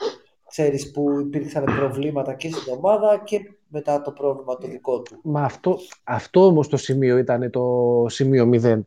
ξέρεις, 0.49 0.91
που 0.91 1.19
υπήρξαν 1.19 1.63
προβλήματα 1.63 2.33
και 2.33 2.51
στην 2.51 2.73
ομάδα 2.73 3.21
και 3.25 3.39
μετά 3.67 4.01
το 4.01 4.11
πρόβλημα 4.11 4.57
το 4.57 4.67
δικό 4.67 5.01
του. 5.01 5.19
Μα 5.23 5.43
αυτό, 5.43 5.77
αυτό 6.03 6.45
όμως 6.45 6.67
το 6.67 6.77
σημείο 6.77 7.17
ήταν 7.17 7.49
το 7.51 8.05
σημείο 8.09 8.45
0. 8.53 8.79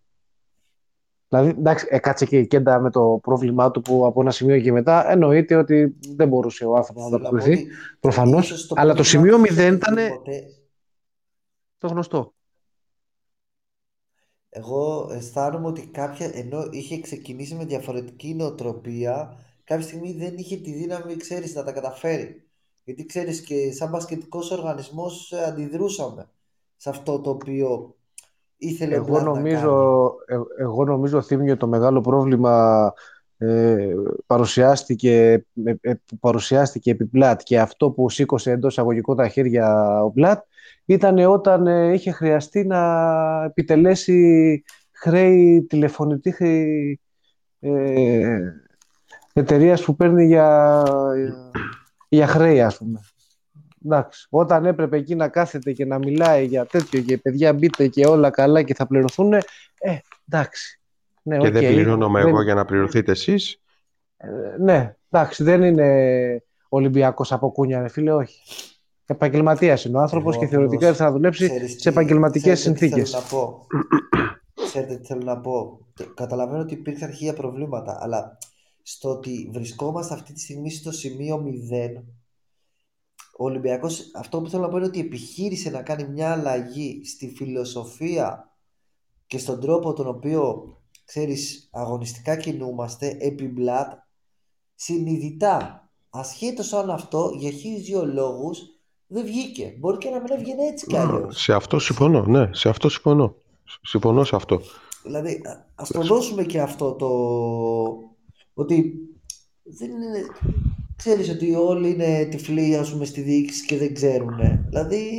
Δηλαδή, 1.28 1.48
εντάξει, 1.58 1.86
έκατσε 1.90 2.26
και 2.26 2.38
η 2.38 2.46
Κέντα 2.46 2.80
με 2.80 2.90
το 2.90 3.18
πρόβλημά 3.22 3.70
του 3.70 3.80
που 3.80 4.06
από 4.06 4.20
ένα 4.20 4.30
σημείο 4.30 4.60
και 4.60 4.72
μετά 4.72 5.10
εννοείται 5.10 5.54
ότι 5.54 5.96
δεν 6.16 6.28
μπορούσε 6.28 6.66
ο 6.66 6.76
άνθρωπος 6.76 7.02
να 7.02 7.08
Θέλω 7.08 7.22
να 7.22 7.28
πω 7.28 7.36
ανταποκριθεί. 7.36 7.62
ότι 7.62 7.72
προφανώς, 8.00 8.44
ίσως 8.50 8.72
αλλά 8.76 8.94
το 8.94 9.02
πρόβλημα 9.02 9.04
σημείο 9.04 9.34
του 9.34 9.40
μηδέν 9.40 9.64
δεν 9.64 9.74
ήτανε- 9.74 10.00
είναι 10.06 10.16
ποτέ- 10.16 10.44
Το 11.78 11.88
γνωστό. 11.88 12.34
Εγώ 14.58 15.08
αισθάνομαι 15.12 15.66
ότι 15.66 15.86
κάποια, 15.86 16.30
ενώ 16.34 16.68
είχε 16.70 17.00
ξεκινήσει 17.00 17.54
με 17.54 17.64
διαφορετική 17.64 18.34
νοοτροπία, 18.34 19.36
κάποια 19.64 19.84
στιγμή 19.86 20.12
δεν 20.12 20.36
είχε 20.36 20.56
τη 20.56 20.72
δύναμη, 20.72 21.16
ξέρεις, 21.16 21.54
να 21.54 21.64
τα 21.64 21.72
καταφέρει. 21.72 22.48
Γιατί 22.84 23.06
ξέρεις 23.06 23.40
και 23.40 23.72
σαν 23.72 23.88
μπασκετικός 23.90 24.50
οργανισμός 24.50 25.32
ε, 25.32 25.44
αντιδρούσαμε 25.44 26.28
σε 26.76 26.88
αυτό 26.90 27.20
το 27.20 27.30
οποίο 27.30 27.96
ήθελε 28.56 28.94
ο 28.94 28.96
Εγώ 28.96 29.04
Μπλαντ 29.04 29.32
να 29.32 29.40
νομίζω, 29.40 29.70
κάνει. 30.26 30.42
ε- 30.58 30.62
εγώ 30.62 30.84
νομίζω 30.84 31.22
Θήμιο, 31.22 31.56
το 31.56 31.66
μεγάλο 31.66 32.00
πρόβλημα 32.00 32.92
ε, 33.38 33.94
παρουσιάστηκε, 34.26 35.44
ε, 35.64 35.74
ε, 35.80 35.94
που 35.94 36.18
παρουσιάστηκε 36.18 36.90
επί 36.90 37.06
Πλάτ 37.06 37.40
και 37.44 37.60
αυτό 37.60 37.90
που 37.90 38.10
σήκωσε 38.10 38.50
εντός 38.50 38.78
αγωγικών 38.78 39.16
τα 39.16 39.28
χέρια 39.28 39.86
ο 40.04 40.10
Πλάτ 40.10 40.44
ήταν 40.86 41.18
όταν 41.18 41.66
ε, 41.66 41.92
είχε 41.92 42.10
χρειαστεί 42.10 42.64
να 42.64 43.44
επιτελέσει 43.44 44.62
χρέη 44.92 45.66
τηλεφωνητή 45.68 46.30
χρέη, 46.30 47.00
ε, 47.60 48.38
εταιρείας 49.32 49.82
που 49.84 49.96
παίρνει 49.96 50.26
για, 50.26 50.82
για 52.08 52.26
χρέη 52.26 52.60
ας 52.62 52.78
πούμε. 52.78 53.00
Εντάξει, 53.84 54.26
όταν 54.30 54.66
έπρεπε 54.66 54.96
εκεί 54.96 55.14
να 55.14 55.28
κάθεται 55.28 55.72
και 55.72 55.84
να 55.84 55.98
μιλάει 55.98 56.44
για 56.46 56.66
τέτοιο 56.66 57.00
και 57.00 57.18
παιδιά 57.18 57.52
μπείτε 57.52 57.86
και 57.88 58.06
όλα 58.06 58.30
καλά 58.30 58.62
και 58.62 58.74
θα 58.74 58.86
πληρωθούν, 58.86 59.32
ε, 59.32 59.42
εντάξει. 60.28 60.80
Ναι, 61.22 61.38
Και 61.38 61.46
οκ. 61.46 61.52
δεν 61.52 61.66
πληρώνομαι 61.66 62.20
Δεν- 62.20 62.28
εγώ 62.28 62.42
για 62.42 62.54
να 62.54 62.64
πληρωθείτε 62.64 63.10
εσείς; 63.10 63.60
ε, 64.16 64.26
ναι, 64.58 64.96
εντάξει, 65.10 65.42
δεν 65.42 65.62
είναι 65.62 66.42
Ολυμπιακός 66.68 67.32
από 67.32 67.52
κούνια, 67.52 67.80
ρε 67.80 67.88
φίλε, 67.88 68.12
όχι. 68.12 68.40
Επαγγελματίας 69.06 69.84
είναι 69.84 69.96
ο 69.96 70.00
άνθρωπος 70.00 70.34
Εγώ 70.34 70.44
και 70.44 70.50
θεωρητικά 70.50 70.84
απλώς, 70.86 70.96
θα 70.98 71.12
δουλέψει 71.12 71.48
ξέρεις 71.48 71.70
σε 71.70 71.76
τι- 71.76 71.88
επαγγελματικές 71.88 72.58
ξέρετε 72.60 72.72
τι 72.72 72.78
συνθήκες. 72.88 73.10
Θέλω 73.10 73.22
να 73.22 73.28
πω. 73.28 73.66
Ξέρετε 74.66 74.96
τι 74.96 75.06
θέλω 75.06 75.22
να 75.22 75.40
πω. 75.40 75.86
Το- 75.94 76.14
Καταλαβαίνω 76.14 76.60
ότι 76.62 76.74
υπήρξαν 76.74 77.08
αρχαία 77.08 77.34
προβλήματα, 77.34 77.98
αλλά 78.00 78.38
στο 78.82 79.10
ότι 79.10 79.50
βρισκόμαστε 79.52 80.14
αυτή 80.14 80.32
τη 80.32 80.40
στιγμή 80.40 80.70
στο 80.70 80.90
σημείο 80.92 81.38
0, 81.38 82.04
ο 83.38 83.44
Ολυμπιακός, 83.44 84.10
αυτό 84.14 84.40
που 84.40 84.48
θέλω 84.50 84.62
να 84.62 84.68
πω 84.68 84.76
είναι 84.76 84.86
ότι 84.86 85.00
επιχείρησε 85.00 85.70
να 85.70 85.82
κάνει 85.82 86.04
μια 86.08 86.32
αλλαγή 86.32 87.00
στη 87.04 87.32
φιλοσοφία 87.36 88.50
και 89.26 89.38
στον 89.38 89.60
τρόπο 89.60 89.92
τον 89.92 90.06
οποίο, 90.08 90.64
ξέρεις, 91.04 91.68
αγωνιστικά 91.72 92.36
κινούμαστε, 92.36 93.16
επί 93.20 93.44
μπλατ, 93.48 93.92
συνειδητά. 94.74 95.80
Ασχέτως 96.10 96.72
αν 96.72 96.90
αυτό, 96.90 97.30
για 97.38 97.50
χίλιους 97.50 97.82
δύο 97.82 98.06
λόγους, 98.06 98.58
δεν 99.06 99.24
βγήκε. 99.24 99.74
Μπορεί 99.78 99.98
και 99.98 100.10
να 100.10 100.20
μην 100.20 100.32
έβγαινε 100.32 100.62
έτσι 100.62 100.86
κι 100.86 100.96
αλλιώς. 100.96 101.42
Σε 101.42 101.52
αυτό 101.52 101.78
συμφωνώ, 101.78 102.24
ναι, 102.26 102.48
σε 102.52 102.68
αυτό 102.68 102.88
συμφωνώ. 102.88 103.34
Συμφωνώ 103.82 104.24
σε 104.24 104.36
αυτό. 104.36 104.60
Δηλαδή, 105.02 105.42
α- 105.44 105.64
ας 105.74 105.90
το 105.90 106.00
δώσουμε 106.00 106.44
και 106.44 106.60
αυτό 106.60 106.92
το... 106.92 107.08
Ότι 108.54 108.94
δεν 109.62 109.90
είναι... 109.90 110.26
Ξέρεις 110.96 111.30
ότι 111.30 111.54
όλοι 111.54 111.90
είναι 111.90 112.24
τυφλοί, 112.24 112.76
ας 112.76 112.92
πούμε, 112.92 113.04
στη 113.04 113.20
διοίκηση 113.20 113.66
και 113.66 113.76
δεν 113.76 113.94
ξέρουν. 113.94 114.36
Δηλαδή, 114.68 115.10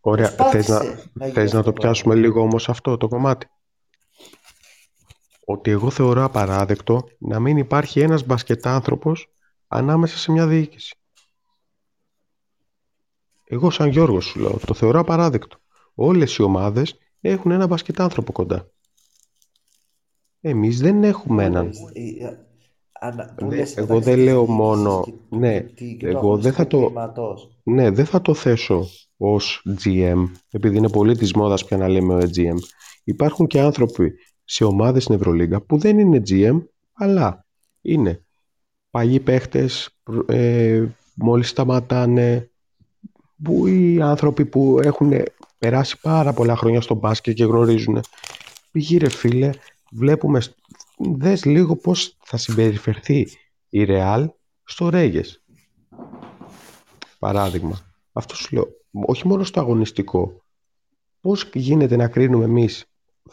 Ωραία, 0.00 0.28
θες 0.28 0.36
προσπάθησε 0.36 0.72
να, 0.72 0.80
να 1.12 1.24
γίνει 1.26 1.32
θες 1.32 1.44
αυτό 1.44 1.56
να 1.56 1.62
το 1.62 1.72
το 1.72 1.80
πιάσουμε 1.80 2.14
λίγο 2.14 2.40
όμως 2.40 2.68
αυτό 2.68 2.96
το 2.96 3.08
κομμάτι; 3.08 3.46
Ότι 5.44 5.70
εγώ 5.70 5.90
θεωρώ 5.90 6.24
απαράδεκτο 6.24 7.08
να 7.18 7.40
μην 7.40 7.56
υπάρχει 7.56 8.00
ένας 8.00 8.26
μπασκετάνθρωπος 8.26 9.28
ανάμεσα 9.68 10.16
σε 10.16 10.32
μια 10.32 10.46
διοίκηση. 10.46 10.96
Εγώ 13.48 13.70
σαν 13.70 13.88
Γιώργος 13.88 14.24
σου 14.24 14.40
λέω, 14.40 14.58
το 14.66 14.74
θεωρώ 14.74 15.00
απαράδεκτο. 15.00 15.56
Όλες 15.94 16.36
οι 16.36 16.42
ομάδες 16.42 16.98
έχουν 17.20 17.50
ένα 17.50 17.66
μπασκετάνθρωπο 17.66 18.32
κοντά. 18.32 18.70
Εμείς 20.40 20.80
δεν 20.80 21.04
έχουμε 21.04 21.42
Πού 21.42 21.48
έναν. 21.48 21.64
λες, 21.66 21.78
ε, 21.92 22.24
ε, 22.24 22.38
ανα- 23.00 23.34
πού 23.36 23.44
Ναι, 23.46 23.56
λες 23.56 23.76
εγώ 23.76 23.86
μεταξύ 23.86 24.04
δεν 24.10 24.14
της 24.16 24.24
λέω 24.24 24.38
διοίκησης 24.40 24.56
μόνο- 24.60 25.02
και 25.04 25.10
του 25.10 25.36
ναι, 25.38 25.60
κριτή 25.60 25.96
και 25.98 26.06
του 26.10 26.16
εγώ 26.16 26.36
δεν 26.38 26.52
θα 26.52 26.62
αγωνιστικού 26.62 26.68
το- 26.68 26.86
τμήματος. 26.86 27.58
Ναι, 27.62 27.90
δεν 27.90 28.04
θα 28.06 28.20
το 28.20 28.34
θέσω 28.34 28.86
ως 29.16 29.62
GM, 29.84 30.24
επειδή 30.50 30.76
είναι 30.76 30.88
πολύ 30.90 31.16
της 31.16 31.32
μόδας 31.32 31.64
πια 31.64 31.76
να 31.76 31.88
λέμε 31.88 32.14
ο 32.14 32.18
GM. 32.36 32.56
Υπάρχουν 33.04 33.46
και 33.46 33.60
άνθρωποι 33.60 34.12
σε 34.44 34.64
ομάδες 34.64 35.02
στην 35.02 35.14
Ευρωλίγκα 35.14 35.60
που 35.60 35.78
δεν 35.78 35.98
είναι 35.98 36.22
GM, 36.28 36.58
αλλά 36.92 37.46
είναι 37.80 38.24
παλιοί 38.90 39.20
παίχτες, 39.20 39.90
προ- 40.02 40.30
ε, 40.30 40.96
μόλις 41.14 41.48
σταματάνε, 41.48 42.50
που 43.42 43.66
οι 43.66 44.00
άνθρωποι 44.00 44.44
που 44.46 44.78
έχουν 44.82 45.12
περάσει 45.58 46.00
πάρα 46.00 46.32
πολλά 46.32 46.56
χρόνια 46.56 46.80
στο 46.80 46.94
μπάσκετ 46.94 47.34
και 47.34 47.44
γνωρίζουν. 47.44 48.00
Πήγε 48.70 48.98
ρε 48.98 49.08
φίλε, 49.08 49.50
βλέπουμε, 49.90 50.40
σ- 50.40 50.54
δες 50.98 51.44
λίγο 51.44 51.76
πώς 51.76 52.16
θα 52.24 52.36
συμπεριφερθεί 52.36 53.26
η 53.68 53.84
Ρεάλ 53.84 54.30
στο 54.64 54.88
Ρέγες. 54.88 55.42
Παράδειγμα. 57.18 57.80
Αυτό 58.12 58.34
σου 58.34 58.54
λέω. 58.54 58.68
Όχι 58.90 59.26
μόνο 59.28 59.44
στο 59.44 59.60
αγωνιστικό. 59.60 60.42
Πώς 61.20 61.50
γίνεται 61.54 61.96
να 61.96 62.08
κρίνουμε 62.08 62.44
εμείς 62.44 62.84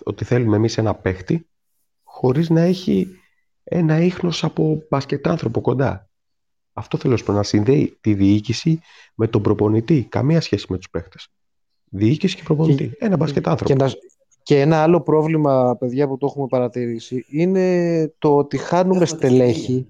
ότι 0.04 0.26
θέλουμε 0.26 0.56
εμείς 0.56 0.78
ένα 0.78 0.94
παίχτη 0.96 1.48
χωρίς 2.04 2.50
να 2.50 2.62
έχει 2.62 3.08
ένα 3.64 4.00
ίχνος 4.00 4.44
από 4.44 4.84
μπασκετάνθρωπο 4.90 5.62
κοντά. 5.62 6.10
Αυτό 6.74 6.98
θέλω 6.98 7.12
να 7.12 7.18
σου 7.20 7.26
πω, 7.26 7.32
να 7.32 7.44
συνδέει 7.44 7.98
τη 8.02 8.14
διοίκηση 8.14 8.80
με 9.16 9.28
τον 9.28 9.42
προπονητή. 9.42 10.04
Καμία 10.10 10.42
σχέση 10.42 10.66
με 10.70 10.78
τους 10.78 10.90
παίχτες. 10.90 11.28
Διοίκηση 11.90 12.36
και 12.36 12.44
προπονητή. 12.44 12.92
ένα 13.00 13.18
μπασκετάνθρωπο. 13.18 13.74
Και, 13.74 13.84
να- 13.84 13.92
και 14.44 14.62
ένα 14.62 14.82
άλλο 14.82 15.02
πρόβλημα, 15.02 15.76
παιδιά, 15.80 16.08
που 16.08 16.18
το 16.18 16.26
έχουμε 16.26 16.48
παρατηρήσει 16.48 17.26
είναι 17.30 18.14
το 18.18 18.38
ότι 18.38 18.58
χάνουμε 18.58 19.04
Έχουμε 19.04 19.06
τη 19.20 19.26
στελέχη, 19.26 19.62
φτώχεια. 19.62 19.86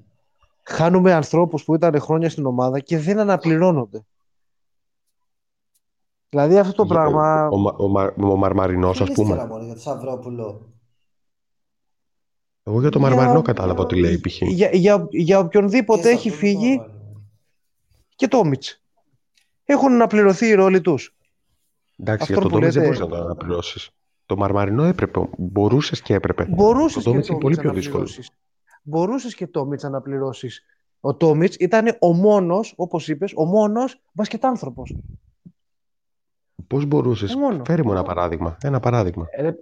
χάνουμε 0.63 1.13
ανθρώπους 1.13 1.63
που 1.63 1.75
ήταν 1.75 1.99
χρόνια 1.99 2.29
στην 2.29 2.45
ομάδα 2.45 2.79
και 2.79 2.97
δεν 2.97 3.19
αναπληρώνονται. 3.19 4.05
Δηλαδή 6.29 6.57
αυτό 6.57 6.73
το 6.73 6.83
Για- 6.83 6.93
πράγμα... 6.95 7.47
Ο, 7.51 7.57
Μα- 7.57 7.75
ο, 7.77 7.87
Μα- 7.87 8.13
ο 8.17 8.35
Μαρμαρινός, 8.35 8.97
Τι 8.97 9.03
ας 9.03 9.09
λες 9.09 9.17
πούμε. 9.17 9.29
τώρα 9.35 9.47
μόνο 9.47 9.63
για 9.63 9.73
τον 9.73 9.81
Σαββρόπουλο; 9.81 10.72
Εγώ 12.63 12.79
για 12.79 12.89
το 12.89 12.99
Για- 12.99 13.07
Μαρμαρινό 13.09 13.41
κατάλαβα 13.41 13.81
ότι 13.81 13.99
λέει 13.99 14.19
π.χ. 14.19 14.41
Για, 14.41 14.69
για, 14.73 15.07
για 15.09 15.39
οποιονδήποτε 15.39 16.01
Και 16.01 16.07
έχει 16.09 16.29
Σαββρόπουλο, 16.29 16.59
φύγει 16.59 16.75
το 16.77 16.81
βάλουμε. 16.83 17.01
και 18.15 18.27
το 18.27 18.43
Μίτς. 18.45 18.83
Έχουν 19.65 19.93
αναπληρωθεί 19.93 20.47
οι 20.47 20.53
ρόλοι 20.53 20.81
τους. 20.81 21.15
Εντάξει, 21.97 22.21
Αυτό 22.21 22.33
για 22.33 22.41
τον 22.41 22.51
που 22.51 22.57
Τόμιτς 22.57 22.73
δεν 22.75 22.83
λέτε- 22.83 22.99
μπορείς 22.99 23.13
να 23.13 23.17
το 23.17 23.23
αναπληρώσεις. 23.25 23.89
Το 24.25 24.35
Μαρμαρινό 24.37 24.83
έπρεπε, 24.83 25.29
μπορούσες 25.37 26.01
και 26.01 26.13
έπρεπε. 26.13 26.45
Μπορούσες 26.49 26.93
Το 26.93 26.99
και 26.99 27.05
Τόμιτς 27.05 27.27
το 27.27 27.33
είναι 27.33 27.41
πολύ 27.41 27.53
Μίτς 27.53 27.59
πιο 27.65 27.69
να 27.69 27.75
δύσκολο. 27.75 27.97
αναπληρώσεις. 28.03 28.31
Μπορούσες 28.83 29.35
και 29.35 29.47
το 29.47 29.65
Μίτς 29.65 29.83
να 29.83 29.89
αναπληρώσεις. 29.89 30.63
Ο 30.99 31.15
Τόμιτς 31.15 31.55
ήταν 31.55 31.97
ο 31.99 32.13
μόνος, 32.13 32.73
όπως 32.77 33.07
είπες, 33.07 33.31
ο 33.35 33.45
μόνος 33.45 34.01
μπασκετάνθρωπος. 34.11 34.95
Πώς 36.67 36.85
μπορούσες, 36.85 37.35
Μόνος. 37.35 37.61
φέρε 37.67 37.83
μου 37.83 37.91
ένα 37.91 38.03
παράδειγμα. 38.03 38.57
Ένα 38.61 38.79
παράδειγμα. 38.79 39.25
Ρε, 39.39 39.55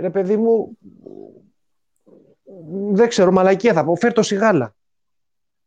ρε 0.00 0.10
παιδί 0.10 0.36
μου, 0.36 0.78
δεν 2.92 3.08
ξέρω, 3.08 3.32
μαλακία 3.32 3.72
θα 3.72 3.84
πω. 3.84 3.96
Φέρ 3.96 4.12
το 4.12 4.22
Σιγάλα. 4.22 4.74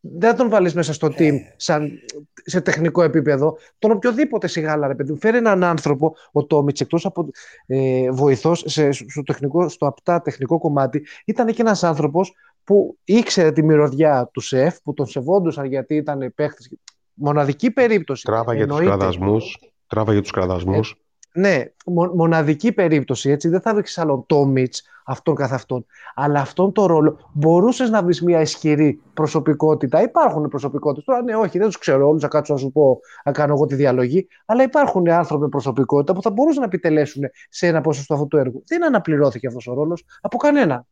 Δεν 0.02 0.30
θα 0.30 0.36
τον 0.36 0.50
βάλεις 0.50 0.74
μέσα 0.74 0.94
στο 0.94 1.08
team 1.18 1.34
σαν, 1.56 1.92
σε 2.34 2.62
τεχνικό 2.62 3.04
επίπεδο. 3.04 3.58
Τον 3.80 3.92
οποιοδήποτε 3.92 4.48
Σιγάλα, 4.48 4.88
ρε 4.88 4.96
παιδί 4.96 5.12
μου. 5.12 5.18
Φέρει 5.18 5.38
έναν 5.38 5.64
άνθρωπο, 5.64 6.16
ο 6.32 6.46
Τόμιτς, 6.46 6.82
εκτός 6.82 7.06
από 7.06 7.30
ε, 7.66 8.12
βοηθός 8.12 8.64
σε, 8.68 8.92
στο, 8.92 9.24
τεχνικό, 9.24 9.70
στο 9.70 9.88
απτά 9.88 10.22
τεχνικό 10.22 10.58
κομμάτι, 10.58 11.06
ήταν 11.26 11.48
και 11.48 11.62
ένας 11.62 11.84
άνθρωπος 11.84 12.34
που 12.64 12.98
ήξερε 13.04 13.52
τη 13.52 13.64
μυρωδιά 13.64 14.30
του 14.34 14.40
ΣΕΦ, 14.40 14.82
που 14.82 14.94
τον 14.94 15.06
σεβόντουσαν 15.06 15.66
γιατί 15.66 15.96
ήταν 15.96 16.32
παίχτης. 16.36 16.72
Μοναδική 17.14 17.72
περίπτωση. 17.72 18.24
Τράβαγε 18.24 18.66
τους 18.66 18.78
Εννοείται. 18.78 18.98
κραδασμούς. 18.98 19.60
Τράβαγε 19.88 20.22
τους 20.22 20.32
κραδασμούς. 20.32 20.96
Ναι, 21.34 21.64
μο- 21.86 22.12
μοναδική 22.16 22.72
περίπτωση, 22.72 23.30
έτσι. 23.30 23.48
Δεν 23.50 23.62
θα 23.62 23.74
βρεις 23.76 23.98
άλλον 23.98 24.26
Τόμιτς, 24.26 24.84
αυτόν 25.06 25.36
καθ' 25.36 25.54
αυτόν. 25.54 25.86
Αλλά 26.16 26.40
αυτόν 26.42 26.72
τον 26.72 26.86
ρόλο 26.86 27.30
μπορούσες 27.34 27.90
να 27.90 28.04
βρεις 28.04 28.22
μια 28.22 28.42
ισχυρή 28.42 29.02
προσωπικότητα. 29.14 30.02
Υπάρχουν 30.02 30.48
προσωπικότητες. 30.48 31.04
Τώρα, 31.04 31.22
ναι, 31.24 31.36
όχι, 31.36 31.58
δεν 31.58 31.68
τους 31.68 31.78
ξέρω 31.78 32.08
όλους, 32.08 32.22
θα 32.22 32.28
κάτσω 32.28 32.54
να 32.54 32.60
σου 32.60 32.72
πω, 32.72 33.00
να 33.26 33.32
κάνω 33.32 33.54
εγώ 33.54 33.66
τη 33.66 33.76
διαλογή. 33.76 34.28
Αλλά 34.46 34.64
υπάρχουν 34.64 35.10
άνθρωποι 35.10 35.44
με 35.44 35.50
προσωπικότητα 35.50 36.14
που 36.14 36.22
θα 36.22 36.30
μπορούσαν 36.32 36.60
να 36.60 36.66
επιτελέσουν 36.66 37.24
σε 37.50 37.68
ένα 37.68 37.82
ποσοστό 37.82 38.14
αυτού 38.14 38.28
του 38.28 38.38
έργου. 38.38 38.64
Δεν 38.68 38.86
αναπληρώθηκε 38.86 39.48
αυτός 39.48 39.68
ο 39.68 39.74
ρόλος 39.74 40.06
από 40.22 40.38
κανένα. 40.38 40.86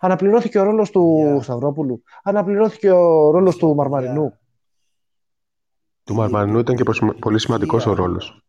Αναπληρώθηκε 0.00 0.58
ο 0.58 0.62
ρόλος 0.62 0.90
του 0.90 1.16
Για- 1.16 1.42
Σταυρόπουλου. 1.42 2.02
Αναπληρώθηκε 2.22 2.90
ο 2.90 3.30
ρόλος 3.30 3.56
του 3.56 3.74
Μαρμαρινού. 3.74 4.32
Του 6.04 6.14
Μαρμαρινού 6.14 6.58
ήταν 6.58 6.76
και 6.76 6.82
προσημα- 6.82 7.14
πολύ 7.20 7.38
σημαντικός 7.40 7.86
ο 7.86 7.90
επιτυχία- 7.90 8.06
ρόλος. 8.10 8.45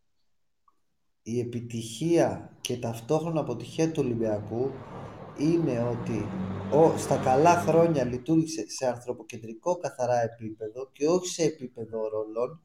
Η 1.30 1.40
επιτυχία 1.40 2.50
και 2.60 2.76
ταυτόχρονα 2.76 3.40
αποτυχία 3.40 3.90
του 3.90 4.02
Ολυμπιακού 4.04 4.70
είναι 5.38 5.88
ότι 5.90 6.28
ο, 6.72 6.98
στα 6.98 7.16
καλά 7.16 7.56
χρόνια 7.56 8.04
λειτουργήσε 8.04 8.64
σε 8.68 8.86
ανθρωποκεντρικό 8.86 9.76
καθαρά 9.76 10.22
επίπεδο 10.22 10.88
και 10.92 11.06
όχι 11.06 11.26
σε 11.26 11.42
επίπεδο 11.42 12.08
ρόλων 12.08 12.60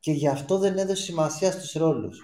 και 0.00 0.12
γι' 0.12 0.28
αυτό 0.28 0.58
δεν 0.58 0.78
έδωσε 0.78 1.02
σημασία 1.02 1.52
στους 1.52 1.72
ρόλους. 1.72 2.20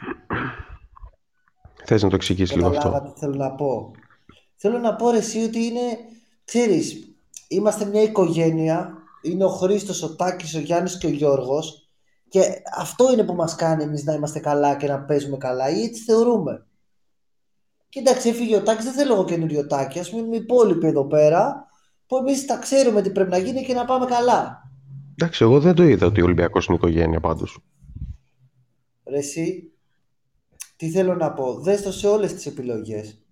Θες 1.85 2.03
να 2.03 2.09
το 2.09 2.15
εξηγήσεις 2.15 2.57
λίγο 2.57 2.69
αυτό. 2.69 2.79
Καταλάβατε 2.79 3.13
τι 3.13 3.19
θέλω 3.19 3.35
να 3.35 3.55
πω. 3.55 3.91
Θέλω 4.57 4.79
να 4.79 4.97
πω 4.97 5.11
ρε 5.11 5.19
εσύ 5.19 5.43
ότι 5.43 5.65
είναι, 5.65 5.99
ξέρεις, 6.45 7.17
είμαστε 7.49 7.85
μια 7.85 8.03
οικογένεια, 8.03 8.93
είναι 9.23 9.45
ο 9.45 9.49
Χρήστος, 9.49 10.03
ο 10.03 10.17
Τάκης, 10.17 10.55
ο 10.55 10.59
Γιάννης 10.59 10.99
και 10.99 11.07
ο 11.07 11.11
Γιώργος 11.11 11.82
και 12.33 12.63
αυτό 12.77 13.13
είναι 13.13 13.25
που 13.25 13.35
μας 13.35 13.55
κάνει 13.55 13.83
εμείς 13.83 14.05
να 14.05 14.13
είμαστε 14.13 14.39
καλά 14.39 14.77
και 14.77 14.87
να 14.87 15.01
παίζουμε 15.05 15.37
καλά 15.37 15.69
ή 15.71 15.83
έτσι 15.83 16.03
θεωρούμε. 16.03 16.67
Και 17.89 17.99
εντάξει, 17.99 18.29
έφυγε 18.29 18.57
ο 18.57 18.63
Τάκης, 18.63 18.85
δεν 18.85 18.93
θέλω 18.95 19.13
εγώ 19.15 19.25
καινούριο 19.25 19.67
Τάκη, 19.67 19.99
ας 19.99 20.11
πούμε 20.11 20.37
οι 20.37 20.41
υπόλοιποι 20.41 20.87
εδώ 20.87 21.07
πέρα 21.07 21.67
που 22.07 22.17
εμείς 22.17 22.47
τα 22.47 22.59
ξέρουμε 22.59 23.03
τι 23.03 23.11
πρέπει 23.11 23.31
να 23.31 23.39
γίνει 23.39 23.65
και 23.65 23.75
να 23.75 23.85
πάμε 23.85 24.07
καλά. 24.07 24.71
Εντάξει, 25.13 25.45
εγώ 25.45 25.61
δεν 25.61 25.75
το 25.75 25.83
είδα 25.83 26.07
ότι 26.07 26.21
ο 26.21 26.25
Ολυμπιακός 26.25 26.67
είναι 26.67 26.77
οικογένεια 26.77 27.21
πάντως. 27.21 27.59
Ρε 29.09 29.19
εσύ, 29.19 29.73
τι 30.77 30.91
θέλω 30.91 31.15
να 31.15 31.33
πω, 31.33 31.61
δες 31.61 31.83
το 31.83 31.93
σε 31.93 32.07
όλες 32.09 32.35
τις 32.35 32.47
επιλογές. 32.47 33.23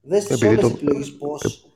Δες 0.00 0.24
το 0.26 0.36
σε 0.36 0.46
Επειδή 0.46 0.58
όλες 0.58 0.60
το- 0.62 0.68
τις 0.70 0.82
επιλογές 0.82 1.16
πώς 1.16 1.66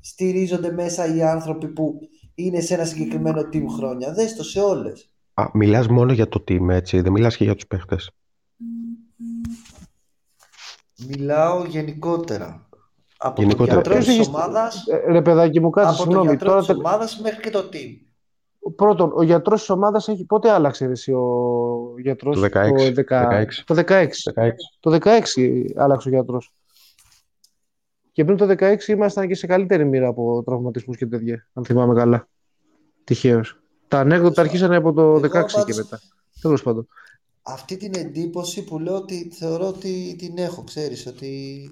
στηρίζονται 0.00 0.72
μέσα 0.72 1.14
οι 1.14 1.22
άνθρωποι 1.22 1.68
που 1.68 2.00
είναι 2.34 2.60
σε 2.60 2.74
ένα 2.74 2.84
συγκεκριμένο 2.84 3.40
team 3.52 3.64
χρόνια. 3.76 4.12
Δες 4.12 4.36
το 4.36 4.42
σε 4.44 4.60
όλες. 4.60 5.08
Α, 5.34 5.44
μιλάς 5.52 5.88
μόνο 5.88 6.12
για 6.12 6.28
το 6.28 6.44
team, 6.48 6.68
έτσι. 6.68 7.00
Δεν 7.00 7.12
μιλάς 7.12 7.36
και 7.36 7.44
για 7.44 7.54
τους 7.54 7.66
παίχτες. 7.66 8.10
Μιλάω 11.08 11.64
γενικότερα. 11.64 12.68
Από 13.16 13.42
Γενικότερα. 13.42 13.80
τον 13.80 13.92
γιατρό 13.92 13.92
Ποιος 13.92 14.04
της 14.06 14.14
έχεις- 14.14 14.28
ομάδας, 14.28 14.86
Ε, 14.86 15.12
Ρε 15.12 15.22
παιδάκι 15.22 15.60
μου, 15.60 15.70
κάτσε, 15.70 15.88
από 15.88 15.96
τον 15.98 16.06
συγγνώμη. 16.06 16.28
γιατρό 16.28 16.48
Τώρα, 16.48 16.60
της 16.60 16.68
ομάδας 16.76 17.20
μέχρι 17.20 17.40
και 17.40 17.50
το 17.50 17.68
team. 17.72 17.98
Πρώτον, 18.76 19.12
ο 19.14 19.22
γιατρός 19.22 19.60
της 19.60 19.70
ομάδας 19.70 20.08
έχει... 20.08 20.24
Πότε 20.24 20.50
άλλαξε 20.50 20.86
ρε, 20.86 20.92
εσύ 20.92 21.12
ο 21.12 21.94
γιατρός; 21.98 22.34
Το 22.36 22.40
16, 22.42 22.50
Το, 22.50 22.92
10 22.94 23.28
16. 23.28 23.64
το 23.64 23.74
16. 23.74 24.30
16. 24.34 24.50
Το 24.80 24.90
16 24.90 25.64
άλλαξε 25.76 26.08
ο 26.08 26.10
γιατρός. 26.10 26.52
Και 28.14 28.24
πριν 28.24 28.36
το 28.36 28.46
16 28.58 28.88
ήμασταν 28.88 29.28
και 29.28 29.34
σε 29.34 29.46
καλύτερη 29.46 29.84
μοίρα 29.84 30.08
από 30.08 30.42
τραυματισμούς 30.46 30.96
και 30.96 31.06
τέτοια, 31.06 31.48
αν 31.52 31.64
θυμάμαι 31.64 31.94
καλά. 31.94 32.28
Τυχαίως. 33.04 33.60
Τα 33.88 33.98
ανέκδοτα 33.98 34.40
αρχίσανε 34.40 34.76
από 34.76 34.92
το 34.92 35.02
Εγώ 35.02 35.18
16 35.18 35.46
και 35.46 35.52
πάντως- 35.58 35.76
μετά. 35.76 36.00
Τέλος 36.40 36.62
πάντων. 36.62 36.88
Αυτή 37.42 37.76
την 37.76 37.92
εντύπωση 37.94 38.64
που 38.64 38.78
λέω 38.78 38.96
ότι 38.96 39.30
θεωρώ 39.32 39.66
ότι 39.66 40.14
την 40.18 40.38
έχω, 40.38 40.64
ξέρεις, 40.64 41.06
ότι 41.06 41.70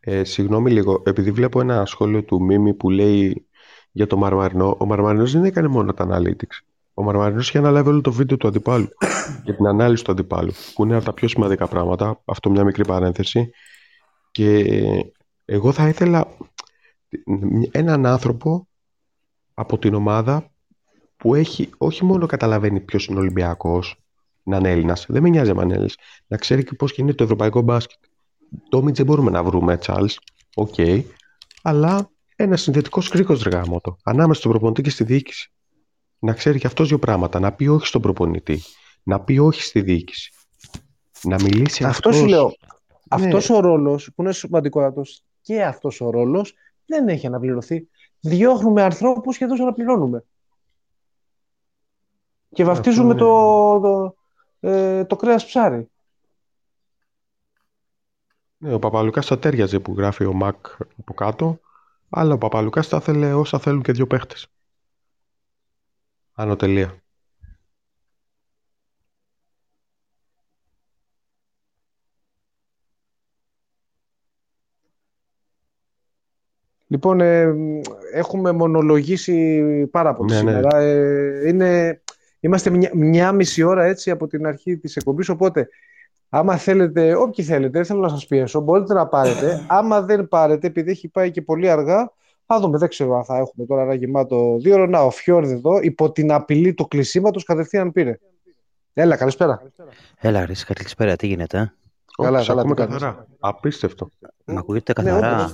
Ε, 0.00 0.24
συγγνώμη 0.24 0.70
λίγο, 0.70 1.02
επειδή 1.06 1.30
βλέπω 1.30 1.60
ένα 1.60 1.86
σχόλιο 1.86 2.22
του 2.22 2.42
Μίμη 2.42 2.74
που 2.74 2.90
λέει 2.90 3.46
για 3.92 4.06
το 4.06 4.16
Μαρμαρινό, 4.16 4.76
ο 4.80 4.86
Μαρμαρινός 4.86 5.32
δεν 5.32 5.44
έκανε 5.44 5.68
μόνο 5.68 5.94
τα 5.94 6.06
analytics. 6.10 6.58
Ο 6.94 7.02
Μαρμαρινός 7.02 7.48
είχε 7.48 7.58
αναλάβει 7.58 7.88
όλο 7.88 8.00
το 8.00 8.12
βίντεο 8.12 8.36
του 8.36 8.48
αντιπάλου 8.48 8.88
για 9.44 9.54
την 9.56 9.66
ανάλυση 9.66 10.04
του 10.04 10.12
αντιπάλου, 10.12 10.52
που 10.74 10.84
είναι 10.84 10.96
από 10.96 11.04
τα 11.04 11.12
πιο 11.12 11.28
σημαντικά 11.28 11.68
πράγματα. 11.68 12.20
Αυτό 12.24 12.50
μια 12.50 12.64
μικρή 12.64 12.84
παρένθεση. 12.86 13.50
Και 14.30 14.64
εγώ 15.44 15.72
θα 15.72 15.88
ήθελα 15.88 16.36
έναν 17.70 18.06
άνθρωπο 18.06 18.68
από 19.54 19.78
την 19.78 19.94
ομάδα 19.94 20.50
που 21.16 21.34
έχει 21.34 21.70
όχι 21.78 22.04
μόνο 22.04 22.26
καταλαβαίνει 22.26 22.80
ποιος 22.80 23.06
είναι 23.06 23.18
Ολυμπιακός, 23.18 23.96
να 24.42 24.56
είναι 24.56 24.70
Έλληνας, 24.70 25.06
δεν 25.08 25.22
με 25.22 25.28
νοιάζει 25.28 25.50
αν 25.50 25.56
είναι 25.58 25.72
Έλληνας, 25.72 25.94
να 26.26 26.36
ξέρει 26.36 26.64
και 26.64 26.74
πώς 26.74 26.92
κινείται 26.92 27.14
το 27.14 27.24
ευρωπαϊκό 27.24 27.60
μπάσκετ. 27.60 27.98
Τόμιτς 28.68 28.96
δεν 28.96 29.06
μπορούμε 29.06 29.30
να 29.30 29.42
βρούμε, 29.42 29.76
Τσάλ. 29.76 30.08
Οκ. 30.54 30.74
Αλλά 31.62 32.10
ένας 32.36 32.60
συνδετικός 32.60 33.08
κρίκος 33.08 33.34
ρε 33.42 33.54
γαμώτο. 33.54 33.96
Ανάμεσα 34.02 34.40
στον 34.40 34.50
προπονητή 34.50 34.82
και 34.82 34.90
στη 34.90 35.04
διοίκηση. 35.04 35.52
Να 36.18 36.32
ξέρει 36.32 36.58
και 36.58 36.66
αυτός 36.66 36.88
δύο 36.88 36.98
πράγματα. 36.98 37.40
Να 37.40 37.52
πει 37.52 37.66
όχι 37.66 37.86
στον 37.86 38.00
προπονητή. 38.02 38.62
Να 39.02 39.20
πει 39.20 39.38
όχι 39.38 39.62
στη 39.62 39.80
διοίκηση. 39.80 40.32
Να 41.22 41.36
μιλήσει 41.42 41.84
Αυτός 41.84 41.96
αυτός. 41.96 42.16
σου 42.16 42.26
λέω. 42.26 42.52
αυτός 43.08 43.50
ο 43.50 43.60
ρόλος 43.60 44.10
που 44.14 44.22
είναι 44.22 44.32
σημαντικότατος 44.32 45.22
και 45.44 45.64
αυτός 45.64 46.00
ο 46.00 46.10
ρόλος 46.10 46.54
δεν 46.86 47.08
έχει 47.08 47.26
αναπληρωθεί. 47.26 47.88
Διώχνουμε 48.20 48.82
ανθρώπους 48.82 49.38
και 49.38 49.46
τους 49.46 49.60
αναπληρώνουμε. 49.60 50.24
Και 52.48 52.64
βαφτίζουμε 52.64 53.12
Αυτό 53.12 53.24
το, 53.24 54.14
το, 54.60 54.68
ε, 54.68 55.04
το 55.04 55.16
κρέας 55.16 55.46
ψάρι. 55.46 55.90
Ναι, 58.56 58.74
ο 58.74 58.78
Παπαλουκάς 58.78 59.26
θα 59.26 59.38
τέριαζε 59.38 59.80
που 59.80 59.94
γράφει 59.96 60.24
ο 60.24 60.32
Μακ 60.32 60.66
από 60.98 61.14
κάτω, 61.14 61.60
αλλά 62.10 62.34
ο 62.34 62.38
Παπαλουκάς 62.38 62.88
θα 62.88 62.96
ήθελε 62.96 63.34
όσα 63.34 63.58
θέλουν 63.58 63.82
και 63.82 63.92
δύο 63.92 64.06
παίχτες. 64.06 64.46
Άνω 66.32 66.56
τελεία. 66.56 67.03
Λοιπόν, 76.94 77.20
ε, 77.20 77.54
έχουμε 78.12 78.52
μονολογήσει 78.52 79.62
πάρα 79.90 80.14
πολύ 80.14 80.32
Ναι, 80.32 80.42
ναι. 80.42 80.50
σήμερα. 80.50 80.78
Ε, 80.78 81.48
είναι, 81.48 82.00
είμαστε 82.40 82.70
μια, 82.70 82.90
μια 82.94 83.32
μισή 83.32 83.62
ώρα 83.62 83.84
έτσι 83.84 84.10
από 84.10 84.26
την 84.26 84.46
αρχή 84.46 84.76
της 84.76 84.96
εκπομπής, 84.96 85.28
οπότε 85.28 85.68
άμα 86.28 86.56
θέλετε, 86.56 87.14
όποιοι 87.14 87.44
θέλετε, 87.44 87.70
δεν 87.72 87.84
θέλω 87.84 88.00
να 88.00 88.08
σας 88.08 88.26
πιέσω, 88.26 88.60
μπορείτε 88.60 88.94
να 88.94 89.06
πάρετε. 89.06 89.64
άμα 89.68 90.02
δεν 90.02 90.28
πάρετε, 90.28 90.66
επειδή 90.66 90.90
έχει 90.90 91.08
πάει 91.08 91.30
και 91.30 91.42
πολύ 91.42 91.70
αργά, 91.70 92.12
θα 92.46 92.60
δούμε, 92.60 92.78
δεν 92.78 92.88
ξέρω 92.88 93.16
αν 93.16 93.24
θα 93.24 93.36
έχουμε 93.36 93.66
τώρα 93.66 93.82
ένα 93.82 93.94
γεμάτο 93.94 94.56
δύο 94.60 94.74
ώρα. 94.74 94.86
Να, 94.86 95.00
ο 95.00 95.10
Φιόρδ 95.10 95.50
εδώ, 95.50 95.80
υπό 95.80 96.12
την 96.12 96.32
απειλή 96.32 96.74
του 96.74 96.88
κλεισίματος, 96.88 97.44
κατευθείαν 97.44 97.92
πήρε. 97.92 98.18
Έλα, 98.92 99.16
καλησπέρα. 99.16 99.62
Έλα, 100.20 100.46
ρε, 100.46 100.52
καλησπέρα, 100.74 101.16
τι 101.16 101.26
γίνεται, 101.26 101.58
ε; 101.58 101.72
Καλά, 102.22 102.36
Όχι, 102.36 102.44
σε 102.44 102.50
καλά, 102.50 102.60
ακούμε 102.60 102.74
τι 102.74 102.82
κάνεις; 102.82 103.02
καθαρά. 103.02 103.26
Απίστευτο. 103.38 104.08
Μ' 104.44 104.58
ακούγεται 104.58 105.02
Ναι, 105.02 105.10
καθαρά. 105.10 105.50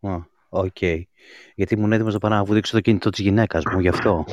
Πολύ 0.00 0.24
εύκολο. 0.64 0.64
Α, 0.64 0.64
Οκ. 0.64 1.06
Γιατί 1.54 1.74
ήμουν 1.74 1.92
έτοιμος 1.92 2.12
να 2.12 2.18
πάω 2.18 2.30
να 2.30 2.44
βουτήξω 2.44 2.72
το 2.72 2.80
κινητό 2.80 3.10
της 3.10 3.20
γυναίκας 3.20 3.64
μου, 3.72 3.80
γι' 3.80 3.88
αυτό. 3.88 4.24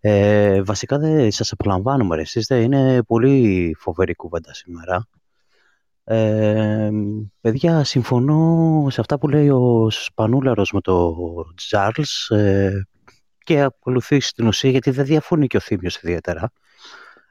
ε, 0.00 0.62
βασικά 0.62 0.98
δεν 0.98 1.30
σας 1.30 1.52
απολαμβάνουμε, 1.52 2.16
ρε. 2.16 2.22
Εσείς 2.22 2.46
δεν 2.46 2.62
είναι 2.62 3.02
πολύ 3.02 3.74
φοβερή 3.78 4.14
κουβέντα 4.14 4.54
σήμερα. 4.54 5.08
Ε, 6.04 6.90
παιδιά, 7.40 7.84
συμφωνώ 7.84 8.86
σε 8.90 9.00
αυτά 9.00 9.18
που 9.18 9.28
λέει 9.28 9.48
ο 9.48 9.90
Σπανούλαρος 9.90 10.72
με 10.72 10.80
τον 10.80 11.54
Τζάρλς 11.56 12.30
ε, 12.30 12.86
και 13.44 13.60
ακολουθεί 13.60 14.20
στην 14.20 14.46
ουσία 14.46 14.70
γιατί 14.70 14.90
δεν 14.90 15.04
διαφωνεί 15.04 15.46
και 15.46 15.56
ο 15.56 15.60
Θήμιος 15.60 15.96
ιδιαίτερα. 15.96 16.52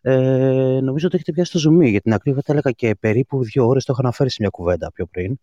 Ε, 0.01 0.79
νομίζω 0.81 1.07
ότι 1.07 1.15
έχετε 1.15 1.31
πιάσει 1.31 1.51
το 1.51 1.57
ζουμί. 1.57 1.89
Για 1.89 2.01
την 2.01 2.13
ακρίβεια 2.13 2.41
τα 2.41 2.51
έλεγα 2.51 2.71
και 2.71 2.95
περίπου 2.95 3.43
δύο 3.43 3.67
ώρες 3.67 3.85
το 3.85 3.93
είχα 3.93 4.01
αναφέρει 4.01 4.29
σε 4.29 4.37
μια 4.39 4.49
κουβέντα 4.49 4.91
πιο 4.91 5.05
πριν. 5.05 5.39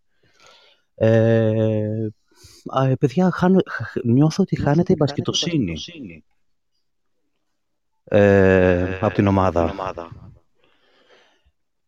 Ε, 0.95 2.07
α, 2.65 2.85
ε, 2.85 2.95
παιδιά, 2.95 3.31
χάνω, 3.31 3.59
χ- 3.69 4.03
νιώθω 4.03 4.43
ότι 4.43 4.61
χάνεται 4.61 4.93
η 4.93 4.95
μπασκετοσύνη 4.99 5.73
ε, 8.03 8.97
από 9.01 9.13
την 9.13 9.27
ομάδα. 9.27 9.73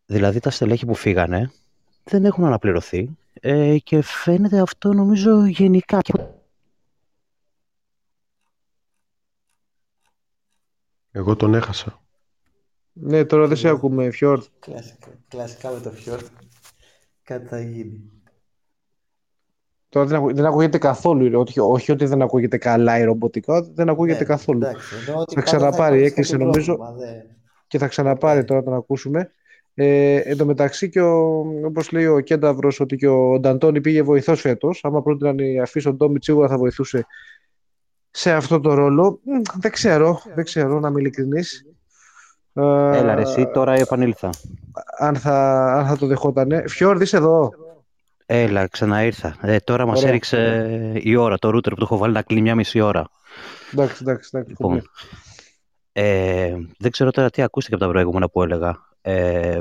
Δηλαδή 0.06 0.40
τα 0.40 0.50
στελέχη 0.50 0.86
που 0.86 0.96
φύγανε 0.96 1.52
δεν 2.04 2.26
έχουν 2.26 2.46
αναπληρωθεί 2.46 3.18
ε, 3.34 3.78
και 3.78 4.02
φαίνεται 4.02 4.60
αυτό 4.60 4.94
νομίζω 4.94 5.46
γενικά. 5.46 6.00
Εγώ 11.12 11.36
τον 11.36 11.54
έχασα. 11.54 12.04
Ναι, 12.94 13.26
τώρα 13.26 13.48
δεν 13.48 13.58
σε 13.58 13.68
ακούμε, 13.68 14.12
Φιόρδ. 14.12 14.46
Κλασικά, 14.60 15.08
κλασικά 15.28 15.72
με 15.72 15.80
το 15.80 15.92
Φιόρτ. 15.92 16.26
Κάτι 17.24 17.48
θα 17.48 17.62
γίνει. 17.62 18.15
Τώρα 19.96 20.08
δεν, 20.08 20.18
ακου- 20.18 20.36
δεν 20.36 20.46
ακούγεται 20.46 20.78
καθόλου. 20.78 21.30
ρε. 21.30 21.36
Όχι, 21.38 21.60
όχι 21.60 21.92
ότι 21.92 22.06
δεν 22.06 22.22
ακούγεται 22.22 22.58
καλά 22.58 23.00
η 23.00 23.04
ρομποτικά, 23.04 23.62
δεν 23.74 23.90
ακούγεται 23.90 24.20
Ναι, 24.20 24.26
καθόλου. 24.26 24.60
Εντάξει, 24.64 24.96
εννοώ 25.08 25.22
ότι 25.22 25.36
Θα 25.36 25.42
πάντα 25.42 25.58
ξαναπάρει, 25.58 25.96
υπάρξει 25.96 26.06
έκλεισε 26.12 26.32
κάποιο 26.32 26.46
νομίζω. 26.46 26.76
πρόβλημα, 26.76 27.00
δε. 27.00 27.20
Και 27.68 27.78
θα 27.78 27.88
ξαναπάρει 27.88 28.44
τώρα 28.44 28.60
να 28.60 28.66
τον 28.66 28.76
ακούσουμε. 28.76 29.32
Ε, 29.74 30.16
εν 30.16 30.38
τω 30.38 30.46
μεταξύ 30.46 30.90
και 30.90 31.02
ο, 31.02 31.46
όπως 31.66 31.92
λέει 31.92 32.06
ο 32.06 32.20
Κένταβρος 32.20 32.80
ότι 32.80 32.96
και 32.96 33.08
ο 33.08 33.40
Νταντώνη 33.40 33.82
πήγε 33.82 34.02
βοηθός 34.02 34.42
φέτος. 34.42 34.80
Άμα 34.84 35.02
πρότειναν 35.02 35.38
οι 35.40 35.60
αφή 35.60 35.80
στον 35.80 35.98
Τόμιτ 35.98 36.24
σίγουρα 36.24 36.48
θα 36.48 36.58
βοηθούσε 36.58 37.06
σε 38.12 38.32
αυτό 38.32 38.60
το 38.60 38.74
ρόλο. 38.74 39.20
Μ, 39.24 39.32
Δεν 39.60 39.72
ξέρω, 39.72 40.22
δεν 40.36 40.44
ξέρω 40.44 40.80
να 40.80 40.88
είμαι 40.88 41.00
ειλικρινής. 41.00 41.66
Ε, 42.54 42.62
Έλα 42.98 43.16
ρε 43.16 43.22
εσύ, 43.22 43.50
τώρα 43.54 43.74
επανήλθα. 43.74 44.30
αν, 44.98 45.16
θα, 45.16 45.64
αν 45.74 45.86
θα 45.86 45.98
το 45.98 46.08
δεχότανε. 46.08 46.64
Φιόρδ, 46.68 47.02
είσαι 47.02 47.18
εδώ. 47.18 47.52
Έλα, 48.26 48.68
ξαναήρθα. 48.68 49.38
Ε, 49.42 49.58
τώρα 49.60 49.86
μας 49.86 49.98
Ωραία. 49.98 50.10
έριξε 50.10 50.70
η 51.04 51.16
ώρα, 51.16 51.38
το 51.38 51.48
router 51.50 51.70
που 51.70 51.76
το 51.76 51.82
έχω 51.82 51.98
βάλει 51.98 52.14
να 52.14 52.22
κλείνει 52.22 52.42
μια 52.42 52.56
μισή 52.56 52.80
ώρα. 52.80 53.10
Εντάξει, 53.74 53.98
εντάξει, 54.02 54.30
εντάξει. 54.34 54.50
Λοιπόν, 54.50 54.82
ε, 55.92 56.56
δεν 56.78 56.92
ξέρω 56.92 57.12
τώρα 57.12 57.30
τι 57.30 57.42
ακούστηκε 57.42 57.76
από 57.76 57.84
τα 57.86 57.90
προηγούμενα 57.90 58.30
που 58.30 58.44
έλεγα. 58.44 58.90
Ε, 59.02 59.60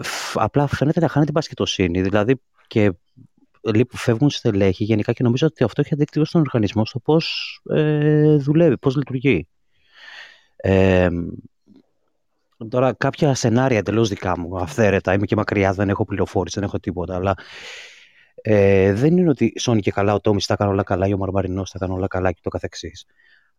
φ- 0.00 0.38
απλά 0.38 0.66
φαίνεται 0.66 1.00
να 1.00 1.08
χάνεται 1.08 1.30
η 1.30 1.34
μπασκετοσύνη. 1.34 2.02
Δηλαδή 2.02 2.40
και 2.66 2.92
λίγοι 3.60 3.84
που 3.84 3.96
φεύγουν 3.96 4.30
στελέχη 4.30 4.84
γενικά 4.84 5.12
και 5.12 5.22
νομίζω 5.22 5.46
ότι 5.46 5.64
αυτό 5.64 5.80
έχει 5.80 5.94
αντίκτυπο 5.94 6.24
στον 6.24 6.40
οργανισμό 6.40 6.86
στο 6.86 6.98
πώς 6.98 7.60
ε, 7.70 8.36
δουλεύει, 8.36 8.78
πώς 8.78 8.96
λειτουργεί. 8.96 9.48
Ε, 10.56 11.08
τώρα 12.68 12.92
κάποια 12.92 13.34
σενάρια 13.34 13.78
εντελώς 13.78 14.08
δικά 14.08 14.38
μου, 14.38 14.58
αυθαίρετα, 14.58 15.12
είμαι 15.12 15.26
και 15.26 15.36
μακριά, 15.36 15.72
δεν 15.72 15.88
έχω 15.88 16.04
πληροφόρηση, 16.04 16.58
δεν 16.58 16.68
έχω 16.68 16.78
τίποτα, 16.78 17.14
αλλά 17.14 17.34
ε, 18.42 18.92
δεν 18.92 19.16
είναι 19.16 19.28
ότι 19.28 19.52
σώνει 19.56 19.80
και 19.80 19.90
καλά 19.90 20.14
ο 20.14 20.20
Τόμις 20.20 20.46
τα 20.46 20.56
κάνει 20.56 20.70
όλα 20.70 20.82
καλά 20.82 21.06
ή 21.06 21.12
ο 21.12 21.16
Μαρμαρινός 21.16 21.70
τα 21.70 21.78
κάνει 21.78 21.92
όλα 21.92 22.06
καλά 22.06 22.32
και 22.32 22.40
το 22.42 22.48
καθεξής. 22.48 23.04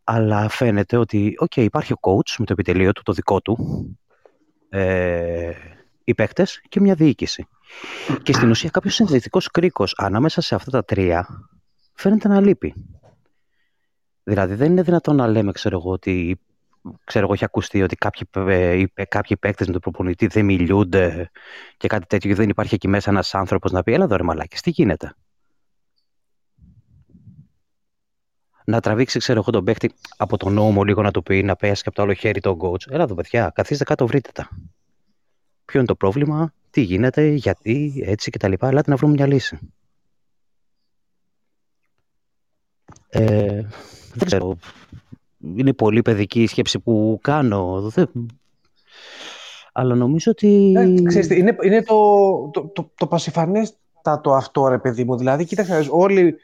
Αλλά 0.03 0.49
φαίνεται 0.49 0.97
ότι, 0.97 1.33
οκ, 1.37 1.55
υπάρχει 1.55 1.93
ο 1.93 1.97
coach 2.01 2.35
με 2.37 2.45
το 2.45 2.53
επιτελείο 2.53 2.91
του, 2.91 3.01
το 3.03 3.13
δικό 3.13 3.41
του, 3.41 3.57
ε, 4.69 5.51
οι 6.03 6.13
παίκτες 6.13 6.61
και 6.69 6.79
μια 6.79 6.95
διοίκηση. 6.95 7.47
Και 8.23 8.33
στην 8.33 8.49
ουσία 8.49 8.69
κάποιος 8.69 8.93
συνδετικός 8.93 9.47
κρίκος 9.47 9.93
ανάμεσα 9.97 10.41
σε 10.41 10.55
αυτά 10.55 10.71
τα 10.71 10.83
τρία 10.83 11.27
φαίνεται 11.93 12.27
να 12.27 12.41
λείπει. 12.41 12.73
Δηλαδή 14.23 14.53
δεν 14.53 14.71
είναι 14.71 14.81
δυνατόν 14.81 15.15
να 15.15 15.27
λέμε, 15.27 15.51
ξέρω 15.51 15.77
εγώ, 15.77 15.91
ότι 15.91 16.39
ξέρω 17.03 17.25
εγώ, 17.25 17.33
έχει 17.33 17.43
ακουστεί 17.43 17.81
ότι 17.81 17.95
κάποιοι, 17.95 18.29
ε, 18.33 18.71
είπε- 18.73 19.05
κάποιοι 19.05 19.37
παίκτες 19.37 19.67
με 19.67 19.73
τον 19.73 19.81
προπονητή 19.81 20.27
δεν 20.27 20.45
μιλούνται 20.45 21.31
και 21.77 21.87
κάτι 21.87 22.05
τέτοιο 22.05 22.29
και 22.29 22.35
δεν 22.35 22.49
υπάρχει 22.49 22.75
εκεί 22.75 22.87
μέσα 22.87 23.09
ένας 23.09 23.35
άνθρωπος 23.35 23.71
να 23.71 23.83
πει 23.83 23.93
«Έλα 23.93 24.03
εδώ 24.03 24.15
ρε 24.15 24.23
μαλάκες, 24.23 24.61
τι 24.61 24.69
γίνεται». 24.69 25.15
Να 28.65 28.79
τραβήξει, 28.79 29.19
ξέρω 29.19 29.39
εγώ, 29.39 29.51
τον 29.51 29.63
παίκτη 29.63 29.93
από 30.17 30.37
τον 30.37 30.53
νόμο 30.53 30.83
λίγο 30.83 31.01
να 31.01 31.11
του 31.11 31.23
πει, 31.23 31.43
να 31.43 31.55
πέσει 31.55 31.81
και 31.81 31.87
από 31.87 31.95
το 31.95 32.03
άλλο 32.03 32.13
χέρι 32.13 32.39
τον 32.39 32.57
coach. 32.61 32.91
Έλα 32.91 33.03
εδώ, 33.03 33.15
παιδιά, 33.15 33.51
καθίστε 33.55 33.83
κάτω, 33.83 34.07
βρείτε 34.07 34.29
τα. 34.33 34.49
Ποιο 35.65 35.79
είναι 35.79 35.87
το 35.87 35.95
πρόβλημα, 35.95 36.53
τι 36.69 36.81
γίνεται, 36.81 37.27
γιατί, 37.27 38.03
έτσι 38.05 38.31
κτλ. 38.31 38.53
Ελάτε 38.59 38.89
να 38.89 38.95
βρούμε 38.95 39.13
μια 39.13 39.27
λύση. 39.27 39.59
Ε, 43.09 43.61
δεν 44.13 44.25
ξέρω. 44.25 44.57
Είναι 45.55 45.73
πολύ 45.73 46.01
παιδική 46.01 46.41
η 46.41 46.47
σκέψη 46.47 46.79
που 46.79 47.19
κάνω. 47.21 47.81
Δεν... 47.81 48.09
Αλλά 49.73 49.95
νομίζω 49.95 50.31
ότι... 50.31 50.73
Ε, 50.77 51.01
ξέρεις 51.03 51.27
τι, 51.27 51.37
είναι, 51.37 51.55
είναι 51.61 51.83
το, 51.83 52.49
το, 52.53 52.71
το, 52.73 52.91
το 52.95 53.07
πασιφανέστατο 53.07 54.33
αυτό, 54.33 54.67
ρε 54.67 54.77
παιδί 54.77 55.03
μου. 55.03 55.17
Δηλαδή, 55.17 55.45
κοίταξε, 55.45 55.71
να 55.71 55.77
δεις, 55.77 55.87
όλοι 55.91 56.35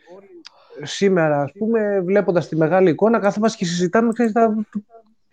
σήμερα, 0.82 1.42
ας 1.42 1.52
πούμε, 1.58 2.02
βλέποντας 2.02 2.48
τη 2.48 2.56
μεγάλη 2.56 2.90
εικόνα, 2.90 3.20
κάθομαστε 3.20 3.58
και 3.58 3.66
συζητάμε 3.66 4.14
ξέρεις, 4.14 4.32
τα, 4.32 4.56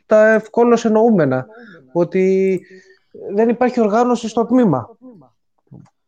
τα 0.06 0.32
ευκόλως 0.32 0.84
εννοούμενα. 0.84 1.47
Ότι 1.93 2.60
δεν 3.34 3.48
υπάρχει 3.48 3.80
οργάνωση 3.80 4.28
στο 4.28 4.47
τμήμα. 4.47 4.97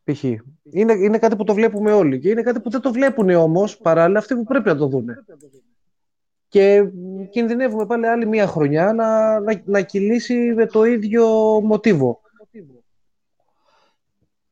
Π.χ. 0.04 0.24
Είναι, 0.70 0.92
είναι 0.92 1.18
κάτι 1.18 1.36
που 1.36 1.44
το 1.44 1.54
βλέπουμε 1.54 1.92
όλοι 1.92 2.18
και 2.18 2.28
είναι 2.28 2.42
κάτι 2.42 2.60
που 2.60 2.70
δεν 2.70 2.80
το 2.80 2.92
βλέπουν 2.92 3.30
όμως 3.30 3.76
παράλληλα 3.76 4.18
αυτοί 4.18 4.34
που 4.34 4.44
πρέπει 4.44 4.68
να 4.68 4.76
το 4.76 4.86
δουν. 4.86 5.06
Και 6.54 6.84
κινδυνεύουμε 7.30 7.86
πάλι 7.86 8.06
άλλη 8.06 8.26
μία 8.26 8.46
χρονιά 8.46 8.92
να, 8.92 9.40
να, 9.40 9.62
να 9.64 9.80
κυλήσει 9.80 10.34
με 10.34 10.66
το 10.66 10.84
ίδιο 10.84 11.26
μοτίβο. 11.64 12.20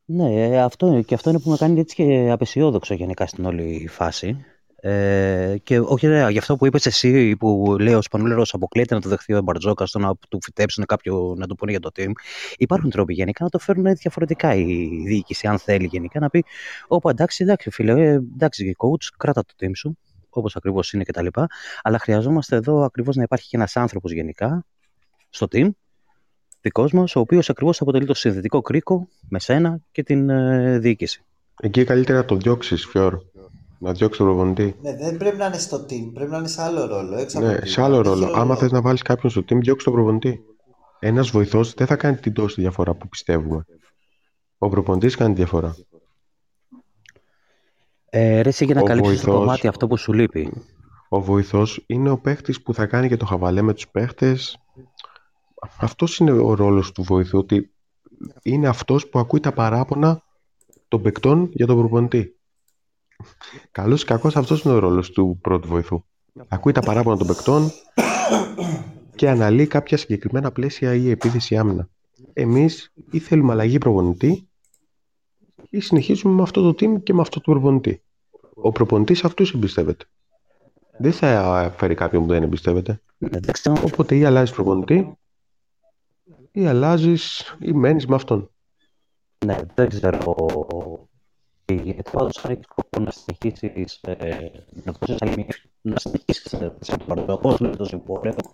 Ναι, 0.04 0.46
ε, 0.46 0.62
αυτό, 0.62 1.02
και 1.06 1.14
αυτό 1.14 1.30
είναι 1.30 1.38
που 1.38 1.50
με 1.50 1.56
κάνει 1.56 1.80
έτσι 1.80 1.94
και 1.94 2.30
απεσιόδοξο 2.30 2.94
γενικά 2.94 3.26
στην 3.26 3.44
όλη 3.44 3.88
φάση. 3.88 4.44
Ε, 4.76 5.56
και 5.62 5.80
όχι, 5.80 6.06
ρε, 6.06 6.30
γι' 6.30 6.38
αυτό 6.38 6.56
που 6.56 6.66
είπες 6.66 6.86
εσύ, 6.86 7.36
που 7.36 7.76
λέει 7.80 7.94
ο 7.94 8.02
Σπανούλερος 8.02 8.54
αποκλείεται 8.54 8.94
να 8.94 9.00
το 9.00 9.08
δεχθεί 9.08 9.34
ο 9.34 9.42
Μπαρτζόκα, 9.42 9.86
στο 9.86 9.98
να 9.98 10.14
του 10.28 10.38
φυτέψουν 10.42 10.84
κάποιο 10.84 11.34
να 11.38 11.46
του 11.46 11.54
πούνε 11.54 11.70
για 11.70 11.80
το 11.80 11.90
team. 11.96 12.10
Υπάρχουν 12.56 12.90
τρόποι 12.90 13.14
γενικά 13.14 13.44
να 13.44 13.50
το 13.50 13.58
φέρουν 13.58 13.84
διαφορετικά 13.94 14.54
η 14.54 14.88
διοίκηση, 15.06 15.46
αν 15.46 15.58
θέλει 15.58 15.86
γενικά, 15.86 16.20
να 16.20 16.30
πει: 16.30 16.44
Όπα 16.86 17.10
εντάξει, 17.10 17.42
εντάξει, 17.42 17.70
φίλε, 17.70 17.92
ε, 17.92 18.12
εντάξει, 18.12 18.76
coach, 18.78 19.06
κράτα 19.16 19.44
το 19.44 19.54
team 19.60 19.70
σου, 19.74 19.98
όπως 20.40 20.56
ακριβώς 20.56 20.92
είναι 20.92 21.04
κτλ. 21.04 21.26
Αλλά 21.82 21.98
χρειαζόμαστε 21.98 22.56
εδώ 22.56 22.82
ακριβώς 22.82 23.16
να 23.16 23.22
υπάρχει 23.22 23.48
και 23.48 23.56
ένας 23.56 23.76
άνθρωπος 23.76 24.12
γενικά 24.12 24.64
στο 25.30 25.46
team 25.52 25.70
δικός 26.60 26.92
μας, 26.92 27.16
ο 27.16 27.20
οποίος 27.20 27.50
ακριβώς 27.50 27.80
αποτελεί 27.80 28.06
το 28.06 28.14
συνδετικό 28.14 28.60
κρίκο 28.60 29.09
με 29.28 29.40
σένα 29.40 29.78
και 29.92 30.02
την 30.02 30.30
ε, 30.30 30.78
διοίκηση. 30.78 31.24
Εκεί 31.60 31.84
καλύτερα 31.84 32.18
να 32.18 32.24
το 32.24 32.36
διώξεις, 32.36 32.86
Φιόρ. 32.86 33.18
Να 33.78 33.92
διώξει 33.92 34.18
τον 34.18 34.26
προπονητή. 34.26 34.76
Ναι, 34.82 34.96
δεν 34.96 35.16
πρέπει 35.16 35.36
να 35.36 35.46
είναι 35.46 35.59
στο 35.59 35.76
team, 35.76 36.10
πρέπει 36.14 36.30
να 36.30 36.36
είναι 36.38 36.48
σε 36.48 36.62
άλλο 36.62 36.86
ρόλο. 36.86 37.16
Έξω 37.16 37.38
από 37.38 37.46
Ναι, 37.46 37.54
το 37.54 37.60
team. 37.62 37.68
σε 37.68 37.82
άλλο 37.82 37.94
Έχει 38.00 38.09
ρόλο. 38.09 38.32
Άμα 38.34 38.56
θες 38.56 38.70
να 38.70 38.80
βάλεις 38.80 39.02
κάποιον 39.02 39.30
στο 39.32 39.40
team, 39.40 39.59
διώξει 39.60 39.84
τον 39.84 39.94
προπονητή. 39.94 40.40
Ένας 40.98 41.30
βοηθός 41.30 41.74
δεν 41.74 41.86
θα 41.86 41.96
κάνει 41.96 42.16
την 42.16 42.32
τόση 42.32 42.60
διαφορά 42.60 42.94
που 42.94 43.09
πιστεύουμε. 43.09 43.64
Ο 44.59 44.68
προπονητής 44.68 45.16
κάνει 45.16 45.34
διαφορά. 45.34 45.76
Ε, 48.14 48.40
ρε, 48.40 48.48
εσύ 48.48 48.64
για 48.64 48.74
να 48.74 48.80
Ο 48.80 48.84
καλύψεις 48.84 49.20
το 49.20 49.24
βοηθός. 49.26 49.40
κομμάτι 49.44 49.66
αυτό 49.66 49.86
που 49.86 49.97
σου 49.97 50.12
λείπει. 50.12 50.52
Ο 51.09 51.20
βοηθός 51.20 51.84
είναι 51.86 52.10
ο 52.10 52.18
παίχτης 52.18 52.62
που 52.62 52.74
θα 52.74 52.86
κάνει 52.86 53.09
και 53.09 53.16
το 53.16 53.26
χαβαλέ 53.26 53.62
με 53.62 53.74
τους 53.74 53.89
παίχτες. 53.89 54.59
Αυτός 55.80 56.18
είναι 56.18 56.30
ο 56.30 56.55
ρόλος 56.55 56.93
του 56.93 57.02
βοηθού. 57.02 57.39
Ότι 57.39 57.72
είναι 58.43 58.68
αυτός 58.68 59.09
που 59.09 59.18
ακούει 59.18 59.40
τα 59.40 59.52
παράπονα 59.52 60.22
των 60.89 61.02
παικτών 61.02 61.51
για 61.52 61.66
τον 61.66 61.76
προπονητή. 61.78 62.36
Καλός 63.70 64.02
ή 64.02 64.05
κακός, 64.05 64.36
αυτός 64.36 64.62
είναι 64.62 64.74
ο 64.74 64.78
ρόλος 64.78 65.10
του 65.10 65.39
πρώτου 65.43 65.68
βοηθού. 65.68 66.05
Ακούει 66.48 66.72
τα 66.72 66.80
παράπονα 66.80 67.16
των 67.16 67.26
παικτών 67.26 67.70
και 69.14 69.28
αναλύει 69.30 69.66
κάποια 69.66 69.97
συγκεκριμένα 69.97 70.52
πλαίσια 70.52 70.94
ή 70.94 71.10
επίθεση 71.10 71.56
άμυνα. 71.56 71.89
Εμείς 72.32 72.93
ή 73.10 73.18
θέλουμε 73.18 73.52
αλλαγή 73.52 73.78
προπονητή 73.78 74.48
ή 75.72 75.80
συνεχίζουμε 75.80 76.34
με 76.34 76.42
αυτό 76.42 76.62
το 76.62 76.68
team 76.68 77.02
και 77.02 77.14
με 77.14 77.20
αυτό 77.20 77.40
το 77.40 77.50
προπονητή. 77.50 78.02
Ο 78.54 78.72
προπονητής 78.72 79.24
αυτούς 79.24 79.54
εμπιστεύεται. 79.54 80.04
Δεν 80.98 81.12
θα 81.12 81.74
φέρει 81.76 81.94
κάποιον 81.94 82.22
που 82.22 82.28
δεν 82.28 82.42
εμπιστεύεται. 82.42 83.00
Ε, 83.18 83.28
δεν 83.28 83.52
ξέρω, 83.52 83.82
Οπότε 83.84 84.16
ή 84.16 84.24
αλλάζεις 84.24 84.54
προπονητή 84.54 85.18
ή 86.52 86.66
αλλάζεις 86.66 87.56
ή 87.60 87.72
μένεις 87.72 88.06
με 88.06 88.14
αυτόν. 88.14 88.50
ναι, 89.46 89.58
δεν 89.74 89.88
ξέρω 89.88 90.18
τι 91.64 91.74
γίνεται. 91.74 92.10
Πάντως, 92.10 92.44
αν 92.44 92.50
έχεις 92.50 92.64
σκοπό 92.64 93.00
να 93.00 93.10
συνεχίσεις 93.10 94.00
ε, 94.02 94.50
να 94.84 94.92
δώσεις 94.92 95.22
άλλη 95.22 95.34
μια 95.34 95.46
να 95.80 95.98
συνεχίσεις 95.98 96.52
ε, 96.52 96.76
σε 96.80 96.96
το 96.96 97.04
παραδοχό 97.04 97.56
σου, 97.56 97.70
το 97.76 97.84
συμπόρευμα, 97.84 98.52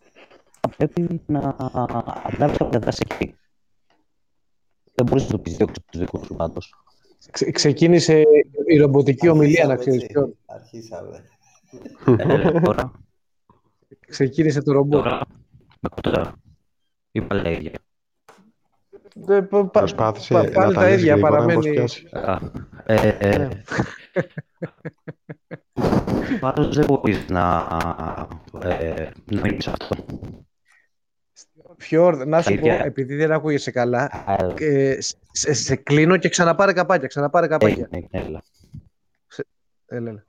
θα 0.60 0.68
πρέπει 0.76 1.22
να 1.26 1.56
αναλάβεις 1.58 2.58
κάποια 2.58 2.78
δράση 2.78 3.02
εκεί. 3.10 3.34
Δεν 4.94 5.06
μπορείς 5.06 5.24
να 5.24 5.30
το 5.30 5.38
πεις 5.38 5.56
διώξεις 5.56 5.84
τους 5.90 6.00
δικούς 6.00 6.26
σου 6.26 6.34
πάντως. 6.34 6.74
Ξε- 7.30 7.50
ξεκίνησε 7.52 8.22
η 8.66 8.76
ρομποτική 8.76 9.28
ομιλία, 9.28 9.66
να 9.66 9.72
Αρχίσαμε, 9.72 9.96
ξέρεις 9.98 10.02
έτσι. 10.02 10.12
ποιον. 10.12 10.36
Αρχίσαμε. 10.46 11.24
Ε, 12.18 12.60
τώρα, 12.60 12.92
Ξεκίνησε 14.08 14.62
το 14.62 14.72
ρομπότ. 14.72 15.02
τώρα, 15.02 15.20
με 15.80 15.88
κοντά. 16.02 16.34
Είπα 17.12 17.34
λέει 17.34 17.52
ίδια. 17.52 17.72
Ε, 19.28 19.40
πα- 19.40 19.46
πα- 19.64 19.68
Προσπάθησε 19.68 20.32
πα- 20.34 20.42
να 20.42 20.50
πάλι 20.50 20.74
τα 20.74 20.80
τα 20.80 20.88
λες 20.88 20.98
ίδια, 21.00 21.12
γρήγορα, 21.12 21.32
παραμένει. 21.32 21.58
μήπως 21.58 21.72
πιάσει. 21.74 22.08
Α, 22.12 22.38
ε, 22.86 23.16
ε, 23.20 23.48
Πάντως 26.40 26.76
δεν 26.76 26.84
μπορείς 26.84 27.24
να, 27.28 27.66
ε, 28.62 29.08
να 29.32 29.40
μείνεις 29.40 29.64
σε 29.64 29.70
αυτό. 29.70 30.04
Φιόρ, 31.78 32.26
να 32.26 32.42
σου 32.42 32.54
πω, 32.54 32.68
Αλήθεια. 32.68 32.84
επειδή 32.84 33.14
δεν 33.14 33.32
ακούγεσαι 33.32 33.70
καλά, 33.70 34.10
Α, 34.26 34.36
ε, 34.58 34.98
σε, 35.32 35.52
σε 35.52 35.76
κλείνω 35.76 36.16
και 36.16 36.28
ξαναπάρε 36.28 36.72
καπάκια, 36.72 37.08
ξαναπάρε 37.08 37.46
καπάκια. 37.46 37.88
Έγινε, 37.92 38.08
έγινε, 38.12 38.28
έλα. 38.28 38.42
Έλα, 39.86 40.10
έλα. 40.10 40.24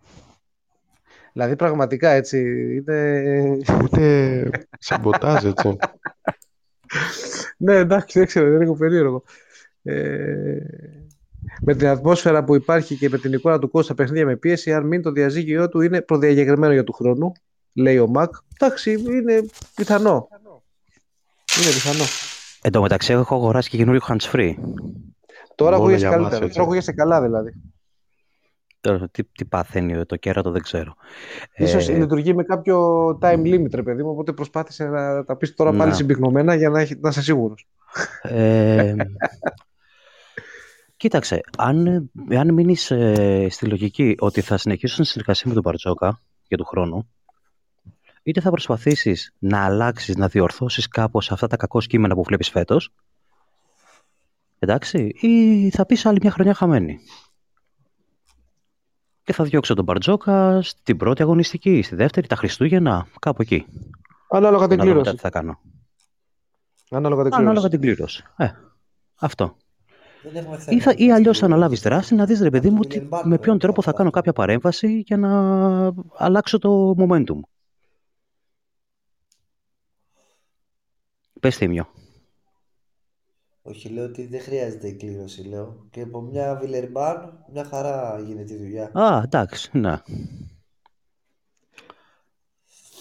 Δηλαδή 1.34 1.56
πραγματικά 1.56 2.10
έτσι 2.10 2.40
είναι... 2.76 3.58
Ούτε 3.84 4.50
σαμποτάζ, 4.80 5.46
έτσι. 5.46 5.78
ναι, 7.58 7.76
εντάξει, 7.76 8.20
δεν 8.20 8.28
ξέρω, 8.28 8.48
είναι 8.48 8.58
λίγο 8.58 8.76
περίεργο. 8.76 9.24
Ε, 9.84 10.58
με 11.62 11.76
την 11.76 11.88
ατμόσφαιρα 11.88 12.44
που 12.44 12.56
υπάρχει 12.56 12.96
και 12.96 13.10
με 13.10 13.18
την 13.18 13.34
εικόνα 13.34 13.60
του 13.60 13.70
κόσμου 13.70 13.86
στα 13.86 13.94
παιχνίδια 13.96 14.26
με 14.26 14.36
πίεση, 14.36 14.74
αν 14.74 14.88
μην 14.88 15.02
το 15.02 15.12
διαζύγιο 15.12 15.70
του 15.70 15.82
είναι 15.82 16.02
προδιαγεγραμμένο 16.02 16.74
για 16.74 16.84
του 16.84 16.94
χρόνου, 16.94 17.32
λέει 17.74 17.98
ο 17.98 18.08
Μακ. 18.08 18.34
Εντάξει, 18.60 18.92
είναι 18.92 19.46
πιθανό. 19.76 20.28
Είναι 21.62 21.72
πιθανό. 21.72 22.04
Εν 22.62 22.72
τω 22.72 22.82
μεταξύ 22.82 23.14
έχω 23.14 23.36
αγοράσει 23.36 23.70
και 23.70 23.78
καινούριο 23.78 24.02
hands 24.08 24.32
free. 24.32 24.54
Τώρα 25.56 25.72
Μόνο 25.72 25.84
ακούγεσαι 25.84 26.08
για 26.08 26.10
μας, 26.10 26.18
καλύτερα. 26.18 26.44
έτσι. 26.44 26.54
Τώρα 26.58 26.64
ακούγεσαι 26.68 26.92
καλά 26.94 27.22
δηλαδή. 27.22 27.52
Τώρα, 28.82 29.10
τι, 29.10 29.24
τι 29.24 29.46
παθαίνει 29.46 30.06
το 30.06 30.16
κέρατο 30.16 30.52
δεν 30.52 30.62
ξέρω. 30.62 30.96
Ίσως 31.56 31.90
Ε, 31.90 31.94
λειτουργεί 31.98 32.34
με 32.34 32.44
κάποιο 32.44 33.08
time 33.22 33.40
limit, 33.44 33.70
ρε 33.74 33.84
παιδί 33.84 34.04
μου, 34.04 34.10
οπότε 34.10 34.32
προσπάθησε 34.34 34.86
να 34.86 35.24
τα 35.26 35.36
πεις 35.38 35.54
τώρα 35.54 35.72
πάλι 35.74 35.90
Να. 35.90 35.96
συμπυκνωμένα 35.96 36.56
για 36.56 36.70
να, 36.70 36.80
έχει- 36.80 36.98
να 37.00 37.10
είσαι 37.10 37.22
σίγουρος. 37.22 37.68
ε, 38.22 38.96
κοίταξε, 40.98 41.42
αν, 41.58 42.10
αν 42.38 42.54
μείνεις 42.54 42.84
στη 43.50 43.66
λογική 43.66 44.16
ότι 44.20 44.42
θα 44.42 44.58
συνεχίσουν 44.58 45.06
συνεργασία 45.06 45.48
με 45.48 45.54
τον 45.54 45.64
Μπαρτζόκα 45.64 46.22
για 46.48 46.58
του 46.58 46.66
χρόνου, 46.66 47.10
είτε 48.30 48.42
θα 48.42 48.50
προσπαθήσεις 48.50 49.34
να 49.40 49.66
αλλάξεις, 49.66 50.16
να 50.16 50.28
διορθώσεις 50.28 50.88
κάπως 50.88 51.32
αυτά 51.32 51.48
τα 51.48 51.58
κακό 51.58 51.80
κείμενα 51.80 52.16
που 52.16 52.24
βλέπεις 52.24 52.50
φέτος, 52.50 52.94
εντάξει, 54.60 55.16
ή 55.20 55.70
θα 55.70 55.86
πεις 55.86 56.06
άλλη 56.06 56.18
μια 56.22 56.32
χρονιά 56.32 56.54
χαμένη. 56.54 57.00
Και 59.24 59.34
θα 59.34 59.44
διώξω 59.44 59.74
τον 59.74 59.84
Μπαρτζόκα 59.86 60.62
στην 60.62 60.98
πρώτη 60.98 61.22
αγωνιστική, 61.22 61.82
στη 61.82 61.96
δεύτερη, 61.96 62.28
τα 62.28 62.36
Χριστούγεννα, 62.36 63.08
κάπου 63.20 63.42
εκεί. 63.42 63.66
Ανάλογα 64.30 64.68
την 64.68 64.78
Να 64.78 64.84
δούμε 64.84 64.96
μετά 64.96 65.10
κλήρωση. 65.12 65.16
τι 65.16 65.22
θα 65.22 65.30
κάνω. 65.30 65.60
Ανάλογα 66.90 67.22
την 67.24 67.32
κλήρωση. 67.32 67.50
Ανάλογα 67.50 67.70
την 67.70 67.82
κλήρωση. 67.82 68.24
Ε, 68.38 68.48
αυτό. 69.16 69.56
Δεν 70.24 70.36
έχουμε 70.36 70.58
θέμα. 70.58 70.78
Ή, 70.78 70.80
θα, 70.82 70.94
ή 70.98 71.12
αλλιώς 71.12 71.40
θα 71.40 71.46
αναλάβεις 71.46 71.82
δράση 71.82 72.16
να 72.16 72.26
δεις 72.26 72.42
ρε 72.42 72.50
παιδί 72.50 72.70
μου 72.70 72.80
Είναι 72.84 72.94
τι- 72.94 73.08
embargo, 73.10 73.22
με 73.24 73.38
ποιον 73.38 73.56
ε, 73.56 73.60
τρόπο 73.60 73.82
θα 73.82 73.90
αυτά. 73.90 74.00
κάνω 74.02 74.10
κάποια 74.14 74.34
παρέμβαση 74.34 75.00
για 75.00 75.18
να 75.18 75.32
αλλάξω 76.18 76.58
το 76.58 76.96
momentum. 77.00 77.40
Πες 81.40 81.58
Θήμιο. 81.58 81.88
Όχι, 83.62 83.90
λέω 83.90 84.06
ότι 84.06 84.28
δεν 84.28 84.42
χρειάζεται 84.42 84.88
η 84.88 84.96
κλήρωση, 84.96 85.48
λέω. 85.48 85.88
Και 85.92 86.02
από 86.02 86.22
μια 86.22 86.56
Βιλερμπάν, 86.56 87.46
μια 87.52 87.64
χαρά 87.64 88.24
γίνεται 88.26 88.54
η 88.54 88.58
δουλειά. 88.58 88.92
Α, 88.94 89.22
εντάξει, 89.24 89.78
ναι. 89.78 90.02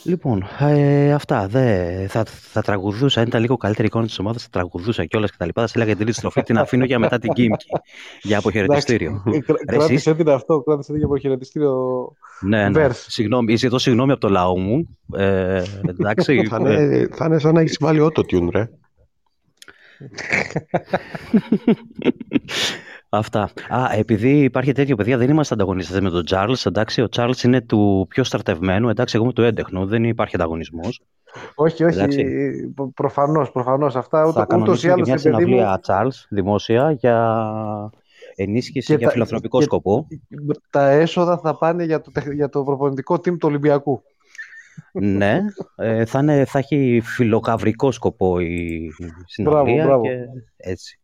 Λοιπόν, 0.09 0.49
ε, 0.59 1.13
αυτά. 1.13 1.47
Δε, 1.49 2.07
θα, 2.07 2.25
θα 2.25 2.63
τραγουδούσα. 2.63 3.21
Αν 3.21 3.27
ήταν 3.27 3.41
λίγο 3.41 3.57
καλύτερη 3.57 3.87
εικόνα 3.87 4.07
της 4.07 4.19
ομάδας, 4.19 4.43
θα 4.43 4.49
τραγουδούσα 4.53 5.05
κιόλας 5.05 5.31
και 5.31 5.37
τα 5.39 5.47
λοιπά. 5.47 5.61
Θα 5.61 5.67
σε 5.67 5.73
έλεγα 5.77 5.91
την 5.95 6.03
τρίτη 6.05 6.19
στροφή, 6.19 6.43
την 6.43 6.59
αφήνω 6.59 6.85
για 6.85 6.99
μετά 6.99 7.19
την 7.19 7.33
Κίμκι. 7.33 7.67
για 8.23 8.39
αποχαιρετιστήριο. 8.39 9.23
Ε, 9.27 9.39
κρά- 9.39 9.59
Ρε, 9.71 9.77
Κράτησε 9.77 10.15
την 10.15 10.29
αυτό, 10.29 10.61
κράτησε 10.61 10.87
την 10.89 10.97
για 10.97 11.07
αποχαιρετιστήριο. 11.07 11.77
ναι, 12.41 12.69
ναι. 12.69 12.87
Verse. 12.87 12.91
Συγγνώμη, 12.95 13.57
ζητώ 13.57 13.79
συγγνώμη 13.79 14.13
από 14.13 14.21
το 14.21 14.29
λαό 14.29 14.59
μου. 14.59 14.99
Ε, 15.17 15.63
εντάξει. 15.89 16.45
θα, 16.47 16.57
είναι, 16.61 17.09
θα 17.13 17.25
είναι 17.25 17.39
σαν 17.39 17.55
να 17.55 17.61
έχεις 17.61 17.77
βάλει 17.81 18.01
auto-tune, 18.03 18.49
ρε. 18.53 18.69
Αυτά. 23.09 23.43
Α, 23.69 23.93
επειδή 23.97 24.43
υπάρχει 24.43 24.73
τέτοιο 24.73 24.97
παιδιά, 24.97 25.17
δεν 25.19 25.31
είμαστε 25.31 25.55
ανταγωνιστές 25.55 26.01
με 26.01 26.11
τον 26.11 26.25
Τσάρλ. 26.25 26.53
Εντάξει, 26.65 27.01
ο 27.03 27.09
Τσάρλ 27.09 27.31
είναι 27.45 27.61
του 27.61 28.07
πιο 28.09 28.25
στρατευμένου. 28.25 28.89
Εντάξει, 28.89 29.15
εγώ 29.17 29.25
είμαι 29.25 29.33
του 29.33 29.43
έντεχνου. 29.43 29.87
Δεν 29.87 30.05
υπάρχει 30.05 30.35
ανταγωνισμός. 30.37 31.01
όχι, 31.55 31.85
όχι, 31.85 31.95
Εντάξει. 31.99 32.25
προ- 32.75 32.91
προφανώς, 32.95 33.51
προφανώς. 33.51 33.97
Αυτά 33.97 34.33
Θα 34.33 34.45
ούτω, 34.47 34.57
ούτως 34.57 34.83
ή 34.85 34.87
κανονίσουμε 34.87 34.87
και 34.87 34.91
άλλως, 34.93 35.07
μια 35.09 35.17
ρε 35.17 35.37
παιδί 35.37 35.51
μου, 35.51 35.57
συναυλία 35.57 35.79
Τσάρλ 35.81 36.09
δημόσια 36.29 36.91
για 36.93 37.43
ενίσχυση 38.35 38.87
Και 38.87 38.95
για 38.95 39.07
τα- 39.07 39.13
φιλανθρωπικό 39.13 39.59
και- 39.59 39.65
σκοπό. 39.65 40.07
τα 40.71 40.89
έσοδα 40.91 41.39
θα 41.39 41.59
πάνε 41.59 41.85
για 41.85 42.01
το, 42.01 42.11
τεχ- 42.11 42.33
για 42.33 42.49
το 42.49 42.63
προπονητικό 42.63 43.15
team 43.15 43.33
του 43.39 43.39
Ολυμπιακού. 43.43 44.03
ναι, 44.93 45.41
ε, 45.77 46.05
θα, 46.05 46.19
είναι, 46.19 46.45
θα 46.45 46.59
έχει 46.59 47.01
φιλοκαυρικό 47.05 47.91
σκοπό 47.93 48.41
η 48.41 48.91
συναυλία 49.27 49.85
μπράβο. 49.85 50.03
και 50.03 50.11
έτσι. 50.57 51.01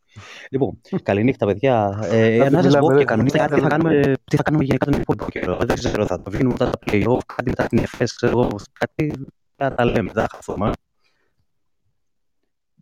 Λοιπόν, 0.50 0.80
καληνύχτα 1.02 1.46
παιδιά. 1.46 2.00
Ε, 2.10 2.40
Άντε, 2.40 2.50
να 2.50 2.62
σας 2.62 2.64
μιλάμε, 2.64 2.86
πω 2.86 2.92
ρε. 2.92 2.98
και 2.98 3.04
κανονίστε 3.04 3.38
κάτι 3.38 3.54
τι 3.54 3.60
θα 3.60 3.68
κάνουμε, 3.68 4.12
τι 4.24 4.36
θα 4.36 4.42
κάνουμε 4.42 4.64
γενικά 4.64 4.86
τον 4.86 5.00
υπόλοιπο 5.00 5.26
καιρό. 5.30 5.56
Δεν 5.56 5.76
ξέρω, 5.76 6.06
θα 6.06 6.22
το 6.22 6.30
βγαίνουμε 6.30 6.54
μετά 6.58 6.70
τα 6.70 6.78
play-off, 6.86 7.18
κάτι 7.34 7.48
μετά 7.48 7.66
την 7.66 7.78
ΕΦΕΣ, 7.78 8.14
ξέρω 8.16 8.40
εγώ, 8.40 8.48
κάτι 8.72 9.12
θα 9.56 9.74
τα 9.74 9.84
λέμε, 9.84 10.10
δεν 10.14 10.22
θα 10.22 10.28
χαθούμε. 10.34 10.70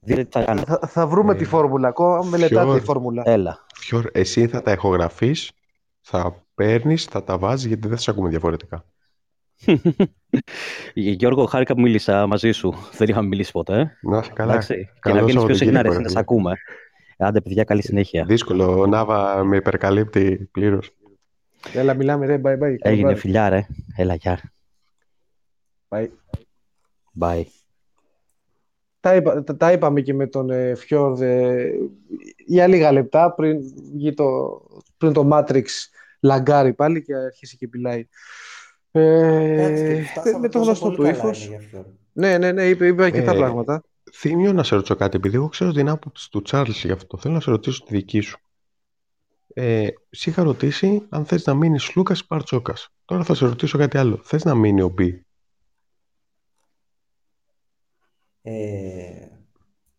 Δείτε 0.05 0.25
τι 0.25 0.31
θα 0.31 0.45
κάνουμε. 0.45 0.65
Θα, 0.67 0.81
θα 0.89 1.07
βρούμε 1.07 1.33
Ε, 1.33 1.37
τη 1.37 1.45
φόρμουλα. 1.45 1.89
Ακόμα 1.89 2.23
μελετάτε 2.25 2.65
ποιο- 2.65 2.79
τη 2.79 2.85
φόρμουλα. 2.85 3.23
Έλα. 3.27 3.67
Φιόρ, 3.75 4.05
εσύ 4.13 4.47
θα 4.47 4.63
τα 4.63 4.73
ηχογραφείς, 4.73 5.51
θα 6.01 6.45
παίρνεις, 6.55 7.05
θα 7.05 7.25
τα 7.25 7.39
βάζεις 7.39 7.67
γιατί 7.67 7.89
δεν 7.89 7.97
θα 7.97 8.03
σε 8.03 8.11
ακούμε 8.11 8.29
διαφορετικά. 8.29 8.85
Γιώργο, 10.95 11.45
χάρηκα 11.47 11.75
που 11.75 11.81
μίλησα 11.81 12.27
μαζί 12.27 12.51
σου. 12.53 12.75
Δεν 12.97 13.09
είχαμε 13.09 13.29
μιλήσει 13.29 13.53
ποτέ. 13.53 13.79
ε. 13.81 14.09
Να 14.11 14.19
είσαι 14.19 14.31
καλά. 14.35 14.53
Εντάξει. 14.53 14.75
Και 14.75 14.99
Καλό 15.01 15.17
να 15.21 15.25
βγαίνει 15.25 15.45
πιο 15.45 15.55
συχνά, 15.55 15.83
ρε, 15.83 15.89
Σαββατοκύριακο, 15.89 15.97
να 15.97 16.03
ρε 16.03 16.09
σε 16.09 16.19
ακούμε. 16.19 16.53
Άντε, 17.23 17.41
παιδιά, 17.41 17.65
καλή 17.65 17.83
συνέχεια. 17.83 18.25
Δύσκολο. 18.25 18.81
Ο 18.81 18.87
Νάβα 18.87 19.45
με 19.45 19.57
υπερκαλύπτει 19.57 20.49
πλήρως. 20.53 20.91
Έλα, 21.75 21.95
μιλάμε, 21.95 22.27
ρε. 22.27 22.41
Bye, 22.45 22.59
bye. 22.59 22.77
Έγινε 22.79 23.15
φιλιά, 23.15 23.49
ρε. 23.49 23.67
Έλα, 23.97 24.15
γεια. 24.15 24.53
Bye. 25.89 26.09
Bye. 27.21 27.43
τα, 29.01 29.15
είπα, 29.15 29.43
τα, 29.45 29.57
τα 29.57 29.73
είπαμε 29.73 30.01
και 30.01 30.15
με 30.15 30.27
τον 30.27 30.51
ε, 30.51 30.75
Φιόρδ 30.75 31.21
ε, 31.23 31.71
για 32.47 32.67
λίγα 32.67 32.93
λεπτά 32.93 33.33
πριν, 33.33 33.59
βγει 33.95 34.15
το, 34.15 34.61
πριν 34.99 35.13
το 35.13 35.29
Matrix 35.33 35.65
λαγκάρει 36.21 36.73
πάλι 36.75 37.03
και 37.03 37.15
αρχίσει 37.15 37.57
και 37.57 37.69
μιλάει. 37.73 38.07
Εντάξει, 38.91 39.83
και 39.85 39.91
Ε, 39.93 40.03
φτάσαμε 40.03 40.39
με 40.39 40.49
το 40.49 40.59
τόσο 40.59 40.65
γνωστό 40.65 40.85
πολύ 40.85 40.97
του 40.97 41.03
καλά 41.03 41.17
ύφος. 41.17 41.47
είναι 41.47 41.57
για 41.57 41.69
Φιόρ. 41.69 41.85
Ναι, 42.13 42.39
ναι, 42.39 42.53
ναι, 42.53 42.69
είπε, 42.69 42.87
είπε 42.87 43.05
αρκετά 43.05 43.33
Ε, 43.33 43.37
πράγματα. 43.37 43.83
Θύμιο 44.15 44.53
να 44.53 44.63
σε 44.63 44.75
ρωτήσω 44.75 44.97
κάτι, 44.97 45.17
επειδή 45.17 45.37
εγώ 45.37 45.49
ξέρω 45.49 45.73
την 45.73 45.89
άποψη 45.89 46.31
του 46.31 46.43
Τσάρλς 46.43 46.85
γι' 46.85 46.91
αυτό. 46.93 47.19
Θέλω 47.19 47.35
να 47.35 47.41
σε 47.41 47.51
ρωτήσω 47.51 47.85
τη 47.85 47.95
δική 47.95 48.21
σου. 48.21 48.39
Ε, 49.55 49.89
σε 50.11 50.31
είχα 50.31 50.43
ρωτήσει 50.43 51.07
αν 51.09 51.25
θες 51.25 51.47
να 51.47 51.55
μείνεις 51.55 51.95
Λούκας 51.97 52.21
ή 52.21 52.27
Παρτσόκας. 52.27 52.89
Τώρα 53.05 53.25
θα 53.25 53.35
σε 53.35 53.47
ρωτήσω 53.47 53.79
κάτι 53.79 53.99
άλλο. 53.99 54.21
Θες 54.23 54.45
να 54.45 54.55
μείνει 54.55 54.83
ο 54.83 54.89
Μπι; 54.89 55.25
Ε, 58.43 59.29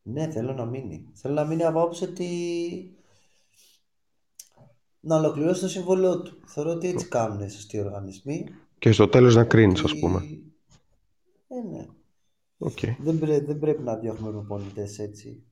ναι, 0.03 0.31
θέλω 0.31 0.53
να 0.53 0.65
μείνει. 0.65 1.09
Θέλω 1.13 1.33
να 1.33 1.45
μείνει 1.45 1.63
από 1.63 1.79
άποψη 1.81 2.03
ότι 2.03 2.27
να 4.99 5.15
ολοκληρώσει 5.15 5.61
το 5.61 5.67
συμβόλαιό 5.67 6.21
του. 6.21 6.39
Θεωρώ 6.45 6.71
ότι 6.71 6.87
έτσι 6.87 7.07
κάνουν 7.07 7.39
οι 7.41 7.49
σωστοί 7.49 7.79
οργανισμοί. 7.79 8.45
Και 8.79 8.91
στο 8.91 9.07
τέλος 9.07 9.35
να 9.35 9.43
κρίνεις, 9.43 9.83
ας 9.83 9.91
Ότι- 9.91 9.99
πούμε. 9.99 10.19
Ε, 11.47 11.67
ναι. 11.71 11.87
Οκ. 12.57 12.79
Δεν, 12.99 13.19
πρέ- 13.19 13.45
δεν 13.45 13.59
πρέπει 13.59 13.81
να 13.81 13.95
διώχνουμε 13.95 14.31
προπονητές 14.31 14.99
έτσι. 14.99 15.43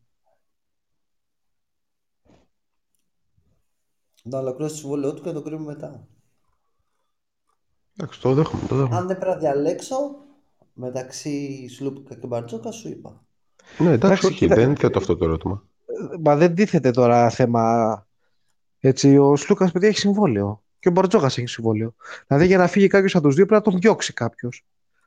Να 4.24 4.40
ολοκληρώσει 4.40 4.74
το 4.76 4.80
συμβόλαιό 4.82 5.14
του 5.14 5.22
και 5.22 5.28
να 5.28 5.34
το 5.34 5.42
κρίνουμε 5.42 5.74
μετά. 5.74 6.08
Εντάξει, 7.98 8.22
το 8.22 8.34
δέχομαι, 8.34 8.68
το 8.68 8.76
δέχομαι. 8.76 8.96
Αν 8.96 9.08
δεν 9.08 9.18
πρέπει 9.18 9.34
να 9.34 9.40
διαλέξω 9.40 9.96
μεταξύ 10.74 11.68
Σλούπικα 11.68 12.16
και 12.16 12.28
Μπαρτζόκα, 12.28 12.72
σου 12.72 12.88
είπα. 12.90 13.26
Ναι, 13.78 13.86
εντάξει, 13.92 14.06
Εντάξει, 14.06 14.26
όχι, 14.26 14.36
κοίτα- 14.36 14.56
δεν 14.56 14.76
θέτω 14.76 14.98
αυτό 15.00 15.18
το 15.18 15.26
ερώτημα. 15.26 15.66
Μα 16.20 16.36
δεν 16.36 16.56
τίθεται 16.56 16.92
τώρα 16.92 17.30
θέμα. 17.30 18.06
Έτσι, 18.80 19.18
ο 19.18 19.36
Σλούκας, 19.36 19.72
παιδιά, 19.72 19.88
έχει 19.88 19.98
συμβόλαιο. 20.00 20.64
Και 20.80 20.88
ο 20.88 20.92
Μπαρτζόκας 20.92 21.38
έχει 21.38 21.48
συμβόλαιο. 21.48 21.94
Δηλαδή, 22.28 22.46
για 22.46 22.58
να 22.58 22.68
φύγει 22.68 22.88
κάποιος 22.88 23.16
από 23.16 23.26
τους 23.28 23.36
δύο 23.36 23.46
πρέπει 23.46 23.64
να 23.66 23.72
τον 23.72 23.82
διώξει 23.82 24.14
κάποιος. 24.14 24.66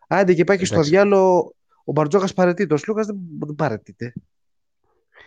Άντε 0.09 0.35
και 0.35 0.45
πάει 0.45 0.59
και 0.59 0.65
στο 0.65 0.75
Εντάξει. 0.75 0.91
διάλογο. 0.93 1.55
Ο 1.85 1.93
Μπαρτζόκας 1.93 2.33
παρετείται. 2.35 2.75
Ο 2.75 2.77
Σλούκας 2.77 3.07
δεν, 3.07 3.17
δεν 3.39 3.55
παρετείται. 3.55 4.13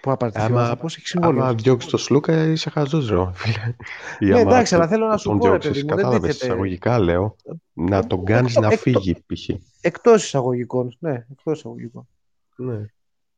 Πού 0.01 0.09
να 0.09 0.17
παρετηθεί 0.17 0.43
ο 0.43 0.45
Άμα- 0.47 0.61
άνθρωπος, 0.61 0.95
έχει 0.97 1.07
συμβόλαιο. 1.07 1.43
Άμα 1.43 1.53
διώξει 1.53 1.89
το 1.89 1.97
Σλούκα, 1.97 2.43
είσαι 2.43 2.69
χαζός, 2.69 3.09
ρε, 3.09 3.15
φίλε. 3.33 3.75
Ή 4.19 4.25
Ναι, 4.25 4.31
άμα 4.39 4.39
εντάξει, 4.51 4.71
τον- 4.71 4.81
αλλά 4.81 4.89
θέλω 4.91 5.07
να 5.07 5.17
σου 5.17 5.29
τον 5.29 5.37
πω, 5.37 5.43
ρε 5.45 5.49
διώξεις, 5.49 5.71
παιδί 5.71 5.81
μου, 5.81 5.87
δεν 5.87 5.97
κατάλαβες, 5.97 6.29
τίθεται. 6.31 6.45
εισαγωγικά 6.45 6.99
λέω, 6.99 7.35
να 7.73 8.07
τον 8.07 8.25
κάνεις 8.25 8.49
εκτό- 8.55 8.61
να 8.67 8.73
εκτο- 8.73 8.81
φύγει, 8.99 9.13
π.χ. 9.25 9.49
Εκτός 9.81 10.23
εισαγωγικών. 10.23 10.95
Ναι, 10.99 11.25
εκτός 11.31 11.57
εισαγωγικών. 11.57 12.07
Ναι. 12.55 12.85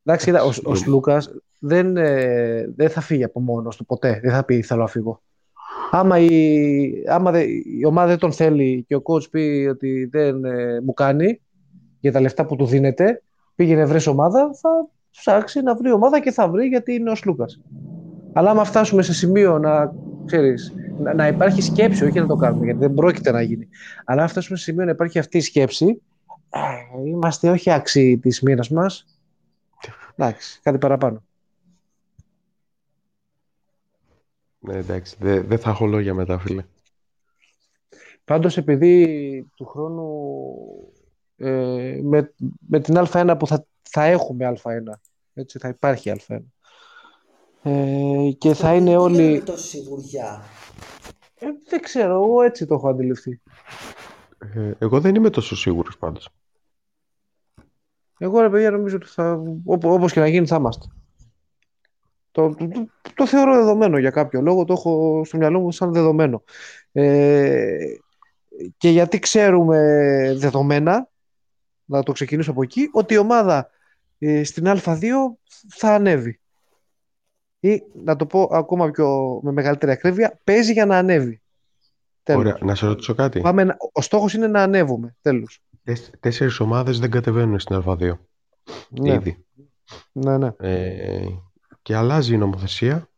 Εντάξει, 0.04 0.26
κοίτα, 0.26 0.44
ο, 0.44 0.48
ο 0.48 0.50
Εντάξει. 0.60 0.84
Σλούκας 0.84 1.32
δεν, 1.60 1.98
ε, 1.98 2.74
δεν 2.76 2.90
θα 2.90 3.02
φύγει 3.02 3.24
από 3.24 3.40
μόνος 3.40 3.76
του 3.76 3.86
ποτέ. 3.86 4.20
Δεν 4.24 4.32
θα 4.32 4.44
πει 4.44 4.62
θέλω 4.62 4.82
να 4.82 4.88
φύγω. 4.88 5.22
Άμα, 5.91 6.20
η, 6.20 6.91
άμα 7.08 7.32
δε- 7.32 7.46
η 7.78 7.86
ομάδα 7.86 8.08
δεν 8.08 8.18
τον 8.18 8.32
θέλει 8.32 8.84
και 8.88 8.96
ο 8.96 9.02
coach 9.04 9.30
πει 9.30 9.68
ότι 9.72 10.06
δεν 10.06 10.46
ε, 10.46 10.82
μου 10.82 10.94
κάνει 10.94 11.41
για 12.00 12.12
τα 12.12 12.22
λεφτά 12.22 12.46
που 12.46 12.56
του 12.56 12.66
δίνεται, 12.66 13.22
πήγαινε 13.56 13.86
βρες 13.86 14.08
ομάδα, 14.08 14.50
θα 14.62 14.70
ψάξει 15.12 15.62
να 15.62 15.76
βρει 15.76 15.92
ομάδα 15.92 16.20
και 16.20 16.32
θα 16.32 16.50
βρει 16.50 16.68
γιατί 16.68 16.94
είναι 16.94 17.12
ο 17.12 17.16
Σλούκας. 17.16 17.60
Αλλά 18.34 18.50
άμα 18.50 18.64
φτάσουμε 18.64 19.02
σε 19.02 19.14
σημείο 19.14 19.60
να, 19.60 19.94
ξέρεις, 20.26 20.74
να, 21.00 21.14
να 21.14 21.28
υπάρχει 21.28 21.62
σκέψη, 21.62 22.06
όχι 22.06 22.20
να 22.20 22.28
το 22.28 22.36
κάνουμε 22.36 22.66
γιατί 22.66 22.80
δεν 22.80 22.94
πρόκειται 22.94 23.32
να 23.32 23.42
γίνει, 23.42 23.68
αλλά 24.06 24.22
αν 24.22 24.28
φτάσουμε 24.28 24.58
σε 24.58 24.64
σημείο 24.64 24.86
να 24.86 24.92
υπάρχει 24.92 25.20
αυτή 25.20 25.38
η 25.38 25.42
σκέψη, 25.42 26.02
ε, 26.50 27.08
είμαστε 27.10 27.50
όχι 27.50 27.72
άξιοι 27.72 28.18
της 28.18 28.42
μοίρας 28.42 28.70
μας, 28.70 29.06
Εντάξει, 30.20 30.60
κάτι 30.64 30.78
παραπάνω. 30.78 31.24
Ναι, 34.60 34.78
εντάξει, 34.78 35.16
δεν 35.20 35.48
δεν 35.48 35.60
θα 35.60 35.70
έχω 35.70 35.86
λόγια 35.86 36.14
μετά, 36.14 36.40
φίλε. 36.40 36.66
Πάντως 38.26 38.58
επειδή 38.58 39.52
του 39.56 39.66
χρόνου 39.66 40.10
ε, 41.40 41.99
με, 42.03 42.34
με 42.68 42.80
την 42.80 42.95
Α1 42.98 43.36
που 43.40 43.48
θα, 43.48 43.66
θα 43.82 44.03
έχουμε 44.03 44.53
Α1, 44.64 44.94
έτσι, 45.34 45.60
θα 45.60 45.68
υπάρχει 45.68 46.11
Α1. 46.28 46.38
Ε, 47.64 48.32
και 48.38 48.53
θα 48.53 48.74
είναι 48.74 48.90
Γιατί 48.90 49.03
όλοι... 49.03 49.16
λέμε 49.16 49.40
τόση 49.40 49.68
σιγουριά; 49.68 50.41
Ε, 51.40 51.48
δεν 51.70 51.82
ξέρω, 51.82 52.14
εγώ 52.14 52.41
έτσι 52.41 52.66
το 52.66 52.74
έχω 52.74 52.90
αντιληφθεί. 52.90 53.41
Ε, 54.56 54.72
εγώ 54.80 54.99
δεν 54.99 55.16
είμαι 55.16 55.30
τόσο 55.30 55.56
σίγουρος 55.56 55.98
πάντως. 55.98 56.30
Εγώ 58.18 58.41
ρε 58.41 58.49
παιδιά 58.49 58.72
νομίζω 58.72 58.95
ότι 58.95 59.07
θα, 59.07 59.44
όπου, 59.66 59.90
όπως 59.90 60.14
και 60.14 60.20
να 60.20 60.28
γίνει 60.28 60.48
θα 60.48 60.56
είμαστε. 60.56 60.88
Το, 62.32 62.53
το, 62.56 62.68
το, 62.68 62.88
το 63.14 63.28
θεωρώ 63.28 63.56
δεδομένο 63.56 63.98
για 63.98 64.10
κάποιο 64.10 64.41
λόγο, 64.41 64.66
το 64.66 64.74
έχω 64.74 65.22
στο 65.26 65.38
μυαλό 65.38 65.60
μου 65.60 65.72
σαν 65.72 65.94
δεδομένο. 65.94 66.44
Ε, 66.91 67.78
και 68.78 68.90
γιατί 68.90 69.20
ξέρουμε 69.20 69.78
δεδομένα, 70.38 71.10
να 71.90 72.03
το 72.03 72.11
ξεκινήσω 72.11 72.52
από 72.52 72.61
εκεί, 72.64 72.90
ότι 72.91 73.14
η 73.14 73.18
ομάδα 73.18 73.70
ε, 74.20 74.44
στην 74.44 74.64
Α2 74.68 75.03
θα 75.70 75.94
ανέβει. 75.94 76.40
Ή 77.60 77.84
να 78.03 78.16
το 78.16 78.26
πω 78.26 78.49
ακόμα 78.52 78.90
πιο 78.91 79.40
με 79.44 79.52
μεγαλύτερη 79.52 79.91
ακρίβεια, 79.91 80.40
παίζει 80.44 80.72
για 80.74 80.86
να 80.86 80.98
ανέβει. 80.98 81.41
Τέλος. 82.24 82.41
Ωραία, 82.41 82.57
να 82.61 82.76
σε 82.76 82.86
ρωτήσω 82.86 83.14
κάτι. 83.14 83.40
Πάμε, 83.41 83.64
να- 83.64 83.78
ο 83.94 84.02
στόχος 84.02 84.34
είναι 84.34 84.48
να 84.48 84.64
ανέβουμε. 84.64 85.16
Τέλος. 85.22 85.61
Τεσ- 85.84 86.18
Τέσσερις 86.20 86.60
ομάδες 86.60 86.99
δεν 86.99 87.11
κατεβαίνουν 87.11 87.60
στην 87.60 87.76
Α2. 87.86 88.18
Ναι, 88.90 89.14
Ήδη. 89.14 89.45
ναι, 90.11 90.38
ναι. 90.38 90.52
Ε, 90.60 91.26
και 91.82 91.95
αλλάζει 91.95 92.34
η 92.34 92.38
νομοθεσία 92.38 93.10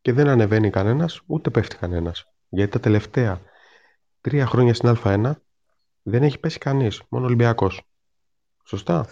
και 0.00 0.12
δεν 0.12 0.28
ανεβαίνει 0.28 0.70
κανένας, 0.70 1.20
ούτε 1.26 1.50
πέφτει 1.50 1.76
κανένας. 1.76 2.26
Γιατί 2.48 2.72
τα 2.72 2.80
τελευταία 2.80 3.40
τρία 4.20 4.46
χρόνια 4.46 4.74
στην 4.74 4.96
Α1 5.04 5.32
δεν 6.02 6.22
έχει 6.22 6.38
πέσει 6.38 6.58
κανείς, 6.58 7.02
μόνο 7.08 7.24
ο 7.24 7.26
Ολυμπιακός. 7.26 7.82
Σωστά. 8.64 9.06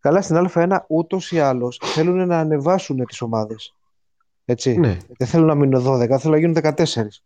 Καλά, 0.00 0.22
στην 0.22 0.48
Α1 0.54 0.76
ούτως 0.88 1.32
ή 1.32 1.40
άλλως 1.40 1.80
θέλουν 1.84 2.26
να 2.26 2.38
ανεβάσουν 2.38 3.04
τις 3.06 3.20
ομάδες. 3.20 3.74
Έτσι. 4.44 4.78
Ναι, 4.78 4.96
Δεν 5.18 5.26
θέλουν 5.28 5.46
να 5.46 5.54
μείνουν 5.54 5.82
12, 5.82 6.18
θέλουν 6.18 6.30
να 6.32 6.38
γίνουν 6.38 6.54
14. 6.54 7.22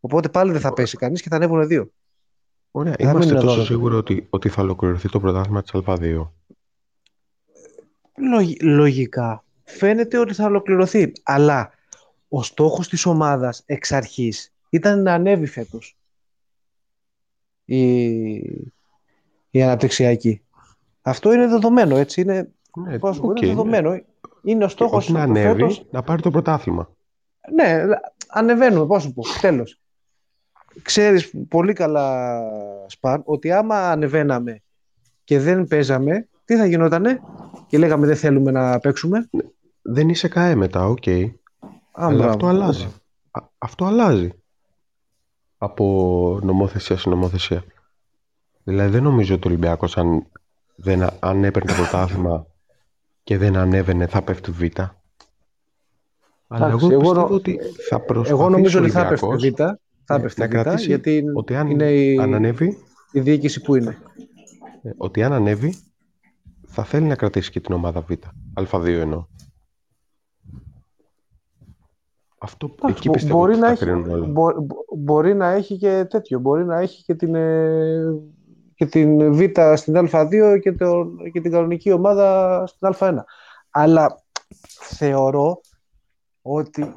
Οπότε 0.00 0.28
πάλι 0.28 0.50
δεν 0.52 0.60
θα 0.60 0.68
Ωραία. 0.68 0.84
πέσει 0.84 0.96
κανείς 0.96 1.22
και 1.22 1.28
θα 1.28 1.36
ανέβουν 1.36 1.66
δύο. 1.66 1.90
ωραία. 2.70 2.94
Δεν 2.96 3.06
θα 3.06 3.10
Είμαστε 3.12 3.32
μείνουν 3.32 3.46
τόσο 3.46 3.60
12. 3.60 3.64
σίγουροι 3.66 3.94
ότι, 3.94 4.26
ότι 4.30 4.48
θα 4.48 4.62
ολοκληρωθεί 4.62 5.08
το 5.08 5.20
πρωτάθλημα 5.20 5.62
της 5.62 5.70
Α2. 5.74 6.30
Λογι- 8.16 8.62
λογικά 8.62 9.44
φαίνεται 9.64 10.18
ότι 10.18 10.34
θα 10.34 10.44
ολοκληρωθεί. 10.44 11.12
Αλλά 11.22 11.72
ο 12.28 12.42
στόχος 12.42 12.88
της 12.88 13.06
ομάδας 13.06 13.62
εξ 13.66 13.92
αρχής 13.92 14.52
ήταν 14.70 15.02
να 15.02 15.12
ανέβει 15.12 15.46
φέτος 15.46 15.96
η, 17.64 17.82
η 19.50 19.62
αναπτυξιακή. 19.62 20.42
Αυτό 21.02 21.32
είναι 21.32 21.46
δεδομένο, 21.46 21.96
έτσι. 21.96 22.20
Είναι, 22.20 22.50
Ναι, 22.76 22.98
πώς 22.98 23.08
να 23.10 23.14
σου 23.14 23.20
πω, 23.20 23.28
οκ, 23.28 23.36
είναι 23.40 23.46
ναι. 23.46 23.54
δεδομένο. 23.54 24.00
Είναι 24.42 24.64
ο 24.64 24.68
στόχος 24.68 25.04
Όχι 25.04 25.12
να 25.12 25.24
του 25.24 25.30
ανέβει, 25.30 25.60
φέτος. 25.60 25.86
να 25.90 26.02
πάρει 26.02 26.22
το 26.22 26.30
πρωτάθλημα. 26.30 26.90
Ναι, 27.54 27.84
ανεβαίνουμε, 28.28 28.86
πώς 28.86 29.02
σου 29.02 29.12
πω, 29.12 29.22
τέλος. 29.40 29.78
Ξέρεις 30.82 31.32
πολύ 31.48 31.72
καλά, 31.72 32.40
Σπαν, 32.86 33.22
ότι 33.24 33.52
άμα 33.52 33.90
ανεβαίναμε 33.90 34.62
και 35.24 35.38
δεν 35.38 35.66
παίζαμε, 35.66 36.28
τι 36.44 36.56
θα 36.56 36.66
γινότανε; 36.66 37.20
Και 37.66 37.78
λέγαμε 37.78 38.06
δεν 38.06 38.16
θέλουμε 38.16 38.50
να 38.50 38.78
παίξουμε. 38.78 39.28
Δεν 39.82 40.08
είσαι 40.08 40.28
ΚΑΕ 40.28 40.54
μετά, 40.54 40.86
οκ. 40.86 41.08
Α, 41.08 41.26
Αλλά 41.92 42.14
μπράβο. 42.16 42.30
αυτό 42.30 42.46
αλλάζει. 42.46 42.84
Α, 43.30 43.40
αυτό 43.58 43.84
αλλάζει. 43.84 44.32
Από 45.64 46.38
νομοθεσία 46.42 46.96
σε 46.96 47.08
νομοθεσία. 47.08 47.64
Δηλαδή 48.64 48.90
δεν 48.90 49.02
νομίζω 49.02 49.34
ότι 49.34 49.46
ο 49.46 49.50
Ολυμπιακός 49.50 49.96
αν, 49.96 50.26
δεν, 50.76 51.02
α- 51.02 51.16
αν 51.20 51.44
έπαιρνε 51.44 51.70
το 51.72 51.76
πρωτάθλημα 51.76 52.46
και 53.22 53.38
δεν 53.38 53.56
ανέβαινε 53.56 54.06
θα 54.06 54.22
πέφτει 54.22 54.50
β. 54.50 54.62
Αλλά 56.48 56.66
Εντάξει, 56.66 56.84
εγώ 56.86 56.92
εγώ 56.92 57.00
πιστεύω 57.02 57.28
νο- 57.28 57.34
ότι 57.34 57.58
θα 57.88 58.00
προσπαθήσει 58.00 58.32
Εγώ 58.40 58.48
νομίζω 58.48 58.78
ο 58.78 58.82
ότι 58.82 58.90
θα 58.90 59.00
έπεφτε 59.00 59.26
Ολυμπιακός 59.26 59.50
Β. 59.50 59.74
Θα 60.04 60.14
ναι, 60.14 60.20
έπεφτε 60.20 60.40
να 60.40 60.46
Β, 60.48 60.50
κρατήσει 60.50 60.86
γιατί 60.86 61.24
ότι 61.34 61.54
αν, 61.56 61.70
είναι 61.70 61.92
η, 61.92 62.18
αν 62.18 62.34
ανέβει, 62.34 62.78
η 63.12 63.20
διοίκηση 63.20 63.60
που 63.60 63.74
είναι. 63.74 63.98
ε, 64.82 64.90
ότι 64.96 65.22
αν 65.22 65.32
ανέβει 65.32 65.74
θα 66.66 66.84
θέλει 66.84 67.06
να 67.06 67.14
κρατήσει 67.14 67.50
και 67.50 67.60
την 67.60 67.74
ομάδα 67.74 68.00
Β. 68.00 68.10
Α2 68.70 68.84
εννοώ. 68.86 69.26
Αυτό 72.44 72.66
Εντάξει, 72.66 72.94
εκεί 72.96 73.06
μπο- 73.08 73.14
πιστεύω 73.14 73.38
μπορεί, 73.38 73.50
ότι 73.52 73.60
να 73.60 73.66
θα 73.66 73.72
έχει, 73.72 73.84
κρίνουν 73.84 74.10
όλα. 74.10 74.26
μπο- 74.26 74.60
μπο- 74.60 74.84
μπορεί 74.96 75.34
να 75.34 75.48
έχει 75.48 75.76
και 75.76 76.04
τέτοιο. 76.10 76.38
Μπορεί 76.38 76.64
να 76.64 76.78
έχει 76.78 77.02
και 77.04 77.14
την, 77.14 77.34
ε, 77.34 78.04
και 78.74 78.86
την 78.86 79.32
Β 79.34 79.40
στην 79.74 80.08
Α2 80.12 80.58
και, 80.60 80.72
το, 80.72 81.06
και 81.32 81.40
την 81.40 81.50
κανονική 81.50 81.92
ομάδα 81.92 82.62
στην 82.66 82.88
Α1. 82.98 83.14
Αλλά 83.70 84.22
θεωρώ 84.80 85.60
ότι 86.42 86.94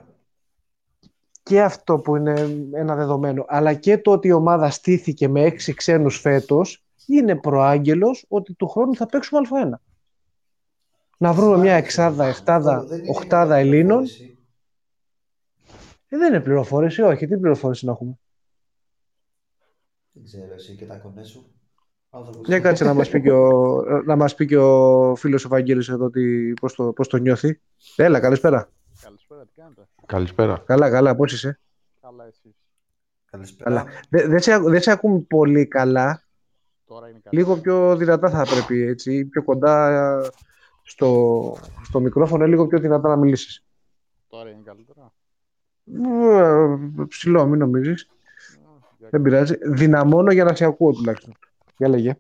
και 1.43 1.61
αυτό 1.61 1.97
που 1.99 2.15
είναι 2.15 2.33
ένα 2.73 2.95
δεδομένο, 2.95 3.45
αλλά 3.47 3.73
και 3.73 3.97
το 3.97 4.11
ότι 4.11 4.27
η 4.27 4.31
ομάδα 4.31 4.69
στήθηκε 4.69 5.27
με 5.29 5.41
έξι 5.41 5.73
ξένους 5.73 6.19
φέτος, 6.19 6.85
είναι 7.07 7.35
προάγγελος 7.35 8.25
ότι 8.27 8.53
του 8.53 8.67
χρόνου 8.67 8.95
θα 8.95 9.05
παίξουμε 9.05 9.41
Α1. 9.49 9.69
να 11.17 11.33
βρούμε 11.33 11.53
μια 11.57 11.63
Υπάρχει 11.65 11.83
εξάδα, 11.83 12.23
αυτό. 12.23 12.37
εφτάδα, 12.39 12.75
Αυτό 12.75 12.87
δεν 12.87 12.99
είναι 12.99 13.09
οχτάδα 13.09 13.45
μια 13.47 13.57
Ελλήνων. 13.57 14.03
Πληροφόρηση. 16.07 16.15
Ε, 16.15 16.17
δεν 16.17 16.34
είναι 16.34 16.41
πληροφόρηση, 16.43 17.01
όχι. 17.01 17.27
Τι 17.27 17.38
πληροφόρηση 17.38 17.85
να 17.85 17.91
έχουμε; 17.91 18.19
Δεν 20.11 20.23
ξέρω 20.23 20.53
εσύ 20.53 20.75
και 20.75 20.85
τα 20.85 20.97
κονέ 20.97 21.23
σου. 21.23 21.51
Άνθρωπος 22.09 22.47
Για 22.47 22.55
είναι. 22.55 22.65
κάτσε 22.65 22.84
να 22.84 22.93
μας 22.93 23.09
πει 23.09 23.21
και 23.21 23.31
ο, 23.31 23.81
να 24.05 24.15
μας 24.15 24.35
πει 24.35 24.45
και 24.45 24.57
ο 24.57 25.15
φίλος 25.15 25.45
ο 25.45 25.47
Βαγγέλης 25.49 25.89
εδώ 25.89 26.09
τι, 26.09 26.53
πώς, 26.53 26.75
το, 26.75 26.93
πώς 26.93 27.07
το 27.07 27.17
νιώθει. 27.17 27.61
Έλα, 27.95 28.19
καλησπέρα. 28.19 28.71
Καλησπέρα, 29.01 29.45
τι 29.45 29.51
κάνετε; 29.55 29.88
Καλησπέρα. 30.05 30.63
Καλά, 30.65 30.89
καλά, 30.89 31.15
πώς 31.15 31.34
είσαι; 31.34 31.59
Καλά 32.01 32.25
εσείς. 32.25 32.55
Καλησπέρα. 33.31 33.69
Καλά. 33.69 33.85
Δεν 34.09 34.29
δεν 34.29 34.39
σε, 34.39 34.57
δεν 34.59 34.81
σε 34.81 34.91
ακούμε 34.91 35.19
πολύ 35.19 35.67
καλά. 35.67 36.23
Τώρα 36.85 37.09
είναι 37.09 37.19
καλά. 37.23 37.39
Λίγο 37.41 37.57
πιο 37.57 37.95
δυνατά 37.95 38.29
θα 38.29 38.43
πρέπει, 38.43 38.81
έτσι, 38.81 39.25
πιο 39.25 39.43
κοντά 39.43 39.89
ε, 40.23 40.29
στο, 40.84 41.57
στο 41.84 41.99
μικρόφωνο, 41.99 42.43
ε, 42.43 42.47
λίγο 42.47 42.67
πιο 42.67 42.79
δυνατά 42.79 43.09
να 43.09 43.15
μιλήσεις. 43.15 43.65
Τώρα 44.27 44.49
είναι 44.49 44.61
καλύτερα. 44.65 45.13
Ε, 45.93 47.05
Ψηλό, 47.07 47.45
μην 47.45 47.59
νομίζεις. 47.59 48.01
Α, 48.03 48.69
για- 48.97 49.07
Δεν 49.09 49.22
πειράζει. 49.22 49.55
Δυναμώνω 49.61 50.31
για 50.31 50.43
να 50.43 50.55
σε 50.55 50.65
ακούω 50.65 50.91
τουλάχιστον. 50.91 51.34
Για 51.77 51.88
λέγε. 51.88 52.15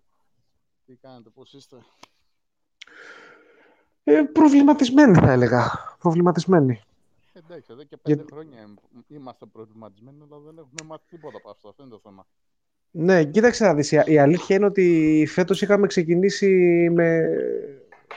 Τι 0.85 0.95
κάνετε, 1.01 1.29
πώς 1.33 1.53
είστε; 1.53 1.75
Ε, 4.03 4.21
προβληματισμένοι 4.33 5.13
θα 5.13 5.31
έλεγα. 5.31 5.71
Προβληματισμένοι. 5.99 6.81
Εντάξει, 7.33 7.67
εδώ 7.71 7.83
και 7.83 7.97
πέντε 7.97 8.15
Γιατί- 8.15 8.33
χρόνια 8.33 8.59
εμ- 8.61 8.77
είμαστε 9.07 9.45
προβληματισμένοι, 9.45 10.17
αλλά 10.31 10.39
δεν 10.45 10.53
έχουμε 10.57 10.87
μάθει 10.89 11.03
τίποτα 11.09 11.37
από 11.37 11.49
αυτό. 11.49 11.69
Αυτό 11.69 11.83
είναι 11.83 11.91
το 11.91 11.99
θέμα. 12.03 12.25
Ναι, 12.91 13.23
κοίταξε 13.23 13.65
να 13.65 13.73
δεις. 13.73 13.91
Η 13.91 14.01
η 14.05 14.17
αλήθεια 14.17 14.55
είναι 14.55 14.65
ότι 14.65 15.25
φέτος 15.29 15.61
είχαμε 15.61 15.87
ξεκινήσει 15.87 16.47
με, 16.93 17.29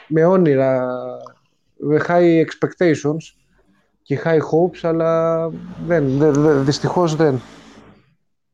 με 0.08 0.24
όνειρα, 0.24 0.88
με 1.76 2.00
high 2.08 2.44
expectations 2.44 3.16
και 4.10 4.20
high 4.24 4.40
hopes, 4.50 4.78
αλλά 4.82 5.48
δεν, 5.86 6.18
δεν, 6.18 6.32
δεν- 6.32 6.64
δυστυχώς 6.64 7.14
δεν. 7.16 7.40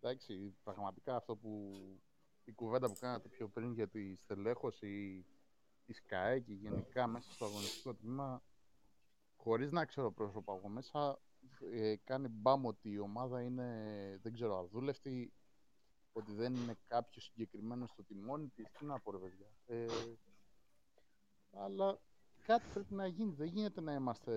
Εντάξει, 0.01 0.55
πραγματικά 0.65 1.17
αυτό 1.17 1.37
που 1.37 1.73
η 2.45 2.53
κουβέντα 2.53 2.87
που 2.87 2.97
κάνατε 3.01 3.29
πιο 3.29 3.49
πριν 3.49 3.73
για 3.73 3.89
τη 3.89 4.15
στελέχωση 4.15 5.25
της 5.87 6.03
ΚΑΕ 6.07 6.39
και 6.39 6.53
γενικά 6.53 7.07
μέσα 7.07 7.33
στο 7.33 7.45
αγωνιστικό 7.45 7.95
τμήμα, 7.95 8.43
χωρίς 9.37 9.71
να 9.73 9.85
ξέρω 9.85 10.11
πρόσωπα 10.13 10.53
από 10.53 10.69
μέσα, 10.69 11.19
ε, 11.73 11.95
κάνει 12.05 12.29
μπαμ 12.29 12.67
ότι 12.67 12.91
η 12.91 12.99
ομάδα 12.99 13.43
είναι, 13.43 13.69
δεν 14.23 14.33
ξέρω, 14.33 14.59
αδούλευτη, 14.59 15.33
ότι 16.13 16.33
δεν 16.33 16.55
είναι 16.55 16.77
κάποιος 16.87 17.25
συγκεκριμένος 17.25 17.91
στο 17.91 18.03
τιμόνι 18.05 18.47
της. 18.55 18.67
Τι 18.79 18.85
να 18.85 18.99
πω 18.99 19.11
ρε 19.11 19.19
παιδιά. 19.19 19.47
Ε, 19.67 19.87
αλλά 21.53 21.99
κάτι 22.47 22.65
πρέπει 22.73 22.95
να 22.95 23.07
γίνει. 23.07 23.35
Δεν 23.37 23.47
γίνεται 23.47 23.81
να 23.81 23.93
είμαστε 23.93 24.33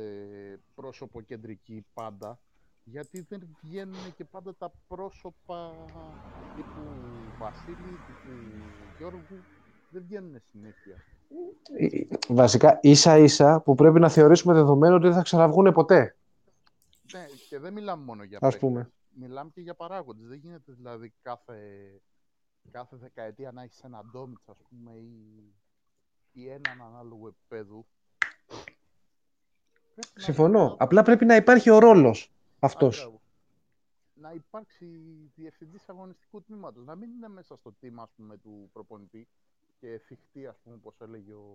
πρόσωπο 0.75 1.21
κεντρικοί 1.21 1.85
πάντα. 1.93 2.39
Γιατί 2.83 3.21
δεν 3.21 3.57
βγαίνουν 3.61 4.13
και 4.15 4.25
πάντα 4.25 4.55
τα 4.55 4.71
πρόσωπα 4.87 5.71
τύπου 6.55 6.81
Βασίλη, 7.39 7.75
τύπου 8.07 8.29
Γιώργου. 8.97 9.43
Δεν 9.89 10.03
βγαίνουν 10.03 10.39
συνέχεια. 10.51 11.03
Ε, 11.77 12.07
Βασικά, 12.33 12.79
ίσα 12.81 13.17
ίσα 13.17 13.61
που 13.61 13.75
πρέπει 13.75 13.99
να 13.99 14.09
θεωρήσουμε 14.09 14.53
δεδομένο 14.53 14.95
ότι 14.95 15.03
δεν 15.05 15.13
θα 15.13 15.21
ξαναβγούν 15.21 15.71
ποτέ, 15.73 16.17
Ναι, 17.13 17.25
και 17.49 17.59
δεν 17.59 17.73
μιλάμε 17.73 18.03
μόνο 18.03 18.23
για 18.23 18.37
ας 18.41 18.41
παίκτες. 18.41 18.59
πούμε. 18.59 18.91
Μιλάμε 19.09 19.49
και 19.53 19.61
για 19.61 19.75
παράγοντες. 19.75 20.27
Δεν 20.27 20.37
γίνεται 20.37 20.71
δηλαδή 20.73 21.13
κάθε, 21.21 21.57
κάθε 22.71 22.95
δεκαετία 22.95 23.51
να 23.51 23.63
έχεις 23.63 23.79
ένα 23.83 24.05
ντόμιτς, 24.05 24.49
ας 24.49 24.61
πούμε, 24.69 24.91
ή, 24.91 25.53
ή 26.31 26.49
έναν 26.49 26.81
ανάλογο 26.81 27.27
επίπεδου. 27.27 27.85
Πρέπει 29.95 30.11
να- 30.15 30.23
Συμφωνώ. 30.23 30.67
να- 30.67 30.75
Απλά 30.79 31.03
πρέπει 31.03 31.25
να 31.25 31.35
υπάρχει 31.35 31.69
ο 31.69 31.79
ρόλος 31.79 32.31
αυτός. 32.59 32.97
Μπράβο. 32.97 33.21
Να 34.13 34.31
υπάρξει 34.31 34.85
διευθυντής 35.35 35.89
αγωνιστικού 35.89 36.41
τμήματος. 36.43 36.85
Να 36.85 36.95
μην 36.95 37.09
είναι 37.11 37.27
μέσα 37.27 37.55
στο 37.55 37.73
team, 37.81 37.93
ας 37.95 38.09
πούμε, 38.15 38.37
του 38.37 38.69
προπονητή 38.73 39.27
και 39.79 40.01
θυχτή, 40.05 40.47
ας 40.47 40.57
πούμε, 40.63 40.75
όπως 40.75 40.99
έλεγε 40.99 41.33
ο, 41.33 41.47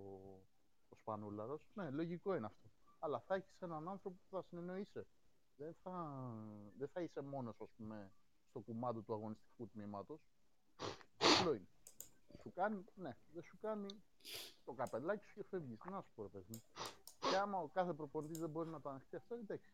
ο 0.89 0.95
Σπανούλαρος. 0.95 1.61
Ναι, 1.73 1.89
λογικό 1.89 2.35
είναι 2.35 2.45
αυτό. 2.45 2.69
Αλλά 2.99 3.19
θα 3.27 3.35
έχεις 3.35 3.61
έναν 3.61 3.87
άνθρωπο 3.89 4.15
που 4.29 4.35
θα 4.35 4.41
συνεννοείσαι. 4.49 5.05
Δεν 5.57 5.75
θα, 5.83 6.21
δεν 6.77 6.87
θα 6.93 7.01
είσαι 7.01 7.21
μόνος, 7.21 7.55
ας 7.61 7.69
πούμε, 7.77 8.11
στο 8.49 8.59
κουμάντο 8.59 9.01
του 9.01 9.13
αγωνιστικού 9.13 9.67
τμήματος. 9.67 10.19
Απλό 11.39 11.53
είναι. 11.53 11.67
Σου 12.45 12.53
κάνει, 12.53 12.85
ναι, 12.95 13.17
δεν 13.33 13.43
σου 13.43 13.57
κάνει 13.61 13.85
το 14.65 14.73
καπελάκι 14.73 15.25
σου 15.25 15.33
και 15.33 15.43
φεύγεις. 15.43 15.77
Να 15.89 16.01
σου 16.01 16.11
πω, 16.15 16.21
ρε 16.21 16.27
παιδί 16.27 16.53
μου. 16.53 16.61
Και 17.19 17.35
άμα 17.35 17.59
ο 17.59 17.67
κάθε 17.67 17.93
προπονητής 17.93 18.39
δεν 18.39 18.49
μπορεί 18.49 18.69
να 18.69 18.81
το 18.81 18.89
ανοιχτεί 18.89 19.15
αυτό, 19.15 19.35
εντάξει. 19.35 19.73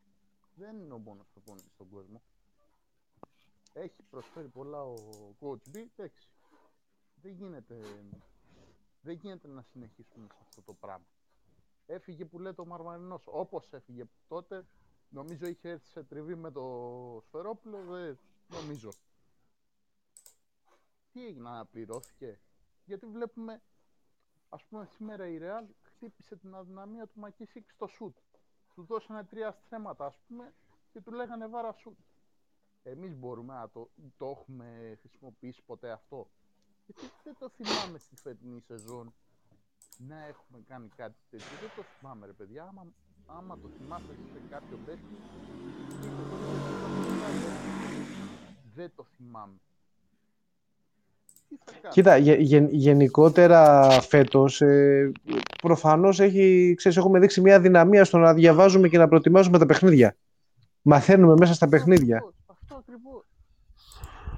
Δεν 0.54 0.80
είναι 0.80 0.94
ο 0.94 0.98
μόνος 0.98 1.26
προπονητής 1.32 1.72
στον 1.72 1.88
κόσμο. 1.88 2.22
Έχει 3.72 4.02
προσφέρει 4.02 4.48
πολλά 4.48 4.82
ο 4.82 4.94
coach 5.40 5.76
B, 5.76 5.76
εντάξει. 5.96 6.28
Δεν 7.14 7.32
γίνεται, 7.32 8.04
δεν 9.00 9.14
γίνεται 9.14 9.48
να 9.48 9.62
συνεχίσουμε 9.62 10.26
σε 10.28 10.38
αυτό 10.40 10.62
το 10.62 10.74
πράγμα. 10.74 11.06
Έφυγε 11.86 12.24
που 12.24 12.38
λέει 12.38 12.54
το 12.54 12.66
Μαρμαρινός. 12.66 13.24
Όπως 13.26 13.72
έφυγε 13.72 14.04
τότε, 14.28 14.66
νομίζω 15.08 15.46
είχε 15.46 15.68
έρθει 15.68 15.88
σε 15.88 16.02
τριβή 16.02 16.34
με 16.34 16.50
το 16.50 17.22
Σφερόπουλο, 17.26 17.82
δεν 17.82 18.18
νομίζω. 18.48 18.90
Τι 21.12 21.26
έγινε, 21.26 21.48
αναπληρώθηκε; 21.48 22.40
Γιατί 22.84 23.06
βλέπουμε, 23.06 23.62
ας 24.48 24.64
πούμε 24.64 24.86
σήμερα 24.86 25.28
η 25.28 25.38
Real 25.42 25.66
χτύπησε 25.82 26.36
την 26.36 26.54
αδυναμία 26.54 27.06
του 27.06 27.20
Μακίσικ 27.20 27.70
στο 27.70 27.86
σουτ. 27.86 28.16
Του 28.74 28.84
δώσανε 28.84 29.24
τρία 29.24 29.52
στρέμματα, 29.52 30.06
ας 30.06 30.18
πούμε, 30.26 30.54
και 30.92 31.00
του 31.00 31.12
λέγανε 31.12 31.46
βάρα 31.46 31.72
σουτ. 31.72 31.98
Εμείς 32.82 33.16
μπορούμε 33.16 33.54
να 33.54 33.70
το, 33.70 33.90
το 34.16 34.26
έχουμε 34.26 34.98
χρησιμοποιήσει 35.00 35.62
ποτέ 35.62 35.90
αυτό; 35.90 36.30
Γιατί 36.86 37.10
δεν 37.24 37.36
το 37.38 37.48
θυμάμαι 37.48 37.98
στη 37.98 38.16
φετινή 38.16 38.60
σεζόν 38.60 39.14
να 39.98 40.24
έχουμε 40.26 40.60
κάνει 40.60 40.88
κάτι 40.88 41.18
τέτοιο. 41.30 41.58
Δεν 41.60 41.70
το 41.76 41.82
θυμάμαι 41.82 42.26
ρε 42.26 42.32
παιδιά. 42.32 42.64
Άμα, 42.64 42.86
άμα 43.26 43.58
το 43.58 43.68
θυμάστε 43.68 44.14
σε 44.32 44.40
κάποιο 44.50 44.78
παίκτη, 44.86 45.14
πείτε 46.00 46.22
το 46.30 46.36
λίγο. 46.36 47.52
δεν 48.74 48.92
το 48.94 49.04
θυμάμαι. 49.04 49.60
Τι 51.64 51.72
θα 51.72 51.78
κάνω. 51.80 51.94
Κοίτα, 51.94 52.16
γε- 52.16 52.40
γε- 52.40 52.70
γενικότερα 52.70 53.90
φέτος 53.90 54.60
ε, 54.60 55.12
προφανώς 55.62 56.20
έχει, 56.20 56.74
ξέρεις, 56.76 56.98
έχουμε 56.98 57.18
δείξει 57.18 57.40
μια 57.40 57.60
δυναμία 57.60 58.04
στο 58.04 58.18
να 58.18 58.34
διαβάζουμε 58.34 58.88
και 58.88 58.98
να 58.98 59.08
προετοιμάζουμε 59.08 59.58
τα 59.58 59.66
παιχνίδια. 59.66 60.16
Μαθαίνουμε 60.82 61.34
μέσα 61.38 61.54
στα 61.54 61.64
Αυτό 61.64 61.76
παιχνίδια. 61.76 62.16
ακριβώς, 62.16 62.34
Αυτό 62.46 62.74
ακριβώς. 62.76 63.24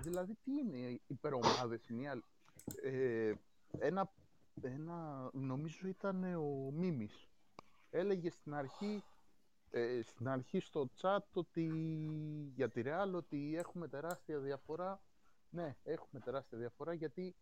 Δηλαδή 0.03 0.33
τι 0.45 0.51
είναι 0.51 0.77
οι 0.77 1.01
υπερομάδες, 1.07 1.81
μια, 1.89 2.23
ε, 2.83 3.33
ένα, 3.79 4.11
ένα, 4.63 5.29
νομίζω 5.33 5.79
ήταν 5.89 6.25
ο 6.25 6.71
Μίμης. 6.77 7.29
Έλεγε 7.91 8.31
στην 8.31 8.55
αρχή, 8.55 9.03
ε, 9.71 10.01
στην 10.03 10.29
αρχή 10.29 10.61
στο 10.61 10.89
chat 11.01 11.19
ότι 11.33 11.71
για 12.55 12.69
τη 12.69 12.83
Real 12.85 13.13
ότι 13.17 13.55
έχουμε 13.59 13.89
τεράστια 13.89 14.39
διαφορά. 14.39 15.01
Ναι, 15.55 15.77
έχουμε 15.85 16.21
τεράστια 16.21 16.59
διαφορά 16.59 16.93
γιατί 16.93 17.37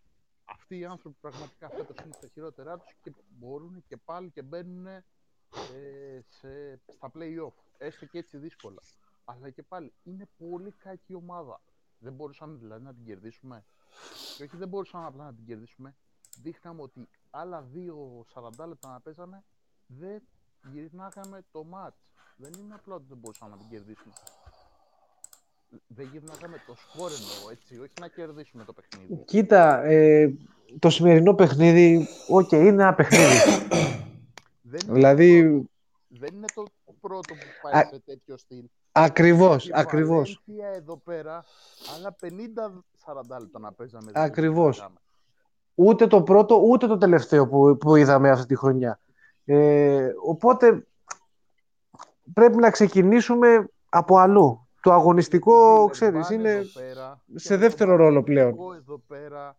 αυτοί 0.44 0.78
οι 0.78 0.84
άνθρωποι 0.84 1.16
πραγματικά 1.20 1.68
φέτος 1.68 1.96
είναι 2.04 2.12
στα 2.12 2.26
χειρότερά 2.26 2.78
τους 2.78 2.92
και 3.02 3.12
μπορούν 3.28 3.84
και 3.86 3.96
πάλι 3.96 4.30
και 4.30 4.42
μπαίνουν 4.42 4.86
ε, 4.86 5.04
σε, 6.28 6.76
στα 6.76 7.10
play-off. 7.14 7.52
Έστω 7.78 8.06
και 8.06 8.18
έτσι 8.18 8.38
δύσκολα. 8.38 8.82
Αλλά 9.24 9.50
και 9.50 9.62
πάλι 9.62 9.92
είναι 10.02 10.28
πολύ 10.38 10.70
κακή 10.72 11.14
ομάδα. 11.14 11.60
Δεν 11.98 12.12
μπορούσαμε 12.12 12.56
δηλαδή 12.58 12.84
να 12.84 12.94
την 12.94 13.04
κερδίσουμε; 13.04 13.64
Και 14.36 14.42
όχι 14.42 14.56
δεν 14.56 14.68
μπορούσαμε 14.68 15.06
απλά 15.06 15.24
να 15.24 15.34
την 15.34 15.44
κερδίσουμε. 15.44 15.96
Δείχναμε 16.42 16.82
ότι 16.82 17.08
άλλα 17.30 17.62
δύο 17.62 18.24
40 18.34 18.66
λεπτά 18.68 18.88
να 18.88 19.00
παίζαμε 19.00 19.44
δεν 19.86 20.22
γυρνάγαμε 20.72 21.44
το 21.50 21.64
ματς. 21.64 21.96
Δεν 22.36 22.52
είναι 22.58 22.74
απλά 22.74 22.94
ότι 22.94 23.04
δεν 23.08 23.18
μπορούσαμε 23.18 23.50
να 23.50 23.56
την 23.56 23.68
κερδίσουμε. 23.68 24.12
Δεν 25.86 26.08
γυρνάγαμε 26.12 26.62
το 26.66 26.74
σκορ 26.76 27.10
εννοώ, 27.10 27.50
έτσι, 27.50 27.78
όχι 27.78 27.92
να 28.00 28.08
κερδίσουμε 28.08 28.64
το 28.64 28.72
παιχνίδι. 28.72 29.22
Κοίτα, 29.24 29.82
ε, 29.84 30.34
το 30.78 30.90
σημερινό 30.90 31.34
παιχνίδι, 31.34 32.08
οκ, 32.28 32.52
είναι 32.52 32.68
ένα 32.68 32.94
παιχνίδι. 32.94 33.38
Δεν 34.62 34.80
είναι, 34.84 34.92
δηλαδή, 34.92 35.42
το 35.42 35.48
πρώτο, 35.48 35.68
δεν 36.08 36.34
είναι 36.34 36.46
το 36.54 36.64
πρώτο 37.00 37.34
που 37.34 37.40
πάει 37.62 37.72
Α- 37.82 37.88
σε 37.92 38.00
τέτοιο 38.04 38.36
στυλ. 38.36 38.64
ακριβώς, 38.92 39.62
Στη 39.62 39.72
ακριβώς. 39.74 40.42
Βαλένθια 40.46 40.78
εδώ 40.78 40.96
πέρα, 40.96 41.44
άλλα 41.96 42.12
50-40 42.20 43.38
λεπτά 43.40 43.58
να 43.58 43.72
παίζαμε. 43.72 44.10
δεν 44.12 44.22
Ακριβώς. 44.22 44.70
γυρνάγαμε. 44.74 45.00
Ούτε 45.74 46.06
το 46.06 46.22
πρώτο, 46.22 46.56
ούτε 46.56 46.86
το 46.86 46.98
τελευταίο 46.98 47.48
που, 47.48 47.76
που 47.76 47.96
είδαμε 47.96 48.30
αυτή 48.30 48.46
τη 48.46 48.56
χρονιά. 48.56 49.00
Ε, 49.44 50.08
οπότε 50.24 50.86
πρέπει 52.32 52.56
να 52.56 52.70
ξεκινήσουμε 52.70 53.68
από 53.88 54.16
αλλού. 54.18 54.61
Το 54.82 54.92
αγωνιστικό, 54.92 55.52
Βιλερμπάν 55.52 55.90
ξέρεις, 55.90 56.30
είναι 56.30 56.50
εδώ 56.50 56.80
πέρα 56.80 57.22
και 57.32 57.38
σε 57.38 57.52
με 57.52 57.58
δεύτερο 57.58 57.90
τον 57.90 58.00
ρόλο 58.00 58.22
πλέον. 58.22 58.56
Παναθηναϊκό 58.56 58.74
Εδώ 58.74 58.98
πέρα 58.98 59.58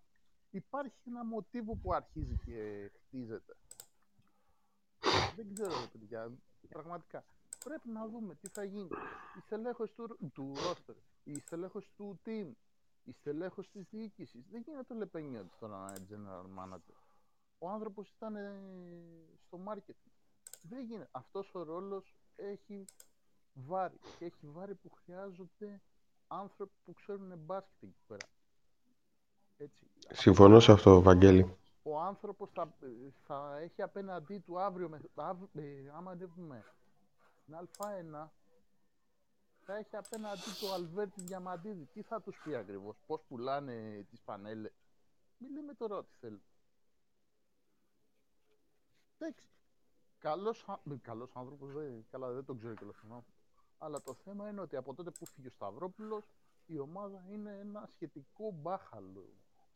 υπάρχει 0.49 1.01
ένα 1.07 1.25
μοτίβο 1.25 1.75
που 1.75 1.93
αρχίζει 1.93 2.35
και 2.45 2.91
χτίζεται. 3.05 3.55
Δεν 5.35 5.53
ξέρω, 5.53 5.69
ρε 5.69 5.87
παιδιά. 5.91 6.31
Πραγματικά. 6.69 7.23
Πρέπει 7.63 7.89
να 7.89 8.07
δούμε 8.07 8.35
τι 8.35 8.47
θα 8.47 8.63
γίνει. 8.63 8.87
Η 9.37 9.39
στελέχωση 9.45 9.93
του, 9.93 10.31
του 10.33 10.53
roster, 10.55 10.95
η 11.23 11.39
στελέχωση 11.39 11.89
του 11.95 12.19
team, 12.25 12.51
η 13.03 13.11
στελέχωση 13.11 13.69
της 13.69 13.87
διοίκησης. 13.89 14.47
Δεν 14.51 14.63
γίνεται 14.65 14.93
λεπένιο 14.93 15.49
τώρα 15.59 15.77
να 15.77 15.93
είναι 15.97 16.07
general 16.09 16.63
manager. 16.63 16.93
Ο 17.57 17.69
άνθρωπος 17.69 18.09
ήταν 18.09 18.35
ε, 18.35 18.59
στο 19.45 19.59
marketing. 19.67 20.11
Δεν 20.61 20.85
γίνεται. 20.85 21.09
Αυτός 21.11 21.55
ο 21.55 21.63
ρόλος 21.63 22.15
έχει 22.35 22.85
βάρη. 23.53 23.97
Και 24.19 24.25
έχει 24.25 24.47
βάρη 24.47 24.75
που 24.75 24.89
χρειάζονται 25.03 25.81
άνθρωποι 26.27 26.73
που 26.85 26.93
ξέρουν 26.93 27.37
μπάσκετ 27.37 27.83
εκεί 27.83 28.03
πέρα. 28.07 28.27
Έτσι. 29.57 29.87
Συμφωνώ 30.11 30.59
σε 30.59 30.71
αυτό, 30.71 31.01
Βαγγέλη. 31.01 31.57
Ο 31.83 31.99
άνθρωπος 31.99 32.49
θα, 32.51 32.73
θα 33.25 33.57
έχει 33.57 33.81
απέναντί 33.81 34.39
του 34.39 34.59
αύριο, 34.59 34.89
με, 34.89 35.01
αυ- 35.15 35.55
ε, 35.57 35.89
άμα 35.93 36.11
ανέβουμε 36.11 36.63
στην 37.41 37.55
Α1, 37.55 38.27
θα 39.65 39.75
έχει 39.77 39.95
απέναντί 39.95 40.41
του 40.59 40.71
Αλβέρτη 40.73 41.21
Διαμαντίδη. 41.21 41.85
Τι 41.85 42.01
θα 42.01 42.21
τους 42.21 42.37
πει 42.43 42.55
ακριβώς, 42.55 42.95
πώς 43.07 43.21
πουλάνε 43.27 44.05
τις 44.09 44.21
πανέλες. 44.21 44.71
Μην 45.37 45.51
λέμε 45.53 45.73
τώρα 45.73 45.95
ό,τι 45.97 46.11
θέλει. 46.19 46.41
Εντάξει. 49.17 49.47
Καλός, 50.19 50.63
α- 50.67 50.79
ε, 50.91 50.95
καλός 51.01 51.35
άνθρωπος, 51.35 51.71
δεν, 51.71 52.05
καλά 52.11 52.31
δεν 52.31 52.45
τον 52.45 52.57
ξέρω 52.57 52.73
κιόλας 52.73 52.95
τον 53.01 53.11
άνθρωπο. 53.13 53.32
Αλλά 53.85 54.01
το 54.01 54.13
θέμα 54.13 54.49
είναι 54.49 54.61
ότι 54.61 54.75
από 54.75 54.93
τότε 54.93 55.11
που 55.11 55.25
φύγει 55.25 55.47
ο 55.47 55.51
Σταυρόπουλος, 55.51 56.23
η 56.65 56.79
ομάδα 56.79 57.25
είναι 57.31 57.57
ένα 57.59 57.89
σχετικό 57.95 58.51
μπάχαλο 58.51 59.25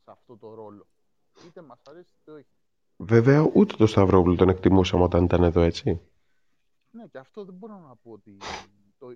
σε 0.04 0.12
αυτό 0.12 0.38
το 0.38 0.54
ρόλο. 0.54 0.88
Είτε 1.46 1.62
μας 1.62 1.82
αρέσει 1.88 2.14
είτε 2.22 2.32
όχι. 2.32 2.56
Βέβαια, 2.98 3.52
ούτε 3.54 3.76
το 3.76 3.88
Σταυρόπουλο 3.88 4.36
τον 4.36 4.50
εκτιμούσαμε 4.50 5.04
όταν 5.04 5.24
ήταν 5.24 5.44
εδώ, 5.44 5.62
έτσι. 5.62 6.02
Ναι, 6.92 7.08
και 7.08 7.18
αυτό 7.18 7.46
δεν 7.46 7.54
μπορώ 7.54 7.80
να 7.80 7.96
πω 7.96 8.12
ότι. 8.12 8.38
Το... 8.98 9.14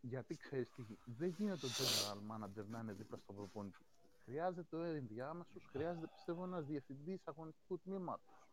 Γιατί 0.00 0.36
ξέρεις 0.36 0.70
τι, 0.70 0.82
δεν 1.04 1.28
γίνεται 1.28 1.66
ο 1.66 1.68
general 1.68 2.34
manager 2.34 2.64
να 2.68 2.78
είναι 2.78 2.92
δίπλα 2.92 3.18
στον 3.18 3.34
προπονητή. 3.34 3.84
Χρειάζεται 4.24 4.76
ο 4.76 4.82
ενδιάμεσο, 4.82 5.50
χρειάζεται 5.70 6.06
πιστεύω 6.14 6.44
ένας 6.44 6.64
διευθυντής 6.64 7.20
αγωνιστικού 7.24 7.78
τμήματος. 7.78 8.48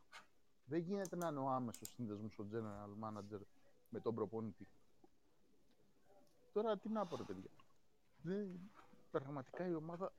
Δεν 0.64 0.80
γίνεται 0.80 1.16
να 1.16 1.28
είναι 1.28 1.40
ο 1.40 1.50
άμεσος 1.50 1.88
σύνδεσμος 1.88 2.40
ο 2.40 2.46
general 2.52 3.08
manager 3.08 3.40
με 3.90 4.00
τον 4.00 4.16
προπονητή. 4.16 4.68
Τώρα 6.54 6.78
τι 6.78 6.90
να 6.90 7.06
πω, 7.06 7.16
ρε 7.18 7.24
παιδιά. 7.24 7.50
Δεν... 8.22 8.48
Πραγματικά 9.12 9.68
η 9.68 9.74
ομάδα 9.76 10.12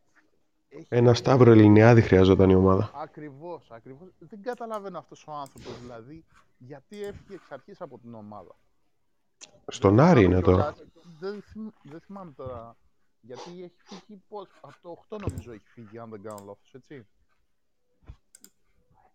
έχει. 0.68 0.86
Ένα 0.88 1.14
Σταύρο 1.14 1.50
Ελληνιάδη 1.50 2.00
χρειαζόταν 2.02 2.50
η 2.50 2.54
ομάδα. 2.54 2.90
Ακριβώς, 2.94 3.70
ακριβώς. 3.70 4.09
Δεν 4.18 4.42
καταλαβαίνω 4.42 4.98
αυτός 4.98 5.26
ο 5.26 5.32
άνθρωπος 5.32 5.80
δηλαδή 5.80 6.24
γιατί 6.59 7.02
έφυγε 7.04 7.34
εξ 7.34 7.50
αρχής 7.52 7.80
από 7.80 7.98
την 7.98 8.14
ομάδα. 8.14 8.56
Στον 9.66 10.00
Άρη 10.00 10.24
είναι 10.24 10.40
τώρα. 10.40 10.74
Δεν, 11.18 11.42
θυμ- 11.42 11.74
δεν 11.82 12.00
θυμάμαι 12.00 12.32
τώρα. 12.32 12.76
Γιατί 13.20 13.62
έχει 13.62 13.76
φύγει 13.82 14.22
πώς, 14.28 14.48
από 14.60 14.74
το 14.82 15.16
8 15.16 15.20
νομίζω 15.20 15.52
έχει 15.52 15.66
φύγει, 15.68 15.98
αν 15.98 16.10
δεν 16.10 16.22
κάνω 16.22 16.44
λάθος, 16.44 16.74
έτσι. 16.74 17.06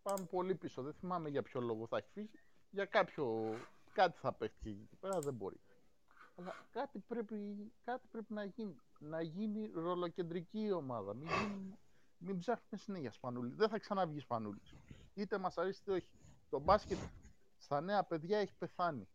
Πάμε 0.04 0.26
πολύ 0.26 0.56
πίσω, 0.56 0.82
δεν 0.82 0.94
θυμάμαι 0.94 1.30
για 1.30 1.42
ποιο 1.42 1.62
λόγο 1.62 1.88
θα 1.88 1.98
έχει 1.98 2.08
φύγει. 2.14 2.30
Για 2.70 2.86
κάποιο, 2.86 3.54
κάτι 3.94 4.18
θα 4.20 4.34
πέφτει 4.34 4.70
εκεί 4.70 4.96
πέρα, 5.00 5.20
δεν 5.20 5.34
μπορεί. 5.34 5.60
Αλλά 6.40 6.56
κάτι 6.72 7.00
πρέπει, 7.00 7.36
κάτι 7.84 8.08
πρέπει 8.08 8.34
να 8.34 8.44
γίνει. 8.44 8.76
Να 9.00 9.22
γίνει 9.22 9.72
ρολοκεντρική 9.74 10.60
η 10.62 10.72
ομάδα. 10.72 11.14
Μην, 11.14 11.28
γίνει, 11.28 11.78
μην 12.18 12.38
ψάχνουμε 12.38 12.78
συνέχεια 12.78 13.12
σπανούλη. 13.12 13.54
Δεν 13.54 13.70
θα 13.70 13.80
ξαναβγείς 13.80 14.24
σπανούλη. 14.24 14.62
Είτε 15.14 15.38
μας 15.38 15.58
αρέσει 15.58 15.82
είτε 15.82 15.92
όχι. 15.92 16.08
Το 16.50 16.60
μπάσκετ 16.60 16.98
στα 17.58 17.82
νέα 17.82 18.04
παιδιά 18.04 18.38
έχει 18.38 18.56
πεθάνει. 18.58 19.08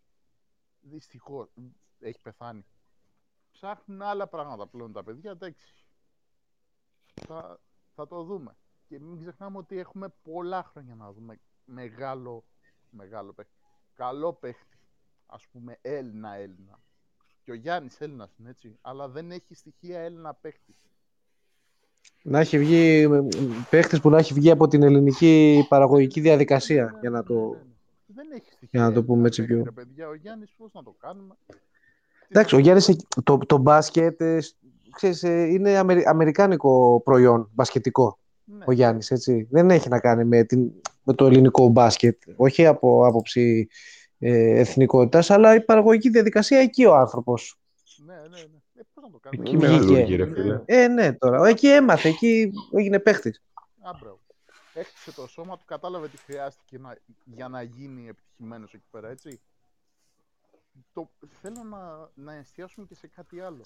Δυστυχώς 0.80 1.48
έχει 1.98 2.20
πεθάνει. 2.22 2.64
Ψάχνουν 3.50 4.02
άλλα 4.02 4.28
πράγματα 4.28 4.66
πλέον 4.66 4.92
τα 4.92 5.02
παιδιά, 5.02 5.30
εντάξει. 5.30 5.86
Θα, 7.26 7.60
θα 7.94 8.06
το 8.06 8.22
δούμε. 8.22 8.56
Και 8.86 9.00
μην 9.00 9.18
ξεχνάμε 9.20 9.58
ότι 9.58 9.78
έχουμε 9.78 10.08
πολλά 10.08 10.62
χρόνια 10.62 10.94
να 10.94 11.12
δούμε 11.12 11.40
μεγάλο, 11.64 12.44
μεγάλο 12.90 13.32
παίχτη. 13.32 13.60
Καλό 13.94 14.32
παίχτη. 14.32 14.78
Ας 15.26 15.46
πούμε 15.48 15.78
Έλληνα 15.80 16.34
Έλληνα. 16.34 16.80
Και 17.44 17.50
ο 17.50 17.54
Γιάννης 17.54 18.00
Έλληνας 18.00 18.30
είναι 18.40 18.50
έτσι. 18.50 18.78
Αλλά 18.80 19.08
δεν 19.08 19.30
έχει 19.30 19.54
στοιχεία 19.54 19.98
Έλληνα 20.00 20.34
παίχτη. 20.40 20.74
Να 22.22 22.40
έχει 22.40 22.58
βγει 22.58 23.08
παίχτης 23.70 24.00
που 24.00 24.10
να 24.10 24.18
έχει 24.18 24.34
βγει 24.34 24.50
από 24.50 24.68
την 24.68 24.82
ελληνική 24.82 25.66
παραγωγική 25.68 26.20
διαδικασία 26.20 26.98
για 27.00 27.10
να 27.10 27.22
το... 27.22 27.34
Ναι, 27.34 27.48
ναι. 27.48 27.62
Δεν 28.06 28.26
έχει 28.30 28.52
στοιχεία 28.52 28.68
Για 28.70 28.80
να 28.88 28.92
το 28.92 29.04
πούμε 29.04 29.16
Έλληνα 29.18 29.26
έτσι 29.26 29.40
παίχτη, 29.40 29.54
πιο- 29.54 29.64
ρε 29.64 29.70
παιδιά. 29.70 30.08
Ο 30.08 30.14
Γιάννης 30.14 30.52
πώς 30.56 30.72
να 30.72 30.82
το 30.82 30.94
κάνουμε. 30.98 31.34
Εντάξει, 32.28 32.54
ο 32.54 32.58
Γιάννης, 32.58 32.96
το, 33.24 33.38
το 33.38 33.58
μπάσκετ 33.58 34.20
ε, 34.20 34.38
ξέρεις, 34.90 35.22
ε, 35.22 35.42
είναι 35.44 35.76
αμερι- 35.78 36.06
αμερικάνικο 36.06 37.00
προϊόν, 37.04 37.50
μπασκετικό, 37.52 38.18
Ναι. 38.44 38.64
ο 38.66 38.72
Γιάννης, 38.72 39.10
έτσι. 39.10 39.46
Δεν 39.50 39.70
έχει 39.70 39.88
να 39.88 40.00
κάνει 40.00 40.24
με, 40.24 40.44
την, 40.44 40.70
με 41.02 41.12
το 41.14 41.26
ελληνικό 41.26 41.68
μπάσκετ, 41.68 42.22
όχι 42.36 42.66
από 42.66 43.06
άποψη 43.06 43.68
ε, 44.24 44.58
εθνικότητας, 44.60 45.30
αλλά 45.30 45.54
η 45.54 45.64
παραγωγική 45.64 46.10
διαδικασία 46.10 46.58
εκεί 46.58 46.84
ο 46.84 46.94
άνθρωπος. 46.94 47.60
Ναι, 48.04 48.14
ναι, 48.14 48.28
ναι. 48.28 48.60
Ε, 48.74 48.82
πώς 48.94 49.04
να 49.04 49.10
το 49.10 49.18
κάνουμε; 49.18 49.48
Εκεί 49.48 49.56
Βγήκε. 49.56 49.72
μεγαλούργη, 49.72 50.16
ρε 50.16 50.26
φίλε. 50.26 50.62
Ε, 50.64 50.88
ναι, 50.88 51.12
τώρα. 51.12 51.48
Εκεί 51.48 51.68
έμαθε, 51.68 52.08
εκεί 52.08 52.52
έγινε 52.72 52.98
παίχτης. 52.98 53.42
Άμπραο. 53.82 54.18
Έκτισε 54.74 55.12
το 55.12 55.26
σώμα 55.26 55.56
του, 55.56 55.64
κατάλαβε 55.64 56.08
τι 56.08 56.16
χρειάστηκε 56.16 56.78
να, 56.78 56.96
για 57.24 57.48
να 57.48 57.62
γίνει 57.62 58.08
επιτυχημένος 58.08 58.74
εκεί 58.74 58.84
πέρα, 58.90 59.08
έτσι. 59.08 59.40
Το, 60.92 61.10
θέλω 61.40 61.62
να, 61.62 62.10
να 62.14 62.32
εστιάσουμε 62.34 62.86
και 62.86 62.94
σε 62.94 63.06
κάτι 63.06 63.40
άλλο. 63.40 63.62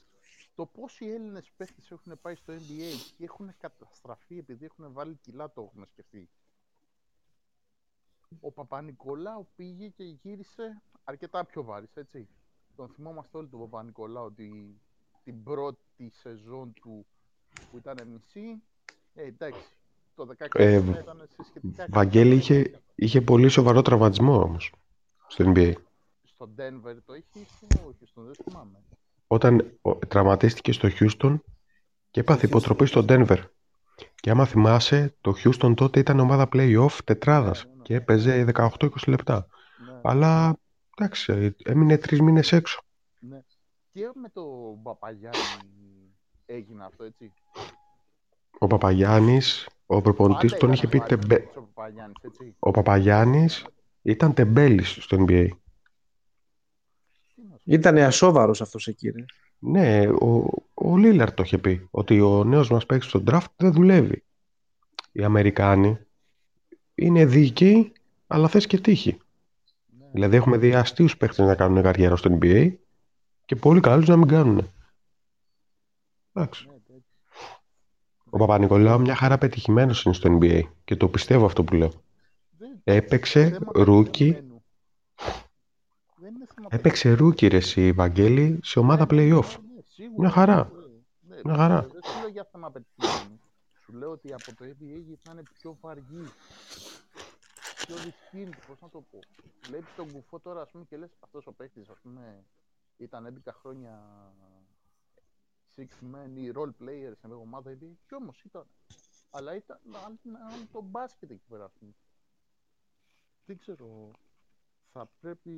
Το 0.55 0.67
πόσοι 0.67 1.07
Έλληνες 1.07 1.53
παίχτες 1.57 1.91
έχουν 1.91 2.19
πάει 2.23 2.35
στο 2.35 2.53
NBA 2.53 3.13
και 3.17 3.25
έχουν 3.25 3.55
καταστραφεί 3.59 4.39
επειδή 4.39 4.65
έχουν 4.65 4.93
βάλει 4.93 5.15
κιλά, 5.15 5.53
το 5.53 5.71
έχουν 5.71 5.87
σκεφτεί. 5.93 6.29
Ο 8.41 8.53
Παπα-Νικολάου 8.53 9.49
πήγε 9.57 9.89
και 9.89 10.05
γύρισε 10.05 10.83
αρκετά 11.05 11.45
πιο 11.45 11.63
βάρης, 11.63 11.91
έτσι. 11.97 12.29
Τον 12.77 12.89
θυμόμαστε 12.89 13.37
όλοι 13.39 13.49
τον 13.49 13.61
Παπα-Νικολάου 13.61 14.25
ότι 14.25 14.81
την 15.25 15.43
πρώτη 15.43 16.11
σεζόν 16.11 16.73
του 16.73 17.07
που 17.71 17.77
ήταν 17.77 18.09
μισή, 18.09 18.63
ε, 19.15 19.23
εντάξει, 19.27 19.61
το 20.15 20.27
16 20.27 20.49
Ε, 20.61 20.75
ήταν 20.77 21.29
σε 21.37 21.43
σχετικά 21.49 21.87
Βαγγέλη 21.89 22.29
καλά 22.29 22.41
είχε, 22.41 22.55
παιχνίδια. 22.55 22.81
είχε 22.95 23.21
πολύ 23.21 23.49
σοβαρό 23.49 23.83
τραυματισμό 23.83 24.43
όμως 24.43 24.73
στο 25.27 25.53
NBA. 25.55 25.73
Στο 26.23 26.51
Denver 26.59 26.97
το 27.07 27.15
είχε 27.15 27.39
ή 27.41 27.45
στο 27.45 27.67
Houston, 27.71 28.23
δεν 28.25 28.35
θυμάμαι. 28.35 28.79
Όταν 29.27 29.79
ο- 29.83 29.99
τραυματίστηκε 29.99 30.73
στο 30.73 30.89
Houston 31.01 31.39
και 32.11 32.21
έπαθε 32.21 32.47
Στο 32.47 32.57
υποτροπή 32.59 32.87
στο 32.87 33.05
Denver. 33.09 33.39
Και 34.27 34.33
άμα 34.33 34.45
θυμάσαι, 34.45 35.17
το 35.21 35.35
Houston 35.45 35.75
τότε 35.77 35.99
ήταν 35.99 36.21
ομάδα 36.21 36.49
play-off 36.53 36.99
τετράδας 37.05 37.65
Ναι, 37.65 37.71
ναι, 37.71 37.77
ναι. 37.77 37.83
και 37.83 37.95
έπαιζε 37.95 38.45
18-20 38.55 38.89
λεπτά. 39.07 39.47
Ναι, 39.87 40.01
Αλλά 40.03 40.59
εντάξει, 40.97 41.55
έμεινε 41.65 41.99
τρεις 41.99 42.21
μήνες 42.21 42.53
έξω. 42.53 42.83
ναι. 43.19 43.39
Και 43.93 44.11
με 44.15 44.29
το 44.33 44.43
Παπαγιάννη 44.83 46.15
έγινε 46.47 46.85
αυτό, 46.85 47.05
έτσι. 47.05 47.33
Ο 48.59 48.67
Παπαγιάννης, 48.67 49.69
ο 49.87 50.01
προπονητής 50.01 50.51
Πάντα 50.51 50.67
τον 50.67 50.73
ήταν 50.73 50.73
είχε 50.73 50.87
πει 50.89 50.99
βάρης 50.99 51.17
τεμπέ... 51.17 51.49
ο 51.55 51.61
Παπαγιάννης, 51.61 52.17
έτσι. 52.23 52.57
Ο 52.59 52.71
Παπαγιάννης 52.71 53.67
ήταν 54.03 54.35
τεμπέλης 54.35 54.99
στο 55.01 55.17
NBA. 55.21 55.49
Τι 57.35 57.43
να 57.43 57.57
σου 57.57 57.65
πω. 57.65 57.73
Ήτανε 57.73 58.05
ασόβαρος 58.05 58.61
αυτός 58.61 58.87
εκεί, 58.87 59.09
ρε. 59.11 59.25
Ναι, 59.59 60.09
ο, 60.09 60.45
ο 60.75 60.97
Λίλαρ 60.97 61.33
το 61.35 61.43
είχε 61.43 61.59
πει 61.59 61.89
ότι 61.91 62.21
ο 62.21 62.45
νέος 62.45 62.71
μας 62.71 62.87
παίκτης 62.87 63.09
στο 63.09 63.23
draft 63.27 63.47
δεν 63.57 63.73
δουλεύει. 63.73 64.25
Οι 65.13 65.25
Αμερικάνοι 65.25 65.99
είναι 66.95 67.25
δίκαιοι, 67.27 67.93
αλλά 68.27 68.49
θες 68.49 68.67
και 68.67 68.79
τύχη. 68.79 69.19
Ναι. 69.99 70.07
Δηλαδή 70.13 70.37
έχουμε 70.37 70.57
δει 70.57 70.75
αστείους 70.75 71.17
παίκτες 71.17 71.47
να 71.47 71.55
κάνουν 71.55 71.83
καριέρα 71.83 72.17
στο 72.17 72.39
NBA 72.41 72.73
και 73.45 73.57
πολύ 73.57 73.81
καλούς 73.81 74.09
να 74.09 74.17
μην 74.17 74.29
κάνουν. 74.29 74.71
Εντάξει. 76.33 76.67
Ναι, 76.67 76.73
εντάξει. 76.75 77.05
Ο 78.31 78.39
Παπα-Νικολάου 78.39 79.01
μια 79.01 79.15
χαρά 79.15 79.39
πετυχημένος 79.39 80.03
είναι 80.05 80.15
στο 80.15 80.39
NBA 80.41 80.61
και 80.85 80.97
το 80.97 81.09
πιστεύω 81.09 81.45
αυτό 81.47 81.65
που 81.65 81.75
λέω. 81.75 81.91
Δεν- 82.59 82.81
Έπαιξε 82.85 83.49
θέμα 83.51 83.71
rookie, 83.75 84.25
πετυχημένου. 84.33 84.63
Δεν 86.17 86.35
είναι 86.35 86.47
θέμα 86.55 86.56
έπαιξε 86.71 87.13
rookie 87.13 87.47
ρε 87.47 87.57
εσύ 87.57 87.93
Βαγγέλη 87.93 88.59
σε 88.63 88.79
ομάδα 88.79 89.07
Ναι, 89.11 89.23
ναι, 89.23 89.29
ναι, 89.29 89.39
play-off. 89.39 89.57
ναι, 89.75 89.81
σίγουρα, 89.87 90.15
Μια 90.21 90.31
χαρά. 90.31 90.71
ναι, 91.21 91.35
ναι. 91.35 91.41
Μια 91.45 91.55
χαρά. 91.57 91.81
Δεν 91.83 92.01
σου 92.05 92.19
λέω 92.21 92.29
για 92.29 92.49
θέμα 92.53 92.71
πετυχημένου. 92.71 93.41
Σου 93.85 93.93
λέω 93.93 94.11
ότι 94.11 94.33
από 94.33 94.55
το 94.55 94.65
NBA 94.65 95.01
γυρνάνε 95.07 95.43
πιο 95.59 95.77
βαριοί. 95.81 96.27
Πιο 97.87 97.95
δυσκίνητοι, 97.97 98.59
πώς 98.67 98.81
να 98.81 98.89
το 98.89 99.01
πω. 99.11 99.19
Βλέπεις 99.69 99.95
τον 99.97 100.13
Κουφό 100.13 100.41
τώρα, 100.41 100.61
ας 100.61 100.71
πούμε, 100.71 100.85
και 100.85 100.97
λες 100.97 101.11
αυτός 101.21 101.47
ο 101.47 101.53
παίκτης, 101.53 101.89
ας 101.89 101.99
πούμε, 102.03 102.45
ήταν 102.97 103.27
11 103.27 103.53
χρόνια 103.61 103.99
six 105.77 105.87
men 106.15 106.31
ή 106.35 106.53
role 106.55 106.83
player 106.83 107.13
σε 107.21 107.27
μια 107.27 107.37
ομάδα 107.37 107.71
NBA. 107.73 107.93
Κι 108.07 108.15
όμως 108.15 108.43
ήταν. 108.43 108.65
Αλλά 109.31 109.55
ήταν 109.55 109.79
άλλο 110.51 110.67
το 110.73 110.81
μπάσκετ 110.83 111.31
εκεί 111.31 111.45
πέρα, 111.49 111.65
ας 111.65 111.73
πούμε. 111.79 111.93
Δεν 113.45 113.59
ξέρω. 113.59 114.11
Θα 114.97 115.09
πρέπει 115.21 115.51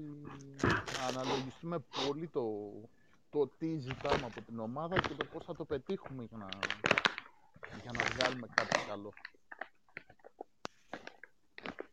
να 0.98 1.06
αναλογιστούμε 1.06 1.78
πολύ 2.06 2.28
το, 2.28 2.70
το 3.30 3.48
τι 3.48 3.78
ζητάμε 3.78 4.26
από 4.26 4.42
την 4.42 4.58
ομάδα 4.58 5.00
και 5.00 5.14
το 5.14 5.24
πώς 5.32 5.44
θα 5.44 5.54
το 5.54 5.64
πετύχουμε 5.64 6.24
για 6.24 6.36
να, 6.36 6.48
για 7.82 7.92
να 7.92 8.04
βγάλουμε 8.04 8.46
κάτι 8.54 8.86
καλό. 8.86 9.12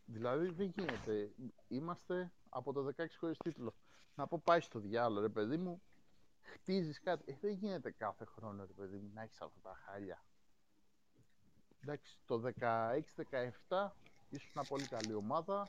Δηλαδή 0.05 0.49
δεν 0.49 0.73
γίνεται. 0.75 1.31
Είμαστε 1.67 2.31
από 2.49 2.73
το 2.73 2.93
16 2.97 3.05
χωρίς 3.19 3.37
τίτλο. 3.37 3.73
Να 4.15 4.27
πω 4.27 4.41
πάει 4.43 4.59
στο 4.59 4.79
διάλογο, 4.79 5.21
ρε 5.21 5.29
παιδί 5.29 5.57
μου. 5.57 5.81
Χτίζεις 6.41 6.99
κάτι. 6.99 7.31
Ε, 7.31 7.37
δεν 7.41 7.51
γίνεται 7.51 7.91
κάθε 7.91 8.25
χρόνο, 8.25 8.65
ρε 8.65 8.73
παιδί 8.73 8.97
μου, 8.97 9.11
να 9.13 9.21
έχεις 9.21 9.41
αυτά 9.41 9.59
τα 9.61 9.75
χάλια. 9.85 10.25
Εντάξει, 11.81 12.17
το 12.25 12.41
16-17 12.59 13.87
ήσουν 14.29 14.51
μια 14.53 14.63
πολύ 14.67 14.87
καλή 14.87 15.13
ομάδα. 15.13 15.67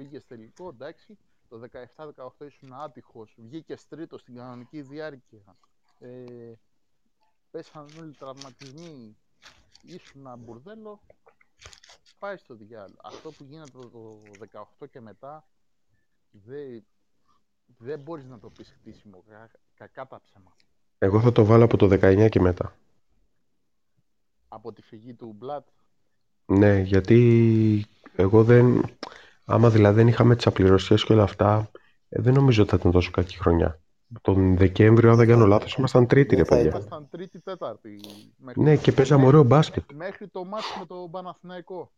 Πήγε 0.00 0.20
τελικό, 0.20 0.68
εντάξει. 0.68 1.18
Το 1.48 1.60
17-18 2.36 2.46
ήσουν 2.46 2.72
άτυχος. 2.72 3.34
Βγήκε 3.36 3.76
τρίτος 3.88 4.20
στην 4.20 4.34
κανονική 4.34 4.82
διάρκεια. 4.82 5.56
Ε, 5.98 6.52
πέσαν 7.50 7.86
όλοι 7.98 8.08
οι 8.08 8.16
τραυματισμοί. 8.18 9.16
Ήσουν 9.82 10.20
ένα 10.20 10.36
μπουρδέλο. 10.36 11.00
Πάει 12.18 12.36
στο 12.36 12.54
διάλογο. 12.54 13.00
Αυτό 13.04 13.30
που 13.30 13.44
γίνεται 13.44 13.78
το 13.78 14.22
18 14.80 14.86
και 14.90 15.00
μετά 15.00 15.48
δεν, 16.30 16.84
δεν 17.78 18.00
μπορείς 18.00 18.24
να 18.26 18.38
το 18.38 18.50
πεις 18.50 18.74
χτίσιμο. 18.78 19.24
Κα- 19.28 19.50
κακά 19.74 20.06
τα 20.06 20.20
ψέματα. 20.20 20.56
Εγώ 20.98 21.20
θα 21.20 21.32
το 21.32 21.44
βάλω 21.44 21.64
από 21.64 21.76
το 21.76 21.86
19 21.92 22.28
και 22.30 22.40
μετά. 22.40 22.76
Από 24.48 24.72
τη 24.72 24.82
φυγή 24.82 25.14
του 25.14 25.32
Μπλατ 25.36 25.68
Ναι, 26.46 26.78
γιατί 26.80 27.86
εγώ 28.16 28.44
δεν. 28.44 28.82
Άμα 29.50 29.70
δηλαδή 29.70 29.94
δεν 29.96 30.08
είχαμε 30.08 30.36
τις 30.36 30.46
απληρωσίε 30.46 30.96
και 30.96 31.12
όλα 31.12 31.22
αυτά, 31.22 31.70
ε, 32.08 32.20
δεν 32.22 32.34
νομίζω 32.34 32.62
ότι 32.62 32.70
θα 32.70 32.76
ήταν 32.80 32.92
τόσο 32.92 33.10
κακή 33.10 33.36
χρονιά. 33.38 33.80
Τον 34.20 34.56
Δεκέμβριο, 34.56 35.10
αν 35.10 35.16
δεν 35.16 35.28
κάνω 35.28 35.46
λάθος, 35.46 35.74
ήμασταν 35.74 36.06
τρίτη, 36.06 36.34
ρε 36.34 36.42
Δεν 36.42 36.44
θα 36.44 36.54
παιδιά. 36.54 36.68
ήταν. 36.68 36.80
ήμασταν 36.80 37.08
τρίτη, 37.10 37.40
τέταρτη. 37.40 38.00
Μέχρι, 38.36 38.62
Ναι, 38.62 38.76
και 38.76 38.92
παίζαμε 38.92 39.26
ωραίο 39.26 39.42
μπάσκετ. 39.42 39.92
μέχρι 39.92 40.28
το 40.28 40.44
μάτς 40.44 40.76
με 40.78 40.86
τον 40.86 41.10
Παναθηναϊκό. 41.10 41.92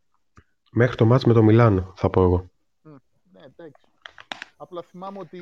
Μέχρι 0.71 0.95
το 0.95 1.05
μάτς 1.05 1.25
με 1.25 1.33
το 1.33 1.43
Μιλάνο, 1.43 1.93
θα 1.95 2.09
πω 2.09 2.21
εγώ. 2.23 2.49
Ναι, 2.81 3.39
εντάξει. 3.45 3.81
Απλά 4.57 4.81
θυμάμαι 4.81 5.19
ότι 5.19 5.41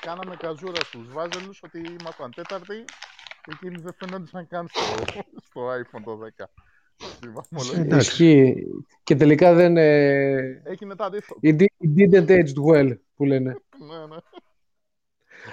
κάναμε 0.00 0.36
καζούρα 0.36 0.80
στους 0.84 1.12
Βάζελους 1.12 1.60
ότι 1.62 1.78
ήμασταν 2.00 2.30
τέταρτη 2.34 2.84
και 3.42 3.50
εκείνοι 3.52 3.80
δεν 3.80 3.94
φαινόντουσαν 3.98 4.46
καν 4.48 4.68
στο, 4.68 5.04
στο 5.44 5.60
iPhone 5.70 6.00
το 6.04 6.18
10. 6.38 6.44
Θυμάμαι 7.20 7.46
όλα. 7.52 7.80
Εντάξει. 7.80 8.08
Ισχύει. 8.08 8.66
Και 9.02 9.16
τελικά 9.16 9.54
δεν. 9.54 9.76
Ε, 9.76 10.62
Έγινε 10.64 10.94
τα 10.96 11.04
αντίθετα. 11.04 11.40
it, 11.42 11.56
did- 11.60 11.64
it 11.86 11.98
didn't 11.98 12.28
age 12.30 12.72
well, 12.72 12.96
που 13.16 13.24
λένε. 13.24 13.56
Ναι, 13.88 14.06
ναι. 14.14 14.16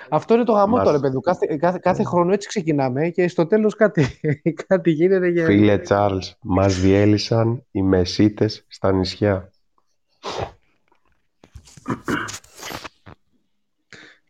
Αυτό 0.09 0.33
είναι 0.33 0.43
το 0.43 0.51
γαμό 0.51 0.75
Μας- 0.75 0.85
τώρα, 0.85 0.99
παιδί 0.99 1.13
μου. 1.15 1.21
Κάθε, 1.21 1.57
κάθε, 1.57 1.79
κάθε 1.81 2.03
χρόνο 2.03 2.33
έτσι 2.33 2.47
ξεκινάμε 2.47 3.09
και 3.09 3.27
στο 3.27 3.45
τέλος 3.47 3.75
κάτι, 3.75 4.05
κάτι 4.67 4.91
γίνεται. 4.91 5.31
Και... 5.31 5.45
Φίλε 5.45 5.77
Τσάρλς, 5.79 6.35
μας 6.41 6.79
διέλυσαν 6.79 7.65
οι 7.71 7.81
μεσίτες 7.81 8.65
στα 8.67 8.91
νησιά. 8.91 9.51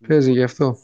Παίζει 0.08 0.32
γι' 0.32 0.44
αυτό. 0.44 0.78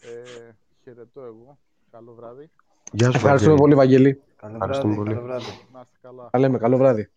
Ε, 0.00 0.50
χαιρετώ 0.84 1.20
εγώ. 1.20 1.58
Καλό 1.90 2.14
βράδυ. 2.14 2.50
Γεια 2.92 3.10
σου, 3.10 3.16
Ευχαριστούμε 3.16 3.54
Βαγγέλη. 3.56 3.60
πολύ, 3.60 3.74
Βαγγέλη. 3.74 4.20
Καλό 4.58 4.64
Ευχαριστούμε 4.64 4.94
βράδυ, 4.94 5.04
πολύ. 5.04 5.14
καλό 5.14 5.26
βράδυ. 5.26 5.44
Να 5.72 5.80
είστε 5.80 5.98
καλά. 6.00 6.28
Τα 6.30 6.38
λέμε. 6.38 6.58
Καλό 6.58 6.76
βράδυ. 6.76 7.10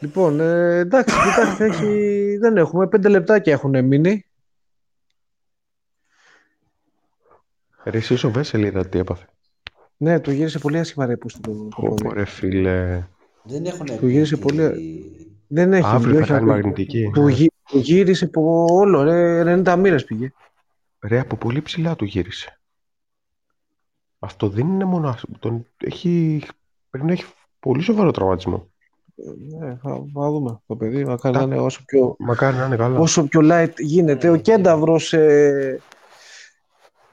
Λοιπόν, 0.00 0.40
ε, 0.40 0.78
εντάξει, 0.78 1.14
κοιτάξτε, 1.28 1.64
έχει... 1.64 2.36
δεν 2.36 2.56
έχουμε. 2.56 2.88
Πέντε 2.88 3.08
λεπτάκια 3.08 3.52
έχουν 3.52 3.84
μείνει. 3.84 4.24
Ρε, 7.84 7.98
εσύ 7.98 8.26
ο 8.26 8.30
Βέσελ 8.30 8.62
είδα 8.62 8.88
τι 8.88 8.98
έπαθε. 8.98 9.26
Ναι, 9.96 10.20
του 10.20 10.30
γύρισε 10.30 10.58
πολύ 10.58 10.78
άσχημα 10.78 11.06
ρε 11.06 11.16
που 11.16 11.28
στο 11.28 11.40
το 11.40 11.68
πόδι. 11.76 12.06
Ω, 12.06 12.12
ρε 12.12 12.24
φίλε. 12.24 13.06
Δεν 13.42 13.64
έχουν 13.64 13.86
Του 13.86 14.08
γύρισε 14.08 14.36
πει 14.36 14.42
πολύ- 14.42 14.70
τι- 14.72 15.26
Δεν 15.48 15.72
έχει 15.72 15.86
Αύριο 15.86 16.00
βγει, 16.00 16.12
θα 16.14 16.20
όχι 16.22 16.28
κάνει 16.32 16.38
ακόμα. 16.42 16.52
μαγνητική. 16.52 17.10
Του, 17.14 17.28
γύ- 17.28 17.52
του 17.68 17.78
γύρισε 17.78 18.24
από 18.24 18.66
όλο, 18.70 19.02
ρε, 19.02 19.42
90 19.64 19.76
μοίρες 19.76 20.04
πήγε. 20.04 20.32
Ρε, 21.00 21.18
από 21.18 21.36
πολύ 21.36 21.62
ψηλά 21.62 21.96
του 21.96 22.04
γύρισε. 22.04 22.60
Αυτό 24.24 24.48
δεν 24.48 24.66
είναι 24.66 24.84
μόνο. 24.84 25.08
άσ- 25.08 25.24
Τον 25.38 25.66
έχει... 25.78 26.42
Πρέπει 26.90 27.06
να 27.06 27.12
έχει 27.12 27.24
πολύ 27.60 27.82
σοβαρό 27.82 28.10
τραυματισμό. 28.10 28.68
Ναι, 29.58 29.66
θα, 29.82 29.90
θα 30.14 30.30
δούμε 30.30 30.60
το 30.66 30.76
παιδί, 30.76 31.04
μακάρι 31.04 31.36
να 31.36 31.42
είναι 31.42 31.58
όσο 31.58 31.82
πιο, 31.86 32.16
Μακάρι 32.18 32.56
να 32.56 32.66
είναι 32.66 32.76
καλά. 32.76 32.98
όσο 32.98 33.24
πιο 33.28 33.40
light 33.44 33.72
γίνεται. 33.78 34.28
Ο 34.28 34.36
Κένταβρος 34.36 35.12
ε, 35.12 35.80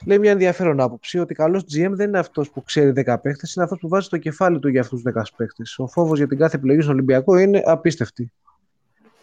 λέει 0.06 0.20
μια 0.20 0.32
ενδιαφέρον 0.32 0.80
άποψη 0.80 1.20
ότι 1.20 1.34
καλός 1.34 1.62
GM 1.62 1.90
δεν 1.92 2.08
είναι 2.08 2.20
αυτός 2.20 2.50
που 2.50 2.64
ξέρει 2.64 2.94
10 3.06 3.16
παίχτες, 3.22 3.54
είναι 3.54 3.64
αυτός 3.64 3.80
που 3.80 3.88
βάζει 3.88 4.08
το 4.10 4.18
κεφάλι 4.18 4.60
του 4.60 4.68
για 4.68 4.82
αυτούς 4.82 5.02
τους 5.02 5.14
10 5.16 5.22
παίχτες. 5.36 5.80
Ο 5.80 5.88
φόβος 5.88 6.18
για 6.18 6.28
την 6.28 6.38
κάθε 6.38 6.56
επιλογή 6.58 6.82
στον 6.82 6.94
Ολυμπιακό 6.94 7.38
είναι 7.38 7.62
απίστευτη. 7.66 8.32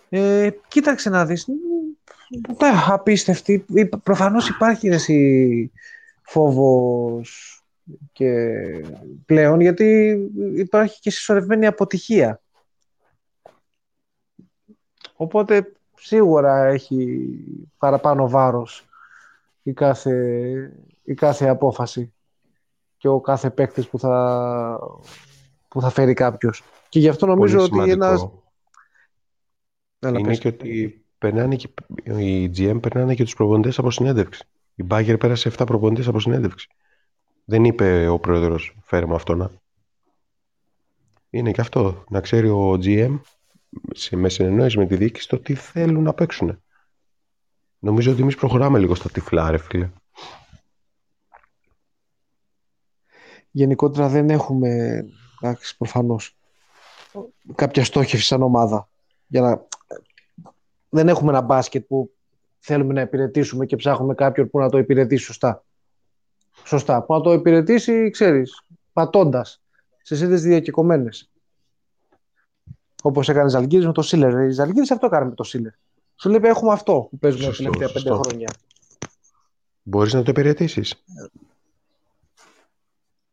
Ε, 0.08 0.50
κοίταξε 0.68 1.10
να 1.10 1.26
δεις. 1.26 1.46
Ναι, 1.48 2.68
απίστευτη. 2.88 3.64
Υπ- 3.68 3.96
Προφανώς 3.96 4.48
υπάρχει 4.48 4.88
εσύ 4.88 5.70
φόβος 6.22 7.57
και 8.12 8.52
πλέον 9.26 9.60
γιατί 9.60 10.18
υπάρχει 10.54 11.00
και 11.00 11.10
συσσωρευμένη 11.10 11.66
αποτυχία. 11.66 12.42
Οπότε 15.16 15.72
σίγουρα 15.94 16.64
έχει 16.64 17.28
παραπάνω 17.78 18.28
βάρος 18.28 18.88
η 19.62 19.72
κάθε, 19.72 20.12
η 21.02 21.14
κάθε 21.14 21.48
απόφαση 21.48 22.12
και 22.96 23.08
ο 23.08 23.20
κάθε 23.20 23.50
παίκτης 23.50 23.88
που 23.88 23.98
θα, 23.98 24.78
που 25.68 25.80
θα 25.80 25.90
φέρει 25.90 26.14
κάποιος. 26.14 26.62
Και 26.88 26.98
γι' 26.98 27.08
αυτό 27.08 27.26
νομίζω 27.26 27.56
Πολύ 27.56 27.64
ότι 27.66 27.72
σημαντικό. 27.74 28.04
ένας... 28.04 28.28
Έλα, 29.98 30.18
είναι 30.18 30.28
πες. 30.28 30.38
και 30.38 30.48
ότι 30.48 31.04
περνάνε 31.18 31.56
και, 31.56 31.68
οι 32.04 32.50
GM 32.56 32.78
περνάνε 32.80 33.14
και 33.14 33.24
τους 33.24 33.34
προπονητές 33.34 33.78
από 33.78 33.90
συνέντευξη. 33.90 34.46
Η 34.74 34.82
Μπάγκερ 34.82 35.16
πέρασε 35.16 35.50
7 35.58 35.66
προπονητές 35.66 36.08
από 36.08 36.20
συνέντευξη. 36.20 36.68
Δεν 37.50 37.64
είπε 37.64 38.08
ο 38.08 38.18
πρόεδρος 38.18 38.76
φέρε 38.82 39.06
μου 39.06 39.14
αυτό 39.14 39.34
να. 39.34 39.50
Είναι 41.30 41.50
και 41.50 41.60
αυτό. 41.60 42.04
Να 42.08 42.20
ξέρει 42.20 42.48
ο 42.48 42.72
GM 42.72 43.20
σε, 43.90 44.16
με 44.16 44.28
συνεννόηση 44.28 44.78
με 44.78 44.86
τη 44.86 44.96
διοίκηση 44.96 45.28
το 45.28 45.38
τι 45.38 45.54
θέλουν 45.54 46.02
να 46.02 46.14
παίξουν. 46.14 46.62
Νομίζω 47.78 48.12
ότι 48.12 48.22
εμείς 48.22 48.36
προχωράμε 48.36 48.78
λίγο 48.78 48.94
στα 48.94 49.10
τυφλά, 49.10 49.50
ρε 49.50 49.58
φίλε. 49.58 49.90
Γενικότερα 53.50 54.08
δεν 54.08 54.30
έχουμε, 54.30 55.04
εντάξει, 55.40 55.76
προφανώς, 55.76 56.36
κάποια 57.54 57.84
στόχευση 57.84 58.26
σαν 58.26 58.42
ομάδα. 58.42 58.88
Για 59.26 59.40
να... 59.40 59.66
Δεν 60.88 61.08
έχουμε 61.08 61.30
ένα 61.30 61.40
μπάσκετ 61.40 61.86
που 61.86 62.10
θέλουμε 62.58 62.92
να 62.92 63.00
υπηρετήσουμε 63.00 63.66
και 63.66 63.76
ψάχνουμε 63.76 64.14
κάποιον 64.14 64.50
που 64.50 64.58
να 64.58 64.68
το 64.68 64.78
υπηρετήσει 64.78 65.24
σωστά. 65.24 65.62
Σωστά. 66.68 67.02
Που 67.02 67.14
να 67.14 67.20
το 67.20 67.32
υπηρετήσει, 67.32 68.10
ξέρεις, 68.10 68.62
πατώντας 68.92 69.60
σε 70.02 70.16
σύνδεσες 70.16 70.44
διακεκομένες. 70.46 71.30
Όπως 73.02 73.28
έκανες 73.28 73.52
η 73.52 73.56
Ζαλγκύρης 73.56 73.86
με 73.86 73.92
το 73.92 74.02
Σίλερ. 74.02 74.46
Η 74.46 74.50
Ζαλγκύρης 74.50 74.90
αυτό 74.90 75.06
έκανε 75.06 75.24
με 75.24 75.34
το 75.34 75.42
Σίλερ. 75.42 75.72
Σου 76.16 76.28
λέει 76.28 76.40
έχουμε 76.42 76.72
αυτό 76.72 77.06
που 77.10 77.18
παίζουμε 77.18 77.44
τα 77.44 77.48
Σωστό, 77.52 77.62
τελευταία 77.62 77.88
πέντε 77.92 78.08
σωστό. 78.08 78.22
χρόνια. 78.22 78.50
Μπορείς 79.82 80.12
να 80.12 80.22
το 80.22 80.30
υπηρετήσεις. 80.30 81.04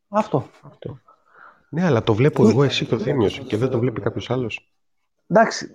Αυτό. 0.07 0.49
Αυτό. 0.61 0.99
Ναι, 1.69 1.85
αλλά 1.85 2.03
το 2.03 2.13
βλέπω 2.13 2.47
εγώ, 2.47 2.63
εσύ 2.63 2.85
και 2.85 2.95
ο 2.95 2.99
Θήμιος 2.99 3.39
και 3.39 3.57
δεν 3.57 3.69
το 3.69 3.79
βλέπει 3.79 4.01
κάποιος 4.01 4.29
άλλος. 4.29 4.71
Εντάξει, 5.27 5.71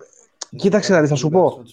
κοίταξε 0.55 0.93
να 0.93 0.99
δεις, 0.99 1.09
θα 1.09 1.15
σου 1.15 1.29
πω. 1.29 1.63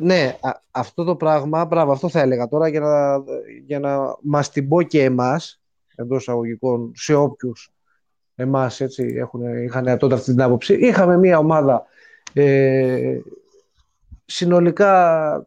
Στο 0.00 0.08
Σφυρόπουλο. 0.08 0.14
Ναι, 0.14 0.36
α- 0.40 0.60
αυτό 0.70 1.04
το 1.04 1.16
πράγμα, 1.16 1.64
μπράβο, 1.64 1.92
αυτό 1.92 2.08
θα 2.08 2.20
έλεγα 2.20 2.48
τώρα 2.48 2.68
για 2.68 2.80
να, 2.80 3.22
για 3.66 3.78
να 3.78 4.16
μας 4.22 4.50
την 4.50 4.68
πω 4.68 4.82
και 4.82 5.04
εμάς, 5.04 5.60
εντός 5.94 6.20
εισαγωγικών, 6.20 6.92
σε 6.94 7.14
όποιους 7.14 7.72
εμάς 8.34 8.80
έτσι 8.80 9.14
έχουν, 9.16 9.62
είχαν 9.64 9.98
τότε 9.98 10.14
αυτή 10.14 10.30
την 10.30 10.42
άποψη. 10.42 10.74
Είχαμε 10.74 11.18
μια 11.18 11.38
ομάδα 11.38 11.84
ε, 12.32 13.18
συνολικά 14.24 15.46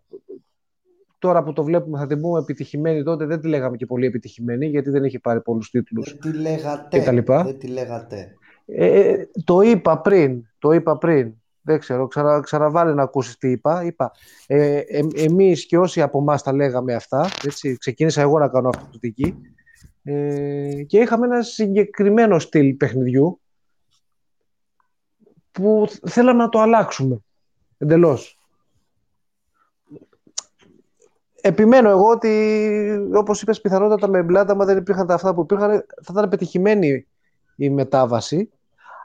τώρα 1.20 1.44
που 1.44 1.54
το 1.54 1.64
βλέπουμε 1.64 1.98
θα 2.00 2.08
την 2.08 2.22
πούμε 2.22 2.40
επιτυχημένη 2.40 3.04
τότε 3.04 3.26
δεν 3.26 3.40
τη 3.40 3.48
λέγαμε 3.48 3.78
και 3.78 3.86
πολύ 3.86 4.06
επιτυχημένη 4.06 4.66
γιατί 4.66 4.90
δεν 4.90 5.04
είχε 5.04 5.20
πάρει 5.20 5.42
πολλούς 5.42 5.70
τίτλους 5.70 6.18
Δεν 6.20 6.32
τη 6.32 6.38
λέγατε. 6.40 6.98
Και 6.98 7.06
τα 7.06 7.12
λοιπά. 7.12 7.44
Δεν 7.44 7.58
τη 7.60 7.68
λέγατε. 7.68 8.34
ε, 8.66 9.24
το 9.44 9.62
είπα 9.62 10.00
πριν, 10.02 10.44
το 10.60 10.72
είπα 10.72 10.98
πριν. 10.98 11.34
Δεν 11.65 11.80
ξέρω, 11.80 12.07
ξανα, 12.07 12.40
ξαναβάλε 12.40 12.94
να 12.94 13.03
ακούσεις 13.03 13.38
τι 13.38 13.52
είπα. 13.52 13.84
Είπα, 13.84 14.11
ε, 14.48 14.77
ε, 14.77 15.06
εμείς 15.15 15.65
και 15.65 15.77
όσοι 15.77 16.02
από 16.02 16.19
εμάς 16.19 16.44
τα 16.44 16.53
λέγαμε 16.53 16.94
αυτά, 16.94 17.30
έτσι, 17.45 17.77
ξεκίνησα 17.77 18.22
εγώ 18.22 18.40
να 18.40 18.48
κάνω 18.48 18.69
αυτοκριτική 18.69 19.35
ε, 20.03 20.84
και 20.88 20.99
είχαμε 20.99 21.26
ένα 21.26 21.41
συγκεκριμένο 21.41 22.40
στυλ 22.40 22.73
παιχνιδιού 22.73 23.40
που 25.52 25.88
θέλαμε 26.06 26.44
να 26.44 26.49
το 26.49 26.60
αλλάξουμε 26.60 27.19
εντελώς. 27.77 28.38
Επιμένω 31.41 31.90
εγώ 31.90 32.10
ότι, 32.10 33.10
όπως 33.14 33.41
είπες, 33.41 33.61
πιθανότατα 33.61 34.07
με 34.07 34.23
μπλάτα, 34.23 34.56
μα 34.56 34.65
δεν 34.65 34.77
υπήρχαν 34.77 35.07
τα 35.07 35.14
αυτά 35.14 35.34
που 35.34 35.41
υπήρχαν, 35.41 35.85
θα 36.03 36.11
ήταν 36.11 36.30
πετυχημένη 36.30 37.07
η 37.56 37.69
μετάβαση. 37.69 38.49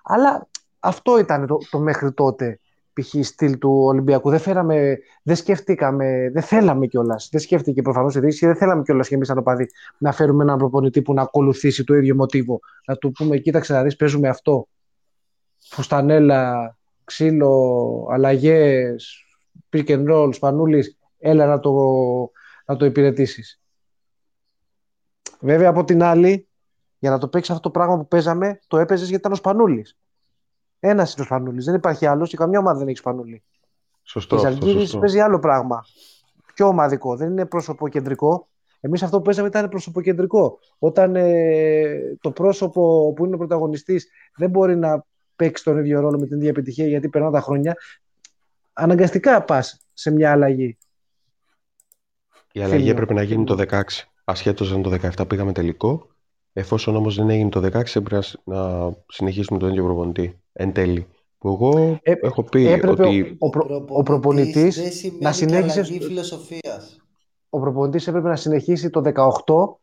Αλλά 0.02 0.48
αυτό 0.78 1.18
ήταν 1.18 1.46
το, 1.46 1.58
το 1.70 1.78
μέχρι 1.78 2.12
τότε 2.12 2.60
π.χ. 2.92 3.14
στυλ 3.26 3.58
του 3.58 3.70
Ολυμπιακού. 3.84 4.30
Δεν, 4.30 4.38
φέραμε, 4.38 4.98
δεν 5.22 5.36
σκέφτηκαμε, 5.36 6.30
δεν 6.32 6.42
θέλαμε 6.42 6.86
κιόλας. 6.86 7.28
Δεν 7.30 7.40
σκέφτηκε 7.40 7.82
προφανώς 7.82 8.14
η 8.14 8.20
διοίκηση, 8.20 8.46
δεν 8.46 8.56
θέλαμε 8.56 8.82
κιόλας 8.82 9.08
κι 9.08 9.14
εμείς 9.14 9.26
σαν 9.26 9.38
οπαδοί 9.38 9.66
να 9.98 10.12
φέρουμε 10.12 10.42
έναν 10.42 10.58
προπονητή 10.58 11.02
που 11.02 11.14
να 11.14 11.22
ακολουθήσει 11.22 11.84
το 11.84 11.94
ίδιο 11.94 12.14
μοτίβο. 12.14 12.60
Να 12.86 12.96
του 12.96 13.12
πούμε, 13.12 13.36
κοίταξε 13.36 13.72
να 13.72 13.82
δεις, 13.82 13.96
παίζουμε 13.96 14.28
αυτό. 14.28 14.68
Φουστανέλα, 15.70 16.76
ξύλο, 17.04 18.08
αλλαγές, 18.10 19.24
pick 19.72 19.86
and 19.86 20.12
roll, 20.12 20.34
σπανούλης, 20.34 20.98
έλα 21.18 21.46
να 21.46 21.60
το, 21.60 21.72
να 22.66 22.76
το 22.76 22.84
υπηρετήσεις. 22.84 23.60
Βέβαια 25.40 25.68
από 25.68 25.84
την 25.84 26.02
άλλη, 26.02 26.48
για 26.98 27.10
να 27.10 27.18
το 27.18 27.28
παίξεις 27.28 27.54
αυτό 27.54 27.62
το 27.62 27.78
πράγμα 27.78 27.98
που 27.98 28.08
παίζαμε, 28.08 28.58
το 28.66 28.78
έπαιζες 28.78 29.08
γιατί 29.08 29.20
ήταν 29.20 29.32
ο 29.32 29.34
Σπανούλης. 29.34 29.98
Ένας 30.80 31.12
είναι 31.12 31.22
ο 31.22 31.24
Σπανούλης. 31.24 31.64
Δεν 31.64 31.74
υπάρχει 31.74 32.06
άλλος 32.06 32.28
και 32.30 32.36
καμιά 32.36 32.58
ομάδα 32.58 32.78
δεν 32.78 32.88
έχει 32.88 32.96
Σπανούλη. 32.96 33.42
Σωστό. 34.02 34.34
Η 34.36 34.38
αυτό, 34.38 34.50
Ζαλγκύρη 34.50 34.80
σωστό. 34.80 34.98
παίζει 34.98 35.20
άλλο 35.20 35.38
πράγμα. 35.38 35.84
Πιο 36.54 36.66
ομαδικό. 36.66 37.16
Δεν 37.16 37.30
είναι 37.30 37.46
πρόσωπο-κεντρικό. 37.46 38.48
Εμείς 38.80 39.02
αυτό 39.02 39.16
που 39.16 39.22
παίζαμε 39.22 39.48
ήταν 39.48 39.68
πρόσωπο-κεντρικό. 39.68 40.58
Όταν 40.78 41.16
ε, 41.16 42.16
το 42.20 42.30
πρόσωπο 42.30 43.12
που 43.16 43.24
είναι 43.24 43.34
ο 43.34 43.38
πρωταγωνιστής 43.38 44.08
δεν 44.36 44.50
μπορεί 44.50 44.76
να 44.76 45.04
παίξει 45.36 45.64
τον 45.64 45.78
ίδιο 45.78 46.00
ρόλο 46.00 46.18
με 46.18 46.26
την 46.26 46.36
ίδια 46.36 46.48
επιτυχία 46.48 46.86
γιατί 46.86 47.08
περνάνε 47.08 47.32
τα 47.32 47.40
χρόνια, 47.40 47.76
αναγκαστικά 48.72 49.42
πας 49.42 49.80
σε 49.92 50.10
μια 50.10 50.30
αλλαγή. 50.32 50.78
Η 52.52 52.60
αλλαγή 52.60 52.76
Φίλιο. 52.78 52.92
έπρεπε 52.92 53.14
να 53.14 53.22
γίνει 53.22 53.44
το 53.44 53.56
16. 53.70 53.82
Ασχέτως 54.24 54.72
αν 54.72 54.82
το 54.82 54.90
17 55.18 55.28
πήγαμε 55.28 55.52
τελικό. 55.52 56.06
Εφόσον 56.52 56.96
όμως 56.96 57.16
δεν 57.16 57.30
έγινε 57.30 57.48
το 57.48 57.60
16, 57.60 57.72
έπρεπε 57.72 58.14
να 58.14 58.20
σ- 58.22 58.40
να 58.44 58.90
συνεχίσουμε 59.08 59.58
τον 59.58 59.68
ίδιο 59.68 59.84
προπονητή. 59.84 60.40
Εν 60.60 60.72
τέλει. 60.72 61.06
Που 61.38 61.48
εγώ 61.48 61.98
Ε, 62.02 62.12
έχω 62.20 62.42
πει 62.42 62.66
έπρεπε 62.68 63.02
ότι. 63.02 63.36
ο, 63.38 63.50
προ- 63.50 63.84
ο 63.88 64.02
προπονητής 64.02 64.76
δεν 64.82 64.92
σημαίνει 64.92 65.22
να 65.22 65.30
και 65.30 65.36
συνέχισε 65.36 65.80
αλλαγή 65.80 66.00
φιλοσοφίας. 66.00 67.00
ο 67.48 67.60
προπονητής 67.60 68.06
έπρεπε 68.06 68.28
να 68.28 68.36
συνεχίσει 68.36 68.90
το 68.90 69.00
18 69.00 69.78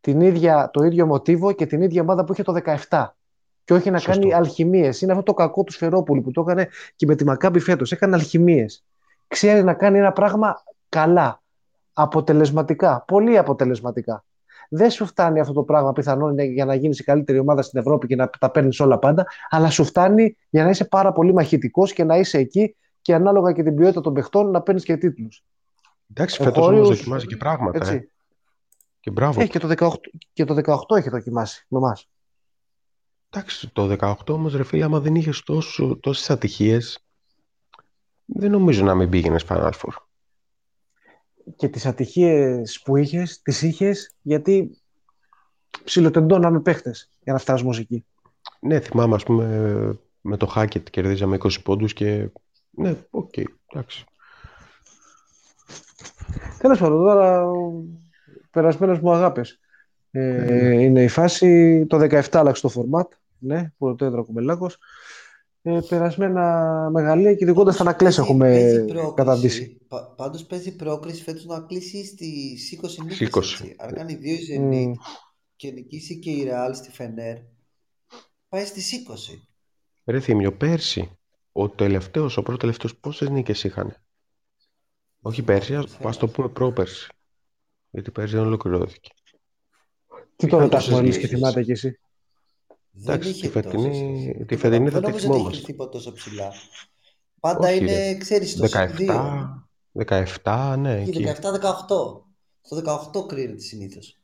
την 0.00 0.20
ίδια, 0.20 0.70
το 0.72 0.84
ίδιο 0.84 1.06
μοτίβο 1.06 1.52
και 1.52 1.66
την 1.66 1.82
ίδια 1.82 2.02
ομάδα 2.02 2.24
που 2.24 2.32
είχε 2.32 2.42
το 2.42 2.52
17. 2.88 3.06
Και 3.64 3.74
όχι 3.74 3.90
να 3.90 3.98
Σωστό. 3.98 4.20
κάνει 4.20 4.34
αλχημίες. 4.34 5.00
Είναι 5.00 5.12
αυτό 5.12 5.24
το 5.24 5.34
κακό 5.34 5.62
του 5.64 5.72
Σφερόπουλου 5.72 6.22
που 6.22 6.30
το 6.30 6.40
έκανε 6.40 6.68
και 6.96 7.06
με 7.06 7.14
τη 7.14 7.24
Μακάμπη 7.24 7.58
φέτος. 7.60 7.92
Έκανε 7.92 8.14
αλχημίες. 8.14 8.84
Ξέρει 9.28 9.62
να 9.62 9.74
κάνει 9.74 9.98
ένα 9.98 10.12
πράγμα 10.12 10.62
καλά. 10.88 11.42
Αποτελεσματικά. 11.92 13.04
Πολύ 13.06 13.38
αποτελεσματικά. 13.38 14.24
Δεν 14.74 14.90
σου 14.90 15.06
φτάνει 15.06 15.40
αυτό 15.40 15.52
το 15.52 15.62
πράγμα 15.62 15.92
πιθανόν 15.92 16.30
είναι 16.30 16.44
για 16.44 16.64
να 16.64 16.74
γίνεις 16.74 16.98
η 16.98 17.04
καλύτερη 17.04 17.38
ομάδα 17.38 17.62
στην 17.62 17.80
Ευρώπη 17.80 18.06
και 18.06 18.16
να 18.16 18.30
τα 18.30 18.50
παίρνεις 18.50 18.80
όλα 18.80 18.98
πάντα, 18.98 19.26
αλλά 19.48 19.70
σου 19.70 19.84
φτάνει 19.84 20.36
για 20.50 20.64
να 20.64 20.70
είσαι 20.70 20.84
πάρα 20.84 21.12
πολύ 21.12 21.32
μαχητικός 21.32 21.92
και 21.92 22.04
να 22.04 22.16
είσαι 22.16 22.38
εκεί 22.38 22.76
και 23.02 23.14
ανάλογα 23.14 23.52
και 23.52 23.62
την 23.62 23.74
ποιότητα 23.74 24.00
των 24.00 24.12
παιχτών 24.12 24.50
να 24.50 24.60
παίρνεις 24.62 24.84
και 24.84 24.96
τίτλους. 24.96 25.44
Εντάξει, 26.10 26.40
Ο 26.42 26.44
φέτος 26.44 26.66
όμως 26.66 26.76
Χόριος- 26.78 26.96
δοκιμάζει 26.98 27.26
και 27.26 27.36
πράγματα. 27.36 27.78
Ε. 27.78 27.94
Έτσι. 27.94 28.10
Και 29.00 29.10
μπράβο. 29.10 29.40
Έχει 29.40 29.50
και 29.50 29.58
το 29.58 29.68
18, 29.68 30.10
και 30.32 30.44
το 30.44 30.54
18 30.54 30.96
έχει 30.96 31.08
δοκιμάσει 31.08 31.66
με 31.68 31.78
εμάς. 31.78 32.08
Εντάξει, 33.30 33.72
το 33.72 33.86
18 33.86 34.32
όμως, 34.32 34.54
ρε 34.54 34.64
φίλε, 34.64 34.84
άμα 34.84 35.00
δεν 35.00 35.14
είχες 35.14 35.42
τόσες 36.00 36.30
ατυχίες, 36.30 37.04
δεν 38.24 38.50
νομίζω 38.50 38.84
να 38.84 38.94
μην 38.94 39.08
πήγαινες 39.08 39.44
Final 39.48 39.70
Four. 39.70 39.92
Και 41.56 41.68
τις 41.68 41.86
ατυχίες 41.86 42.80
που 42.84 42.96
είχες, 42.96 43.42
τις 43.42 43.62
είχες 43.62 44.14
γιατί 44.22 44.78
ψιλοτεντώναμε 45.84 46.60
παίχτες 46.60 47.10
για 47.22 47.32
να 47.32 47.38
φτάσουμε 47.38 47.70
ως 47.70 47.78
εκεί. 47.78 48.04
Ναι, 48.60 48.80
θυμάμαι, 48.80 49.14
ας 49.14 49.22
πούμε, 49.22 49.46
με 50.20 50.36
το 50.36 50.52
Hackett 50.56 50.90
κερδίζαμε 50.90 51.38
20 51.42 51.62
πόντους 51.62 51.92
και... 51.92 52.28
Ναι, 52.70 52.96
οκ, 53.10 53.34
εντάξει. 53.72 54.04
Τέλος 56.58 56.78
πάντων, 56.78 57.04
τώρα 57.04 57.44
περασμένες 58.50 58.98
μου 59.02 59.12
αγάπες. 59.12 59.60
Ε, 60.10 60.70
είναι 60.80 61.02
η 61.02 61.08
φάση. 61.08 61.86
Το 61.86 61.98
17 61.98 62.22
άλλαξε 62.32 62.62
το 62.62 62.72
format. 62.74 63.08
Ναι, 63.38 63.72
που 63.78 63.94
το 63.94 64.04
έδρα 64.04 64.22
κουμπελάκος. 64.22 64.78
Ε, 65.64 65.80
περασμένα 65.88 66.88
μεγαλεία 66.92 67.34
και 67.34 67.44
ειδικότερα 67.44 67.72
στα 67.72 67.82
ανακλές 67.82 68.14
Παίζει- 68.16 68.30
έχουμε 68.30 68.48
παίζει 68.48 68.84
πρόκριση. 68.84 69.14
καταντήσει. 69.14 69.80
Πα- 69.88 70.14
πάντως 70.16 70.44
παίζει 70.46 70.76
πρόκριση 70.76 71.22
φέτος 71.22 71.44
να 71.44 71.60
κλείσει 71.60 72.04
στις 72.04 72.72
20 72.72 73.02
νίκες. 73.02 73.20
20. 73.20 73.62
έτσι. 73.62 73.74
Αν 73.78 73.92
κάνει 73.94 74.14
δύο 74.14 74.32
η 74.34 74.38
Zenit 74.50 74.86
Μμ. 74.86 74.92
και 75.56 75.70
νικήσει 75.70 76.18
και 76.18 76.30
η 76.30 76.46
Real 76.50 76.70
στη 76.74 76.90
Φενέρ, 76.90 77.36
πάει 78.48 78.64
στις 78.64 78.92
20. 78.92 79.48
Ρε 80.04 80.20
Θήμιο, 80.20 80.52
πέρσι, 80.56 81.18
ο 81.52 81.68
τελευταίος, 81.68 82.36
ο 82.36 82.42
πρώτος 82.42 82.60
τελευταίος, 82.60 82.96
πόσες 82.96 83.28
νίκες 83.30 83.64
είχαν. 83.64 83.96
Όχι 85.20 85.42
πέρσι, 85.42 85.74
ας 85.74 85.98
ας 86.02 86.16
το 86.16 86.28
πούμε 86.28 86.48
πρόπερσι. 86.48 87.08
Γιατί 87.90 88.10
πέρσι 88.10 88.34
δεν 88.36 88.44
ολοκληρώθηκε. 88.44 89.10
Τι 90.36 90.46
Είχαν 90.46 90.58
τώρα 90.58 90.68
τα 90.68 90.76
τόσες 90.76 90.90
έχουμε 90.90 91.06
λύσει 91.06 91.18
και 91.20 91.24
νίκες. 91.26 91.38
θυμάται 91.38 91.62
κι 91.62 91.70
εσύ. 91.70 92.00
Δεν 92.94 93.14
Εντάξει, 93.14 93.28
είχε 93.30 93.46
τη 93.46 93.52
φετινή- 93.52 94.32
τόσες. 94.32 94.46
τη 94.46 94.56
φετινή 94.56 94.90
θα 94.90 95.00
Δεν 95.00 95.02
τη 95.02 95.06
νομίζω 95.10 95.10
ότι 95.10 95.16
έχει 95.16 95.20
θυμόμαστε. 95.36 95.66
τίποτα 95.66 95.90
τόσο 95.90 96.12
ψηλά. 96.12 96.52
Πάντα 97.40 97.68
Όχι, 97.68 97.76
είναι, 97.78 97.92
ρε. 98.10 98.14
ξέρεις, 98.16 98.50
στο 98.50 98.66
συν 98.66 98.80
17, 98.80 99.68
17, 100.42 100.76
ναι, 100.78 101.00
Εκεί, 101.00 101.10
εκεί. 101.10 101.22
17-18. 101.24 102.24
Στο 102.60 102.76
18 102.76 103.26
κρίνεται 103.26 103.60
συνήθως. 103.60 104.16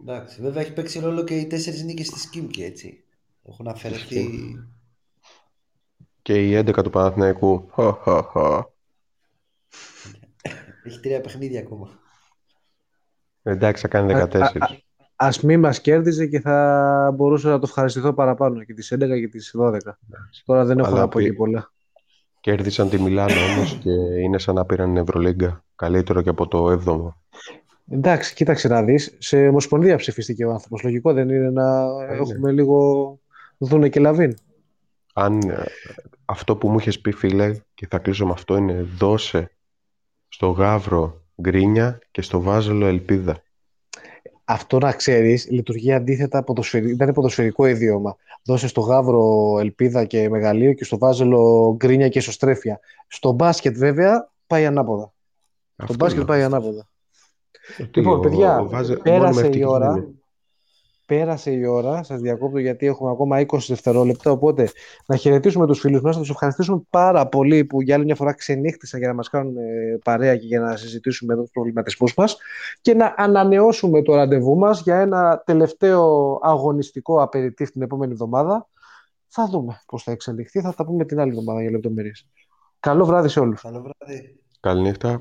Εντάξει, 0.00 0.40
βέβαια 0.40 0.62
έχει 0.62 0.72
παίξει 0.72 0.98
ρόλο 0.98 1.24
και 1.24 1.36
οι 1.38 1.46
τέσσερις 1.46 1.82
νίκες 1.82 2.10
της 2.10 2.28
Κίμκι, 2.28 2.62
έτσι. 2.62 3.04
Έχουν 3.42 3.68
αφαιρεθεί. 3.68 4.30
Και 6.22 6.48
η 6.48 6.54
11 6.54 6.82
του 6.82 6.90
Παναθηναϊκού. 6.90 7.68
Χα, 7.72 7.92
χα, 7.92 8.22
χα. 8.22 8.64
Έχει 10.84 11.00
τρία 11.00 11.20
παιχνίδια 11.20 11.60
ακόμα. 11.60 11.98
Εντάξει, 13.42 13.82
θα 13.82 13.88
κάνει 13.88 14.12
Α- 14.12 14.28
14. 14.32 14.84
Α 15.16 15.28
μη 15.42 15.56
μας 15.56 15.80
κέρδιζε 15.80 16.26
και 16.26 16.40
θα 16.40 17.12
μπορούσα 17.14 17.48
να 17.48 17.54
το 17.58 17.64
ευχαριστηθώ 17.66 18.12
παραπάνω 18.12 18.64
και 18.64 18.74
τις 18.74 18.92
11 18.94 18.98
και 18.98 19.28
τις 19.28 19.54
12. 19.58 19.78
Τώρα 20.44 20.64
δεν 20.64 20.78
έχω 20.78 20.88
Αλλά 20.88 20.98
να 20.98 21.08
πω 21.08 21.18
πει- 21.18 21.24
και 21.24 21.32
πολλά. 21.32 21.72
Κέρδισαν 22.40 22.88
τη 22.88 23.00
Μιλάνο 23.00 23.32
όμως 23.54 23.78
και 23.82 23.90
είναι 24.22 24.38
σαν 24.38 24.54
να 24.54 24.64
πήραν 24.64 24.86
την 24.86 24.96
Ευρωλίγκα. 24.96 25.64
Καλύτερο 25.76 26.22
και 26.22 26.28
από 26.28 26.48
το 26.48 26.70
7ο. 26.70 27.14
Εντάξει, 27.90 28.34
κοίταξε 28.34 28.68
να 28.68 28.82
δεις. 28.82 29.16
Σε 29.18 29.48
ομοσπονδία 29.48 29.96
ψηφίστηκε 29.96 30.44
ο 30.44 30.50
άνθρωπος. 30.50 30.82
Λογικό 30.82 31.12
δεν 31.12 31.28
είναι 31.28 31.50
να 31.50 31.86
είναι. 32.10 32.16
έχουμε 32.20 32.52
λίγο 32.52 33.18
δούνε 33.58 33.88
και 33.88 34.00
λαβίν. 34.00 34.34
Αν 35.14 35.40
ε, 35.40 35.64
αυτό 36.24 36.56
που 36.56 36.68
μου 36.68 36.78
είχες 36.78 37.00
πει 37.00 37.12
φίλε 37.12 37.56
και 37.74 37.86
θα 37.90 37.98
κλείσω 37.98 38.26
με 38.26 38.32
αυτό 38.32 38.56
είναι 38.56 38.86
δώσε 38.96 39.50
στο 40.28 40.50
Γαύρο 40.50 41.22
γκρίνια 41.42 41.98
και 42.10 42.22
στο 42.22 42.40
Βάζελο 42.40 42.86
ελπίδα. 42.86 43.42
Αυτό 44.48 44.78
να 44.78 44.92
ξέρεις, 44.92 45.50
λειτουργεί 45.50 45.92
αντίθετα. 45.92 46.42
Ποδοσφαιρι... 46.42 46.86
Δεν 46.92 47.06
είναι 47.06 47.12
ποδοσφαιρικό 47.12 47.66
ιδίωμα. 47.66 48.16
Δώσε 48.44 48.68
στο 48.68 48.80
γάβρο 48.80 49.56
ελπίδα 49.60 50.04
και 50.04 50.28
μεγαλείο 50.28 50.72
και 50.72 50.84
στο 50.84 50.98
βάζελο 50.98 51.74
γκρίνια 51.76 52.08
και 52.08 52.18
ισοστρέφεια. 52.18 52.80
Στο 53.08 53.32
μπάσκετ, 53.32 53.76
βέβαια, 53.76 54.30
πάει 54.46 54.66
ανάποδα. 54.66 55.04
Το 55.76 55.82
Αυτό 55.82 55.94
μπάσκετ 55.94 56.16
λέω. 56.18 56.26
πάει 56.26 56.42
ανάποδα. 56.42 56.88
Ε, 57.78 57.84
τι, 57.84 58.00
Λοιπόν, 58.00 58.16
ο- 58.16 58.20
παιδιά, 58.20 58.58
ο 58.58 58.68
Βάζε- 58.68 58.98
πέρασε 59.02 59.20
μόνιμα 59.22 59.40
η 59.40 59.44
ευτυχισμένοι. 59.46 59.72
ώρα. 59.74 60.06
Πέρασε 61.06 61.50
η 61.50 61.64
ώρα, 61.64 62.02
σας 62.02 62.20
διακόπτω 62.20 62.58
γιατί 62.58 62.86
έχουμε 62.86 63.10
ακόμα 63.10 63.40
20 63.40 63.58
δευτερόλεπτα, 63.68 64.30
οπότε 64.30 64.70
να 65.06 65.16
χαιρετήσουμε 65.16 65.66
τους 65.66 65.80
φίλους 65.80 66.00
μας, 66.00 66.14
να 66.14 66.20
τους 66.20 66.30
ευχαριστήσουμε 66.30 66.82
πάρα 66.90 67.26
πολύ 67.26 67.64
που 67.64 67.82
για 67.82 67.94
άλλη 67.94 68.04
μια 68.04 68.14
φορά 68.14 68.32
ξενύχτησαν 68.32 68.98
για 68.98 69.08
να 69.08 69.14
μας 69.14 69.28
κάνουν 69.28 69.56
ε, 69.56 69.98
παρέα 70.04 70.36
και 70.36 70.46
για 70.46 70.60
να 70.60 70.76
συζητήσουμε 70.76 71.32
εδώ 71.32 71.42
τους 71.42 71.50
προβληματισμούς 71.50 72.14
μας 72.14 72.36
και 72.80 72.94
να 72.94 73.14
ανανεώσουμε 73.16 74.02
το 74.02 74.14
ραντεβού 74.14 74.56
μας 74.56 74.80
για 74.80 75.00
ένα 75.00 75.42
τελευταίο 75.46 76.38
αγωνιστικό 76.42 77.22
απεριτήφ 77.22 77.70
την 77.70 77.82
επόμενη 77.82 78.12
εβδομάδα. 78.12 78.68
Θα 79.28 79.48
δούμε 79.50 79.80
πώς 79.86 80.02
θα 80.02 80.12
εξελιχθεί, 80.12 80.60
θα 80.60 80.74
τα 80.74 80.84
πούμε 80.84 81.04
την 81.04 81.20
άλλη 81.20 81.30
εβδομάδα 81.30 81.60
για 81.62 81.70
λεπτομέρειες. 81.70 82.26
Καλό 82.80 83.04
βράδυ 83.04 83.28
σε 83.28 83.40
όλους. 83.40 83.60
Καλό 83.60 83.82
βράδυ. 83.82 84.38
Καληνύχτα. 84.60 85.18